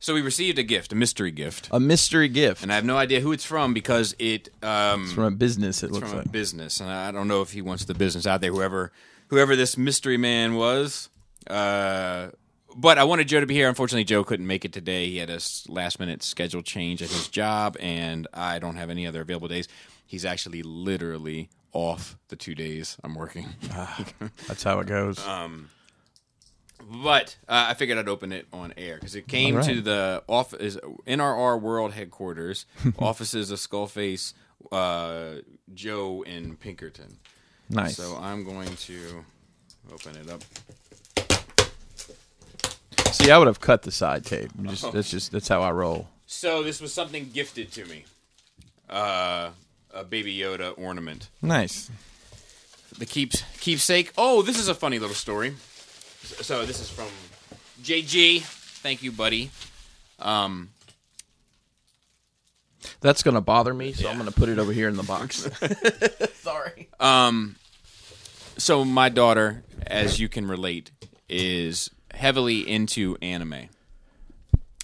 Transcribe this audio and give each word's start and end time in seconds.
So 0.00 0.14
we 0.14 0.20
received 0.22 0.58
a 0.58 0.62
gift, 0.62 0.92
a 0.92 0.94
mystery 0.96 1.30
gift, 1.32 1.68
A 1.72 1.80
mystery 1.80 2.28
gift 2.28 2.62
and 2.62 2.70
I 2.72 2.76
have 2.76 2.84
no 2.84 2.96
idea 2.96 3.20
who 3.20 3.32
it's 3.32 3.44
from 3.44 3.74
because 3.74 4.14
it 4.18 4.48
um, 4.62 5.08
from 5.08 5.24
a 5.24 5.30
business. 5.30 5.82
It 5.82 5.86
it's 5.86 5.94
looks 5.94 6.08
from 6.08 6.18
like. 6.18 6.26
a 6.26 6.30
business, 6.30 6.80
and 6.80 6.88
I 6.90 7.10
don't 7.10 7.26
know 7.26 7.42
if 7.42 7.50
he 7.50 7.62
wants 7.62 7.84
the 7.84 7.94
business 7.94 8.26
out 8.26 8.40
there. 8.40 8.52
Whoever 8.52 8.92
whoever 9.28 9.56
this 9.56 9.76
mystery 9.76 10.16
man 10.16 10.54
was. 10.54 11.08
Uh, 11.48 12.28
but 12.76 12.96
I 12.98 13.04
wanted 13.04 13.26
Joe 13.26 13.40
to 13.40 13.46
be 13.46 13.54
here. 13.54 13.68
Unfortunately, 13.68 14.04
Joe 14.04 14.22
couldn't 14.22 14.46
make 14.46 14.64
it 14.64 14.72
today. 14.72 15.08
He 15.08 15.16
had 15.16 15.30
a 15.30 15.40
last 15.68 15.98
minute 15.98 16.22
schedule 16.22 16.62
change 16.62 17.02
at 17.02 17.08
his 17.08 17.26
job, 17.28 17.76
and 17.80 18.28
I 18.32 18.58
don't 18.60 18.76
have 18.76 18.90
any 18.90 19.06
other 19.06 19.22
available 19.22 19.48
days. 19.48 19.66
He's 20.06 20.24
actually 20.24 20.62
literally 20.62 21.48
off 21.72 22.16
the 22.28 22.36
two 22.36 22.54
days 22.54 22.96
I'm 23.02 23.14
working. 23.14 23.48
That's 24.46 24.62
how 24.62 24.78
it 24.80 24.86
goes. 24.86 25.18
But 26.90 27.36
uh, 27.48 27.66
I 27.68 27.74
figured 27.74 27.98
I'd 27.98 28.08
open 28.08 28.32
it 28.32 28.46
on 28.52 28.72
air 28.76 28.96
because 28.96 29.14
it 29.14 29.28
came 29.28 29.56
right. 29.56 29.64
to 29.64 29.80
the 29.80 30.22
office 30.28 30.76
NRR 31.06 31.60
World 31.60 31.92
headquarters, 31.92 32.66
offices 32.98 33.50
of 33.50 33.58
Skullface, 33.58 34.32
uh, 34.72 35.42
Joe 35.74 36.22
in 36.22 36.56
Pinkerton. 36.56 37.18
nice. 37.68 37.96
So 37.96 38.16
I'm 38.20 38.44
going 38.44 38.74
to 38.76 39.24
open 39.92 40.16
it 40.16 40.30
up. 40.30 40.42
See, 43.12 43.30
I 43.30 43.38
would 43.38 43.46
have 43.48 43.60
cut 43.60 43.82
the 43.82 43.90
side 43.90 44.24
tape. 44.24 44.50
Just, 44.62 44.84
Oh. 44.84 44.90
That's 44.90 45.10
just 45.10 45.32
that's 45.32 45.48
how 45.48 45.62
I 45.62 45.70
roll. 45.72 46.08
So 46.26 46.62
this 46.62 46.80
was 46.80 46.92
something 46.92 47.30
gifted 47.32 47.72
to 47.72 47.84
me, 47.86 48.04
uh, 48.88 49.50
a 49.92 50.04
Baby 50.04 50.36
Yoda 50.36 50.74
ornament. 50.78 51.28
Nice. 51.42 51.90
The 52.98 53.06
keeps 53.06 53.42
keepsake. 53.60 54.12
Oh, 54.16 54.42
this 54.42 54.58
is 54.58 54.68
a 54.68 54.74
funny 54.74 54.98
little 54.98 55.14
story. 55.14 55.54
So 56.22 56.64
this 56.64 56.80
is 56.80 56.90
from 56.90 57.08
JG. 57.82 58.42
Thank 58.42 59.02
you, 59.02 59.12
buddy. 59.12 59.50
Um, 60.18 60.70
That's 63.00 63.22
gonna 63.22 63.40
bother 63.40 63.72
me, 63.74 63.92
so 63.92 64.08
I'm 64.08 64.18
gonna 64.18 64.30
put 64.30 64.48
it 64.48 64.58
over 64.58 64.72
here 64.72 64.88
in 64.88 64.96
the 64.96 65.02
box. 65.02 65.48
Sorry. 66.34 66.88
Um, 67.00 67.56
so 68.56 68.84
my 68.84 69.08
daughter, 69.08 69.62
as 69.86 70.18
you 70.20 70.28
can 70.28 70.46
relate, 70.46 70.90
is 71.28 71.90
heavily 72.12 72.68
into 72.68 73.16
anime. 73.22 73.68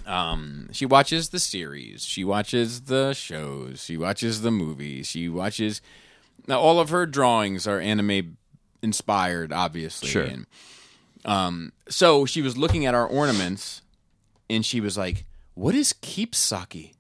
Um, 0.07 0.69
she 0.73 0.85
watches 0.87 1.31
the 1.31 1.39
series, 1.39 2.05
she 2.05 2.25
watches 2.25 2.83
the 2.83 3.15
shows, 3.15 3.83
she 3.83 3.97
watches 3.97 4.43
the 4.43 4.51
movies, 4.51 5.09
she 5.09 5.29
watches. 5.29 5.81
Now, 6.47 6.61
all 6.61 6.79
of 6.79 6.91
her 6.91 7.07
drawings 7.07 7.67
are 7.67 7.81
anime 7.81 8.37
inspired, 8.83 9.51
obviously. 9.51 10.09
Sure. 10.09 10.25
And, 10.25 10.47
um, 11.25 11.73
so 11.89 12.27
she 12.27 12.43
was 12.43 12.57
looking 12.57 12.87
at 12.87 12.95
our 12.95 13.07
ornaments, 13.07 13.83
and 14.49 14.65
she 14.65 14.81
was 14.81 14.97
like, 14.99 15.25
"What 15.55 15.75
is 15.75 15.93
keepsake?" 16.01 16.95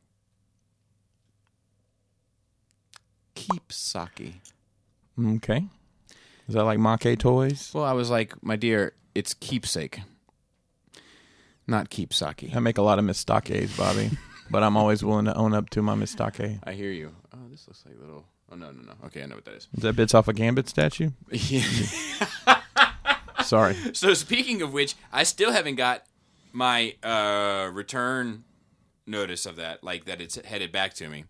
Keepsake. 3.34 4.41
Okay. 5.19 5.67
Is 6.48 6.55
that 6.55 6.64
like 6.64 6.78
Make 6.78 7.19
toys? 7.19 7.70
Well, 7.75 7.84
I 7.84 7.92
was 7.92 8.11
like, 8.11 8.42
my 8.42 8.56
dear, 8.56 8.92
it's 9.14 9.34
keepsake, 9.34 10.00
not 11.67 11.89
keepsake. 11.89 12.55
I 12.55 12.58
make 12.61 12.77
a 12.78 12.83
lot 12.83 12.98
of 12.98 13.05
mistakes, 13.05 13.77
Bobby, 13.77 14.11
but 14.50 14.62
I'm 14.62 14.77
always 14.77 15.02
willing 15.02 15.25
to 15.25 15.34
own 15.34 15.55
up 15.55 15.70
to 15.70 15.83
my 15.83 15.95
mistake. 15.95 16.58
I 16.64 16.72
hear 16.72 16.91
you. 16.91 17.14
Oh, 17.33 17.39
this 17.50 17.67
looks 17.67 17.84
like 17.86 17.97
a 17.97 18.00
little. 18.00 18.25
Oh 18.52 18.56
no, 18.56 18.70
no, 18.72 18.83
no. 18.83 18.92
Okay, 19.06 19.22
I 19.22 19.27
know 19.27 19.36
what 19.36 19.47
that 19.47 19.55
is. 19.55 19.69
Is 19.75 19.83
that 19.83 19.97
bits 19.97 20.14
off 20.14 20.28
a 20.28 20.34
Gambit 20.34 20.69
statue? 20.69 21.11
Sorry. 23.45 23.77
so 23.92 24.14
speaking 24.14 24.62
of 24.62 24.73
which, 24.73 24.95
I 25.12 25.23
still 25.23 25.53
haven't 25.53 25.77
got 25.77 26.05
my 26.53 26.95
uh, 27.03 27.70
return 27.73 28.45
notice 29.06 29.47
of 29.47 29.56
that, 29.56 29.83
like 29.84 30.05
that 30.06 30.20
it's 30.20 30.36
headed 30.45 30.73
back 30.73 30.95
to 30.95 31.09
me. 31.09 31.25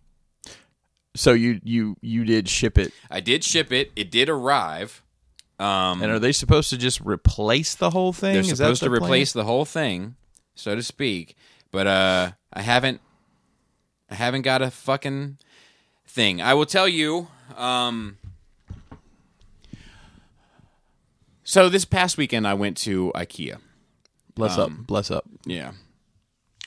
So 1.16 1.32
you 1.32 1.60
you 1.62 1.96
you 2.00 2.24
did 2.24 2.48
ship 2.48 2.76
it, 2.76 2.92
I 3.10 3.20
did 3.20 3.44
ship 3.44 3.72
it. 3.72 3.92
It 3.94 4.10
did 4.10 4.28
arrive. 4.28 5.02
Um, 5.60 6.02
and 6.02 6.10
are 6.10 6.18
they 6.18 6.32
supposed 6.32 6.70
to 6.70 6.76
just 6.76 7.00
replace 7.00 7.76
the 7.76 7.90
whole 7.90 8.12
thing? 8.12 8.32
they're 8.32 8.40
Is 8.42 8.48
that 8.50 8.56
supposed 8.56 8.82
the 8.82 8.86
to 8.86 8.90
plan? 8.98 9.02
replace 9.04 9.32
the 9.32 9.44
whole 9.44 9.64
thing, 9.64 10.16
so 10.56 10.74
to 10.74 10.82
speak. 10.82 11.36
But 11.70 11.86
uh, 11.86 12.32
I 12.52 12.62
haven't. 12.62 13.00
I 14.10 14.16
haven't 14.16 14.42
got 14.42 14.60
a 14.62 14.70
fucking 14.70 15.38
thing. 16.06 16.42
I 16.42 16.54
will 16.54 16.66
tell 16.66 16.88
you. 16.88 17.28
Um, 17.56 18.18
so 21.44 21.68
this 21.68 21.84
past 21.84 22.16
weekend, 22.18 22.46
I 22.46 22.54
went 22.54 22.76
to 22.78 23.12
IKEA. 23.14 23.58
Bless 24.34 24.58
um, 24.58 24.78
up, 24.80 24.86
bless 24.86 25.10
up. 25.10 25.24
Yeah. 25.46 25.72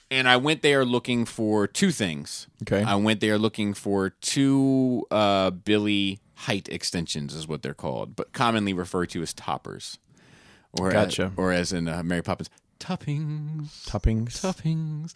And 0.10 0.30
I 0.30 0.38
went 0.38 0.62
there 0.62 0.86
looking 0.86 1.26
for 1.26 1.68
two 1.68 1.92
things. 1.92 2.48
Okay. 2.64 2.82
I 2.82 2.96
went 2.96 3.20
there 3.20 3.38
looking 3.38 3.74
for 3.74 4.12
two 4.12 5.06
uh, 5.12 5.50
Billy 5.50 6.22
height 6.36 6.70
extensions, 6.70 7.34
is 7.34 7.46
what 7.48 7.62
they're 7.62 7.74
called, 7.74 8.16
but 8.16 8.32
commonly 8.32 8.72
referred 8.72 9.10
to 9.10 9.22
as 9.22 9.34
toppers. 9.34 9.98
Or 10.80 10.92
Gotcha. 10.92 11.34
or 11.36 11.52
as 11.52 11.74
in 11.74 11.88
uh, 11.88 12.04
Mary 12.04 12.22
Poppins, 12.22 12.50
toppings, 12.80 13.86
Toppings. 13.86 14.40
toppings. 14.40 15.14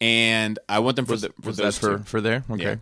And 0.00 0.58
I 0.68 0.78
want 0.78 0.96
them 0.96 1.04
for, 1.06 1.12
Was, 1.12 1.22
the, 1.22 1.28
for 1.40 1.46
was 1.48 1.56
those 1.58 1.78
for 1.78 1.98
for 1.98 2.20
there? 2.20 2.44
Okay. 2.50 2.62
Yeah. 2.62 2.76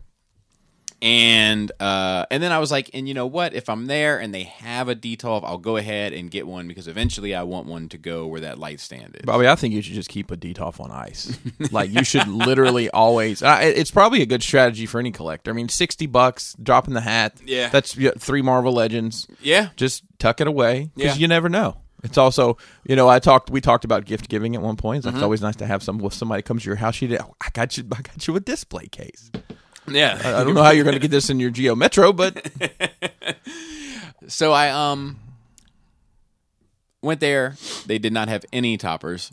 And 1.05 1.71
uh, 1.81 2.25
and 2.31 2.43
then 2.43 2.51
I 2.51 2.59
was 2.59 2.71
like, 2.73 2.89
and 2.95 3.07
you 3.07 3.13
know 3.13 3.27
what? 3.27 3.53
If 3.53 3.69
I'm 3.69 3.85
there 3.85 4.19
and 4.19 4.35
they 4.35 4.45
have 4.45 4.89
a 4.89 4.97
Detolf, 4.97 5.45
I'll 5.45 5.59
go 5.59 5.77
ahead 5.77 6.15
and 6.15 6.31
get 6.31 6.47
one 6.47 6.67
because 6.67 6.89
eventually 6.89 7.35
I 7.35 7.43
want 7.43 7.67
one 7.67 7.91
to 7.91 7.99
go 7.99 8.27
where 8.27 8.41
that 8.41 8.59
light 8.59 8.81
stand 8.81 9.15
is. 9.17 9.27
Bobby, 9.27 9.47
I 9.47 9.55
think 9.55 9.75
you 9.75 9.83
should 9.83 9.93
just 9.93 10.09
keep 10.09 10.31
a 10.31 10.37
Detolf 10.37 10.81
on 10.81 10.91
ice. 10.91 11.39
like 11.71 11.91
you 11.93 12.05
should 12.05 12.27
literally 12.27 12.89
always. 12.95 13.43
I, 13.43 13.65
it's 13.65 13.91
probably 13.91 14.23
a 14.23 14.27
good 14.27 14.43
strategy 14.43 14.87
for 14.87 14.99
any 14.99 15.13
collector. 15.13 15.51
I 15.51 15.55
mean, 15.55 15.69
sixty 15.69 16.07
bucks, 16.07 16.57
dropping 16.63 16.95
the 16.95 17.03
hat. 17.03 17.35
Yeah. 17.45 17.69
that's 17.69 17.95
three 18.19 18.41
Marvel 18.41 18.73
Legends. 18.73 19.27
Yeah, 19.43 19.69
Just 19.77 20.05
tuck 20.19 20.41
it 20.41 20.47
away 20.47 20.91
because 20.97 21.19
Yeah. 21.19 21.21
you 21.21 21.29
never 21.29 21.51
know. 21.51 21.77
It's 22.03 22.17
also, 22.17 22.57
you 22.87 22.97
know, 22.97 23.09
I 23.11 23.19
talked. 23.19 23.51
We 23.51 23.61
talked 23.61 23.85
about 23.85 24.07
gift 24.07 24.31
giving 24.31 24.55
at 24.57 24.63
one 24.63 24.77
point. 24.77 25.05
It's, 25.05 25.15
Mm-hmm. 25.15 25.23
always 25.23 25.43
nice 25.43 25.57
to 25.57 25.67
have 25.67 25.83
some. 25.83 26.03
If 26.03 26.15
somebody 26.15 26.41
comes 26.43 26.63
to 26.63 26.67
your 26.71 26.77
house, 26.77 27.03
you, 27.03 27.15
I 27.19 27.49
got 27.53 27.77
you. 27.77 27.85
I 27.93 28.01
got 28.01 28.27
you 28.27 28.37
a 28.37 28.41
display 28.41 28.87
case. 28.89 29.31
Yeah. 29.89 30.21
I, 30.25 30.41
I 30.41 30.45
don't 30.45 30.55
know 30.55 30.63
how 30.63 30.71
you're 30.71 30.85
going 30.85 30.95
to 30.95 31.01
get 31.01 31.11
this 31.11 31.31
in 31.31 31.41
your 31.41 31.51
Geo 31.51 31.75
Metro, 31.75 32.13
but 32.13 32.51
So 34.29 34.53
I 34.53 34.71
um 34.71 35.19
went 37.03 37.21
there. 37.21 37.55
They 37.87 37.99
did 37.99 38.13
not 38.13 38.29
have 38.29 38.45
any 38.53 38.77
toppers 38.77 39.33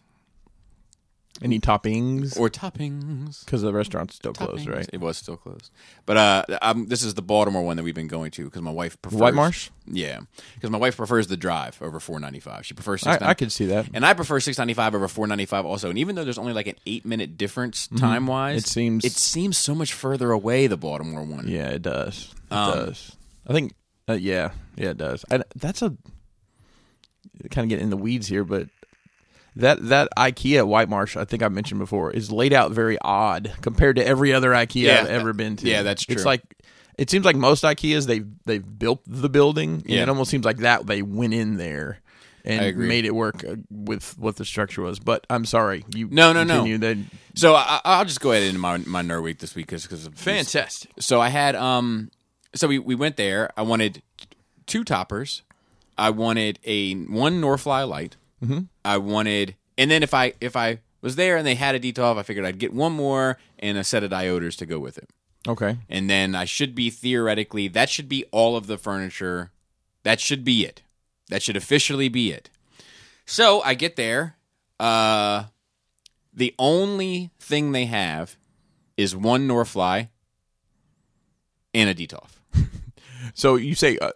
any 1.44 1.60
toppings 1.60 2.38
or 2.40 2.50
toppings. 2.50 3.44
because 3.46 3.62
the 3.62 3.74
restaurant's 3.74 4.16
still 4.16 4.34
closed, 4.34 4.68
right? 4.68 4.88
It 4.94 5.00
was 5.00 5.18
still 5.18 5.38
closed. 5.38 5.72
But 6.06 6.18
uh, 6.18 6.46
um, 6.62 6.88
this 6.88 7.04
is 7.04 7.14
the 7.16 7.22
Baltimore 7.22 7.64
one 7.64 7.78
that 7.78 7.84
we've 7.84 7.96
been 7.96 8.08
going 8.08 8.32
to 8.32 8.46
because 8.46 8.62
my 8.62 8.72
wife 8.72 9.02
prefers 9.02 9.20
White 9.20 9.34
Marsh? 9.34 9.70
Yeah, 9.88 10.20
because 10.56 10.70
my 10.70 10.78
wife 10.78 10.98
prefers 10.98 11.28
the 11.28 11.38
drive 11.38 11.82
over 11.82 12.00
four 12.00 12.20
ninety 12.20 12.40
five. 12.40 12.66
She 12.66 12.74
prefers 12.74 13.06
I, 13.06 13.18
I 13.22 13.34
could 13.34 13.52
see 13.52 13.66
that. 13.68 13.88
and 13.94 14.06
I 14.06 14.14
prefer 14.14 14.40
six 14.40 14.58
ninety 14.58 14.74
five 14.74 14.94
over 14.96 15.08
four 15.08 15.26
ninety 15.28 15.46
five 15.46 15.66
also. 15.66 15.90
And 15.90 15.98
even 15.98 16.16
though 16.16 16.24
there's 16.24 16.38
only 16.38 16.54
like 16.54 16.68
an 16.68 16.76
eight 16.86 17.06
minute 17.06 17.38
difference 17.38 17.88
time 17.88 18.28
wise, 18.28 18.52
Mm-hmm. 18.52 18.58
It 18.58 18.66
seems- 18.68 19.06
it 19.06 19.12
seems 19.14 19.58
so 19.58 19.74
much 19.76 19.94
further 19.94 20.32
away. 20.32 20.68
The 20.68 20.78
Baltimore 20.78 21.24
one. 21.24 21.48
Yeah, 21.48 21.70
it 21.70 21.82
does. 21.82 22.34
It 22.50 22.54
Um, 22.54 22.74
does. 22.86 23.16
I 23.48 23.54
think. 23.54 23.74
Uh, 24.10 24.14
yeah, 24.14 24.52
yeah, 24.76 24.90
it 24.90 24.98
does. 24.98 25.24
I, 25.32 25.42
that's 25.56 25.82
a 25.82 25.96
kind 27.50 27.66
of 27.66 27.70
getting 27.70 27.86
in 27.86 27.90
the 27.90 27.98
weeds 27.98 28.28
here, 28.28 28.44
but 28.44 28.68
that 29.56 29.88
that 29.90 30.10
IKEA 30.18 30.58
at 30.60 30.68
White 30.68 30.90
Marsh, 30.90 31.18
I 31.18 31.26
think 31.26 31.44
I 31.44 31.48
mentioned 31.50 31.80
before, 31.80 32.12
is 32.12 32.32
laid 32.32 32.54
out 32.54 32.72
very 32.72 32.98
odd 33.02 33.52
compared 33.62 33.98
to 33.98 34.06
every 34.06 34.34
other 34.34 34.52
IKEA 34.52 34.84
Yeah, 34.84 35.02
I've 35.02 35.08
ever 35.08 35.34
been 35.34 35.56
to. 35.58 35.68
yeah, 35.68 35.84
that's 35.84 36.06
true. 36.06 36.16
It's 36.16 36.26
like 36.26 36.42
it 36.98 37.10
seems 37.10 37.26
like 37.26 37.36
most 37.36 37.64
IKEAs 37.64 38.06
they 38.08 38.22
they've 38.46 38.80
built 38.80 39.02
the 39.06 39.30
building. 39.30 39.76
and 39.82 39.90
Yeah. 39.90 40.04
it 40.04 40.10
almost 40.10 40.32
seems 40.32 40.46
like 40.46 40.58
that 40.58 40.86
they 40.88 41.02
went 41.02 41.34
in 41.34 41.58
there. 41.58 42.00
And 42.44 42.76
made 42.76 43.06
it 43.06 43.14
work 43.14 43.44
uh, 43.48 43.58
with 43.70 44.18
what 44.18 44.38
the 44.38 44.46
structure 44.46 44.82
was, 44.82 44.98
but 44.98 45.28
I'm 45.30 45.46
sorry. 45.46 45.86
You 45.94 46.08
No, 46.10 46.34
no, 46.34 46.44
no. 46.44 46.56
continue. 46.56 46.80
Then 46.80 47.12
So 47.36 47.54
I, 47.54 47.80
I'll 47.86 48.04
just 48.04 48.20
go 48.20 48.32
ahead 48.32 48.42
into 48.44 48.58
my 48.58 48.78
my 48.80 49.04
nerd 49.04 49.22
week 49.22 49.38
this 49.38 49.54
week 49.54 49.68
because 49.68 49.84
because 49.84 50.10
fantastic. 50.16 50.90
So 51.00 51.22
I 51.22 51.30
had 51.30 51.56
um 51.56 52.10
so 52.56 52.68
we, 52.68 52.80
we 52.80 52.96
went 52.96 53.16
there. 53.16 53.52
I 53.56 53.62
wanted 53.62 54.02
two 54.66 54.84
toppers. 54.84 55.44
I 56.00 56.10
wanted 56.10 56.58
a 56.66 56.94
one 56.96 57.40
Norfly 57.42 57.88
light. 57.88 58.16
Mm-hmm. 58.44 58.62
I 58.84 58.98
wanted 58.98 59.56
and 59.78 59.90
then 59.90 60.04
if 60.04 60.14
I 60.14 60.34
if 60.42 60.56
I 60.56 60.80
was 61.02 61.16
there 61.16 61.38
and 61.38 61.46
they 61.48 61.56
had 61.56 61.74
a 61.76 61.80
Detolf, 61.80 62.18
I 62.18 62.24
figured 62.24 62.46
I'd 62.46 62.60
get 62.60 62.74
one 62.74 62.92
more 62.94 63.38
and 63.58 63.78
a 63.78 63.84
set 63.84 64.04
of 64.04 64.12
dioders 64.12 64.56
to 64.58 64.66
go 64.66 64.78
with 64.80 64.98
it. 64.98 65.10
Okay, 65.48 65.78
And 65.90 66.08
then 66.08 66.36
I 66.36 66.46
should 66.46 66.76
be 66.76 66.92
theoretically 66.92 67.68
that 67.70 67.90
should 67.90 68.08
be 68.08 68.26
all 68.32 68.56
of 68.56 68.68
the 68.68 68.78
furniture. 68.78 69.52
That 70.04 70.20
should 70.20 70.44
be 70.44 70.66
it. 70.66 70.84
That 71.30 71.42
should 71.42 71.58
officially 71.58 72.10
be 72.10 72.32
it. 72.32 72.50
So 73.26 73.62
I 73.62 73.74
get 73.74 73.96
there. 73.96 74.36
Uh 74.80 75.46
the 76.34 76.54
only 76.60 77.32
thing 77.40 77.72
they 77.72 77.86
have 77.86 78.38
is 78.98 79.16
one 79.16 79.48
Norfly 79.48 80.10
and 81.74 81.90
a 81.90 81.96
Detolf. 81.96 82.41
So 83.34 83.56
you 83.56 83.76
say 83.76 83.98
uh, 83.98 84.12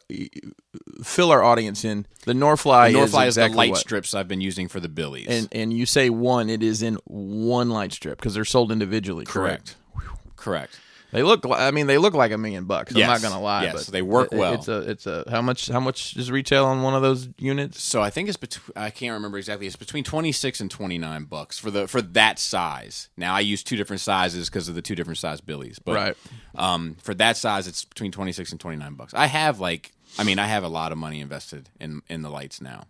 fill 1.04 1.32
our 1.32 1.44
audience 1.44 1.86
in. 1.86 2.06
The 2.26 2.34
Northfly, 2.34 2.94
Norfly 2.94 3.28
is 3.28 3.38
is 3.38 3.44
the 3.44 3.50
light 3.50 3.72
what? 3.72 3.80
strips 3.80 4.14
I've 4.14 4.28
been 4.28 4.42
using 4.42 4.68
for 4.68 4.80
the 4.80 4.90
billies. 4.90 5.28
and 5.28 5.48
and 5.52 5.74
you 5.74 5.86
say 5.86 6.10
one. 6.10 6.50
It 6.50 6.64
is 6.64 6.82
in 6.82 6.98
one 7.06 7.70
light 7.70 7.94
strip 7.94 8.20
because 8.20 8.34
they're 8.34 8.46
sold 8.46 8.72
individually. 8.72 9.26
Correct. 9.26 9.76
correct, 9.94 10.36
correct. 10.36 10.80
They 11.16 11.24
look. 11.24 11.46
I 11.50 11.72
mean, 11.72 11.88
they 11.88 11.98
look 11.98 12.14
like 12.14 12.34
a 12.34 12.38
million 12.38 12.66
bucks. 12.66 12.92
I'm 12.92 12.98
Yes. 13.00 13.08
not 13.22 13.30
gonna 13.30 13.42
lie. 13.42 13.64
Yes, 13.64 13.86
but 13.86 13.92
they 13.94 14.02
work 14.02 14.34
it- 14.34 14.38
well. 14.38 14.54
It's 14.56 14.68
a. 14.68 14.80
It's 14.82 15.08
a. 15.08 15.24
How 15.30 15.42
much? 15.42 15.70
How 15.70 15.80
much 15.80 16.18
is 16.18 16.30
retail 16.30 16.66
on 16.66 16.82
one 16.82 16.94
of 16.94 17.02
those 17.02 17.30
units? 17.38 17.82
So 17.82 18.02
I 18.02 18.10
think 18.10 18.28
it's 18.28 18.38
between 18.38 18.74
I 18.76 18.90
can't 18.90 19.14
remember 19.14 19.38
exactly. 19.38 19.66
It's 19.66 19.78
between 19.78 20.04
twenty 20.04 20.34
six 20.34 20.60
and 20.60 20.70
twenty 20.70 20.98
nine 20.98 21.24
bucks 21.24 21.58
for 21.58 21.72
the 21.72 21.88
for 21.88 22.02
that 22.02 22.38
size. 22.38 23.08
Now 23.16 23.34
I 23.34 23.40
use 23.40 23.64
two 23.64 23.78
different 23.78 24.02
sizes 24.02 24.50
because 24.50 24.68
of 24.68 24.76
the 24.76 24.82
two 24.82 24.94
different 24.94 25.18
size 25.20 25.40
billies. 25.40 25.80
But 25.80 25.96
Right. 25.96 26.18
um, 26.56 26.98
for 27.02 27.14
that 27.14 27.38
size, 27.38 27.66
it's 27.66 27.86
between 27.86 28.12
twenty 28.12 28.34
six 28.34 28.52
and 28.52 28.60
twenty 28.60 28.76
nine 28.78 28.96
bucks. 28.96 29.14
I 29.14 29.28
have 29.28 29.62
like 29.62 29.94
I 30.20 30.26
mean 30.26 30.38
I 30.38 30.48
have 30.48 30.66
a 30.66 30.68
lot 30.70 30.92
of 30.92 30.98
money 30.98 31.22
invested 31.22 31.70
in 31.80 32.02
in 32.10 32.24
the 32.24 32.30
lights 32.30 32.60
now. 32.60 32.88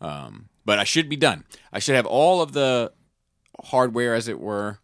Um, 0.00 0.48
but 0.64 0.80
I 0.80 0.84
should 0.84 1.08
be 1.08 1.16
done. 1.16 1.44
I 1.72 1.78
should 1.78 1.94
have 1.94 2.06
all 2.06 2.42
of 2.42 2.54
the 2.54 2.92
hardware 3.66 4.14
as 4.16 4.26
it 4.26 4.40
were. 4.40 4.78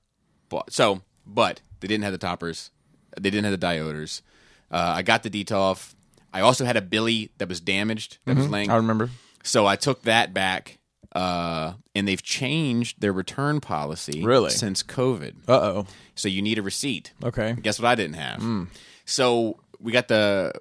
But 0.48 0.72
so 0.72 1.02
but 1.26 1.60
they 1.80 1.88
didn't 1.88 2.04
have 2.04 2.12
the 2.12 2.18
toppers. 2.18 2.70
They 3.18 3.30
didn't 3.30 3.44
have 3.50 3.58
the 3.60 3.66
dioders. 3.66 4.22
Uh, 4.70 4.94
I 4.96 5.02
got 5.02 5.22
the 5.22 5.30
Detolf. 5.30 5.94
I 6.32 6.40
also 6.42 6.64
had 6.64 6.76
a 6.76 6.82
billy 6.82 7.30
that 7.38 7.48
was 7.48 7.60
damaged 7.60 8.18
that 8.26 8.36
was 8.36 8.48
laying 8.48 8.70
I 8.70 8.76
remember. 8.76 9.08
so 9.42 9.66
I 9.66 9.76
took 9.76 10.02
that 10.02 10.34
back, 10.34 10.78
uh, 11.16 11.72
and 11.94 12.06
they've 12.06 12.22
changed 12.22 13.00
their 13.00 13.12
return 13.14 13.60
policy 13.60 14.22
Really? 14.24 14.50
since 14.50 14.82
COVID. 14.82 15.34
Uh 15.48 15.52
oh. 15.52 15.86
So 16.14 16.28
you 16.28 16.42
need 16.42 16.58
a 16.58 16.62
receipt. 16.62 17.12
Okay. 17.24 17.54
Guess 17.62 17.80
what 17.80 17.88
I 17.88 17.94
didn't 17.94 18.16
have. 18.16 18.68
So 19.06 19.58
we 19.80 19.92
got 19.92 20.08
the 20.08 20.52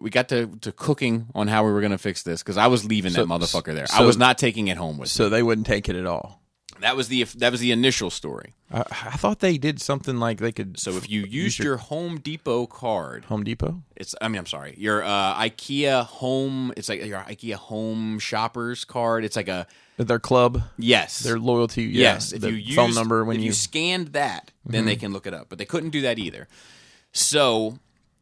we 0.00 0.10
got 0.10 0.28
to, 0.30 0.48
to 0.62 0.72
cooking 0.72 1.26
on 1.34 1.46
how 1.46 1.64
we 1.64 1.70
were 1.70 1.80
going 1.80 1.92
to 1.92 1.98
fix 1.98 2.24
this 2.24 2.42
because 2.42 2.56
I 2.56 2.66
was 2.66 2.84
leaving 2.84 3.12
that 3.12 3.26
motherfucker 3.26 3.72
there. 3.74 3.86
I 3.92 3.98
so- 3.98 4.06
was 4.06 4.16
not 4.16 4.38
taking 4.38 4.66
it 4.68 4.76
home 4.76 4.98
with 4.98 5.06
me. 5.06 5.10
So 5.10 5.28
they 5.28 5.42
wouldn't 5.44 5.66
take 5.68 5.88
it 5.88 5.94
at 5.94 6.06
all. 6.06 6.41
That 6.82 6.96
was 6.96 7.08
the 7.08 7.24
that 7.38 7.50
was 7.50 7.60
the 7.60 7.72
initial 7.72 8.10
story. 8.10 8.52
I, 8.70 8.80
I 8.80 9.16
thought 9.16 9.38
they 9.40 9.56
did 9.58 9.80
something 9.80 10.18
like 10.18 10.38
they 10.38 10.52
could. 10.52 10.78
So 10.78 10.90
if 10.92 11.08
you 11.08 11.22
used 11.22 11.58
your 11.58 11.76
Home 11.78 12.18
Depot 12.20 12.66
card, 12.66 13.24
Home 13.26 13.42
Depot. 13.44 13.82
it's 13.96 14.14
I 14.20 14.28
mean 14.28 14.38
I'm 14.38 14.46
sorry, 14.46 14.74
your 14.76 15.02
uh, 15.02 15.34
IKEA 15.34 16.04
home, 16.04 16.72
it's 16.76 16.88
like 16.88 17.04
your 17.04 17.20
IKEA 17.20 17.54
home 17.54 18.18
shoppers 18.18 18.84
card. 18.84 19.24
It's 19.24 19.36
like 19.36 19.48
a 19.48 19.66
Their 19.96 20.18
club. 20.18 20.62
yes, 20.76 21.20
Their 21.20 21.38
loyalty. 21.38 21.84
Yeah, 21.84 22.14
Yes, 22.14 22.32
if 22.32 22.42
you 22.44 22.50
used, 22.50 22.74
phone 22.76 22.94
number 22.94 23.24
when 23.24 23.36
if 23.36 23.42
you. 23.42 23.46
you 23.48 23.52
scanned 23.52 24.08
that, 24.14 24.50
then 24.66 24.84
they 24.84 24.96
can 24.96 25.12
look 25.12 25.26
it 25.26 25.34
up. 25.34 25.48
But 25.48 25.58
they 25.58 25.64
couldn't 25.66 25.90
do 25.90 26.02
that 26.02 26.18
either. 26.18 26.48
So 27.12 27.78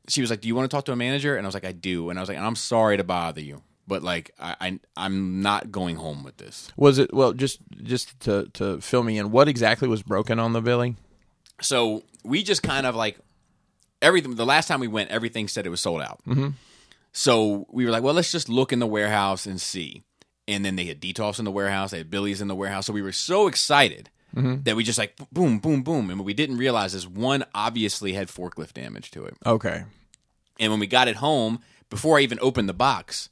she 0.09 0.21
was 0.21 0.31
like, 0.31 0.41
"Do 0.41 0.49
you 0.49 0.55
want 0.55 0.71
to 0.71 0.75
talk 0.77 0.85
to 0.87 0.93
a 0.93 0.97
manager?" 0.97 1.37
And 1.37 1.47
I 1.47 1.49
was 1.49 1.55
like, 1.55 1.65
"I 1.65 1.73
do." 1.73 2.11
And 2.11 2.19
I 2.19 2.23
was 2.23 2.29
like, 2.29 2.39
"I'm 2.39 2.57
sorry 2.57 2.97
to 2.97 3.05
bother 3.05 3.41
you, 3.41 3.63
but 3.91 4.03
like, 4.03 4.31
I, 4.39 4.57
I 4.61 4.81
I'm 4.97 5.43
not 5.43 5.71
going 5.71 5.97
home 5.97 6.23
with 6.23 6.39
this." 6.39 6.73
was 6.77 6.99
it 6.99 7.13
well? 7.13 7.35
Just 7.35 7.59
just 7.83 8.19
to 8.21 8.49
to 8.55 8.81
fill 8.81 9.03
me 9.03 9.19
in. 9.19 9.31
What 9.33 9.49
exactly 9.49 9.89
was 9.89 10.03
broken 10.03 10.39
on 10.39 10.55
the 10.55 10.63
billing? 10.63 10.97
So 11.61 12.05
we 12.25 12.43
just 12.43 12.63
kind 12.63 12.87
of 12.87 12.95
like 12.95 13.19
everything. 14.01 14.37
The 14.37 14.47
last 14.47 14.69
time 14.69 14.81
we 14.81 14.89
went, 14.89 15.11
everything 15.11 15.49
said 15.49 15.67
it 15.67 15.71
was 15.71 15.81
sold 15.81 16.01
out. 16.01 16.21
Mm-hmm. 16.27 16.51
So 17.13 17.67
we 17.71 17.85
were 17.85 17.91
like, 17.91 18.03
"Well, 18.03 18.15
let's 18.15 18.33
just 18.33 18.49
look 18.49 18.73
in 18.73 18.79
the 18.79 18.87
warehouse 18.87 19.45
and 19.45 19.61
see." 19.61 20.05
And 20.49 20.65
then 20.65 20.77
they 20.77 20.85
had 20.85 21.01
Detolfs 21.01 21.39
in 21.39 21.45
the 21.45 21.51
warehouse, 21.51 21.91
they 21.91 21.99
had 21.99 22.11
Billy's 22.11 22.41
in 22.41 22.49
the 22.49 22.55
warehouse. 22.55 22.87
So 22.87 22.93
we 22.93 23.03
were 23.03 23.13
so 23.13 23.47
excited 23.47 24.09
that 24.35 24.77
we 24.77 24.85
just 24.85 24.99
like 24.99 25.17
boom, 25.33 25.59
boom, 25.59 25.83
boom. 25.83 26.11
And 26.11 26.19
what 26.19 26.27
we 26.27 26.35
didn't 26.35 26.57
realize 26.57 26.95
is 26.95 27.07
one 27.07 27.45
obviously 27.55 28.13
had 28.13 28.29
forklift 28.29 28.75
damage 28.75 29.11
to 29.13 29.25
it. 29.25 29.37
Okay. 29.45 29.85
And 30.59 30.71
when 30.71 30.81
we 30.81 30.87
got 30.87 31.09
it 31.09 31.17
home, 31.17 31.61
before 31.89 32.19
I 32.19 32.23
even 32.23 32.39
opened 32.41 32.69
the 32.69 32.75
box, 32.75 33.29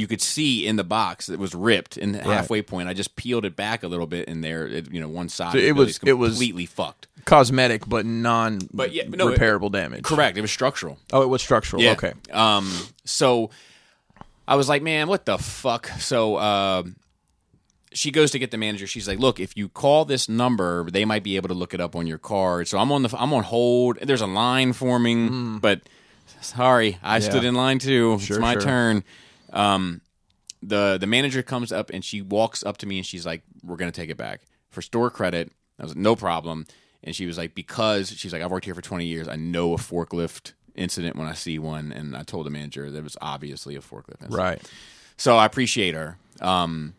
you 0.00 0.06
could 0.06 0.20
see 0.22 0.66
in 0.66 0.76
the 0.76 0.84
box 0.84 1.28
it 1.28 1.38
was 1.38 1.54
ripped 1.54 1.96
in 1.98 2.12
the 2.12 2.22
halfway 2.22 2.62
point. 2.62 2.88
I 2.88 2.94
just 2.94 3.14
peeled 3.16 3.44
it 3.44 3.54
back 3.54 3.82
a 3.82 3.88
little 3.88 4.06
bit, 4.06 4.28
and 4.28 4.42
there, 4.42 4.66
it, 4.66 4.90
you 4.90 5.00
know, 5.00 5.08
one 5.08 5.28
side 5.28 5.52
So 5.52 5.58
it 5.58 5.76
was- 5.76 6.00
it 6.02 6.14
was- 6.14 6.30
completely 6.32 6.66
fucked. 6.66 7.06
Cosmetic, 7.26 7.86
but 7.86 8.06
non. 8.06 8.60
But 8.72 8.92
yeah, 8.92 9.04
no, 9.08 9.28
it- 9.28 9.38
repairable 9.38 9.70
damage. 9.70 10.04
Correct. 10.04 10.38
It 10.38 10.40
was 10.40 10.50
structural. 10.50 10.98
Oh, 11.12 11.22
it 11.22 11.28
was 11.28 11.42
structural. 11.42 11.82
Yeah. 11.82 11.92
Okay. 11.92 12.14
Um. 12.32 12.72
So 13.04 13.50
I 14.48 14.56
was 14.56 14.68
like, 14.68 14.82
man, 14.82 15.06
what 15.06 15.26
the 15.26 15.36
fuck? 15.38 15.86
So 15.98 16.38
um, 16.38 16.96
she 17.92 18.10
goes 18.10 18.30
to 18.30 18.38
get 18.38 18.50
the 18.50 18.56
manager. 18.58 18.86
She's 18.86 19.06
like, 19.06 19.18
look, 19.18 19.38
if 19.38 19.56
you 19.56 19.68
call 19.68 20.04
this 20.06 20.28
number, 20.28 20.90
they 20.90 21.04
might 21.04 21.22
be 21.22 21.36
able 21.36 21.48
to 21.48 21.54
look 21.54 21.74
it 21.74 21.80
up 21.80 21.94
on 21.94 22.06
your 22.06 22.18
card. 22.18 22.68
So 22.68 22.78
I'm 22.78 22.90
on 22.90 23.02
the 23.02 23.14
I'm 23.16 23.32
on 23.32 23.42
hold. 23.44 23.98
There's 24.02 24.22
a 24.22 24.26
line 24.26 24.72
forming, 24.72 25.58
but 25.58 25.82
sorry, 26.40 26.98
I 27.02 27.20
stood 27.20 27.44
in 27.44 27.54
line 27.54 27.78
too. 27.78 28.18
Sure, 28.18 28.36
it's 28.38 28.40
my 28.40 28.54
sure. 28.54 28.62
turn. 28.62 29.04
Um, 29.52 30.00
the 30.62 30.98
the 30.98 31.06
manager 31.06 31.42
comes 31.42 31.72
up 31.72 31.90
and 31.90 32.04
she 32.04 32.20
walks 32.22 32.62
up 32.64 32.76
to 32.78 32.86
me 32.86 32.98
and 32.98 33.06
she's 33.06 33.24
like, 33.24 33.42
"We're 33.64 33.76
gonna 33.76 33.92
take 33.92 34.10
it 34.10 34.16
back 34.16 34.42
for 34.70 34.82
store 34.82 35.10
credit." 35.10 35.50
I 35.78 35.84
was 35.84 35.92
like, 35.92 35.98
"No 36.02 36.14
problem." 36.16 36.66
And 37.02 37.16
she 37.16 37.24
was 37.26 37.38
like, 37.38 37.54
"Because 37.54 38.10
she's 38.10 38.32
like, 38.32 38.42
I've 38.42 38.50
worked 38.50 38.66
here 38.66 38.74
for 38.74 38.82
20 38.82 39.06
years. 39.06 39.26
I 39.26 39.36
know 39.36 39.72
a 39.72 39.76
forklift 39.78 40.52
incident 40.74 41.16
when 41.16 41.26
I 41.26 41.32
see 41.32 41.58
one." 41.58 41.92
And 41.92 42.14
I 42.14 42.22
told 42.24 42.44
the 42.46 42.50
manager 42.50 42.90
that 42.90 42.98
it 42.98 43.02
was 43.04 43.16
obviously 43.22 43.74
a 43.74 43.80
forklift 43.80 44.20
incident. 44.22 44.34
Right. 44.34 44.70
So 45.16 45.36
I 45.36 45.46
appreciate 45.46 45.94
her. 45.94 46.18
Um, 46.40 46.94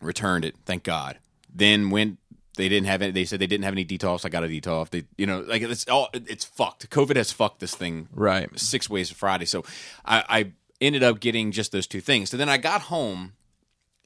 returned 0.00 0.44
it, 0.44 0.54
thank 0.64 0.82
God. 0.82 1.18
Then 1.54 1.90
went. 1.90 2.18
They 2.56 2.68
didn't 2.68 2.88
have 2.88 3.00
it. 3.00 3.14
They 3.14 3.24
said 3.24 3.38
they 3.40 3.46
didn't 3.46 3.64
have 3.64 3.72
any 3.74 3.84
Detolfs. 3.86 4.24
I 4.24 4.28
got 4.28 4.44
a 4.44 4.48
Detolf. 4.48 4.90
They, 4.90 5.04
you 5.16 5.26
know, 5.26 5.40
like 5.40 5.62
it's 5.62 5.88
all. 5.88 6.08
It's 6.12 6.44
fucked. 6.44 6.90
COVID 6.90 7.16
has 7.16 7.32
fucked 7.32 7.60
this 7.60 7.74
thing 7.74 8.08
Right. 8.12 8.50
six 8.58 8.90
ways 8.90 9.08
to 9.08 9.14
Friday. 9.14 9.44
So 9.46 9.64
I, 10.04 10.24
I 10.28 10.52
ended 10.80 11.02
up 11.02 11.20
getting 11.20 11.52
just 11.52 11.72
those 11.72 11.86
two 11.86 12.00
things. 12.00 12.30
So 12.30 12.36
then 12.36 12.48
I 12.48 12.56
got 12.56 12.82
home, 12.82 13.34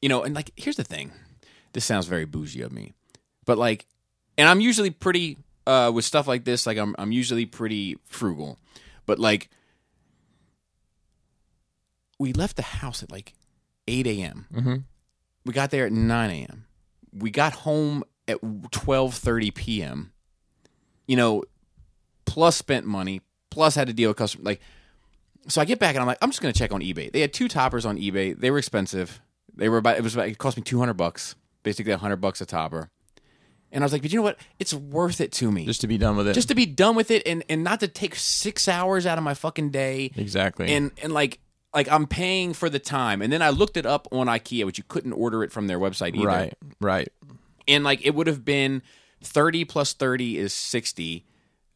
you 0.02 0.08
know, 0.08 0.22
and 0.22 0.34
like 0.34 0.50
here's 0.56 0.76
the 0.76 0.84
thing. 0.84 1.12
This 1.72 1.84
sounds 1.84 2.06
very 2.06 2.24
bougie 2.24 2.62
of 2.62 2.72
me, 2.72 2.92
but 3.44 3.58
like, 3.58 3.86
and 4.36 4.48
I'm 4.48 4.60
usually 4.60 4.90
pretty 4.90 5.38
uh, 5.66 5.90
with 5.94 6.04
stuff 6.04 6.26
like 6.26 6.44
this. 6.44 6.66
Like 6.66 6.78
I'm 6.78 6.94
I'm 6.98 7.12
usually 7.12 7.46
pretty 7.46 7.96
frugal, 8.06 8.58
but 9.06 9.18
like, 9.18 9.50
we 12.18 12.32
left 12.32 12.56
the 12.56 12.62
house 12.62 13.02
at 13.02 13.10
like 13.10 13.34
eight 13.88 14.06
a.m. 14.06 14.46
Mm-hmm. 14.52 14.76
We 15.44 15.52
got 15.52 15.70
there 15.70 15.86
at 15.86 15.92
nine 15.92 16.30
a.m. 16.30 16.66
We 17.12 17.30
got 17.30 17.52
home 17.52 18.04
at 18.26 18.38
twelve 18.70 19.14
thirty 19.14 19.50
p.m. 19.50 20.12
You 21.06 21.16
know, 21.16 21.44
plus 22.24 22.56
spent 22.56 22.86
money, 22.86 23.20
plus 23.50 23.74
had 23.74 23.88
to 23.88 23.92
deal 23.92 24.10
with 24.10 24.16
customer 24.16 24.44
like. 24.44 24.60
So 25.49 25.61
I 25.61 25.64
get 25.64 25.79
back 25.79 25.94
and 25.94 26.00
I'm 26.00 26.06
like, 26.06 26.19
I'm 26.23 26.31
just 26.31 26.41
gonna 26.41 26.52
check 26.52 26.73
on 26.73 26.81
eBay. 26.81 27.12
They 27.12 27.20
had 27.20 27.32
two 27.32 27.49
toppers 27.49 27.85
on 27.85 27.99
eBay. 27.99 28.38
They 28.38 28.50
were 28.50 28.58
expensive. 28.58 29.20
They 29.55 29.69
were 29.69 29.79
about 29.79 29.96
it 29.96 30.02
was 30.02 30.14
about, 30.14 30.29
it 30.29 30.38
cost 30.38 30.56
me 30.56 30.62
two 30.62 30.79
hundred 30.79 30.94
bucks, 30.94 31.35
basically 31.62 31.93
hundred 31.93 32.17
bucks 32.17 32.41
a 32.41 32.46
topper. 32.46 32.91
And 33.70 33.82
I 33.82 33.87
was 33.87 33.93
like, 33.93 34.02
but 34.02 34.12
you 34.12 34.20
know 34.20 34.23
what? 34.23 34.38
It's 34.61 34.73
worth 34.73 35.20
it 35.20 35.32
to 35.32 35.50
me 35.50 35.67
Just 35.67 35.81
to 35.81 35.89
be 35.89 35.98
done 35.98 36.17
with 36.17 36.29
it. 36.29 36.34
just 36.34 36.46
to 36.48 36.55
be 36.55 36.65
done 36.65 36.94
with 36.94 37.10
it 37.10 37.22
and 37.27 37.44
and 37.48 37.65
not 37.65 37.81
to 37.81 37.89
take 37.89 38.15
six 38.15 38.69
hours 38.69 39.05
out 39.05 39.19
of 39.19 39.24
my 39.24 39.34
fucking 39.34 39.70
day 39.70 40.13
exactly. 40.17 40.72
and 40.72 40.93
and 41.03 41.13
like 41.13 41.41
like 41.74 41.91
I'm 41.91 42.06
paying 42.06 42.53
for 42.55 42.70
the 42.70 42.79
time. 42.79 43.20
And 43.20 43.32
then 43.32 43.43
I 43.43 43.51
looked 43.51 43.77
it 43.77 43.84
up 43.84 44.06
on 44.13 44.29
IKEA, 44.29 44.65
which 44.65 44.79
you 44.79 44.84
couldn't 44.86 45.13
order 45.13 45.43
it 45.43 45.51
from 45.51 45.67
their 45.67 45.79
website 45.81 46.15
either. 46.15 46.27
right. 46.27 46.55
Right. 46.81 47.08
And 47.67 47.82
like 47.82 48.05
it 48.06 48.15
would 48.15 48.29
have 48.29 48.44
been 48.44 48.81
thirty 49.22 49.65
plus 49.65 49.93
thirty 49.93 50.39
is 50.39 50.55
sixty. 50.55 51.24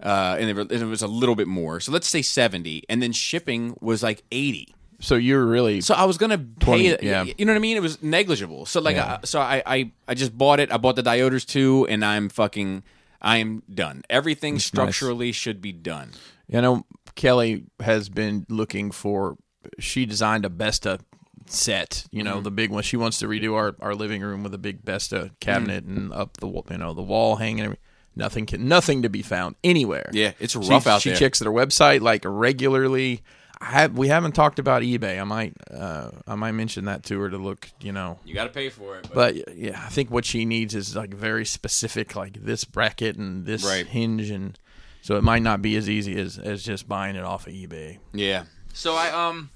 Uh, 0.02 0.36
and 0.38 0.48
it 0.50 0.56
and 0.56 0.70
it 0.72 0.84
was 0.86 1.02
a 1.02 1.08
little 1.08 1.34
bit 1.34 1.48
more. 1.48 1.80
So 1.80 1.90
let's 1.92 2.08
say 2.08 2.22
70. 2.22 2.84
And 2.88 3.02
then 3.02 3.12
shipping 3.12 3.76
was 3.80 4.02
like 4.02 4.22
80. 4.30 4.74
So 5.00 5.14
you're 5.16 5.44
really 5.46 5.80
So 5.80 5.94
I 5.94 6.04
was 6.04 6.18
gonna 6.18 6.38
pay 6.38 6.64
20, 6.64 6.86
it. 6.86 7.02
yeah. 7.02 7.24
You 7.36 7.44
know 7.44 7.52
what 7.52 7.56
I 7.56 7.60
mean? 7.60 7.76
It 7.76 7.82
was 7.82 8.02
negligible. 8.02 8.64
So 8.66 8.80
like, 8.80 8.96
Yeah. 8.96 9.18
I, 9.22 9.26
so 9.26 9.40
I, 9.40 9.62
I 9.66 9.92
I 10.08 10.14
just 10.14 10.36
bought 10.36 10.60
it. 10.60 10.70
I 10.72 10.76
bought 10.76 10.96
the 10.96 11.02
dioders 11.02 11.44
too, 11.46 11.86
and 11.88 12.04
I'm 12.04 12.28
fucking. 12.28 12.82
I 13.20 13.38
am 13.38 13.64
done. 13.72 14.02
Everything 14.08 14.60
structurally 14.60 15.32
should 15.32 15.60
be 15.60 15.72
done. 15.72 16.12
You 16.46 16.60
know, 16.62 16.84
Kelly 17.16 17.64
has 17.80 18.08
been 18.08 18.46
looking 18.48 18.92
for. 18.92 19.36
She 19.80 20.06
designed 20.06 20.44
a 20.46 20.48
Besta 20.48 21.00
set. 21.46 22.06
You 22.12 22.22
Mm-hmm. 22.22 22.34
know, 22.34 22.40
the 22.40 22.50
big 22.52 22.70
one. 22.70 22.82
She 22.84 22.96
wants 22.96 23.18
to 23.18 23.26
redo 23.26 23.54
our, 23.54 23.74
our 23.80 23.94
living 23.94 24.22
room 24.22 24.42
with 24.44 24.54
a 24.54 24.58
big 24.58 24.84
Besta 24.84 25.30
cabinet 25.40 25.84
Mm. 25.86 25.96
and 25.96 26.12
up 26.12 26.36
the 26.38 26.46
you 26.46 26.78
know 26.78 26.94
the 26.94 27.02
wall 27.02 27.36
hanging. 27.36 27.76
Nothing 28.18 28.44
can 28.46 28.68
nothing 28.68 29.02
to 29.02 29.08
be 29.08 29.22
found 29.22 29.54
anywhere. 29.64 30.10
Yeah, 30.12 30.32
it's 30.38 30.52
She- 30.52 30.58
rough 30.58 30.86
out 30.86 31.00
she 31.02 31.08
there. 31.10 31.16
She 31.16 31.24
checks 31.24 31.38
their 31.38 31.50
website 31.52 32.00
like 32.02 32.22
regularly. 32.26 33.22
I 33.60 33.64
have, 33.66 33.98
we 33.98 34.06
haven't 34.06 34.32
talked 34.36 34.60
about 34.60 34.82
eBay. 34.82 35.20
I 35.20 35.24
might 35.24 35.52
uh, 35.72 36.10
I 36.28 36.34
might 36.36 36.52
mention 36.52 36.84
that 36.84 37.02
to 37.04 37.18
her 37.20 37.30
to 37.30 37.38
look. 37.38 37.68
You 37.80 37.92
know, 37.92 38.18
You 38.24 38.34
got 38.34 38.44
to 38.44 38.50
pay 38.50 38.68
for 38.68 38.98
it. 38.98 39.08
But, 39.12 39.34
but 39.46 39.56
yeah, 39.56 39.80
I 39.84 39.88
think 39.88 40.10
what 40.10 40.24
she 40.24 40.44
needs 40.44 40.74
is 40.76 40.94
like 40.94 41.12
very 41.14 41.44
specific, 41.44 42.14
like 42.14 42.34
this 42.44 42.64
bracket 42.64 43.16
and 43.16 43.46
this 43.46 43.64
Right. 43.64 43.84
hinge, 43.86 44.30
and 44.30 44.56
so 45.02 45.16
it 45.16 45.24
might 45.24 45.42
not 45.42 45.60
be 45.62 45.74
as 45.76 45.88
easy 45.88 46.16
as 46.20 46.38
as 46.38 46.62
just 46.62 46.86
buying 46.88 47.16
it 47.16 47.24
off 47.24 47.46
of 47.46 47.52
eBay. 47.52 47.98
yeah. 48.12 48.44
So 48.74 48.94
I 48.94 49.10
um. 49.10 49.50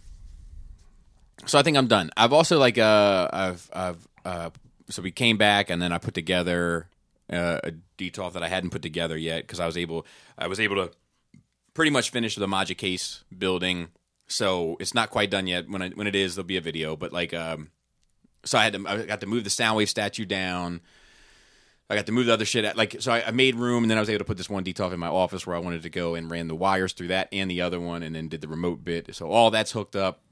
So 1.47 1.59
I 1.59 1.63
think 1.63 1.77
I'm 1.77 1.87
done. 1.89 2.11
I've 2.17 2.33
also 2.33 2.59
like 2.59 2.79
uh 2.79 3.29
I've 3.33 3.71
I've 3.73 4.09
uh 4.25 4.51
so 4.89 5.03
we 5.03 5.11
came 5.11 5.37
back 5.39 5.71
and 5.71 5.81
then 5.81 5.93
I 5.93 5.99
put 5.99 6.15
together 6.15 6.89
uh, 7.33 7.61
a 7.65 7.73
Detolf 7.99 8.35
that 8.35 8.43
I 8.43 8.49
hadn't 8.49 8.71
put 8.71 8.83
together 8.83 9.17
yet 9.17 9.43
because 9.43 9.61
I 9.61 9.67
was 9.67 9.77
able 9.77 10.07
I 10.37 10.47
was 10.47 10.61
able 10.61 10.77
to 10.77 10.93
pretty 11.75 11.91
much 11.91 12.11
finish 12.11 12.35
the 12.35 12.49
Maja 12.49 12.75
case 12.75 13.25
building. 13.37 13.89
So 14.27 14.77
it's 14.81 14.95
not 14.95 15.11
quite 15.11 15.31
done 15.31 15.47
yet. 15.47 15.69
When 15.69 15.83
I, 15.83 15.91
when 15.91 16.07
it 16.07 16.15
is, 16.15 16.35
there'll 16.35 16.47
be 16.47 16.57
a 16.57 16.63
video. 16.63 16.97
But 16.97 17.13
like, 17.13 17.35
um, 17.35 17.71
so 18.45 18.59
I 18.59 18.65
had 18.65 18.73
to 18.73 18.85
I 18.87 19.03
got 19.03 19.21
to 19.21 19.27
move 19.27 19.45
the 19.45 19.51
Soundwave 19.51 19.89
statue 19.89 20.25
down. 20.25 20.81
I 21.91 21.97
got 21.97 22.07
to 22.07 22.13
move 22.13 22.27
the 22.27 22.33
other 22.33 22.47
shit. 22.47 22.75
Like, 22.77 22.97
so 23.01 23.13
I, 23.13 23.27
I 23.27 23.31
made 23.33 23.57
room, 23.57 23.85
and 23.85 23.91
then 23.91 23.99
I 23.99 24.01
was 24.01 24.09
able 24.09 24.21
to 24.21 24.25
put 24.25 24.39
this 24.39 24.49
one 24.49 24.65
Detolf 24.65 24.95
in 24.95 25.01
my 25.01 25.09
office 25.09 25.47
where 25.47 25.55
I 25.55 25.59
wanted 25.59 25.83
to 25.83 25.91
go, 25.91 26.15
and 26.15 26.31
ran 26.31 26.49
the 26.49 26.55
wires 26.55 26.95
through 26.95 27.09
that 27.09 27.29
and 27.33 27.51
the 27.51 27.61
other 27.61 27.81
one, 27.81 28.03
and 28.03 28.15
then 28.15 28.29
did 28.29 28.41
the 28.41 28.49
remote 28.49 28.83
bit. 28.83 29.15
So 29.15 29.29
all 29.31 29.51
that's 29.51 29.73
hooked 29.73 29.97
up. 29.97 30.23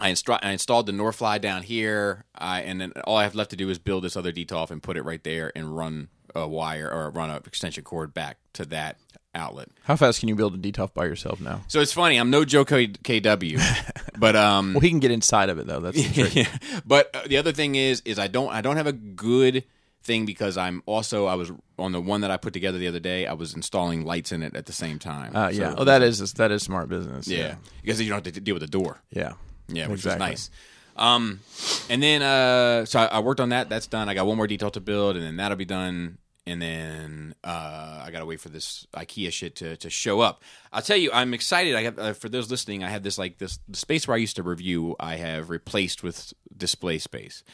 I, 0.00 0.14
I 0.42 0.50
installed 0.52 0.86
the 0.86 0.92
Norfly 0.92 1.40
down 1.40 1.62
here, 1.62 2.24
I, 2.34 2.62
and 2.62 2.80
then 2.80 2.92
all 3.04 3.16
I 3.16 3.22
have 3.24 3.34
left 3.34 3.50
to 3.50 3.56
do 3.56 3.68
is 3.70 3.78
build 3.78 4.04
this 4.04 4.16
other 4.16 4.32
Detolf 4.32 4.70
and 4.70 4.82
put 4.82 4.96
it 4.96 5.02
right 5.02 5.22
there 5.22 5.52
and 5.54 5.76
run 5.76 6.08
a 6.34 6.46
wire 6.48 6.90
or 6.90 7.10
run 7.10 7.28
an 7.30 7.36
extension 7.46 7.82
cord 7.84 8.14
back 8.14 8.38
to 8.54 8.64
that 8.66 8.96
outlet. 9.34 9.68
How 9.84 9.96
fast 9.96 10.20
can 10.20 10.28
you 10.28 10.34
build 10.34 10.54
a 10.54 10.58
Detolf 10.58 10.94
by 10.94 11.04
yourself 11.04 11.40
now? 11.40 11.62
So 11.68 11.80
it's 11.80 11.92
funny. 11.92 12.16
I'm 12.18 12.30
no 12.30 12.44
Joe 12.44 12.64
K- 12.64 12.88
KW, 12.88 13.60
but 14.18 14.36
um, 14.36 14.74
Well, 14.74 14.80
he 14.80 14.90
can 14.90 15.00
get 15.00 15.10
inside 15.10 15.48
of 15.50 15.58
it 15.58 15.66
though. 15.66 15.80
That's 15.80 15.96
the 15.96 16.12
trick. 16.30 16.34
yeah. 16.34 16.80
But 16.84 17.10
uh, 17.14 17.22
the 17.26 17.36
other 17.36 17.52
thing 17.52 17.74
is, 17.74 18.00
is 18.04 18.18
I 18.18 18.26
don't, 18.28 18.50
I 18.52 18.60
don't 18.60 18.76
have 18.76 18.86
a 18.86 18.92
good 18.92 19.64
thing 20.02 20.24
because 20.24 20.56
I'm 20.56 20.82
also, 20.86 21.26
I 21.26 21.34
was 21.34 21.52
on 21.78 21.92
the 21.92 22.00
one 22.00 22.22
that 22.22 22.30
I 22.30 22.36
put 22.38 22.52
together 22.52 22.78
the 22.78 22.88
other 22.88 23.00
day. 23.00 23.26
I 23.26 23.34
was 23.34 23.54
installing 23.54 24.04
lights 24.04 24.32
in 24.32 24.42
it 24.42 24.56
at 24.56 24.66
the 24.66 24.72
same 24.72 24.98
time. 24.98 25.34
Uh, 25.36 25.48
yeah. 25.48 25.70
So- 25.70 25.76
oh, 25.78 25.84
that 25.84 26.02
is 26.02 26.32
that 26.34 26.50
is 26.50 26.62
smart 26.62 26.88
business. 26.88 27.28
yeah, 27.28 27.56
because 27.82 28.00
you 28.00 28.08
don't 28.08 28.24
have 28.24 28.32
to 28.34 28.40
deal 28.40 28.54
with 28.54 28.62
the 28.62 28.66
door. 28.68 29.02
Yeah. 29.10 29.32
Yeah, 29.72 29.88
which 29.88 30.00
Exactly. 30.00 30.30
was 30.30 30.30
nice. 30.30 30.50
Um, 30.96 31.40
and 31.88 32.02
then 32.02 32.22
uh, 32.22 32.84
so 32.84 33.00
I, 33.00 33.06
I 33.06 33.18
worked 33.20 33.40
on 33.40 33.50
that. 33.50 33.68
That's 33.68 33.86
done. 33.86 34.08
I 34.08 34.14
got 34.14 34.26
one 34.26 34.36
more 34.36 34.46
Detolf 34.46 34.72
to 34.72 34.80
build, 34.80 35.16
and 35.16 35.24
then 35.24 35.36
that'll 35.36 35.56
be 35.56 35.64
done. 35.64 36.18
And 36.46 36.60
then 36.60 37.34
uh, 37.44 38.02
I 38.04 38.10
gotta 38.10 38.26
wait 38.26 38.40
for 38.40 38.48
this 38.48 38.86
IKEA 38.94 39.30
shit 39.30 39.54
to, 39.56 39.76
to 39.76 39.90
show 39.90 40.20
up. 40.20 40.42
I'll 40.72 40.82
tell 40.82 40.96
you, 40.96 41.10
I'm 41.12 41.32
excited. 41.32 41.74
I 41.76 41.82
have 41.84 41.98
uh, 41.98 42.12
for 42.14 42.28
those 42.28 42.50
listening, 42.50 42.82
I 42.82 42.88
have 42.88 43.02
this 43.02 43.18
like 43.18 43.38
this 43.38 43.58
the 43.68 43.76
space 43.76 44.08
where 44.08 44.14
I 44.14 44.18
used 44.18 44.36
to 44.36 44.42
review. 44.42 44.96
I 44.98 45.16
have 45.16 45.48
replaced 45.48 46.02
with 46.02 46.32
display 46.56 46.98
space, 46.98 47.44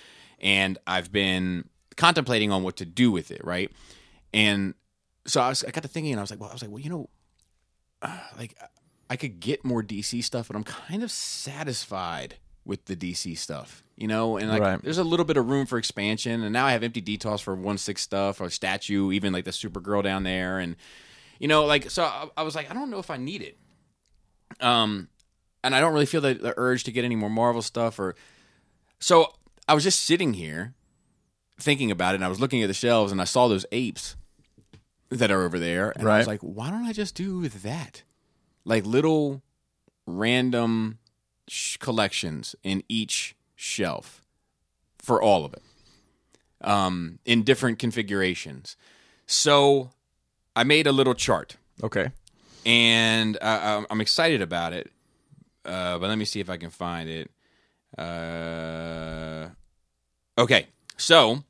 and 0.41 0.79
I've 0.87 1.13
been 1.13 1.69
contemplating 1.97 2.53
on 2.53 2.63
what 2.63 2.77
to 2.77 2.85
do 2.85 3.11
with 3.11 3.31
it. 3.31 3.45
Right, 3.45 3.71
and 4.33 4.75
so 5.27 5.41
I, 5.41 5.49
was, 5.51 5.65
I 5.65 5.73
got 5.73 5.83
to 5.83 5.89
thinking, 5.89 6.13
and 6.13 6.21
I 6.21 6.23
was 6.23 6.31
like, 6.31 6.41
well, 6.41 6.49
I 6.51 6.53
was 6.53 6.63
like, 6.63 6.71
well, 6.71 6.81
you 6.81 6.91
know, 6.91 7.09
uh, 8.03 8.19
like 8.39 8.57
I 9.09 9.17
could 9.17 9.41
get 9.41 9.65
more 9.65 9.83
DC 9.83 10.23
stuff, 10.25 10.49
but 10.49 10.57
I'm 10.57 10.65
kind 10.65 11.03
of 11.03 11.11
satisfied 11.11 12.37
with 12.65 12.87
the 12.87 12.97
DC 12.97 13.39
stuff, 13.39 13.85
you 13.97 14.09
know. 14.09 14.37
And 14.37 14.51
like, 14.51 14.61
Right. 14.61 14.83
there's 14.83 14.99
a 14.99 15.05
little 15.05 15.25
bit 15.25 15.37
of 15.37 15.49
room 15.49 15.67
for 15.67 15.79
expansion. 15.79 16.43
And 16.43 16.53
now 16.53 16.67
I 16.67 16.73
have 16.73 16.83
empty 16.83 17.01
Detolfs 17.01 17.41
for 17.41 17.55
one 17.55 17.79
six 17.79 18.03
stuff 18.03 18.41
or 18.41 18.51
statue, 18.51 19.13
even 19.13 19.33
like 19.33 19.45
the 19.45 19.53
Supergirl 19.53 20.03
down 20.03 20.25
there, 20.25 20.59
and 20.59 20.75
you 21.39 21.47
know, 21.49 21.65
like 21.67 21.91
so. 21.91 22.03
I, 22.05 22.29
I 22.39 22.43
was 22.43 22.55
like, 22.57 22.71
I 22.71 22.75
don't 22.75 22.91
know 22.91 22.99
if 22.99 23.11
I 23.11 23.17
need 23.17 23.43
it. 23.43 23.59
Um, 24.61 25.09
and 25.63 25.75
I 25.75 25.81
don't 25.81 25.93
really 25.93 26.07
feel 26.07 26.21
the, 26.21 26.35
the 26.35 26.55
urge 26.57 26.85
to 26.85 26.93
get 26.93 27.05
any 27.05 27.17
more 27.17 27.31
Marvel 27.31 27.63
stuff 27.63 27.99
or. 27.99 28.15
So 28.99 29.33
I 29.69 29.75
was 29.75 29.85
just 29.85 30.05
sitting 30.05 30.35
here 30.35 30.75
thinking 31.61 31.91
about 31.91 32.15
it, 32.15 32.17
and 32.17 32.25
I 32.25 32.29
was 32.29 32.41
looking 32.41 32.63
at 32.63 32.67
the 32.67 32.75
shelves, 32.75 33.13
and 33.13 33.21
I 33.21 33.25
saw 33.25 33.47
those 33.49 33.67
apes 33.73 34.17
that 35.11 35.31
are 35.31 35.45
over 35.45 35.59
there, 35.59 35.93
and 35.97 36.09
I 36.09 36.19
was 36.19 36.27
like, 36.27 36.41
why 36.41 36.71
don't 36.71 36.85
I 36.87 36.93
just 36.93 37.15
do 37.15 37.47
that? 37.49 38.03
Like 38.67 38.85
little 38.85 39.43
random 40.07 40.99
sh- 41.49 41.77
collections 41.79 42.55
in 42.65 42.83
each 42.89 43.37
shelf 43.55 44.21
for 44.99 45.23
all 45.23 45.45
of 45.45 45.55
it, 45.55 45.63
um, 46.63 47.21
in 47.25 47.45
different 47.45 47.79
configurations. 47.79 48.77
So 49.27 49.91
I 50.57 50.65
made 50.65 50.87
a 50.89 50.93
little 50.93 51.15
chart 51.15 51.57
Okay. 51.83 52.11
and 52.67 53.39
I, 53.41 53.85
I'm- 53.89 54.01
excited 54.01 54.43
about 54.43 54.73
it. 54.73 54.91
Uh, 55.65 55.99
but 55.99 56.09
let 56.09 56.19
me 56.19 56.25
see 56.25 56.41
if 56.41 56.51
I 56.51 56.57
can 56.57 56.71
find 56.71 57.09
it. 57.09 57.31
Uh, 57.99 59.49
okay, 60.39 60.67
so 60.97 61.43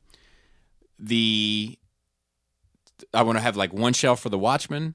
the 0.99 1.78
I 3.12 3.23
want 3.23 3.37
to 3.38 3.42
have 3.42 3.56
like 3.56 3.73
one 3.73 3.92
shelf 3.92 4.20
for 4.20 4.28
the 4.28 4.38
Watchmen, 4.38 4.94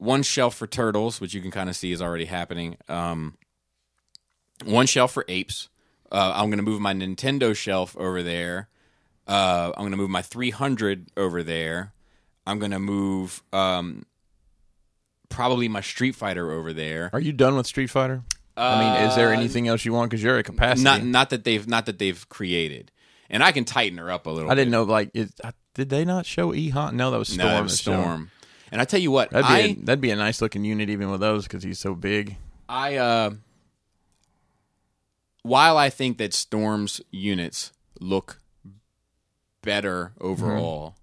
one 0.00 0.22
shelf 0.22 0.54
for 0.56 0.66
Turtles, 0.66 1.20
which 1.20 1.34
you 1.34 1.40
can 1.42 1.50
kind 1.50 1.68
of 1.68 1.76
see 1.76 1.92
is 1.92 2.00
already 2.02 2.24
happening. 2.24 2.76
Um, 2.88 3.36
one 4.64 4.86
shelf 4.86 5.12
for 5.12 5.24
Apes. 5.28 5.68
Uh, 6.10 6.32
I'm 6.34 6.46
going 6.50 6.58
to 6.58 6.64
move 6.64 6.80
my 6.80 6.92
Nintendo 6.94 7.54
shelf 7.54 7.96
over 7.98 8.22
there. 8.22 8.68
Uh, 9.26 9.68
I'm 9.76 9.82
going 9.82 9.90
to 9.92 9.96
move 9.96 10.10
my 10.10 10.22
300 10.22 11.10
over 11.16 11.42
there. 11.42 11.92
I'm 12.46 12.58
going 12.58 12.72
to 12.72 12.78
move 12.80 13.42
um, 13.52 14.06
probably 15.28 15.68
my 15.68 15.80
Street 15.82 16.16
Fighter 16.16 16.50
over 16.50 16.72
there. 16.72 17.10
Are 17.12 17.20
you 17.20 17.32
done 17.32 17.56
with 17.56 17.66
Street 17.66 17.88
Fighter? 17.90 18.22
I 18.56 18.80
mean, 18.80 19.08
is 19.08 19.16
there 19.16 19.28
Uh, 19.28 19.32
anything 19.36 19.68
else 19.68 19.84
you 19.84 19.92
want? 19.92 20.10
Because 20.10 20.22
you're 20.22 20.38
at 20.38 20.44
capacity. 20.44 20.82
Not 20.84 21.04
not 21.04 21.30
that 21.30 21.44
they've 21.44 21.66
not 21.66 21.86
that 21.86 21.98
they've 21.98 22.28
created, 22.28 22.90
and 23.30 23.42
I 23.42 23.52
can 23.52 23.64
tighten 23.64 23.96
her 23.98 24.10
up 24.10 24.26
a 24.26 24.30
little. 24.30 24.50
I 24.50 24.54
didn't 24.54 24.72
bit. 24.72 24.76
know. 24.76 24.82
Like, 24.82 25.10
uh, 25.44 25.52
did 25.74 25.88
they 25.88 26.04
not 26.04 26.26
show 26.26 26.52
E 26.52 26.68
Honda? 26.70 26.96
No, 26.96 27.10
that 27.12 27.18
was 27.18 27.28
Storm. 27.28 27.48
No, 27.48 27.62
was. 27.62 27.78
Storm. 27.78 28.30
And 28.72 28.80
I 28.80 28.84
tell 28.84 29.00
you 29.00 29.10
what, 29.10 29.30
That'd 29.30 29.48
be 29.48 29.52
I 29.52 29.58
a, 29.58 29.74
that'd 29.74 30.00
be 30.00 30.10
a 30.10 30.16
nice 30.16 30.40
looking 30.40 30.64
unit 30.64 30.90
even 30.90 31.10
with 31.10 31.20
those 31.20 31.44
because 31.44 31.62
he's 31.62 31.78
so 31.78 31.94
big. 31.94 32.36
I 32.68 32.96
uh, 32.96 33.30
while 35.42 35.76
I 35.76 35.90
think 35.90 36.18
that 36.18 36.32
Storm's 36.32 37.00
units 37.10 37.72
look 37.98 38.40
better 39.62 40.12
overall, 40.20 40.94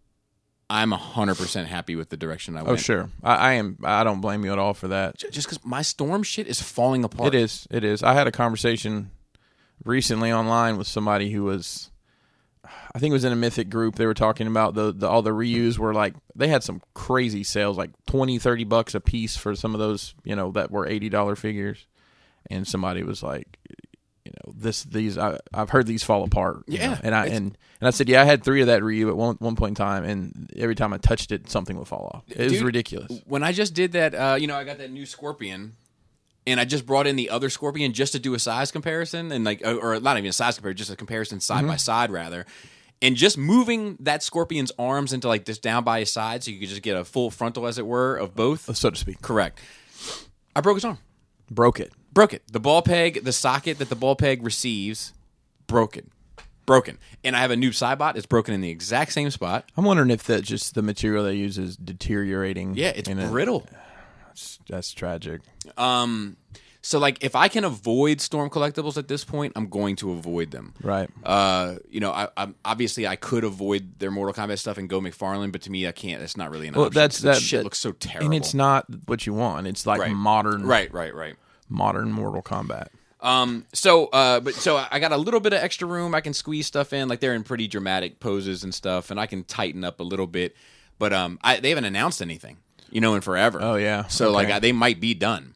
I'm 0.69 0.91
hundred 0.91 1.35
percent 1.37 1.67
happy 1.67 1.95
with 1.95 2.09
the 2.09 2.17
direction 2.17 2.55
I 2.55 2.63
went. 2.63 2.73
Oh, 2.73 2.75
sure. 2.77 3.09
I, 3.23 3.35
I 3.35 3.53
am. 3.53 3.77
I 3.83 4.03
don't 4.03 4.21
blame 4.21 4.45
you 4.45 4.51
at 4.51 4.59
all 4.59 4.73
for 4.73 4.89
that. 4.89 5.17
Just 5.17 5.47
because 5.47 5.63
my 5.65 5.81
Storm 5.81 6.23
shit 6.23 6.47
is 6.47 6.61
falling 6.61 7.03
apart. 7.03 7.33
It 7.33 7.41
is. 7.41 7.67
It 7.69 7.83
is. 7.83 8.03
I 8.03 8.13
had 8.13 8.27
a 8.27 8.31
conversation 8.31 9.11
recently 9.83 10.31
online 10.31 10.77
with 10.77 10.87
somebody 10.87 11.31
who 11.31 11.43
was, 11.43 11.91
I 12.93 12.99
think 12.99 13.11
it 13.11 13.13
was 13.13 13.25
in 13.25 13.33
a 13.33 13.37
Mythic 13.37 13.69
group. 13.69 13.95
They 13.95 14.05
were 14.05 14.13
talking 14.13 14.47
about 14.47 14.73
the, 14.73 14.91
the 14.91 15.07
all 15.07 15.21
the 15.21 15.31
reuse 15.31 15.77
were 15.77 15.93
like 15.93 16.15
they 16.35 16.47
had 16.47 16.63
some 16.63 16.81
crazy 16.93 17.43
sales, 17.43 17.77
like 17.77 17.91
20, 18.07 18.39
30 18.39 18.63
bucks 18.65 18.95
a 18.95 18.99
piece 18.99 19.37
for 19.37 19.55
some 19.55 19.73
of 19.73 19.79
those, 19.79 20.15
you 20.23 20.35
know, 20.35 20.51
that 20.51 20.71
were 20.71 20.87
eighty 20.87 21.09
dollar 21.09 21.35
figures. 21.35 21.85
And 22.49 22.65
somebody 22.65 23.03
was 23.03 23.21
like, 23.21 23.59
you 24.27 24.31
know, 24.45 24.53
this 24.57 24.83
these 24.83 25.17
I, 25.17 25.37
I've 25.53 25.69
heard 25.69 25.87
these 25.87 26.03
fall 26.03 26.23
apart. 26.23 26.63
Yeah, 26.67 26.91
know. 26.91 26.97
and 27.03 27.15
I 27.15 27.25
and 27.27 27.57
and 27.79 27.87
I 27.87 27.91
said, 27.91 28.09
yeah, 28.09 28.21
I 28.21 28.25
had 28.25 28.43
three 28.43 28.61
of 28.61 28.67
that 28.67 28.83
Ryu 28.83 29.09
at 29.09 29.15
one 29.15 29.35
one 29.39 29.55
point 29.55 29.71
in 29.71 29.75
time, 29.75 30.03
and 30.03 30.51
every 30.55 30.75
time 30.75 30.93
I 30.93 30.97
touched 30.97 31.31
it, 31.31 31.49
something 31.49 31.77
would 31.77 31.87
fall 31.87 32.11
off. 32.13 32.23
It 32.27 32.51
was 32.51 32.61
ridiculous. 32.61 33.21
when 33.25 33.43
I 33.43 33.53
just 33.53 33.73
did 33.73 33.93
that, 33.93 34.15
uh, 34.15 34.37
you 34.39 34.47
know, 34.47 34.55
I 34.55 34.63
got 34.63 34.79
that 34.79 34.91
new 34.91 35.05
Scorpion, 35.05 35.75
and 36.47 36.59
I 36.59 36.65
just 36.65 36.87
brought 36.87 37.05
in 37.05 37.15
the 37.15 37.29
other 37.29 37.51
Scorpion 37.51 37.93
just 37.93 38.13
to 38.13 38.19
do 38.19 38.33
a 38.33 38.39
size 38.39 38.71
comparison, 38.71 39.31
and 39.31 39.45
like, 39.45 39.63
uh, 39.63 39.75
or 39.75 39.99
not 39.99 40.17
even 40.17 40.29
a 40.29 40.33
size 40.33 40.55
comparison, 40.55 40.77
just 40.77 40.89
a 40.91 40.95
comparison 40.95 41.39
side 41.39 41.59
Mm-hmm. 41.59 41.67
by 41.67 41.75
side 41.75 42.09
rather, 42.09 42.47
and 43.03 43.15
just 43.15 43.37
moving 43.37 43.97
that 43.99 44.23
Scorpion's 44.23 44.71
arms 44.79 45.13
into 45.13 45.27
like 45.27 45.45
this 45.45 45.59
down 45.59 45.83
by 45.83 45.99
his 45.99 46.11
side, 46.11 46.43
so 46.43 46.49
you 46.49 46.59
could 46.59 46.69
just 46.69 46.81
get 46.81 46.97
a 46.97 47.05
full 47.05 47.29
frontal, 47.29 47.67
as 47.67 47.77
it 47.77 47.85
were, 47.85 48.15
of 48.17 48.35
both. 48.35 48.75
So 48.75 48.89
to 48.89 48.95
speak, 48.95 49.21
Correct. 49.21 49.59
I 50.55 50.61
broke 50.61 50.77
his 50.77 50.85
arm. 50.85 50.97
broke 51.51 51.79
it. 51.79 51.91
Broke 52.13 52.33
it. 52.33 52.41
The 52.51 52.59
ball 52.59 52.81
peg, 52.81 53.23
the 53.23 53.31
socket 53.33 53.77
that 53.77 53.89
the 53.89 53.95
ball 53.95 54.15
peg 54.15 54.43
receives, 54.43 55.13
broken. 55.67 56.09
Broken. 56.65 56.97
And 57.23 57.35
I 57.35 57.39
have 57.41 57.51
a 57.51 57.55
new 57.55 57.69
Cybot. 57.69 58.15
It's 58.15 58.25
broken 58.25 58.53
in 58.53 58.61
the 58.61 58.69
exact 58.69 59.13
same 59.13 59.29
spot. 59.29 59.71
I'm 59.77 59.85
wondering 59.85 60.09
if 60.09 60.23
that 60.23 60.43
just 60.43 60.73
the 60.75 60.81
material 60.81 61.23
they 61.23 61.35
use 61.35 61.57
is 61.59 61.77
deteriorating. 61.77 62.73
Yeah, 62.75 62.91
it's 62.95 63.07
in 63.07 63.19
it. 63.19 63.29
That's 64.69 64.91
tragic. 64.91 65.41
Um, 65.77 66.37
so 66.81 66.99
like 66.99 67.23
if 67.23 67.35
I 67.35 67.47
can 67.49 67.63
avoid 67.65 68.21
storm 68.21 68.49
collectibles 68.49 68.97
at 68.97 69.07
this 69.07 69.25
point, 69.25 69.53
I'm 69.55 69.67
going 69.67 69.95
to 69.97 70.11
avoid 70.11 70.51
them. 70.51 70.73
Right. 70.81 71.09
Uh, 71.23 71.75
you 71.89 71.99
know, 71.99 72.11
I, 72.11 72.29
I'm 72.37 72.55
obviously 72.63 73.05
I 73.07 73.15
could 73.17 73.43
avoid 73.43 73.99
their 73.99 74.11
Mortal 74.11 74.33
Kombat 74.33 74.59
stuff 74.59 74.77
and 74.77 74.87
go 74.87 75.01
McFarlane, 75.01 75.51
but 75.51 75.61
to 75.63 75.71
me, 75.71 75.87
I 75.87 75.91
can't. 75.91 76.19
That's 76.21 76.37
not 76.37 76.49
really 76.51 76.67
an 76.67 76.75
Well, 76.75 76.85
option. 76.85 76.99
that's 77.01 77.17
'cause 77.17 77.23
that 77.23 77.41
shit 77.41 77.59
that- 77.59 77.63
looks 77.65 77.79
so 77.79 77.91
terrible. 77.91 78.25
and 78.27 78.35
it's 78.35 78.53
not 78.53 78.85
what 79.07 79.25
you 79.25 79.33
want. 79.33 79.67
It's 79.67 79.85
like 79.85 79.99
Right. 79.99 80.11
modern, 80.13 80.63
right, 80.65 80.91
right, 80.93 81.13
right. 81.13 81.35
modern 81.69 82.11
Mortal 82.11 82.41
Kombat. 82.41 82.87
Um, 83.19 83.65
so, 83.73 84.05
uh, 84.07 84.39
but 84.39 84.53
so 84.53 84.77
I 84.91 84.99
got 84.99 85.11
a 85.11 85.17
little 85.17 85.39
bit 85.39 85.51
of 85.51 85.59
extra 85.61 85.87
room. 85.87 86.13
I 86.15 86.21
can 86.21 86.33
squeeze 86.33 86.67
stuff 86.67 86.93
in, 86.93 87.07
like 87.09 87.19
they're 87.19 87.33
in 87.33 87.43
pretty 87.43 87.67
dramatic 87.67 88.19
poses 88.19 88.63
and 88.63 88.73
stuff, 88.73 89.09
and 89.11 89.19
I 89.19 89.25
can 89.25 89.43
tighten 89.43 89.83
up 89.83 89.99
a 89.99 90.03
little 90.03 90.27
bit. 90.27 90.55
But 90.99 91.11
um, 91.13 91.39
I, 91.43 91.59
they 91.59 91.69
haven't 91.69 91.85
announced 91.85 92.21
anything, 92.21 92.57
you 92.91 93.01
know, 93.01 93.15
in 93.15 93.21
forever. 93.21 93.59
Oh, 93.61 93.75
yeah. 93.75 94.07
So 94.07 94.31
like 94.31 94.49
I, 94.49 94.59
they 94.59 94.71
might 94.71 94.99
be 94.99 95.13
done. 95.13 95.53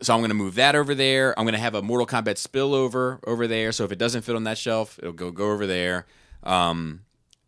So 0.00 0.14
I'm 0.14 0.20
going 0.20 0.30
to 0.30 0.34
move 0.34 0.54
that 0.56 0.76
over 0.76 0.94
there. 0.94 1.36
I'm 1.38 1.44
going 1.44 1.54
to 1.54 1.60
have 1.60 1.74
a 1.74 1.82
Mortal 1.82 2.06
Kombat 2.06 2.34
spillover 2.36 3.18
over 3.26 3.46
there. 3.48 3.72
So 3.72 3.84
if 3.84 3.90
it 3.92 3.98
doesn't 3.98 4.22
fit 4.22 4.36
on 4.36 4.44
that 4.44 4.56
shelf, 4.56 4.96
it'll 5.00 5.12
go 5.12 5.30
go 5.32 5.50
over 5.50 5.66
there. 5.66 6.06
Um, 6.44 7.00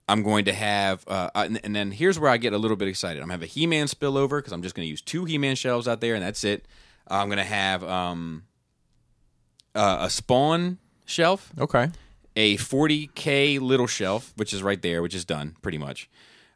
I'm 0.09 0.25
going 0.25 0.47
to 0.47 0.53
have, 0.53 1.05
uh, 1.07 1.31
and, 1.37 1.61
and 1.63 1.77
then 1.77 1.93
here's 1.93 2.19
where 2.19 2.29
I 2.29 2.37
get 2.39 2.53
a 2.53 2.59
little 2.59 2.77
bit 2.77 2.89
excited. 2.89 3.23
I'm 3.23 3.29
going 3.29 3.39
to 3.39 3.45
have 3.45 3.49
a 3.49 3.53
He-Man 3.53 3.87
spillover 3.87 4.39
because 4.39 4.53
I'm 4.53 4.63
just 4.63 4.75
going 4.75 4.85
to 4.85 4.91
use 4.91 5.01
two 5.01 5.25
He-Man 5.25 5.55
shelves 5.55 5.87
out 5.87 6.01
there, 6.01 6.17
and 6.17 6.25
that's 6.25 6.43
it. 6.43 6.67
Uh, 7.09 7.15
I'm 7.15 7.29
going 7.29 7.39
to 7.39 7.45
have 7.45 7.85
um, 7.85 8.43
uh, 9.77 9.99
a 10.01 10.11
Spawn 10.11 10.79
shelf, 11.05 11.53
Okay. 11.59 11.91
a 12.35 12.57
40k 12.57 13.61
little 13.61 13.87
shelf, 13.87 14.33
which 14.37 14.53
is 14.53 14.63
right 14.65 14.83
there, 14.83 15.03
which 15.03 15.15
is 15.15 15.25
done 15.25 15.55
pretty 15.63 15.79
much. 15.79 16.11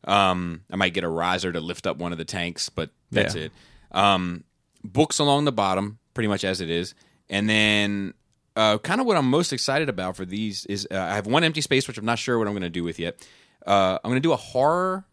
Um, 0.05 0.63
I 0.71 0.77
might 0.77 0.93
get 0.95 1.05
a 1.05 1.09
riser 1.09 1.51
to 1.53 1.61
lift 1.61 1.87
up 1.87 1.97
one 1.97 2.13
of 2.13 2.19
the 2.19 2.25
tanks, 2.25 2.69
but 2.69 2.91
that's 3.11 3.35
Yeah. 3.35 3.43
it. 3.45 3.53
Um, 3.93 4.45
books 4.83 5.19
along 5.19 5.45
the 5.47 5.53
bottom, 5.53 5.99
pretty 6.15 6.29
much 6.29 6.45
as 6.45 6.61
it 6.61 6.69
is, 6.71 6.95
and 7.31 7.49
then 7.49 8.15
uh, 8.57 8.79
kind 8.79 9.01
of 9.01 9.07
what 9.07 9.17
I'm 9.17 9.29
most 9.29 9.53
excited 9.53 9.89
about 9.89 10.17
for 10.17 10.25
these 10.25 10.65
is 10.67 10.87
uh, 10.91 10.97
I 10.97 11.15
have 11.15 11.27
one 11.27 11.43
empty 11.43 11.61
space 11.61 11.89
which 11.89 11.99
I'm 11.99 12.05
not 12.05 12.19
sure 12.21 12.39
what 12.39 12.47
I'm 12.47 12.53
going 12.55 12.63
to 12.63 12.71
do 12.71 12.85
with 12.85 12.99
yet. 12.99 13.27
Uh, 13.67 13.99
I'm 14.05 14.11
going 14.11 14.21
to 14.23 14.27
do 14.29 14.33
a 14.33 14.37
horror 14.37 15.05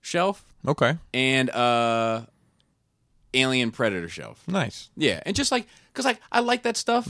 shelf 0.00 0.44
Okay. 0.66 0.96
and 1.12 1.50
uh, 1.50 2.22
alien 3.34 3.70
predator 3.70 4.08
shelf. 4.08 4.42
Nice. 4.48 4.90
Yeah, 4.96 5.20
and 5.26 5.34
just 5.36 5.52
like 5.52 5.66
because 5.92 6.04
like 6.04 6.20
I 6.32 6.40
like 6.40 6.62
that 6.62 6.76
stuff, 6.76 7.06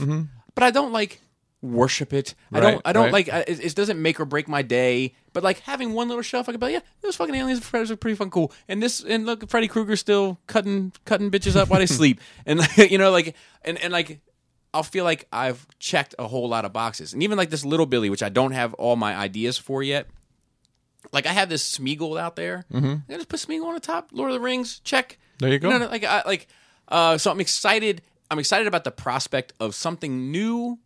but 0.55 0.63
I 0.63 0.71
don't 0.71 0.91
like 0.91 1.21
worship 1.61 2.13
it. 2.13 2.35
I. 2.51 2.59
Right, 2.59 2.71
don't. 2.71 2.81
I 2.85 2.93
don't 2.93 3.03
right. 3.05 3.13
like. 3.13 3.29
I- 3.29 3.39
It, 3.47 3.65
it 3.65 3.75
doesn't 3.75 4.01
make 4.01 4.19
or 4.19 4.25
break 4.25 4.47
my 4.47 4.61
day. 4.61 5.15
But 5.33 5.43
like 5.43 5.59
having 5.59 5.93
one 5.93 6.07
little 6.07 6.21
shelf, 6.23 6.49
I 6.49 6.51
could 6.51 6.59
be 6.59 6.65
like, 6.67 6.73
yeah, 6.73 6.81
those 7.01 7.15
fucking 7.15 7.33
aliens 7.35 7.59
and 7.59 7.65
predators 7.67 7.91
are 7.91 7.95
pretty 7.95 8.15
fun, 8.15 8.29
cool. 8.29 8.51
And 8.67 8.81
this 8.83 9.03
and 9.03 9.25
look, 9.25 9.49
Freddy 9.49 9.67
Krueger's 9.67 9.99
still 9.99 10.39
cutting 10.47 10.91
cutting 11.05 11.31
bitches 11.31 11.55
up 11.55 11.69
while 11.69 11.79
they 11.79 11.85
sleep, 11.85 12.19
and 12.45 12.59
like, 12.59 12.91
you 12.91 12.97
know, 12.97 13.11
like 13.11 13.35
and 13.63 13.77
and 13.79 13.91
like. 13.93 14.19
I'll 14.73 14.83
feel 14.83 15.03
like 15.03 15.27
I've 15.33 15.67
checked 15.79 16.15
a 16.17 16.29
whole 16.29 16.47
lot 16.47 16.63
of 16.63 16.71
boxes, 16.71 17.11
and 17.11 17.21
even 17.23 17.37
like 17.37 17.49
this 17.49 17.65
little 17.65 17.85
Billy, 17.85 18.09
which 18.09 18.23
I 18.23 18.29
don't 18.29 18.53
have 18.53 18.73
all 18.75 18.95
my 18.95 19.13
ideas 19.13 19.57
for 19.57 19.83
yet. 19.83 20.07
Like 21.11 21.25
I 21.25 21.33
have 21.33 21.49
this 21.49 21.77
Smeagol 21.77 22.17
out 22.17 22.37
there. 22.37 22.63
Mm-hmm. 22.71 23.11
I 23.11 23.15
just 23.17 23.27
put 23.27 23.41
Smeagol 23.41 23.65
on 23.65 23.73
the 23.73 23.81
top. 23.81 24.11
Lord 24.13 24.29
of 24.31 24.35
the 24.35 24.39
Rings, 24.39 24.79
check. 24.79 25.17
There 25.39 25.49
you 25.51 25.59
go. 25.59 25.69
No, 25.71 25.77
no, 25.77 25.87
like 25.87 26.05
I 26.05 26.23
like. 26.25 26.47
Uh, 26.87 27.17
so 27.17 27.31
I'm 27.31 27.41
excited. 27.41 28.01
I'm 28.29 28.39
excited 28.39 28.65
about 28.65 28.85
the 28.85 28.91
prospect 28.91 29.51
of 29.59 29.75
something 29.75 30.31
new. 30.31 30.79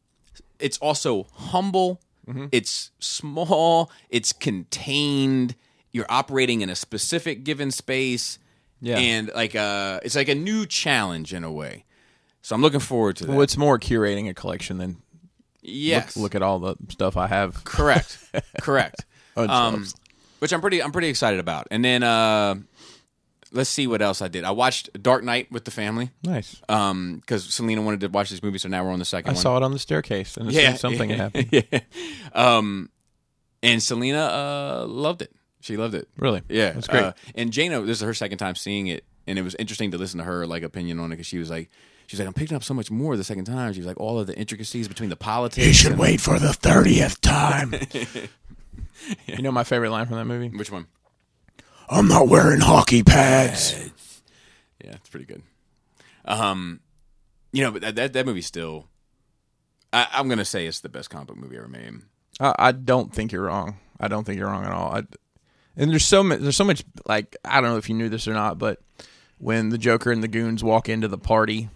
It's 0.59 0.77
also 0.79 1.27
humble. 1.33 2.01
Mm-hmm. 2.27 2.47
It's 2.51 2.91
small. 2.99 3.91
It's 4.09 4.33
contained. 4.33 5.55
You're 5.91 6.07
operating 6.09 6.61
in 6.61 6.69
a 6.69 6.75
specific 6.75 7.43
given 7.43 7.71
space. 7.71 8.39
Yeah. 8.81 8.97
and 8.97 9.31
like 9.33 9.55
uh, 9.55 10.01
it's 10.03 10.15
like 10.15 10.27
a 10.27 10.35
new 10.35 10.65
challenge 10.65 11.33
in 11.33 11.43
a 11.43 11.51
way. 11.51 11.85
So 12.41 12.53
I'm 12.55 12.61
looking 12.61 12.79
forward 12.81 13.15
to 13.17 13.25
that. 13.25 13.31
Well, 13.31 13.41
it's 13.41 13.57
more 13.57 13.79
curating 13.79 14.29
a 14.29 14.33
collection 14.33 14.77
than 14.77 15.01
yes, 15.63 16.15
look, 16.15 16.23
look 16.23 16.35
at 16.35 16.43
all 16.43 16.59
the 16.59 16.75
stuff 16.89 17.17
I 17.17 17.25
have. 17.27 17.63
correct, 17.63 18.19
correct. 18.61 19.05
Um, 19.35 19.87
which 20.39 20.53
I'm 20.53 20.61
pretty 20.61 20.83
I'm 20.83 20.91
pretty 20.91 21.07
excited 21.07 21.39
about. 21.39 21.67
And 21.71 21.83
then 21.83 22.03
uh, 22.03 22.55
let's 23.55 23.69
see 23.69 23.87
what 23.87 24.01
else 24.01 24.21
I 24.21 24.27
did. 24.27 24.43
I 24.43 24.51
watched 24.51 24.89
Dark 25.01 25.23
Knight 25.23 25.51
with 25.51 25.65
the 25.65 25.71
family. 25.71 26.11
Nice. 26.23 26.61
um 26.69 27.17
because 27.21 27.51
Selena 27.53 27.81
wanted 27.81 28.01
to 28.01 28.07
watch 28.07 28.29
this 28.29 28.43
movie, 28.43 28.57
so 28.59 28.69
now 28.69 28.83
we're 28.85 28.91
on 28.91 28.99
the 28.99 29.05
second 29.05 29.29
I 29.31 29.33
one. 29.33 29.41
saw 29.41 29.57
it 29.57 29.63
on 29.63 29.71
the 29.71 29.79
staircase, 29.79 30.37
and 30.37 30.49
as 30.49 30.55
soon 30.55 30.65
as 30.73 30.79
something 30.79 31.09
happened. 31.09 31.49
yeah. 31.51 31.79
Um, 32.33 32.89
and 33.63 33.81
Selena 33.81 34.19
uh 34.19 34.85
loved 34.87 35.21
it. 35.23 35.31
She 35.61 35.77
loved 35.77 35.95
it. 35.95 36.07
Really? 36.17 36.43
Yeah, 36.47 36.73
That's 36.73 36.87
great. 36.87 37.03
Uh, 37.03 37.13
and 37.33 37.51
Jana, 37.51 37.81
this 37.81 37.97
is 37.97 38.03
her 38.05 38.13
second 38.13 38.37
time 38.37 38.53
seeing 38.55 38.85
it, 38.87 39.03
and 39.25 39.39
it 39.39 39.41
was 39.41 39.55
interesting 39.55 39.89
to 39.91 39.97
listen 39.97 40.19
to 40.19 40.23
her 40.23 40.45
like 40.45 40.61
opinion 40.61 40.99
on 40.99 41.07
it 41.11 41.15
because 41.15 41.25
she 41.25 41.39
was 41.39 41.49
like, 41.49 41.71
she's 42.05 42.19
like, 42.19 42.27
I'm 42.27 42.35
picking 42.35 42.55
up 42.55 42.63
so 42.63 42.75
much 42.75 42.91
more 42.91 43.17
the 43.17 43.23
second 43.23 43.45
time. 43.45 43.73
She 43.73 43.79
was 43.79 43.87
like, 43.87 43.99
all 43.99 44.19
of 44.19 44.27
the 44.27 44.37
intricacies 44.37 44.87
between 44.87 45.09
the 45.09 45.15
politics. 45.15 45.65
You 45.65 45.73
should 45.73 45.91
and- 45.93 45.99
wait 46.01 46.21
for 46.21 46.37
the 46.37 46.53
thirtieth 46.53 47.19
time. 47.21 47.73
You 49.27 49.41
know 49.43 49.51
my 49.51 49.63
favorite 49.63 49.91
line 49.91 50.05
from 50.07 50.15
that 50.15 50.25
movie? 50.25 50.55
Which 50.55 50.71
one? 50.71 50.87
I'm 51.89 52.07
not 52.07 52.27
wearing 52.27 52.61
hockey 52.61 53.03
pads. 53.03 53.73
Yeah, 54.83 54.91
it's 54.93 55.09
pretty 55.09 55.25
good. 55.25 55.41
Um, 56.25 56.79
you 57.51 57.63
know, 57.63 57.71
but 57.71 57.81
that 57.81 57.95
that, 57.95 58.13
that 58.13 58.25
movie 58.25 58.41
still. 58.41 58.87
I, 59.93 60.07
I'm 60.13 60.27
gonna 60.27 60.45
say 60.45 60.65
it's 60.67 60.79
the 60.81 60.89
best 60.89 61.09
comic 61.09 61.27
book 61.27 61.37
movie 61.37 61.57
ever 61.57 61.67
made. 61.67 61.93
I, 62.39 62.53
I 62.57 62.71
don't 62.71 63.13
think 63.13 63.31
you're 63.31 63.43
wrong. 63.43 63.77
I 63.99 64.07
don't 64.07 64.23
think 64.25 64.37
you're 64.39 64.47
wrong 64.49 64.65
at 64.65 64.71
all. 64.71 64.93
I, 64.95 65.03
and 65.77 65.91
there's 65.91 66.05
so 66.05 66.23
much. 66.23 66.39
There's 66.39 66.57
so 66.57 66.63
much. 66.65 66.83
Like 67.05 67.35
I 67.45 67.61
don't 67.61 67.69
know 67.71 67.77
if 67.77 67.87
you 67.89 67.95
knew 67.95 68.09
this 68.09 68.27
or 68.27 68.33
not, 68.33 68.57
but 68.59 68.81
when 69.37 69.69
the 69.69 69.77
Joker 69.77 70.11
and 70.11 70.21
the 70.23 70.27
goons 70.27 70.63
walk 70.63 70.89
into 70.89 71.07
the 71.07 71.17
party, 71.17 71.69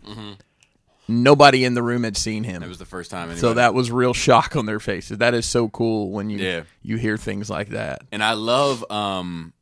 nobody 1.08 1.66
in 1.66 1.74
the 1.74 1.84
room 1.84 2.04
had 2.04 2.18
seen 2.18 2.44
him. 2.44 2.62
It 2.63 2.68
was 2.68 2.78
the 2.78 2.86
first 2.86 3.12
time. 3.12 3.36
so 3.38 3.54
that 3.54 3.74
was 3.74 3.92
real 3.92 4.13
shock 4.13 4.56
on 4.56 4.66
their 4.66 4.80
faces. 4.80 5.18
That 5.20 5.34
is 5.34 5.46
so 5.46 5.70
cool 5.70 6.12
when 6.12 6.30
you 6.30 6.39
Yeah. 6.39 6.62
you 6.82 6.98
hear 6.98 7.18
things 7.18 7.50
like 7.50 7.70
that. 7.70 8.01
and 8.12 8.24
I 8.24 8.34
love 8.34 8.89
um 8.92 9.54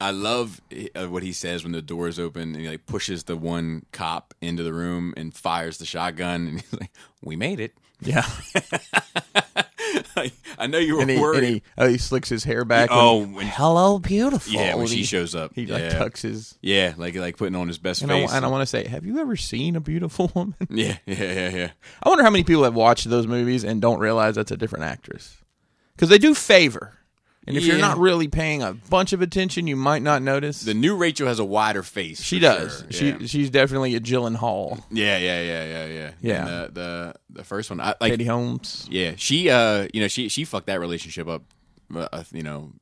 I 0.00 0.12
love 0.12 0.60
uh, 0.94 1.06
what 1.08 1.22
he 1.24 1.32
says 1.32 1.64
when 1.64 1.72
the 1.72 1.82
doors 1.82 2.18
open 2.20 2.54
and 2.54 2.56
he 2.56 2.68
like 2.68 2.86
pushes 2.86 3.24
the 3.24 3.36
one 3.36 3.84
cop 3.92 4.32
into 4.40 4.62
the 4.62 4.72
room 4.72 5.12
and 5.16 5.34
fires 5.34 5.78
the 5.78 5.86
shotgun 5.86 6.46
and 6.46 6.60
he's 6.60 6.72
like, 6.80 6.92
"We 7.22 7.34
made 7.36 7.58
it." 7.60 7.72
Yeah, 8.00 8.24
Like, 10.16 10.32
I 10.58 10.66
know 10.66 10.78
you 10.78 10.96
were 10.96 11.00
and 11.02 11.10
he, 11.10 11.18
worried. 11.18 11.38
and 11.44 11.46
he, 11.54 11.62
oh, 11.78 11.88
he 11.88 11.96
slicks 11.98 12.28
his 12.28 12.44
hair 12.44 12.64
back. 12.64 12.90
oh, 12.92 13.18
when, 13.18 13.34
when, 13.34 13.46
hello, 13.46 13.98
beautiful. 13.98 14.52
yeah, 14.52 14.74
when 14.74 14.82
And 14.82 14.88
she 14.90 14.96
he, 14.98 15.02
shows 15.04 15.34
up, 15.34 15.52
he 15.54 15.62
yeah, 15.62 15.74
like 15.74 15.90
tucks 15.92 16.22
his. 16.22 16.56
yeah, 16.60 16.94
like 16.96 17.14
like 17.14 17.36
putting 17.36 17.54
on 17.54 17.68
his 17.68 17.78
best 17.78 18.02
And 18.02 18.10
I, 18.12 18.20
face. 18.20 18.32
and 18.32 18.44
I 18.44 18.48
want 18.48 18.62
to 18.62 18.66
say, 18.66 18.86
have 18.86 19.06
you 19.06 19.18
ever 19.18 19.36
seen 19.36 19.76
a 19.76 19.80
beautiful 19.80 20.30
woman? 20.34 20.54
yeah, 20.70 20.98
yeah, 21.06 21.16
yeah, 21.32 21.48
yeah. 21.50 21.70
I 22.02 22.08
wonder 22.08 22.24
how 22.24 22.30
many 22.30 22.44
people 22.44 22.64
have 22.64 22.74
watched 22.74 23.08
those 23.08 23.26
movies 23.26 23.64
and 23.64 23.80
don't 23.80 23.98
realize 24.00 24.34
that's 24.34 24.50
a 24.52 24.56
different 24.56 24.84
actress. 24.84 25.36
Because 25.96 26.08
they 26.08 26.18
do 26.18 26.34
favor. 26.34 26.94
And 27.48 27.56
if 27.56 27.64
you're 27.64 27.76
Yeah. 27.76 27.80
not 27.88 27.98
really 27.98 28.28
paying 28.28 28.62
a 28.62 28.74
bunch 28.74 29.12
of 29.12 29.22
attention, 29.22 29.66
you 29.66 29.74
might 29.74 30.02
not 30.02 30.22
notice. 30.22 30.60
The 30.62 30.74
new 30.74 30.94
Rachel 30.96 31.26
has 31.26 31.38
a 31.38 31.44
wider 31.44 31.82
face. 31.82 32.22
she 32.22 32.36
for 32.36 32.42
does. 32.42 32.84
sure. 32.90 33.08
Yeah. 33.08 33.18
She 33.20 33.26
she's 33.26 33.50
definitely 33.50 33.94
a 33.96 34.00
Gyllenhaal. 34.00 34.82
yeah, 34.90 35.16
yeah, 35.18 35.40
yeah, 35.42 35.64
yeah, 35.64 35.86
yeah. 35.86 36.10
Yeah. 36.20 36.38
And 36.38 36.48
the, 36.48 36.80
the 36.80 37.14
the 37.40 37.44
first 37.44 37.70
one, 37.70 37.80
I, 37.80 37.94
like, 38.00 38.12
Katie 38.12 38.24
Holmes. 38.26 38.86
Yeah, 38.90 39.12
she 39.16 39.50
uh, 39.50 39.88
you 39.92 40.00
know, 40.00 40.08
she 40.08 40.28
she 40.28 40.44
fucked 40.44 40.66
that 40.66 40.78
relationship 40.80 41.26
up, 41.26 41.42
uh, 41.94 42.22
you 42.32 42.42
know, 42.42 42.72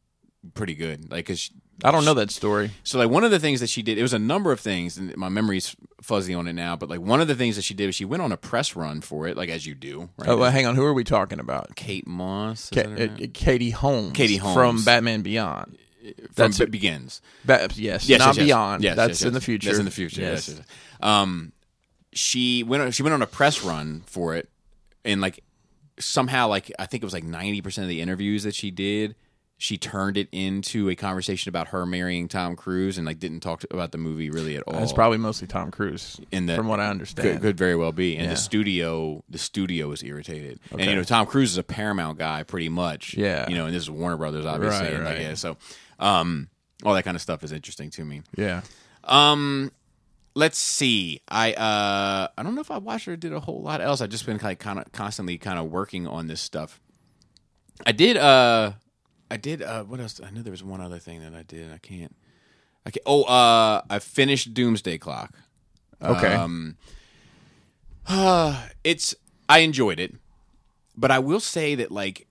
pretty 0.54 0.74
good. 0.74 1.10
Like, 1.10 1.26
cause 1.26 1.38
she, 1.38 1.52
I 1.84 1.90
don't 1.90 2.04
know 2.06 2.14
that 2.14 2.30
story. 2.30 2.70
so 2.84 2.98
like 2.98 3.10
one 3.10 3.22
of 3.24 3.30
the 3.30 3.38
things 3.38 3.60
that 3.60 3.68
she 3.68 3.82
did, 3.82 3.98
it 3.98 4.02
was 4.02 4.14
a 4.14 4.18
number 4.18 4.50
of 4.52 4.60
things, 4.60 4.96
and 4.96 5.14
my 5.16 5.28
memory's 5.28 5.76
fuzzy 6.00 6.32
on 6.34 6.46
it 6.48 6.54
now. 6.54 6.74
But 6.76 6.88
like 6.88 7.00
one 7.00 7.20
of 7.20 7.28
the 7.28 7.34
things 7.34 7.56
that 7.56 7.62
she 7.62 7.74
did 7.74 7.86
was 7.86 7.94
she 7.94 8.04
went 8.06 8.22
on 8.22 8.32
a 8.32 8.36
press 8.36 8.74
run 8.74 9.00
for 9.02 9.26
it, 9.26 9.36
like 9.36 9.48
as 9.50 9.66
you 9.66 9.74
do, 9.74 10.08
right? 10.16 10.28
Oh, 10.30 10.36
well, 10.38 10.50
hang 10.50 10.64
on. 10.66 10.74
Who 10.74 10.84
are 10.84 10.94
we 10.94 11.04
talking 11.04 11.38
about? 11.38 11.76
Kate 11.76 12.06
Moss, 12.06 12.70
Ka- 12.72 12.82
that 12.84 13.10
uh. 13.22 13.26
Katie 13.34 13.70
Holmes. 13.70 14.12
Katie 14.12 14.36
Holmes. 14.38 14.54
from 14.54 14.84
Batman 14.84 15.22
Beyond. 15.22 15.76
from 16.34 16.52
that's 16.52 16.58
begins. 16.66 17.20
Ba- 17.44 17.68
yes, 17.74 18.08
Yes, 18.08 18.18
not 18.20 18.36
yes. 18.36 18.44
Beyond. 18.46 18.82
Yes, 18.82 18.96
That's 18.96 19.20
yes, 19.20 19.22
in 19.22 19.34
the 19.34 19.40
future. 19.40 19.68
That's 19.68 19.78
in 19.78 19.84
the 19.84 19.90
future. 19.90 20.22
Yes, 20.22 20.48
yes. 20.48 20.60
Um, 21.00 21.52
she 22.12 22.62
went. 22.62 22.82
on- 22.84 22.90
She 22.92 23.02
went 23.02 23.12
on 23.12 23.20
a 23.22 23.26
press 23.26 23.62
run 23.62 24.02
for 24.06 24.34
it, 24.34 24.48
and 25.04 25.20
like 25.20 25.42
somehow, 25.98 26.48
like 26.48 26.72
I 26.78 26.86
think 26.86 27.02
it 27.02 27.06
was 27.06 27.12
like 27.12 27.24
ninety 27.24 27.60
percent 27.60 27.84
of 27.84 27.88
the 27.90 28.00
interviews 28.00 28.44
that 28.44 28.54
she 28.54 28.70
did, 28.70 29.14
she 29.58 29.78
turned 29.78 30.16
it 30.18 30.28
into 30.32 30.90
a 30.90 30.94
conversation 30.94 31.48
about 31.48 31.68
her 31.68 31.86
marrying 31.86 32.28
Tom 32.28 32.56
Cruise, 32.56 32.98
and 32.98 33.06
like 33.06 33.18
didn't 33.18 33.40
talk 33.40 33.60
to, 33.60 33.68
about 33.72 33.90
the 33.92 33.98
movie 33.98 34.28
really 34.30 34.56
at 34.56 34.62
all. 34.66 34.82
It's 34.82 34.92
probably 34.92 35.18
mostly 35.18 35.46
Tom 35.46 35.70
Cruise, 35.70 36.20
in 36.30 36.44
the 36.46 36.56
from 36.56 36.68
what 36.68 36.78
I 36.80 36.88
understand. 36.88 37.28
Could, 37.28 37.40
could 37.42 37.56
very 37.56 37.74
well 37.74 37.92
be, 37.92 38.16
and 38.16 38.24
Yeah. 38.24 38.30
the 38.32 38.36
studio, 38.36 39.24
the 39.30 39.38
studio 39.38 39.88
was 39.88 40.02
irritated, 40.02 40.60
and 40.70 40.80
you 40.82 40.94
know 40.94 41.02
Tom 41.04 41.26
Cruise 41.26 41.52
is 41.52 41.58
a 41.58 41.62
Paramount 41.62 42.18
guy, 42.18 42.42
pretty 42.42 42.68
much. 42.68 43.14
Yeah. 43.14 43.48
you 43.48 43.54
know, 43.56 43.66
and 43.66 43.74
this 43.74 43.82
is 43.82 43.90
Warner 43.90 44.16
Brothers, 44.18 44.44
obviously, 44.44 44.86
Right, 44.86 44.94
and 44.94 45.04
like, 45.04 45.14
right. 45.14 45.22
yeah, 45.22 45.34
so 45.34 45.56
um, 45.98 46.48
all 46.84 46.92
that 46.94 47.04
kind 47.04 47.14
of 47.14 47.22
stuff 47.22 47.42
is 47.42 47.52
interesting 47.52 47.88
to 47.90 48.04
me. 48.04 48.22
Yeah. 48.36 48.60
Um, 49.04 49.72
let's 50.34 50.58
see. 50.58 51.22
I 51.28 51.54
uh, 51.54 52.28
I 52.36 52.42
don't 52.42 52.54
know 52.54 52.60
if 52.60 52.70
I 52.70 52.76
watched 52.76 53.08
or 53.08 53.16
did 53.16 53.32
a 53.32 53.40
whole 53.40 53.62
lot 53.62 53.80
else. 53.80 54.02
I've 54.02 54.10
just 54.10 54.26
been 54.26 54.36
like 54.42 54.58
kind 54.58 54.78
of 54.78 54.92
constantly 54.92 55.38
kind 55.38 55.58
of 55.58 55.70
working 55.70 56.06
on 56.06 56.26
this 56.26 56.42
stuff. 56.42 56.78
I 57.86 57.92
did. 57.92 58.16
Uh, 58.18 58.72
I 59.30 59.36
did. 59.36 59.62
Uh, 59.62 59.84
what 59.84 60.00
else? 60.00 60.20
I 60.24 60.30
know 60.30 60.42
there 60.42 60.50
was 60.50 60.62
one 60.62 60.80
other 60.80 60.98
thing 60.98 61.20
that 61.20 61.34
I 61.34 61.42
did. 61.42 61.72
I 61.72 61.78
can't. 61.78 62.14
I 62.84 62.90
can't. 62.90 63.02
Oh, 63.06 63.22
uh, 63.24 63.82
I 63.88 63.98
finished 63.98 64.54
Doomsday 64.54 64.98
Clock. 64.98 65.34
Okay. 66.02 66.34
Um, 66.34 66.76
it's 68.84 69.14
I 69.48 69.58
enjoyed 69.60 69.98
it, 69.98 70.14
but 70.96 71.10
I 71.10 71.18
will 71.18 71.40
say 71.40 71.74
that 71.74 71.90
like 71.90 72.26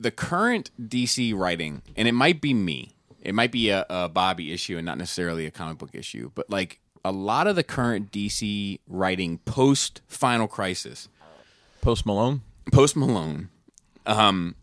the 0.00 0.10
current 0.10 0.70
DC 0.80 1.34
writing, 1.34 1.82
and 1.96 2.08
it 2.08 2.12
might 2.12 2.40
be 2.40 2.52
me, 2.52 2.94
it 3.20 3.34
might 3.34 3.52
be 3.52 3.70
a, 3.70 3.86
a 3.88 4.08
Bobby 4.08 4.52
issue 4.52 4.76
and 4.76 4.84
not 4.84 4.98
necessarily 4.98 5.46
a 5.46 5.50
comic 5.50 5.78
book 5.78 5.90
issue, 5.92 6.30
but 6.34 6.50
like 6.50 6.80
a 7.04 7.12
lot 7.12 7.46
of 7.46 7.56
the 7.56 7.62
current 7.62 8.10
DC 8.10 8.80
writing 8.88 9.38
post 9.38 10.00
Final 10.06 10.48
Crisis, 10.48 11.08
Post 11.80 12.06
Malone. 12.06 12.42
post 12.72 12.96
Malone, 12.96 13.50
um, 14.06 14.56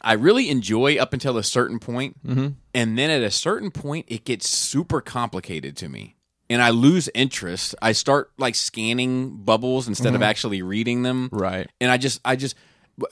I 0.00 0.14
really 0.14 0.48
enjoy 0.48 0.96
up 0.98 1.12
until 1.12 1.36
a 1.36 1.42
certain 1.42 1.78
point, 1.78 2.16
Mm-hmm. 2.26 2.48
and 2.74 2.98
then 2.98 3.10
at 3.10 3.22
a 3.22 3.30
certain 3.30 3.70
point, 3.70 4.06
it 4.08 4.24
gets 4.24 4.48
super 4.48 5.00
complicated 5.00 5.76
to 5.78 5.88
me, 5.88 6.16
and 6.48 6.62
I 6.62 6.70
lose 6.70 7.08
interest. 7.14 7.74
I 7.82 7.92
start 7.92 8.30
like 8.38 8.54
scanning 8.54 9.36
bubbles 9.44 9.88
instead 9.88 10.14
of 10.14 10.22
actually 10.22 10.62
reading 10.62 11.02
them, 11.02 11.28
Right. 11.32 11.68
and 11.80 11.90
I 11.90 11.96
just, 11.98 12.20
I 12.24 12.36
just, 12.36 12.54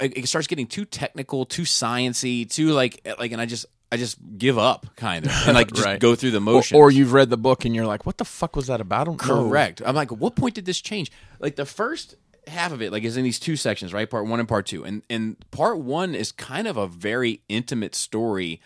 it 0.00 0.26
starts 0.28 0.46
getting 0.46 0.66
too 0.66 0.84
technical, 0.84 1.44
too 1.46 1.62
sciency, 1.62 2.48
too 2.50 2.68
like, 2.70 3.06
like, 3.18 3.32
and 3.32 3.40
I 3.40 3.46
just, 3.46 3.66
I 3.90 3.96
just 3.96 4.18
give 4.36 4.58
up, 4.58 4.86
kind 4.96 5.24
of, 5.24 5.32
and 5.46 5.54
like 5.54 5.68
just 5.72 5.84
Right. 5.86 5.98
go 6.00 6.14
through 6.14 6.32
the 6.32 6.38
Or, 6.38 6.40
motions. 6.40 6.78
or 6.78 6.90
you've 6.90 7.12
read 7.14 7.30
the 7.30 7.38
book 7.38 7.64
and 7.64 7.74
you're 7.74 7.86
like, 7.86 8.04
what 8.04 8.18
the 8.18 8.24
fuck 8.26 8.54
was 8.56 8.66
that 8.66 8.80
about? 8.82 9.00
I 9.02 9.04
don't 9.04 9.26
know. 9.26 9.48
Correct. 9.48 9.80
I'm 9.84 9.94
like, 9.94 10.10
what 10.10 10.36
point 10.36 10.54
did 10.54 10.66
this 10.66 10.80
change? 10.80 11.10
Like 11.40 11.56
the 11.56 11.64
first 11.64 12.16
half 12.48 12.72
of 12.72 12.82
it, 12.82 12.92
like 12.92 13.04
is 13.04 13.16
in 13.16 13.24
these 13.24 13.38
two 13.38 13.56
sections, 13.56 13.92
right? 13.92 14.08
Part 14.08 14.26
one 14.26 14.40
and 14.40 14.48
part 14.48 14.66
two. 14.66 14.84
And 14.84 15.02
and 15.08 15.36
part 15.50 15.78
one 15.78 16.14
is 16.14 16.32
kind 16.32 16.66
of 16.66 16.76
a 16.76 16.86
very 16.86 17.42
intimate 17.48 17.94
story 17.94 18.60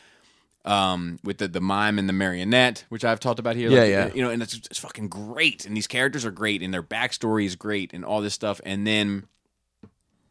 um, 0.65 1.19
with 1.25 1.39
the 1.39 1.49
the 1.49 1.61
mime 1.61 1.99
and 1.99 2.09
the 2.09 2.13
marionette, 2.13 2.85
which 2.89 3.05
I've 3.05 3.21
talked 3.21 3.39
about 3.39 3.57
here. 3.57 3.71
Yeah, 3.71 3.81
like, 3.81 3.91
yeah. 3.91 4.11
You 4.15 4.23
know, 4.23 4.31
and 4.31 4.43
it's, 4.43 4.55
it's 4.55 4.79
fucking 4.79 5.09
great, 5.09 5.67
and 5.67 5.77
these 5.77 5.87
characters 5.87 6.25
are 6.25 6.31
great, 6.31 6.63
and 6.63 6.73
their 6.73 6.83
backstory 6.83 7.45
is 7.45 7.57
great, 7.57 7.93
and 7.93 8.05
all 8.05 8.21
this 8.21 8.35
stuff, 8.35 8.61
and 8.65 8.87
then 8.87 9.27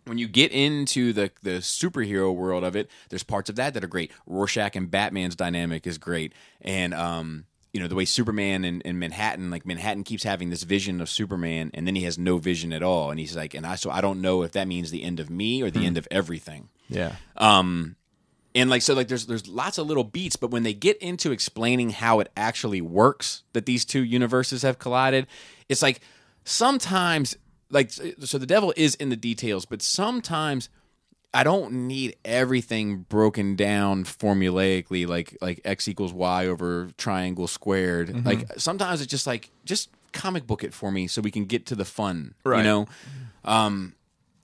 when 0.05 0.17
you 0.17 0.27
get 0.27 0.51
into 0.51 1.13
the 1.13 1.31
the 1.43 1.59
superhero 1.59 2.33
world 2.33 2.63
of 2.63 2.75
it, 2.75 2.89
there's 3.09 3.23
parts 3.23 3.49
of 3.49 3.55
that 3.57 3.73
that 3.73 3.83
are 3.83 3.87
great. 3.87 4.11
Rorschach 4.25 4.75
and 4.75 4.89
Batman's 4.89 5.35
dynamic 5.35 5.85
is 5.85 5.97
great, 5.97 6.33
and 6.61 6.93
um, 6.93 7.45
you 7.73 7.79
know 7.79 7.87
the 7.87 7.95
way 7.95 8.05
Superman 8.05 8.65
and, 8.65 8.81
and 8.85 8.99
Manhattan, 8.99 9.49
like 9.49 9.65
Manhattan 9.65 10.03
keeps 10.03 10.23
having 10.23 10.49
this 10.49 10.63
vision 10.63 10.99
of 11.01 11.09
Superman, 11.09 11.71
and 11.73 11.87
then 11.87 11.95
he 11.95 12.03
has 12.03 12.17
no 12.17 12.37
vision 12.37 12.73
at 12.73 12.83
all, 12.83 13.11
and 13.11 13.19
he's 13.19 13.35
like, 13.35 13.53
and 13.53 13.65
I 13.65 13.75
so 13.75 13.89
I 13.89 14.01
don't 14.01 14.21
know 14.21 14.43
if 14.43 14.51
that 14.53 14.67
means 14.67 14.91
the 14.91 15.03
end 15.03 15.19
of 15.19 15.29
me 15.29 15.61
or 15.61 15.71
the 15.71 15.85
end 15.85 15.97
of 15.97 16.07
everything. 16.11 16.69
Yeah. 16.89 17.15
Um, 17.37 17.95
and 18.53 18.69
like 18.69 18.81
so, 18.81 18.93
like 18.93 19.07
there's 19.07 19.25
there's 19.25 19.47
lots 19.47 19.77
of 19.77 19.87
little 19.87 20.03
beats, 20.03 20.35
but 20.35 20.51
when 20.51 20.63
they 20.63 20.73
get 20.73 20.97
into 20.97 21.31
explaining 21.31 21.91
how 21.91 22.19
it 22.19 22.29
actually 22.35 22.81
works 22.81 23.43
that 23.53 23.65
these 23.65 23.85
two 23.85 24.03
universes 24.03 24.63
have 24.63 24.77
collided, 24.77 25.27
it's 25.69 25.81
like 25.81 26.01
sometimes 26.43 27.37
like 27.69 27.91
so 27.91 28.37
the 28.37 28.45
devil 28.45 28.73
is 28.75 28.95
in 28.95 29.09
the 29.09 29.15
details, 29.15 29.65
but 29.65 29.81
sometimes 29.81 30.67
I 31.33 31.43
don't 31.43 31.87
need 31.87 32.17
everything 32.25 33.03
broken 33.07 33.55
down 33.55 34.03
formulaically, 34.03 35.07
like 35.07 35.37
like 35.41 35.61
x 35.63 35.87
equals 35.87 36.11
y 36.13 36.45
over 36.47 36.89
triangle 36.97 37.47
squared. 37.47 38.09
Mm-hmm. 38.09 38.27
Like 38.27 38.59
sometimes 38.59 39.01
it's 39.01 39.09
just 39.09 39.25
like 39.27 39.49
just 39.65 39.89
comic 40.13 40.45
book 40.45 40.63
it 40.63 40.73
for 40.73 40.91
me 40.91 41.07
so 41.07 41.21
we 41.21 41.31
can 41.31 41.45
get 41.45 41.65
to 41.67 41.75
the 41.75 41.85
fun. 41.85 42.33
You 42.59 42.63
know. 42.65 42.85
Um, 43.45 43.93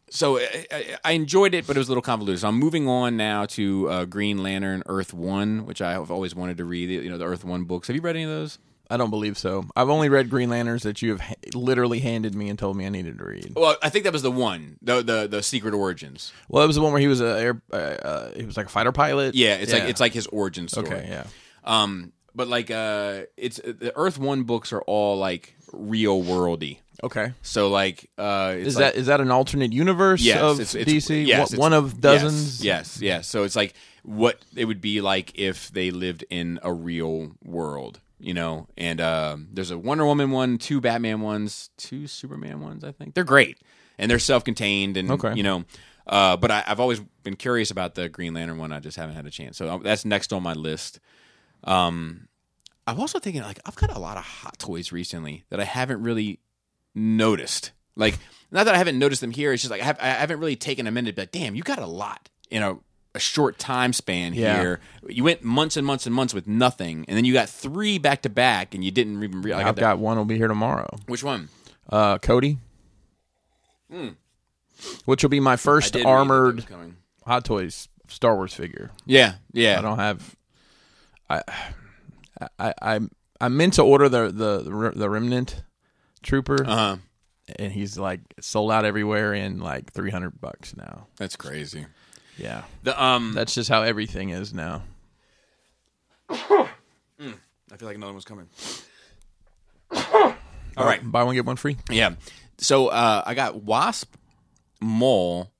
so 0.09 0.37
I, 0.39 0.65
I- 0.71 0.97
I 1.03 1.11
enjoyed 1.11 1.53
it, 1.53 1.67
but 1.67 1.75
it 1.75 1.79
was 1.79 1.89
a 1.89 1.91
little 1.91 2.01
convoluted. 2.01 2.39
So 2.39 2.47
I'm 2.47 2.57
moving 2.57 2.87
on 2.87 3.17
now 3.17 3.45
to 3.47 3.89
uh, 3.89 4.05
Green 4.05 4.41
Lantern 4.41 4.81
Earth 4.85 5.13
One, 5.13 5.65
which 5.65 5.81
I 5.81 5.91
have 5.91 6.09
always 6.09 6.33
wanted 6.35 6.57
to 6.57 6.65
read. 6.65 6.89
You 6.89 7.09
know, 7.09 7.17
the 7.17 7.25
Earth 7.25 7.43
One 7.43 7.65
books. 7.65 7.87
Have 7.87 7.95
you 7.97 8.01
read 8.01 8.15
any 8.15 8.23
of 8.23 8.29
those? 8.29 8.59
I 8.89 8.97
don't 8.97 9.09
believe 9.09 9.37
so. 9.37 9.65
I've 9.75 9.89
only 9.89 10.09
read 10.09 10.29
Green 10.29 10.49
Lanterns 10.49 10.83
that 10.83 11.01
you 11.01 11.11
have 11.11 11.21
ha- 11.21 11.35
literally 11.53 11.99
handed 11.99 12.33
me 12.35 12.49
and 12.49 12.57
told 12.57 12.77
me 12.77 12.85
I 12.85 12.89
needed 12.89 13.17
to 13.17 13.23
read. 13.25 13.53
Well, 13.55 13.75
I 13.81 13.89
think 13.89 14.05
that 14.05 14.13
was 14.13 14.21
the 14.21 14.31
one, 14.31 14.77
the 14.81 15.01
the 15.01 15.27
the 15.27 15.43
Secret 15.43 15.73
Origins. 15.73 16.31
Well, 16.47 16.63
it 16.63 16.67
was 16.67 16.75
the 16.75 16.81
one 16.81 16.91
where 16.93 17.01
he 17.01 17.07
was 17.07 17.21
a 17.21 17.39
air, 17.39 17.61
uh, 17.71 17.75
uh, 17.75 18.31
he 18.33 18.45
was 18.45 18.55
like 18.57 18.67
a 18.67 18.69
fighter 18.69 18.91
pilot. 18.91 19.35
Yeah, 19.35 19.55
it's 19.55 19.73
like 19.73 19.83
it's 19.83 19.99
like 19.99 20.13
his 20.13 20.27
origin 20.27 20.67
story. 20.67 20.87
okay, 20.87 21.07
yeah. 21.09 21.25
Um, 21.63 22.13
but 22.33 22.47
like 22.47 22.71
uh, 22.71 23.23
it's 23.35 23.57
the 23.57 23.91
Earth 23.95 24.17
One 24.17 24.43
books 24.43 24.71
are 24.71 24.81
all 24.81 25.17
like 25.17 25.55
real 25.73 26.23
worldy. 26.23 26.79
Okay. 27.03 27.33
So 27.41 27.69
like 27.69 28.09
uh, 28.17 28.53
it's 28.57 28.69
Is 28.69 28.75
like, 28.75 28.93
that 28.93 28.99
is 28.99 29.07
that 29.07 29.21
an 29.21 29.31
alternate 29.31 29.71
universe 29.73 30.21
yes, 30.21 30.41
of 30.41 30.59
it's, 30.59 30.75
it's, 30.75 30.91
DC? 30.91 31.25
Yes, 31.27 31.37
One- 31.39 31.45
it's- 31.45 31.59
one 31.59 31.73
of 31.73 32.01
dozens. 32.01 32.63
Yes, 32.63 32.97
yes, 32.97 33.01
yes. 33.01 33.27
So 33.27 33.43
it's 33.43 33.55
like 33.55 33.73
what 34.03 34.39
it 34.55 34.65
would 34.65 34.81
be 34.81 35.01
like 35.01 35.37
if 35.37 35.69
they 35.71 35.91
lived 35.91 36.23
in 36.29 36.59
a 36.63 36.71
real 36.73 37.31
world, 37.43 37.99
you 38.19 38.33
know. 38.33 38.67
And 38.77 38.99
uh, 39.01 39.37
there's 39.51 39.71
a 39.71 39.77
Wonder 39.77 40.05
Woman 40.05 40.31
one, 40.31 40.57
two 40.57 40.81
Batman 40.81 41.21
ones, 41.21 41.69
two 41.77 42.07
Superman 42.07 42.61
ones. 42.61 42.83
I 42.83 42.91
think 42.91 43.13
they're 43.13 43.23
great, 43.23 43.57
and 43.97 44.09
they're 44.09 44.19
self-contained, 44.19 44.97
and 44.97 45.11
Okay. 45.11 45.33
you 45.35 45.43
know. 45.43 45.63
Uh, 46.05 46.37
but 46.37 46.49
I, 46.51 46.63
I've 46.65 46.79
always 46.79 47.01
been 47.23 47.35
curious 47.35 47.69
about 47.69 47.95
the 47.95 48.07
Green 48.07 48.33
Lantern 48.33 48.57
one. 48.57 48.71
I 48.71 48.79
just 48.79 48.95
haven't 48.95 49.15
had 49.15 49.25
a 49.25 49.29
chance. 49.29 49.57
So 49.57 49.67
uh, 49.67 49.77
that's 49.79 50.05
next 50.05 50.31
on 50.31 50.41
my 50.41 50.53
list. 50.53 50.99
Um, 51.65 52.29
I'm 52.85 52.99
also 52.99 53.19
thinking 53.19 53.41
like 53.41 53.59
I've 53.65 53.75
got 53.75 53.93
a 53.93 53.99
lot 53.99 54.15
of 54.17 54.23
Hot 54.23 54.57
Toys 54.57 54.91
recently 54.93 55.43
that 55.49 55.59
I 55.59 55.65
haven't 55.65 56.01
really 56.03 56.39
noticed. 56.95 57.71
Like, 57.95 58.17
not 58.51 58.65
that 58.65 58.75
I 58.75 58.77
haven't 58.77 58.99
noticed 58.99 59.21
them 59.21 59.31
here. 59.31 59.51
It's 59.51 59.61
just 59.63 59.71
like 59.71 59.81
I, 59.81 59.85
have, 59.85 59.97
I 59.99 60.07
haven't 60.07 60.39
really 60.39 60.55
taken 60.55 60.87
a 60.87 60.91
minute 60.91 61.15
But 61.15 61.31
damn, 61.31 61.55
you 61.55 61.63
got 61.63 61.79
a 61.79 61.85
lot 61.87 62.29
in 62.49 62.63
a, 62.63 62.77
a 63.17 63.19
short 63.19 63.59
time 63.59 63.91
span 63.93 64.33
Yeah. 64.33 64.59
here. 64.59 64.79
You 65.09 65.23
went 65.23 65.43
months 65.43 65.75
and 65.77 65.85
months 65.85 66.05
and 66.05 66.15
months 66.15 66.33
with 66.33 66.47
nothing, 66.47 67.03
and 67.07 67.17
then 67.17 67.25
you 67.25 67.33
got 67.33 67.49
three 67.49 67.97
back 67.97 68.21
to 68.21 68.29
back, 68.29 68.73
and 68.73 68.83
you 68.83 68.91
didn't 68.91 69.21
even 69.23 69.41
realize. 69.41 69.65
I've 69.65 69.75
got 69.75 69.99
one 69.99 70.17
will 70.17 70.25
be 70.25 70.37
here 70.37 70.47
tomorrow. 70.47 70.87
which 71.07 71.23
one? 71.23 71.49
Uh, 71.89 72.17
Cody. 72.19 72.57
Which 75.05 75.23
will 75.23 75.29
be 75.29 75.39
my 75.39 75.55
Hmm. 75.55 75.59
First 75.59 75.93
did 75.93 75.99
read 75.99 76.05
that 76.05 76.09
that 76.09 76.17
armored. 76.17 76.65
Hot 77.25 77.45
Toys 77.45 77.87
Star 78.07 78.35
Wars 78.35 78.53
figure. 78.53 78.91
Yeah, 79.05 79.35
yeah. 79.53 79.79
I 79.79 79.81
don't 79.81 79.99
have. 79.99 80.35
I 81.29 81.41
I 82.59 82.73
I 82.81 82.99
I 83.41 83.47
meant 83.49 83.73
to 83.73 83.83
order 83.83 84.09
the 84.09 84.31
the 84.31 84.91
the 84.95 85.09
Remnant 85.09 85.63
Trooper, 86.23 86.65
Uh 86.65 86.75
huh. 86.75 86.97
and 87.57 87.71
he's 87.71 87.97
like 87.97 88.21
sold 88.39 88.71
out 88.71 88.85
everywhere 88.85 89.33
in 89.33 89.59
like 89.59 89.91
three 89.93 90.11
hundred 90.11 90.39
bucks 90.39 90.75
now. 90.75 91.07
That's 91.17 91.35
crazy. 91.35 91.85
Yeah, 92.37 92.63
The 92.83 93.01
um, 93.03 93.33
that's 93.33 93.53
just 93.55 93.69
how 93.69 93.81
everything 93.83 94.29
is 94.29 94.53
now. 94.53 94.83
I 96.29 97.75
feel 97.75 97.87
like 97.87 97.95
another 97.97 98.13
one's 98.13 98.25
coming. 98.25 98.47
All 99.91 100.85
right. 100.85 100.99
buy 101.03 101.23
one 101.23 101.35
get 101.35 101.45
one 101.45 101.55
free. 101.55 101.77
Yeah. 101.89 102.15
So 102.59 102.87
uh, 102.87 103.23
I 103.25 103.33
got 103.33 103.63
Wasp, 103.63 104.13
Maul, 104.81 105.51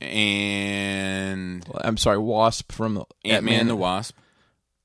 and 0.00 1.64
I'm 1.74 1.96
sorry, 1.96 2.18
Wasp 2.18 2.70
from 2.72 2.94
the 2.94 3.04
Ant 3.24 3.44
Man 3.44 3.60
and 3.62 3.70
the 3.70 3.76
Wasp 3.76 4.14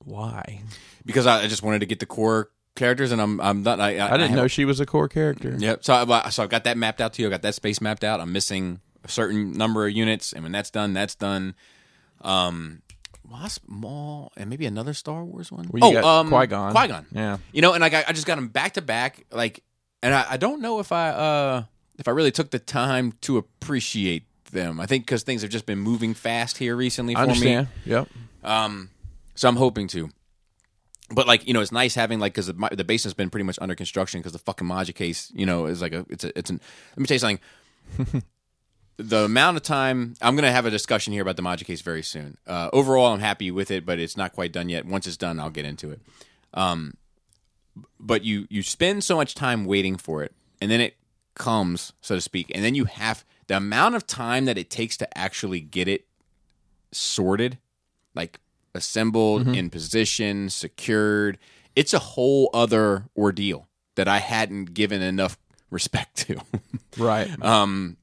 Why? 0.04 0.62
because 1.06 1.26
I, 1.28 1.44
I 1.44 1.48
just 1.48 1.64
wanted 1.64 1.80
to 1.80 1.86
get 1.86 2.00
the 2.00 2.06
core 2.06 2.50
characters, 2.76 3.12
and 3.12 3.22
I'm 3.22 3.40
I'm 3.42 3.64
not. 3.64 3.80
I, 3.80 4.00
I 4.06 4.12
didn't 4.12 4.30
have- 4.30 4.38
know 4.38 4.48
she 4.48 4.66
was 4.66 4.80
a 4.80 4.86
core 4.86 5.08
character. 5.10 5.56
Yep. 5.58 5.84
So 5.86 5.94
I, 5.94 6.30
so 6.30 6.44
I've 6.44 6.50
got 6.50 6.64
that 6.66 6.78
mapped 6.78 7.02
out 7.02 7.14
to 7.14 7.22
you. 7.22 7.28
I 7.28 7.32
got 7.32 7.42
that 7.44 7.56
space 7.56 7.82
mapped 7.82 8.04
out. 8.04 8.20
I'm 8.20 8.32
missing 8.32 8.80
a 9.04 9.10
certain 9.10 9.54
number 9.54 9.86
of 9.86 9.94
units, 9.94 10.34
and 10.34 10.44
when 10.44 10.52
that's 10.52 10.72
done, 10.72 10.94
that's 10.94 11.16
done. 11.16 11.56
Um, 12.22 12.82
Wasp, 13.30 13.64
Maul, 13.68 14.32
and 14.38 14.50
maybe 14.50 14.66
another 14.66 14.94
Star 14.94 15.24
Wars 15.24 15.52
one. 15.52 15.68
Well, 15.70 15.98
oh, 15.98 16.20
um, 16.20 16.30
Qui-Gon. 16.30 16.72
Qui 16.72 16.88
Gon. 16.88 17.06
Yeah. 17.12 17.38
You 17.52 17.62
know, 17.62 17.74
and 17.74 17.82
like 17.82 17.94
I, 17.94 18.04
I 18.08 18.14
just 18.14 18.28
got 18.28 18.36
them 18.36 18.50
back 18.50 18.74
to 18.74 18.82
back, 18.82 19.26
like, 19.32 19.64
and 20.02 20.14
I, 20.14 20.26
I 20.32 20.38
don't 20.38 20.62
know 20.62 20.80
if 20.80 20.92
I 20.92 21.10
uh 21.10 21.64
if 21.98 22.08
I 22.08 22.12
really 22.12 22.32
took 22.32 22.52
the 22.52 22.60
time 22.60 23.14
to 23.22 23.38
appreciate 23.38 24.26
them. 24.52 24.80
I 24.80 24.86
think 24.86 25.06
because 25.06 25.24
things 25.24 25.42
have 25.42 25.52
just 25.52 25.66
been 25.66 25.80
moving 25.80 26.14
fast 26.14 26.58
here 26.58 26.76
recently 26.76 27.16
for 27.16 27.22
I 27.22 27.40
me. 27.40 27.68
Yep. 27.86 28.10
Um, 28.44 28.90
so 29.36 29.48
I'm 29.48 29.56
hoping 29.56 29.88
to. 29.90 30.10
But 31.10 31.28
like 31.28 31.48
you 31.48 31.54
know, 31.54 31.62
it's 31.62 31.72
nice 31.72 31.96
having 31.96 32.20
like 32.20 32.34
because 32.34 32.48
the, 32.48 32.70
the 32.72 32.84
basement's 32.84 33.14
been 33.14 33.30
pretty 33.30 33.46
much 33.46 33.60
under 33.62 33.76
construction 33.76 34.20
because 34.20 34.34
the 34.34 34.40
fucking 34.40 34.68
Maja 34.68 34.94
case, 34.94 35.32
you 35.34 35.46
know, 35.46 35.66
is 35.66 35.82
like 35.82 35.94
a 35.94 36.06
it's 36.10 36.24
a 36.24 36.38
it's 36.38 36.50
an. 36.50 36.60
Let 36.92 37.00
me 37.00 37.06
tell 37.06 37.16
you 37.16 37.20
something. 37.20 38.24
the 38.98 39.26
amount 39.26 39.58
of 39.58 39.64
time 39.64 40.16
I'm 40.22 40.36
going 40.36 40.46
to 40.46 40.52
have 40.52 40.66
a 40.66 40.72
discussion 40.72 41.14
here 41.14 41.22
about 41.22 41.36
the 41.36 41.42
Maja 41.42 41.66
case 41.66 41.82
very 41.82 42.04
soon. 42.04 42.38
Uh, 42.46 42.70
overall, 42.74 43.14
I'm 43.14 43.20
happy 43.20 43.52
with 43.52 43.72
it, 43.72 43.86
but 43.86 44.00
it's 44.00 44.16
not 44.18 44.34
quite 44.34 44.52
done 44.52 44.70
yet. 44.70 44.86
Once 44.86 45.08
it's 45.08 45.18
done, 45.18 45.40
I'll 45.40 45.50
get 45.50 45.66
into 45.66 45.92
it. 45.92 46.00
Um, 46.54 46.94
but 48.00 48.24
you 48.24 48.48
you 48.50 48.62
spend 48.62 49.04
so 49.04 49.16
much 49.16 49.34
time 49.34 49.66
waiting 49.66 49.98
for 49.98 50.24
it, 50.24 50.34
and 50.62 50.70
then 50.70 50.80
it 50.80 50.96
comes, 51.36 51.94
so 52.02 52.16
to 52.16 52.22
speak, 52.22 52.52
and 52.54 52.64
then 52.64 52.76
you 52.76 52.86
have 52.86 53.26
the 53.48 53.58
amount 53.58 53.96
of 53.96 54.06
time 54.06 54.46
that 54.46 54.58
it 54.58 54.70
takes 54.70 54.96
to 54.98 55.18
actually 55.18 55.60
get 55.60 55.88
it 55.88 56.06
sorted, 56.92 57.58
like 58.14 58.40
assembled 58.76 59.48
in 59.48 59.70
position, 59.70 60.50
secured. 60.50 61.38
It's 61.76 61.94
a 61.94 62.00
whole 62.00 62.52
other 62.54 63.06
ordeal 63.18 63.68
that 63.96 64.08
I 64.08 64.20
hadn't 64.20 64.74
given 64.74 65.02
enough 65.02 65.38
respect 65.72 66.18
to. 66.28 66.40
Right. 66.98 67.30
um, 67.44 67.98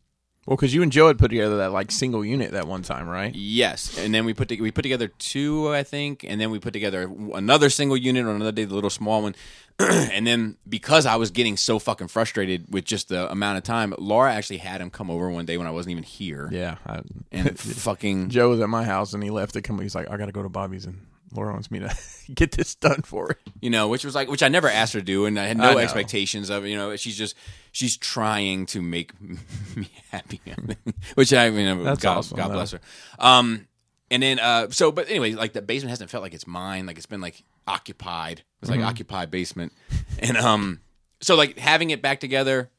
Well, 0.50 0.56
because 0.56 0.74
you 0.74 0.82
and 0.82 0.90
Joe 0.90 1.06
had 1.06 1.16
put 1.16 1.28
together 1.28 1.58
that 1.58 1.70
like 1.70 1.92
single 1.92 2.24
unit 2.24 2.50
that 2.50 2.66
one 2.66 2.82
time, 2.82 3.08
right? 3.08 3.32
Yes, 3.32 3.96
and 3.96 4.12
then 4.12 4.24
we 4.24 4.34
put 4.34 4.48
to, 4.48 4.60
we 4.60 4.72
put 4.72 4.82
together 4.82 5.06
two, 5.06 5.72
I 5.72 5.84
think, 5.84 6.24
and 6.24 6.40
then 6.40 6.50
we 6.50 6.58
put 6.58 6.72
together 6.72 7.08
another 7.34 7.70
single 7.70 7.96
unit 7.96 8.26
on 8.26 8.34
another 8.34 8.50
day, 8.50 8.64
the 8.64 8.74
little 8.74 8.90
small 8.90 9.22
one, 9.22 9.36
and 9.78 10.26
then 10.26 10.56
because 10.68 11.06
I 11.06 11.14
was 11.14 11.30
getting 11.30 11.56
so 11.56 11.78
fucking 11.78 12.08
frustrated 12.08 12.66
with 12.68 12.84
just 12.84 13.10
the 13.10 13.30
amount 13.30 13.58
of 13.58 13.62
time, 13.62 13.94
Laura 13.96 14.32
actually 14.34 14.56
had 14.56 14.80
him 14.80 14.90
come 14.90 15.08
over 15.08 15.30
one 15.30 15.46
day 15.46 15.56
when 15.56 15.68
I 15.68 15.70
wasn't 15.70 15.92
even 15.92 16.02
here, 16.02 16.48
Yeah. 16.50 16.78
I, 16.84 17.02
and 17.30 17.56
fucking 17.56 18.30
Joe 18.30 18.48
was 18.48 18.58
at 18.58 18.68
my 18.68 18.82
house 18.82 19.14
and 19.14 19.22
he 19.22 19.30
left 19.30 19.52
to 19.52 19.62
come. 19.62 19.78
He's 19.78 19.94
like, 19.94 20.10
I 20.10 20.16
got 20.16 20.26
to 20.26 20.32
go 20.32 20.42
to 20.42 20.48
Bobby's 20.48 20.84
and 20.84 21.06
Laura 21.32 21.52
wants 21.52 21.70
me 21.70 21.78
to 21.80 21.94
get 22.34 22.52
this 22.52 22.74
done 22.74 23.02
for 23.02 23.28
her. 23.28 23.38
you 23.60 23.70
know, 23.70 23.88
which 23.88 24.04
was 24.04 24.14
like 24.14 24.28
which 24.28 24.42
I 24.42 24.48
never 24.48 24.68
asked 24.68 24.92
her 24.94 25.00
to 25.00 25.04
do, 25.04 25.26
and 25.26 25.38
I 25.38 25.46
had 25.46 25.58
I 25.60 25.62
no 25.64 25.72
know. 25.72 25.78
expectations 25.78 26.50
of 26.50 26.64
it. 26.64 26.68
You 26.70 26.76
know, 26.76 26.96
she's 26.96 27.16
just 27.16 27.36
she's 27.72 27.96
trying 27.96 28.66
to 28.66 28.82
make 28.82 29.12
me 29.76 29.88
happy, 30.10 30.40
which 31.14 31.32
I 31.32 31.50
mean, 31.50 31.84
That's 31.84 32.00
God, 32.02 32.18
awesome, 32.18 32.36
God 32.36 32.48
though. 32.48 32.54
bless 32.54 32.72
her. 32.72 32.80
Um, 33.18 33.66
and 34.10 34.22
then 34.22 34.38
uh, 34.40 34.68
so, 34.70 34.90
but 34.90 35.08
anyway, 35.08 35.32
like 35.32 35.52
the 35.52 35.62
basement 35.62 35.90
hasn't 35.90 36.10
felt 36.10 36.22
like 36.22 36.34
it's 36.34 36.46
mine. 36.46 36.86
Like 36.86 36.96
it's 36.96 37.06
been 37.06 37.20
like 37.20 37.42
occupied. 37.66 38.42
It's 38.62 38.70
Mm-hmm. 38.70 38.80
like 38.80 38.88
occupied 38.90 39.30
basement, 39.30 39.72
and 40.18 40.36
um, 40.36 40.80
so 41.20 41.34
like 41.36 41.58
having 41.58 41.90
it 41.90 42.02
back 42.02 42.20
together. 42.20 42.70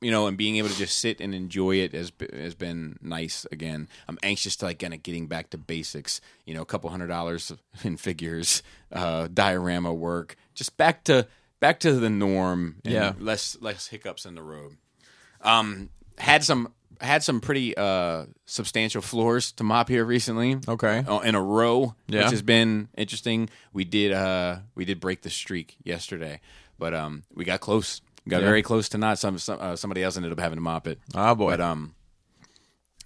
You 0.00 0.10
know, 0.10 0.26
and 0.26 0.36
being 0.38 0.56
able 0.56 0.70
to 0.70 0.76
just 0.76 0.98
sit 0.98 1.20
and 1.20 1.34
enjoy 1.34 1.76
it 1.76 1.92
has 1.92 2.10
has 2.32 2.54
been 2.54 2.98
nice 3.02 3.46
again. 3.52 3.88
I'm 4.08 4.18
anxious 4.22 4.56
to 4.56 4.64
like 4.66 4.78
kind 4.78 4.94
of 4.94 5.02
getting 5.02 5.26
back 5.26 5.50
to 5.50 5.58
basics. 5.58 6.20
You 6.46 6.54
know, 6.54 6.62
a 6.62 6.66
couple 6.66 6.88
hundred 6.90 7.08
dollars 7.08 7.52
in 7.84 7.96
figures, 7.98 8.62
uh, 8.92 9.28
diorama 9.32 9.92
work, 9.92 10.36
just 10.54 10.76
back 10.78 11.04
to 11.04 11.26
back 11.60 11.80
to 11.80 11.92
the 11.92 12.08
norm. 12.10 12.76
And 12.84 12.94
Yeah. 12.94 13.12
less 13.18 13.56
less 13.60 13.88
hiccups 13.88 14.24
in 14.24 14.34
the 14.34 14.42
road. 14.42 14.76
Um, 15.42 15.90
had 16.18 16.42
some 16.44 16.72
had 17.00 17.22
some 17.22 17.40
pretty 17.40 17.76
uh, 17.76 18.24
substantial 18.46 19.02
floors 19.02 19.52
to 19.52 19.64
mop 19.64 19.88
here 19.88 20.04
recently. 20.04 20.56
Okay. 20.66 21.04
uh, 21.06 21.18
in 21.18 21.34
a 21.34 21.42
row, 21.42 21.94
Yeah. 22.06 22.22
which 22.22 22.30
has 22.30 22.42
been 22.42 22.88
interesting. 22.96 23.50
We 23.74 23.84
did 23.84 24.12
uh, 24.12 24.60
we 24.74 24.84
did 24.86 25.00
break 25.00 25.22
the 25.22 25.30
streak 25.30 25.76
yesterday, 25.84 26.40
but 26.78 26.94
um, 26.94 27.24
we 27.34 27.44
got 27.44 27.60
close. 27.60 28.00
Got 28.28 28.40
Yeah. 28.40 28.46
very 28.48 28.62
close 28.62 28.88
to 28.90 28.98
not. 28.98 29.18
Some, 29.18 29.38
some 29.38 29.58
uh, 29.60 29.76
somebody 29.76 30.02
else 30.02 30.16
ended 30.16 30.32
up 30.32 30.40
having 30.40 30.56
to 30.56 30.62
mop 30.62 30.86
it. 30.86 30.98
Oh 31.14 31.34
boy. 31.34 31.50
But 31.50 31.60
um, 31.60 31.94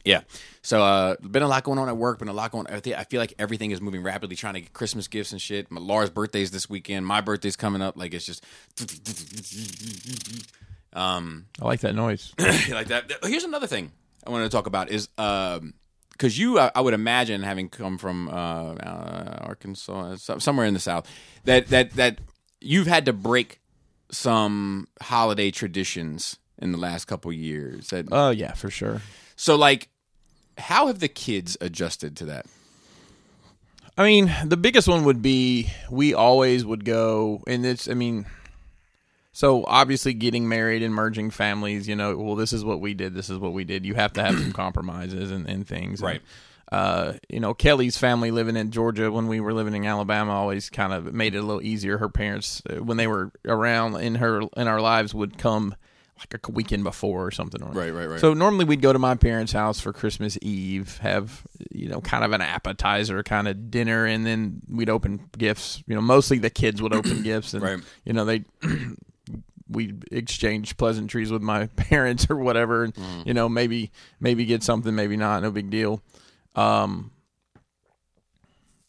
yeah. 0.05 0.21
So 0.63 0.83
uh, 0.83 1.17
been 1.21 1.43
a 1.43 1.49
lot 1.49 1.65
going 1.65 1.79
on 1.79 1.89
at 1.89 1.97
work. 1.97 2.19
Been 2.21 2.29
a 2.29 2.33
lot 2.33 2.53
going. 2.53 2.67
I 2.69 2.77
I 2.77 3.05
feel 3.05 3.21
like 3.21 3.35
everything 3.39 3.73
is 3.73 3.81
moving 3.81 4.03
rapidly. 4.03 4.37
Trying 4.37 4.55
to 4.55 4.61
get 4.61 4.73
Christmas 4.73 5.09
gifts 5.09 5.33
and 5.33 5.41
shit. 5.41 5.71
My 5.71 5.81
Laura's 5.81 6.11
birthday's 6.11 6.51
this 6.51 6.71
weekend. 6.71 7.05
My 7.05 7.21
birthday's 7.21 7.57
coming 7.57 7.83
up. 7.83 7.97
Like 7.97 8.15
it's 8.15 8.25
just 8.27 8.45
um 10.93 11.47
I 11.61 11.65
like 11.65 11.81
that 11.81 11.95
noise. 11.95 12.33
like 12.39 12.89
that. 12.89 13.11
Here's 13.25 13.45
another 13.45 13.67
thing 13.67 13.93
I 14.27 14.31
wanted 14.31 14.45
to 14.45 14.51
talk 14.51 14.67
about 14.67 14.91
is 14.91 15.09
um 15.19 15.75
because 16.13 16.39
you 16.39 16.59
I, 16.59 16.71
I 16.75 16.81
would 16.81 16.95
imagine 16.95 17.43
having 17.43 17.69
come 17.69 17.99
from 17.99 18.29
uh, 18.29 18.33
uh, 18.75 19.39
Arkansas 19.43 20.17
somewhere 20.39 20.67
in 20.67 20.75
the 20.75 20.81
South 20.81 21.09
that 21.45 21.69
that 21.69 21.93
that 21.93 22.19
you've 22.61 22.87
had 22.89 23.05
to 23.07 23.13
break 23.13 23.61
some 24.11 24.89
holiday 25.01 25.51
traditions 25.51 26.39
in 26.61 26.73
the 26.73 26.79
last 26.79 27.07
couple 27.07 27.33
years. 27.33 27.89
That, 27.91 28.09
Oh 28.11 28.31
yeah, 28.31 28.53
for 28.53 28.71
sure. 28.71 29.03
so 29.37 29.57
like, 29.57 29.89
how 30.57 30.89
have 30.89 30.99
the 30.99 31.09
kids 31.09 31.57
adjusted 31.61 32.17
to 32.17 32.25
that? 32.27 32.47
I 33.97 34.05
mean, 34.05 34.33
the 34.45 34.57
biggest 34.57 34.87
one 34.87 35.05
would 35.05 35.23
be 35.23 35.71
we 35.91 36.15
always 36.15 36.65
would 36.65 36.85
go, 36.85 37.43
and 37.49 37.67
it's, 37.67 37.89
I 37.89 37.95
mean, 37.95 38.27
so 39.33 39.65
obviously 39.67 40.15
getting 40.15 40.49
married 40.49 40.83
and 40.83 40.95
merging 40.95 41.31
families, 41.31 41.89
you 41.89 41.97
know, 41.97 42.17
well, 42.17 42.37
this 42.37 42.53
is 42.53 42.65
what 42.65 42.81
we 42.81 42.95
did, 42.95 43.15
this 43.15 43.29
is 43.29 43.39
what 43.39 43.53
we 43.53 43.65
did. 43.65 43.85
You 43.85 43.95
have 43.95 44.13
to 44.15 44.23
have 44.23 44.39
some 44.39 44.53
compromises 44.65 45.31
and, 45.31 45.49
and 45.49 45.67
things. 45.67 46.01
Right. 46.01 46.17
And, 46.17 46.25
uh, 46.71 47.15
you 47.29 47.41
know, 47.41 47.55
Kelly's 47.55 47.97
family 47.97 48.31
living 48.31 48.57
in 48.57 48.71
Georgia 48.71 49.11
when 49.11 49.27
we 49.29 49.41
were 49.41 49.55
living 49.55 49.75
in 49.75 49.87
Alabama 49.87 50.33
always 50.33 50.69
kind 50.71 50.93
of 50.93 51.13
made 51.15 51.35
it 51.35 51.39
a 51.39 51.43
little 51.43 51.63
easier. 51.63 51.99
Her 51.99 52.09
parents, 52.09 52.63
uh, 52.69 52.83
when 52.83 52.97
they 52.99 53.07
were 53.07 53.33
around 53.47 53.97
in 53.97 54.17
her 54.17 54.43
in 54.57 54.69
our 54.69 54.81
lives, 54.81 55.15
would 55.15 55.39
come 55.39 55.75
like 56.19 56.35
a 56.49 56.51
weekend 56.51 56.83
before 56.83 57.25
or 57.25 57.31
something. 57.31 57.63
Right, 57.63 57.91
right, 57.95 58.07
right. 58.07 58.21
So 58.21 58.35
normally 58.35 58.65
we'd 58.65 58.83
go 58.83 58.93
to 58.93 58.99
my 58.99 59.15
parents' 59.15 59.53
house 59.53 59.79
for 59.81 59.93
Christmas 59.93 60.37
Eve, 60.43 60.99
have 60.99 61.47
you 61.71 61.89
know 61.89 62.01
kind 62.01 62.25
of 62.25 62.33
an 62.33 62.41
appetizer 62.43 63.23
kind 63.23 63.47
of 63.49 63.71
dinner, 63.71 64.05
and 64.05 64.27
then 64.27 64.61
we'd 64.69 64.91
open 64.91 65.21
gifts. 65.39 65.83
You 65.87 65.95
know, 65.95 66.01
mostly 66.03 66.39
the 66.39 66.51
kids 66.51 66.83
would 66.83 66.93
open 66.93 67.23
gifts, 67.23 67.55
and 67.55 67.63
Right. 67.63 67.79
you 68.05 68.13
know 68.13 68.25
they. 68.25 68.45
We 69.71 69.93
exchange 70.11 70.79
pleasantries 70.79 71.31
with 71.31 71.43
my 71.43 71.67
parents 71.77 72.29
or 72.31 72.37
whatever, 72.37 72.85
and 72.85 72.95
you 73.27 73.35
know 73.35 73.51
maybe 73.51 73.91
maybe 74.19 74.47
get 74.47 74.63
something, 74.63 74.95
maybe 74.95 75.15
not, 75.19 75.43
no 75.43 75.51
big 75.51 75.69
deal. 75.69 76.01
Um, 76.59 77.11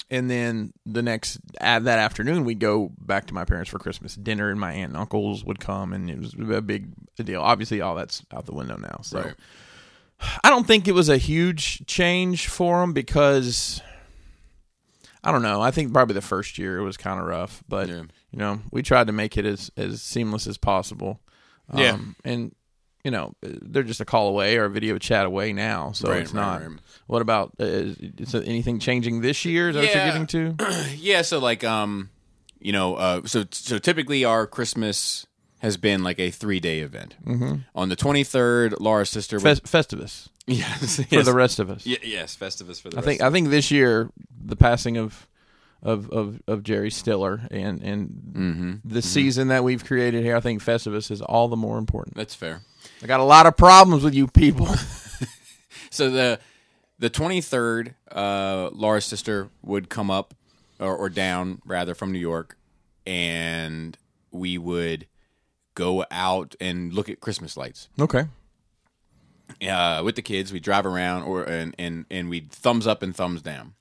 and 0.10 0.30
then 0.30 0.74
the 0.86 1.02
next 1.04 1.40
that 1.60 1.86
afternoon 1.88 2.44
we'd 2.46 2.60
go 2.60 2.92
back 3.00 3.28
to 3.28 3.34
my 3.34 3.46
parents 3.46 3.70
for 3.70 3.78
christmas 3.80 4.16
dinner 4.16 4.50
and 4.50 4.60
my 4.60 4.74
aunt 4.74 4.90
and 4.90 4.98
uncles 4.98 5.44
would 5.46 5.60
come 5.60 5.94
and 5.94 6.10
it 6.10 6.18
was 6.20 6.34
a 6.34 6.62
big 6.62 6.90
deal 7.24 7.42
obviously 7.42 7.80
all 7.82 7.94
that's 7.96 8.24
out 8.34 8.46
the 8.48 8.54
window 8.56 8.76
now 8.78 9.00
so 9.04 9.20
Right. 9.22 9.36
i 10.44 10.50
don't 10.50 10.66
think 10.66 10.88
it 10.88 10.94
was 10.94 11.10
a 11.10 11.18
huge 11.18 11.86
change 11.86 12.48
for 12.48 12.80
them 12.82 12.92
because 12.94 13.82
i 15.24 15.32
don't 15.32 15.44
know 15.44 15.62
i 15.62 15.70
think 15.70 15.94
probably 15.94 16.16
the 16.16 16.22
first 16.22 16.58
year 16.58 16.80
it 16.80 16.84
was 16.84 16.98
kind 16.98 17.20
of 17.20 17.28
rough 17.28 17.64
but 17.70 17.88
Yeah. 17.88 18.04
you 18.32 18.40
know 18.40 18.62
we 18.72 18.82
tried 18.82 19.08
to 19.08 19.14
make 19.14 19.38
it 19.38 19.46
as 19.46 19.70
as 19.78 20.02
seamless 20.02 20.48
as 20.48 20.58
possible 20.58 21.20
Yeah. 21.76 21.92
um, 21.92 22.16
and 22.26 22.56
you 23.04 23.12
know 23.12 23.34
they're 23.42 23.84
just 23.84 24.02
a 24.02 24.06
call 24.06 24.28
away 24.28 24.58
or 24.58 24.66
a 24.66 24.70
video 24.70 24.98
chat 24.98 25.26
away 25.26 25.54
now 25.54 25.92
so 25.94 26.10
Right, 26.10 26.22
it's 26.22 26.34
not 26.34 26.62
right. 26.62 26.70
what 27.08 27.22
about 27.22 27.52
uh, 27.60 27.64
is, 27.66 28.36
anything 28.36 28.80
changing 28.80 29.22
this 29.22 29.46
year 29.46 29.70
is 29.70 29.76
that 29.76 29.82
what 29.82 29.90
Yeah. 29.90 30.04
you're 30.06 30.26
getting 30.28 30.56
to 30.58 30.86
Yeah, 30.98 31.22
so 31.22 31.40
like 31.40 31.64
um, 31.64 32.10
you 32.60 32.72
know, 32.74 32.96
uh, 32.96 33.22
so 33.26 33.46
so 33.52 33.78
typically 33.80 34.26
our 34.26 34.46
Christmas 34.46 35.26
has 35.60 35.78
been 35.78 36.04
like 36.04 36.20
a 36.20 36.30
three 36.32 36.60
day 36.60 36.80
event. 36.80 37.16
Mm-hmm. 37.26 37.56
On 37.76 37.88
the 37.90 37.96
twenty 37.96 38.24
third, 38.26 38.76
Laura's 38.80 39.10
sister. 39.10 39.40
Festivus 39.40 40.28
yes, 40.46 41.02
for 41.06 41.24
the 41.24 41.34
rest 41.34 41.60
of 41.60 41.70
us. 41.70 41.86
Ye- 41.86 41.98
yes, 42.04 42.36
Festivus 42.36 42.82
for 42.82 42.90
the 42.90 42.98
I 42.98 43.02
think 43.02 43.22
I 43.22 43.30
think 43.32 43.50
this 43.50 43.72
year 43.72 44.10
the 44.46 44.56
passing 44.58 44.98
of 44.98 45.26
of 45.82 46.10
of, 46.12 46.42
of 46.48 46.64
Jerry 46.64 46.92
Stiller 46.92 47.42
and 47.50 47.82
and 47.82 48.10
Mm-hmm. 48.34 48.74
the 48.90 49.02
season 49.02 49.48
that 49.50 49.64
we've 49.64 49.84
created 49.86 50.24
here, 50.24 50.36
I 50.36 50.40
think 50.42 50.62
Festivus 50.64 51.12
is 51.12 51.22
all 51.22 51.48
the 51.48 51.58
more 51.58 51.78
important. 51.78 52.16
That's 52.18 52.36
fair. 52.36 52.62
I 53.04 53.08
got 53.08 53.20
a 53.20 53.24
lot 53.24 53.46
of 53.46 53.56
problems 53.58 54.04
with 54.04 54.14
you 54.14 54.28
people. 54.28 54.68
So 55.92 56.12
the 56.12 56.40
the 57.00 57.10
twenty 57.10 57.42
third, 57.42 57.96
uh, 58.12 58.70
Laura's 58.72 59.06
sister 59.06 59.50
would 59.64 59.90
come 59.90 60.12
up 60.12 60.36
or, 60.80 60.96
or 60.96 61.10
down 61.10 61.62
rather 61.66 61.96
from 61.96 62.12
New 62.12 62.20
York, 62.20 62.58
and 63.08 63.98
we 64.32 64.60
would 64.60 65.08
go 65.74 66.06
out 66.12 66.56
and 66.62 66.94
look 66.94 67.10
at 67.10 67.22
Christmas 67.22 67.58
lights. 67.58 67.90
okay. 68.00 68.26
uh, 69.68 70.02
with 70.06 70.16
the 70.16 70.22
kids. 70.22 70.54
We 70.54 70.60
drive 70.60 70.86
around, 70.86 71.24
or 71.24 71.44
and 71.44 71.74
and 71.80 72.06
and 72.12 72.30
we 72.30 72.42
thumbs 72.52 72.86
up 72.86 73.02
and 73.02 73.16
thumbs 73.16 73.42
down. 73.42 73.74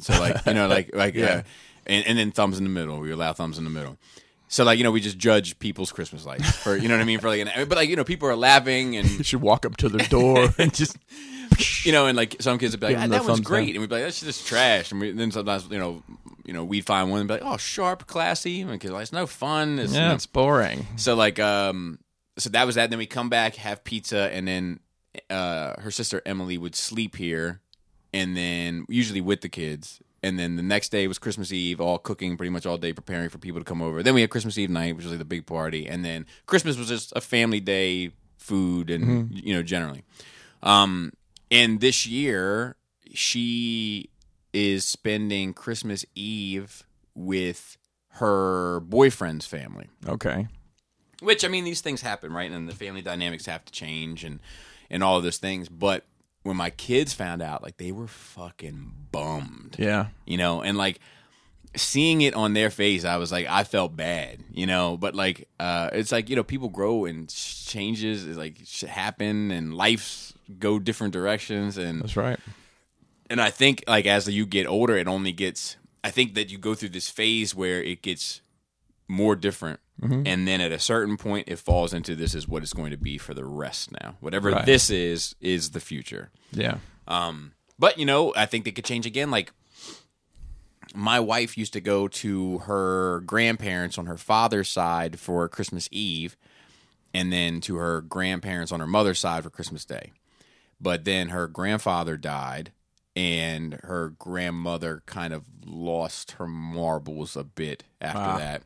So 0.00 0.18
like 0.18 0.44
you 0.46 0.54
know, 0.54 0.66
like 0.66 0.94
like 0.94 1.14
Yeah. 1.14 1.26
uh, 1.26 1.42
and 1.86 2.04
and 2.06 2.18
then 2.18 2.32
thumbs 2.32 2.58
in 2.58 2.64
the 2.64 2.70
middle. 2.70 2.98
We 2.98 3.12
allow 3.12 3.32
thumbs 3.34 3.56
in 3.56 3.62
the 3.64 3.70
middle. 3.70 3.98
So 4.52 4.64
like 4.64 4.76
you 4.76 4.84
know, 4.84 4.90
we 4.90 5.00
just 5.00 5.16
judge 5.16 5.58
people's 5.58 5.92
Christmas 5.92 6.26
lights 6.26 6.50
for 6.58 6.76
you 6.76 6.86
know 6.86 6.94
what 6.94 7.00
I 7.00 7.04
mean 7.06 7.20
for 7.20 7.28
like 7.28 7.40
an 7.40 7.48
but 7.68 7.76
like 7.76 7.88
you 7.88 7.96
know 7.96 8.04
people 8.04 8.28
are 8.28 8.36
laughing 8.36 8.96
and 8.96 9.08
You 9.18 9.24
should 9.24 9.40
walk 9.40 9.64
up 9.64 9.78
to 9.78 9.88
their 9.88 10.06
door 10.08 10.48
and 10.58 10.74
just 10.74 10.96
you 11.84 11.92
know 11.92 12.06
and 12.06 12.16
like 12.18 12.36
some 12.40 12.58
kids 12.58 12.74
would 12.74 12.80
be 12.80 12.88
like 12.88 12.98
ah, 12.98 13.06
that 13.06 13.24
one's 13.24 13.40
great 13.40 13.68
down. 13.68 13.70
and 13.76 13.80
we'd 13.80 13.88
be 13.88 13.94
like 13.94 14.04
that's 14.04 14.20
just 14.20 14.46
trash 14.46 14.92
and 14.92 15.00
we, 15.00 15.10
then 15.12 15.30
sometimes 15.30 15.68
you 15.70 15.78
know 15.78 16.02
you 16.44 16.52
know 16.52 16.64
we'd 16.64 16.84
find 16.84 17.10
one 17.10 17.20
and 17.20 17.28
be 17.28 17.34
like 17.34 17.42
oh 17.42 17.56
sharp 17.56 18.06
classy 18.06 18.60
And 18.60 18.70
because 18.72 18.90
like, 18.90 19.02
it's 19.02 19.12
no 19.12 19.26
fun 19.26 19.78
it's, 19.78 19.92
you 19.94 19.98
yeah, 19.98 20.08
know, 20.08 20.14
it's 20.16 20.26
boring. 20.26 20.86
so 20.96 21.14
like 21.14 21.38
um 21.40 21.98
so 22.38 22.50
that 22.50 22.66
was 22.66 22.74
that. 22.76 22.90
Then 22.90 22.98
we 22.98 23.06
come 23.06 23.28
back, 23.30 23.56
have 23.56 23.84
pizza, 23.84 24.30
and 24.32 24.46
then 24.46 24.80
uh 25.30 25.80
her 25.80 25.90
sister 25.90 26.20
Emily 26.26 26.58
would 26.58 26.74
sleep 26.74 27.16
here 27.16 27.60
and 28.12 28.36
then 28.36 28.84
usually 28.88 29.20
with 29.22 29.40
the 29.40 29.48
kids. 29.48 30.00
And 30.22 30.38
then 30.38 30.56
the 30.56 30.62
next 30.62 30.90
day 30.90 31.08
was 31.08 31.18
Christmas 31.18 31.52
Eve, 31.52 31.80
all 31.80 31.98
cooking 31.98 32.36
pretty 32.36 32.50
much 32.50 32.64
all 32.64 32.78
day, 32.78 32.92
preparing 32.92 33.28
for 33.28 33.38
people 33.38 33.60
to 33.60 33.64
come 33.64 33.82
over. 33.82 34.02
Then 34.02 34.14
we 34.14 34.20
had 34.20 34.30
Christmas 34.30 34.56
Eve 34.56 34.70
night, 34.70 34.94
which 34.94 35.04
was 35.04 35.12
like 35.12 35.18
the 35.18 35.24
big 35.24 35.46
party, 35.46 35.88
and 35.88 36.04
then 36.04 36.26
Christmas 36.46 36.76
was 36.76 36.88
just 36.88 37.12
a 37.16 37.20
family 37.20 37.58
day, 37.60 38.12
food, 38.36 38.90
and 38.90 39.32
you 39.34 39.54
know 39.54 39.62
generally. 39.62 40.04
Um, 40.62 41.12
and 41.50 41.80
this 41.80 42.06
year 42.06 42.76
she 43.12 44.10
is 44.52 44.84
spending 44.84 45.54
Christmas 45.54 46.04
Eve 46.14 46.84
with 47.14 47.76
her 48.14 48.80
boyfriend's 48.80 49.46
family. 49.46 49.88
Okay. 50.06 50.48
Which 51.20 51.44
I 51.44 51.48
mean, 51.48 51.64
these 51.64 51.80
things 51.80 52.02
happen, 52.02 52.32
right? 52.32 52.50
And 52.50 52.68
the 52.68 52.74
family 52.74 53.02
dynamics 53.02 53.46
have 53.46 53.64
to 53.64 53.72
change, 53.72 54.24
and 54.24 54.40
and 54.90 55.02
all 55.02 55.16
of 55.16 55.22
those 55.22 55.38
things. 55.38 55.68
But 55.68 56.04
when 56.42 56.56
my 56.56 56.70
kids 56.70 57.12
found 57.12 57.42
out, 57.42 57.62
like 57.62 57.76
they 57.76 57.92
were 57.92 58.06
fucking 58.08 58.92
bummed, 59.12 59.76
Yeah. 59.78 60.06
you 60.26 60.36
know, 60.36 60.62
and 60.62 60.76
like 60.76 60.98
seeing 61.76 62.20
it 62.20 62.34
on 62.34 62.52
their 62.52 62.68
face, 62.70 63.04
I 63.04 63.16
was 63.16 63.32
like, 63.32 63.46
I 63.48 63.64
felt 63.64 63.96
bad, 63.96 64.40
you 64.52 64.66
know. 64.66 64.96
But 64.96 65.14
like, 65.14 65.48
uh, 65.60 65.90
it's 65.92 66.12
like 66.12 66.28
you 66.28 66.36
know, 66.36 66.42
people 66.44 66.68
grow 66.68 67.04
and 67.04 67.28
changes, 67.28 68.24
is 68.26 68.36
like 68.36 68.58
happen, 68.82 69.50
and 69.50 69.74
lives 69.74 70.34
go 70.58 70.78
different 70.78 71.12
directions, 71.12 71.78
and 71.78 72.02
That's 72.02 72.16
right. 72.16 72.38
and 73.30 73.40
I 73.40 73.50
think 73.50 73.84
like 73.86 74.06
as 74.06 74.28
you 74.28 74.44
get 74.46 74.66
older, 74.66 74.96
it 74.96 75.08
only 75.08 75.32
gets. 75.32 75.76
I 76.04 76.10
think 76.10 76.34
that 76.34 76.50
you 76.50 76.58
go 76.58 76.74
through 76.74 76.88
this 76.90 77.08
phase 77.08 77.54
where 77.54 77.80
it 77.82 78.02
gets 78.02 78.40
more 79.08 79.36
different, 79.36 79.78
Mm-hmm. 80.02 80.22
and 80.26 80.48
then 80.48 80.60
at 80.60 80.72
a 80.72 80.80
certain 80.80 81.16
point, 81.16 81.48
it 81.48 81.60
falls 81.60 81.94
into 81.94 82.16
this 82.16 82.34
is 82.34 82.48
what 82.48 82.62
it's 82.64 82.72
going 82.72 82.90
to 82.90 82.96
be 82.96 83.18
for 83.18 83.34
the 83.34 83.44
rest 83.44 83.92
now. 84.02 84.16
Whatever 84.20 84.50
Right. 84.50 84.66
this 84.66 84.90
is, 84.90 85.36
is 85.40 85.70
the 85.70 85.78
future. 85.80 86.30
Yeah. 86.50 86.78
Um, 87.06 87.52
but 87.78 87.98
you 87.98 88.04
know, 88.04 88.32
I 88.36 88.46
think 88.46 88.64
they 88.64 88.72
could 88.72 88.84
change 88.84 89.06
again. 89.06 89.30
Like 89.30 89.52
my 90.94 91.20
wife 91.20 91.56
used 91.56 91.72
to 91.74 91.80
go 91.80 92.08
to 92.08 92.58
her 92.58 93.20
grandparents 93.20 93.96
on 93.96 94.06
her 94.06 94.16
father's 94.18 94.68
side 94.68 95.18
for 95.18 95.48
Christmas 95.48 95.88
Eve, 95.90 96.36
and 97.14 97.32
then 97.32 97.60
to 97.62 97.76
her 97.76 98.00
grandparents 98.00 98.72
on 98.72 98.80
her 98.80 98.86
mother's 98.86 99.18
side 99.18 99.44
for 99.44 99.50
Christmas 99.50 99.84
Day. 99.84 100.12
But 100.80 101.04
then 101.04 101.28
her 101.28 101.46
grandfather 101.46 102.16
died, 102.16 102.72
and 103.14 103.74
her 103.84 104.10
grandmother 104.18 105.02
kind 105.06 105.32
of 105.32 105.44
lost 105.64 106.32
her 106.32 106.46
marbles 106.46 107.36
a 107.36 107.44
bit 107.44 107.84
after 108.00 108.38
that. 108.42 108.62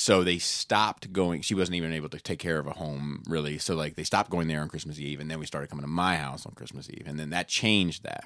So 0.00 0.24
they 0.24 0.38
stopped 0.38 1.12
going. 1.12 1.42
She 1.42 1.54
wasn't 1.54 1.76
even 1.76 1.92
able 1.92 2.08
to 2.08 2.18
take 2.18 2.38
care 2.38 2.58
of 2.58 2.66
a 2.66 2.70
home, 2.70 3.22
really. 3.28 3.58
So 3.58 3.74
like 3.74 3.96
they 3.96 4.02
stopped 4.02 4.30
going 4.30 4.48
there 4.48 4.62
on 4.62 4.70
Christmas 4.70 4.98
Eve, 4.98 5.20
and 5.20 5.30
then 5.30 5.38
we 5.38 5.44
started 5.44 5.68
coming 5.68 5.82
to 5.82 5.90
my 5.90 6.16
house 6.16 6.46
on 6.46 6.52
Christmas 6.52 6.88
Eve, 6.88 7.04
and 7.04 7.20
then 7.20 7.28
that 7.30 7.48
changed 7.48 8.04
that, 8.04 8.24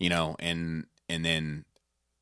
you 0.00 0.10
know. 0.10 0.34
And 0.40 0.84
and 1.08 1.24
then 1.24 1.64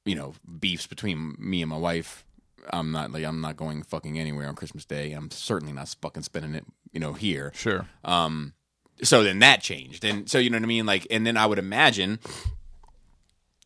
you 0.04 0.14
know 0.14 0.34
beefs 0.60 0.86
between 0.86 1.34
me 1.38 1.62
and 1.62 1.70
my 1.70 1.78
wife. 1.78 2.26
I'm 2.74 2.92
not 2.92 3.10
like 3.10 3.24
I'm 3.24 3.40
not 3.40 3.56
going 3.56 3.84
fucking 3.84 4.18
anywhere 4.18 4.48
on 4.48 4.54
Christmas 4.54 4.84
Day. 4.84 5.12
I'm 5.12 5.30
certainly 5.30 5.72
not 5.72 5.88
fucking 6.02 6.22
spending 6.22 6.54
it, 6.54 6.66
you 6.92 7.00
know, 7.00 7.14
here. 7.14 7.52
Sure. 7.54 7.88
Um, 8.04 8.52
so 9.02 9.22
then 9.22 9.38
that 9.38 9.62
changed, 9.62 10.04
and 10.04 10.28
so 10.30 10.36
you 10.36 10.50
know 10.50 10.58
what 10.58 10.64
I 10.64 10.66
mean. 10.66 10.84
Like, 10.84 11.06
and 11.10 11.26
then 11.26 11.38
I 11.38 11.46
would 11.46 11.58
imagine 11.58 12.18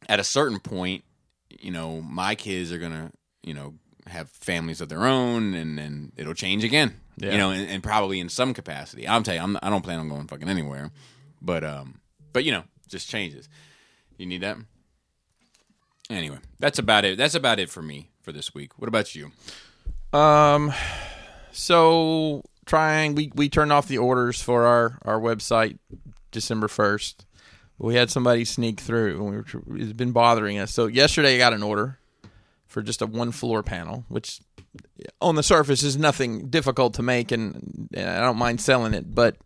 at 0.09 0.21
a 0.21 0.25
certain 0.25 0.61
point, 0.61 1.03
you 1.51 1.73
know, 1.73 2.03
my 2.03 2.37
kids 2.37 2.71
are 2.71 2.79
gonna, 2.79 3.11
you 3.43 3.53
know, 3.53 3.75
have 4.09 4.31
families 4.31 4.81
of 4.81 4.89
their 4.89 5.05
own, 5.05 5.55
and 5.55 5.79
then 5.79 6.13
it'll 6.17 6.35
change 6.35 6.65
again. 6.65 7.01
Yeah. 7.17 7.33
You 7.33 7.39
know, 7.39 7.51
and, 7.51 7.69
and 7.69 7.83
probably 7.83 8.21
in 8.21 8.29
some 8.29 8.55
capacity. 8.55 9.09
I'm 9.09 9.23
telling 9.23 9.41
you, 9.41 9.45
I'm, 9.45 9.59
I 9.63 9.71
don't 9.71 9.83
plan 9.83 9.99
on 9.99 10.09
going 10.09 10.27
fucking 10.27 10.49
anywhere, 10.49 10.91
but 11.43 11.65
um, 11.65 12.01
but 12.33 12.45
you 12.45 12.53
know, 12.53 12.65
just 12.89 13.09
changes. 13.09 13.49
You 14.17 14.27
need 14.27 14.43
that. 14.43 14.57
Anyway, 16.11 16.39
that's 16.59 16.79
about 16.79 17.05
it. 17.05 17.19
That's 17.19 17.35
about 17.35 17.59
it 17.59 17.69
for 17.69 17.83
me 17.83 18.11
for 18.23 18.33
this 18.33 18.55
week. 18.55 18.79
What 18.79 18.89
about 18.89 19.15
you? 19.15 19.31
Um, 20.13 20.73
so 21.53 22.43
trying 22.67 23.15
we 23.15 23.33
we 23.35 23.49
turned 23.49 23.73
off 23.73 23.89
the 23.89 23.99
orders 23.99 24.41
for 24.41 24.65
our 24.65 24.99
our 25.05 25.21
website 25.21 25.79
December 26.31 26.69
first. 26.69 27.27
We 27.79 27.95
had 27.95 28.11
somebody 28.11 28.45
sneak 28.45 28.81
through, 28.81 29.17
and 29.19 29.31
we 29.31 29.37
were, 29.37 29.81
it's 29.81 29.93
been 29.93 30.11
bothering 30.13 30.59
us. 30.59 30.73
So 30.73 30.87
yesterday, 30.87 31.37
I 31.37 31.39
got 31.39 31.53
an 31.53 31.63
order 31.63 31.99
for 32.69 32.83
just 32.83 33.03
a 33.03 33.07
one 33.07 33.33
floor 33.33 33.63
panel, 33.63 34.05
which 34.09 34.41
on 35.21 35.35
the 35.35 35.43
surface 35.43 35.83
is 35.83 35.97
nothing 35.97 36.49
difficult 36.49 36.95
to 36.95 37.03
make, 37.03 37.33
and, 37.33 37.89
I 37.97 38.21
don't 38.21 38.37
mind 38.37 38.61
selling 38.61 38.95
it, 38.95 39.13
but 39.13 39.37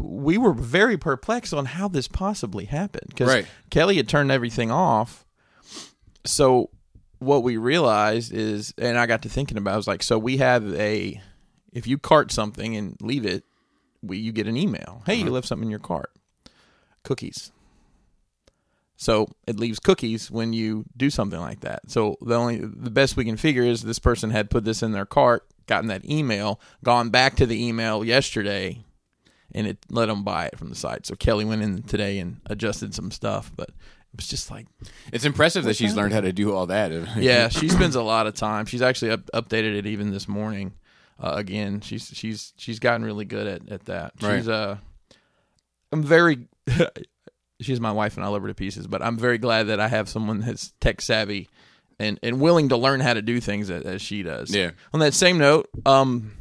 we 0.00 0.36
were 0.36 0.52
very 0.52 0.96
perplexed 0.96 1.54
on 1.54 1.64
how 1.64 1.88
this 1.88 2.08
possibly 2.08 2.66
happened 2.66 3.06
because 3.08 3.28
Right. 3.28 3.46
Kelly 3.70 3.96
had 3.96 4.08
turned 4.08 4.30
everything 4.30 4.70
off. 4.70 5.24
So 6.24 6.70
what 7.18 7.42
we 7.42 7.56
realized 7.56 8.32
is, 8.32 8.74
and 8.78 8.98
I 8.98 9.06
got 9.06 9.22
to 9.22 9.28
thinking 9.28 9.56
about, 9.56 9.70
it, 9.70 9.74
I 9.74 9.76
was 9.76 9.86
like, 9.86 10.02
so 10.02 10.18
we 10.18 10.38
have 10.38 10.74
a, 10.74 11.20
if 11.72 11.86
you 11.86 11.98
cart 11.98 12.32
something 12.32 12.76
and 12.76 12.96
leave 13.00 13.24
it, 13.24 13.44
we 14.02 14.18
you 14.18 14.32
get 14.32 14.46
an 14.46 14.56
email. 14.56 15.02
Hey, 15.06 15.14
you 15.14 15.24
uh-huh. 15.24 15.32
left 15.32 15.48
something 15.48 15.66
in 15.66 15.70
your 15.70 15.78
cart. 15.78 16.10
Cookies. 17.02 17.52
So 18.96 19.28
it 19.46 19.58
leaves 19.60 19.78
cookies 19.78 20.30
when 20.30 20.52
you 20.52 20.84
do 20.96 21.10
something 21.10 21.40
like 21.40 21.60
that. 21.60 21.90
So 21.90 22.16
the 22.20 22.34
only 22.34 22.56
the 22.58 22.90
best 22.90 23.16
we 23.16 23.24
can 23.24 23.36
figure 23.36 23.62
is 23.62 23.82
this 23.82 23.98
person 23.98 24.30
had 24.30 24.50
put 24.50 24.64
this 24.64 24.82
in 24.82 24.92
their 24.92 25.04
cart, 25.04 25.46
gotten 25.66 25.88
that 25.88 26.04
email, 26.08 26.60
gone 26.82 27.10
back 27.10 27.36
to 27.36 27.46
the 27.46 27.62
email 27.62 28.04
yesterday, 28.04 28.84
and 29.52 29.66
it 29.66 29.78
let 29.90 30.06
them 30.06 30.24
buy 30.24 30.46
it 30.46 30.58
from 30.58 30.70
the 30.70 30.74
site. 30.74 31.06
So 31.06 31.14
Kelly 31.14 31.44
went 31.44 31.62
in 31.62 31.82
today 31.82 32.18
and 32.18 32.40
adjusted 32.46 32.94
some 32.94 33.10
stuff, 33.10 33.52
but 33.54 33.68
it 33.68 34.16
was 34.16 34.28
just 34.28 34.50
like 34.50 34.66
It's 35.12 35.26
impressive 35.26 35.64
that 35.64 35.76
she's 35.76 35.94
learned 35.94 36.14
how 36.14 36.22
to 36.22 36.32
do 36.32 36.54
all 36.54 36.66
that. 36.66 36.90
yeah, 37.18 37.48
she 37.48 37.68
spends 37.68 37.96
a 37.96 38.02
lot 38.02 38.26
of 38.26 38.34
time. 38.34 38.64
She's 38.64 38.82
actually 38.82 39.10
up, 39.10 39.26
updated 39.34 39.76
it 39.76 39.86
even 39.86 40.10
this 40.10 40.26
morning. 40.26 40.72
Uh, 41.18 41.32
again, 41.36 41.82
she's 41.82 42.10
she's 42.14 42.54
she's 42.56 42.78
gotten 42.78 43.04
really 43.04 43.24
good 43.26 43.46
at, 43.46 43.70
at 43.70 43.84
that. 43.86 44.12
Right. 44.22 44.38
She's 44.38 44.48
uh, 44.48 44.78
I'm 45.92 46.02
very. 46.02 46.48
she's 47.60 47.80
my 47.80 47.92
wife, 47.92 48.16
and 48.16 48.24
I 48.24 48.28
love 48.28 48.42
her 48.42 48.48
to 48.48 48.54
pieces. 48.54 48.86
But 48.86 49.02
I'm 49.02 49.18
very 49.18 49.38
glad 49.38 49.64
that 49.68 49.80
I 49.80 49.88
have 49.88 50.08
someone 50.08 50.40
that's 50.40 50.72
tech 50.80 51.00
savvy 51.00 51.48
and 51.98 52.18
and 52.22 52.40
willing 52.40 52.68
to 52.70 52.76
learn 52.76 53.00
how 53.00 53.14
to 53.14 53.22
do 53.22 53.40
things 53.40 53.70
as, 53.70 53.82
as 53.84 54.02
she 54.02 54.22
does. 54.22 54.54
Yeah. 54.54 54.72
On 54.92 55.00
that 55.00 55.14
same 55.14 55.38
note, 55.38 55.68
um, 55.86 56.32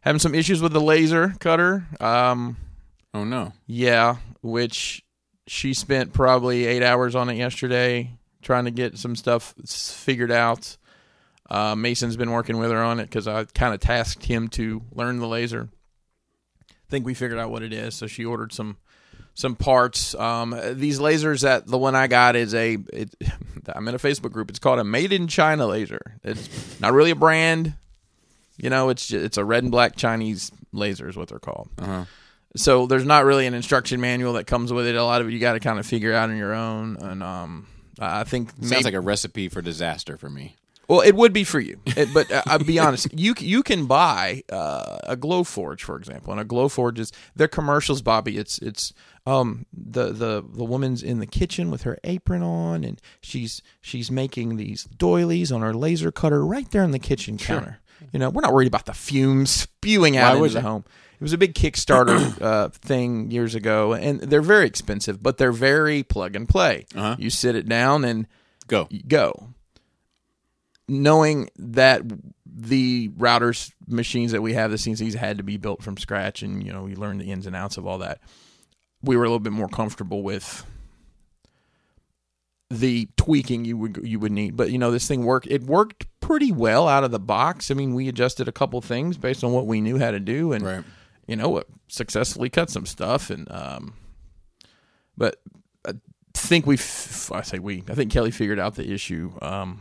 having 0.00 0.18
some 0.20 0.34
issues 0.34 0.60
with 0.62 0.72
the 0.72 0.80
laser 0.80 1.34
cutter. 1.40 1.86
Um, 2.00 2.56
Oh 3.12 3.24
no. 3.24 3.52
yeah, 3.66 4.16
which 4.42 5.04
she 5.46 5.74
spent 5.74 6.12
probably 6.12 6.66
eight 6.66 6.82
hours 6.82 7.14
on 7.16 7.28
it 7.28 7.34
yesterday 7.36 8.12
trying 8.42 8.64
to 8.66 8.70
get 8.70 8.96
some 8.98 9.16
stuff 9.16 9.52
figured 9.66 10.30
out. 10.30 10.76
Uh, 11.50 11.74
Mason's 11.74 12.16
been 12.16 12.30
working 12.30 12.58
with 12.58 12.70
her 12.70 12.80
on 12.80 13.00
it 13.00 13.04
because 13.06 13.26
I 13.26 13.44
kind 13.44 13.74
of 13.74 13.80
tasked 13.80 14.24
him 14.24 14.46
to 14.50 14.82
learn 14.94 15.18
the 15.18 15.26
laser. 15.26 15.68
I 16.70 16.74
think 16.88 17.04
we 17.04 17.14
figured 17.14 17.40
out 17.40 17.50
what 17.50 17.64
it 17.64 17.72
is, 17.72 17.96
so 17.96 18.06
she 18.06 18.24
ordered 18.24 18.52
some 18.52 18.76
some 19.40 19.56
parts. 19.56 20.14
Um, 20.14 20.54
these 20.74 20.98
lasers 21.00 21.42
that 21.42 21.66
the 21.66 21.78
one 21.78 21.94
I 21.94 22.06
got 22.06 22.36
is 22.36 22.54
a. 22.54 22.76
It, 22.92 23.14
I'm 23.74 23.86
in 23.86 23.94
a 23.94 23.98
Facebook 23.98 24.32
group. 24.32 24.50
It's 24.50 24.58
called 24.58 24.80
a 24.80 24.84
Made 24.84 25.12
in 25.12 25.28
China 25.28 25.66
laser. 25.66 26.00
It's 26.24 26.80
not 26.80 26.92
really 26.92 27.10
a 27.10 27.16
brand. 27.16 27.74
You 28.56 28.68
know, 28.68 28.88
it's 28.88 29.06
just, 29.06 29.24
it's 29.24 29.36
a 29.36 29.44
red 29.44 29.62
and 29.62 29.70
black 29.70 29.96
Chinese 29.96 30.50
laser 30.72 31.08
is 31.08 31.16
what 31.16 31.28
they're 31.28 31.38
called. 31.38 31.68
Uh-huh. 31.78 32.04
So 32.56 32.86
there's 32.86 33.06
not 33.06 33.24
really 33.24 33.46
an 33.46 33.54
instruction 33.54 34.00
manual 34.00 34.32
that 34.34 34.46
comes 34.46 34.72
with 34.72 34.86
it. 34.86 34.96
A 34.96 35.04
lot 35.04 35.20
of 35.20 35.28
it 35.28 35.32
you 35.32 35.38
got 35.38 35.52
to 35.52 35.60
kind 35.60 35.78
of 35.78 35.86
figure 35.86 36.12
out 36.12 36.30
on 36.30 36.36
your 36.36 36.52
own. 36.52 36.96
And 36.96 37.22
um, 37.22 37.66
I 37.98 38.24
think 38.24 38.50
Sounds 38.50 38.70
maybe, 38.70 38.84
like 38.84 38.94
a 38.94 39.00
recipe 39.00 39.48
for 39.48 39.62
disaster 39.62 40.16
for 40.16 40.28
me. 40.28 40.56
Well, 40.90 41.02
it 41.02 41.14
would 41.14 41.32
be 41.32 41.44
for 41.44 41.60
you. 41.60 41.80
It, 41.86 42.12
but 42.12 42.32
uh, 42.32 42.42
I'll 42.46 42.58
be 42.58 42.80
honest, 42.80 43.16
you 43.16 43.32
you 43.38 43.62
can 43.62 43.86
buy 43.86 44.42
uh, 44.50 44.98
a 45.04 45.16
Glowforge, 45.16 45.82
for 45.82 45.94
example, 45.94 46.32
and 46.32 46.40
a 46.40 46.44
Glowforge 46.44 46.98
is 46.98 47.12
their 47.36 47.46
commercials. 47.46 48.02
Bobby, 48.02 48.36
it's 48.36 48.58
it's 48.58 48.92
um 49.24 49.66
the 49.72 50.06
the 50.06 50.44
the 50.52 50.64
woman's 50.64 51.04
in 51.04 51.20
the 51.20 51.28
kitchen 51.28 51.70
with 51.70 51.82
her 51.82 51.96
apron 52.02 52.42
on, 52.42 52.82
and 52.82 53.00
she's 53.22 53.62
she's 53.80 54.10
making 54.10 54.56
these 54.56 54.82
doilies 54.82 55.52
on 55.52 55.60
her 55.60 55.72
laser 55.72 56.10
cutter 56.10 56.44
right 56.44 56.68
there 56.72 56.82
in 56.82 56.90
the 56.90 56.98
kitchen 56.98 57.38
counter. 57.38 57.78
You 58.12 58.18
know, 58.18 58.30
we're 58.30 58.42
not 58.42 58.52
worried 58.52 58.66
about 58.66 58.86
the 58.86 58.94
fumes 58.94 59.50
spewing 59.50 60.16
out 60.16 60.38
Why 60.38 60.46
into 60.46 60.54
the 60.54 60.62
home. 60.62 60.84
It 61.20 61.22
was 61.22 61.32
a 61.32 61.38
big 61.38 61.54
Kickstarter 61.54 62.42
uh, 62.42 62.70
thing 62.70 63.30
years 63.30 63.54
ago, 63.54 63.92
and 63.92 64.22
they're 64.22 64.42
very 64.42 64.66
expensive, 64.66 65.22
but 65.22 65.38
they're 65.38 65.52
very 65.52 66.02
plug 66.02 66.34
and 66.34 66.48
play. 66.48 66.86
Uh-huh. 66.96 67.14
You 67.16 67.30
sit 67.30 67.54
it 67.54 67.68
down 67.68 68.04
and 68.04 68.26
Go. 68.66 68.88
go. 69.08 69.49
Knowing 70.92 71.48
that 71.56 72.02
the 72.44 73.08
routers 73.10 73.72
machines 73.86 74.32
that 74.32 74.42
we 74.42 74.54
have, 74.54 74.72
the 74.72 74.76
CNCs 74.76 75.14
had 75.14 75.38
to 75.38 75.44
be 75.44 75.56
built 75.56 75.82
from 75.84 75.96
scratch, 75.96 76.42
and 76.42 76.66
you 76.66 76.72
know 76.72 76.82
we 76.82 76.96
learned 76.96 77.20
the 77.20 77.30
ins 77.30 77.46
and 77.46 77.54
outs 77.54 77.76
of 77.76 77.86
all 77.86 77.98
that. 77.98 78.20
We 79.02 79.16
were 79.16 79.22
a 79.22 79.26
little 79.28 79.38
bit 79.38 79.52
more 79.52 79.68
comfortable 79.68 80.22
with 80.24 80.66
the 82.70 83.08
tweaking 83.16 83.64
you 83.64 83.76
would 83.76 84.00
you 84.02 84.18
would 84.20 84.32
need, 84.32 84.56
but 84.56 84.70
you 84.70 84.78
know 84.78 84.90
this 84.90 85.06
thing 85.08 85.24
worked. 85.24 85.46
It 85.48 85.62
worked 85.64 86.06
pretty 86.20 86.52
well 86.52 86.86
out 86.88 87.04
of 87.04 87.10
the 87.10 87.18
box. 87.20 87.70
I 87.70 87.74
mean, 87.74 87.94
we 87.94 88.08
adjusted 88.08 88.46
a 88.48 88.52
couple 88.52 88.80
things 88.80 89.16
based 89.16 89.42
on 89.42 89.52
what 89.52 89.66
we 89.66 89.80
knew 89.80 89.98
how 89.98 90.10
to 90.10 90.20
do, 90.20 90.52
and 90.52 90.64
Right. 90.64 90.84
you 91.26 91.36
know, 91.36 91.58
it 91.58 91.66
successfully 91.88 92.48
cut 92.50 92.70
some 92.70 92.86
stuff, 92.86 93.30
and 93.30 93.50
um, 93.50 93.94
but 95.16 95.36
I 95.86 95.92
think 96.34 96.66
we, 96.66 96.74
f- 96.76 97.30
I 97.32 97.42
say 97.42 97.58
we, 97.58 97.82
I 97.88 97.94
think 97.94 98.12
Kelly 98.12 98.30
figured 98.30 98.58
out 98.60 98.76
the 98.76 98.88
issue, 98.92 99.32
um, 99.42 99.80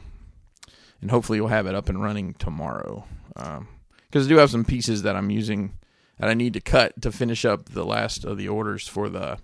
and 1.01 1.11
hopefully 1.11 1.39
we'll 1.39 1.49
have 1.49 1.67
it 1.67 1.75
up 1.75 1.89
and 1.89 2.01
running 2.01 2.33
tomorrow. 2.35 3.05
Um, 3.35 3.67
because 4.07 4.25
I 4.25 4.29
do 4.29 4.37
have 4.37 4.49
some 4.49 4.65
pieces 4.65 5.03
that 5.03 5.15
I'm 5.15 5.29
using 5.29 5.73
that 6.17 6.29
I 6.29 6.33
need 6.33 6.53
to 6.53 6.61
cut 6.61 6.99
to 7.01 7.11
finish 7.11 7.45
up 7.45 7.69
the 7.69 7.85
last 7.85 8.25
of 8.25 8.37
the 8.37 8.47
orders 8.49 8.87
for 8.87 9.07
the 9.09 9.37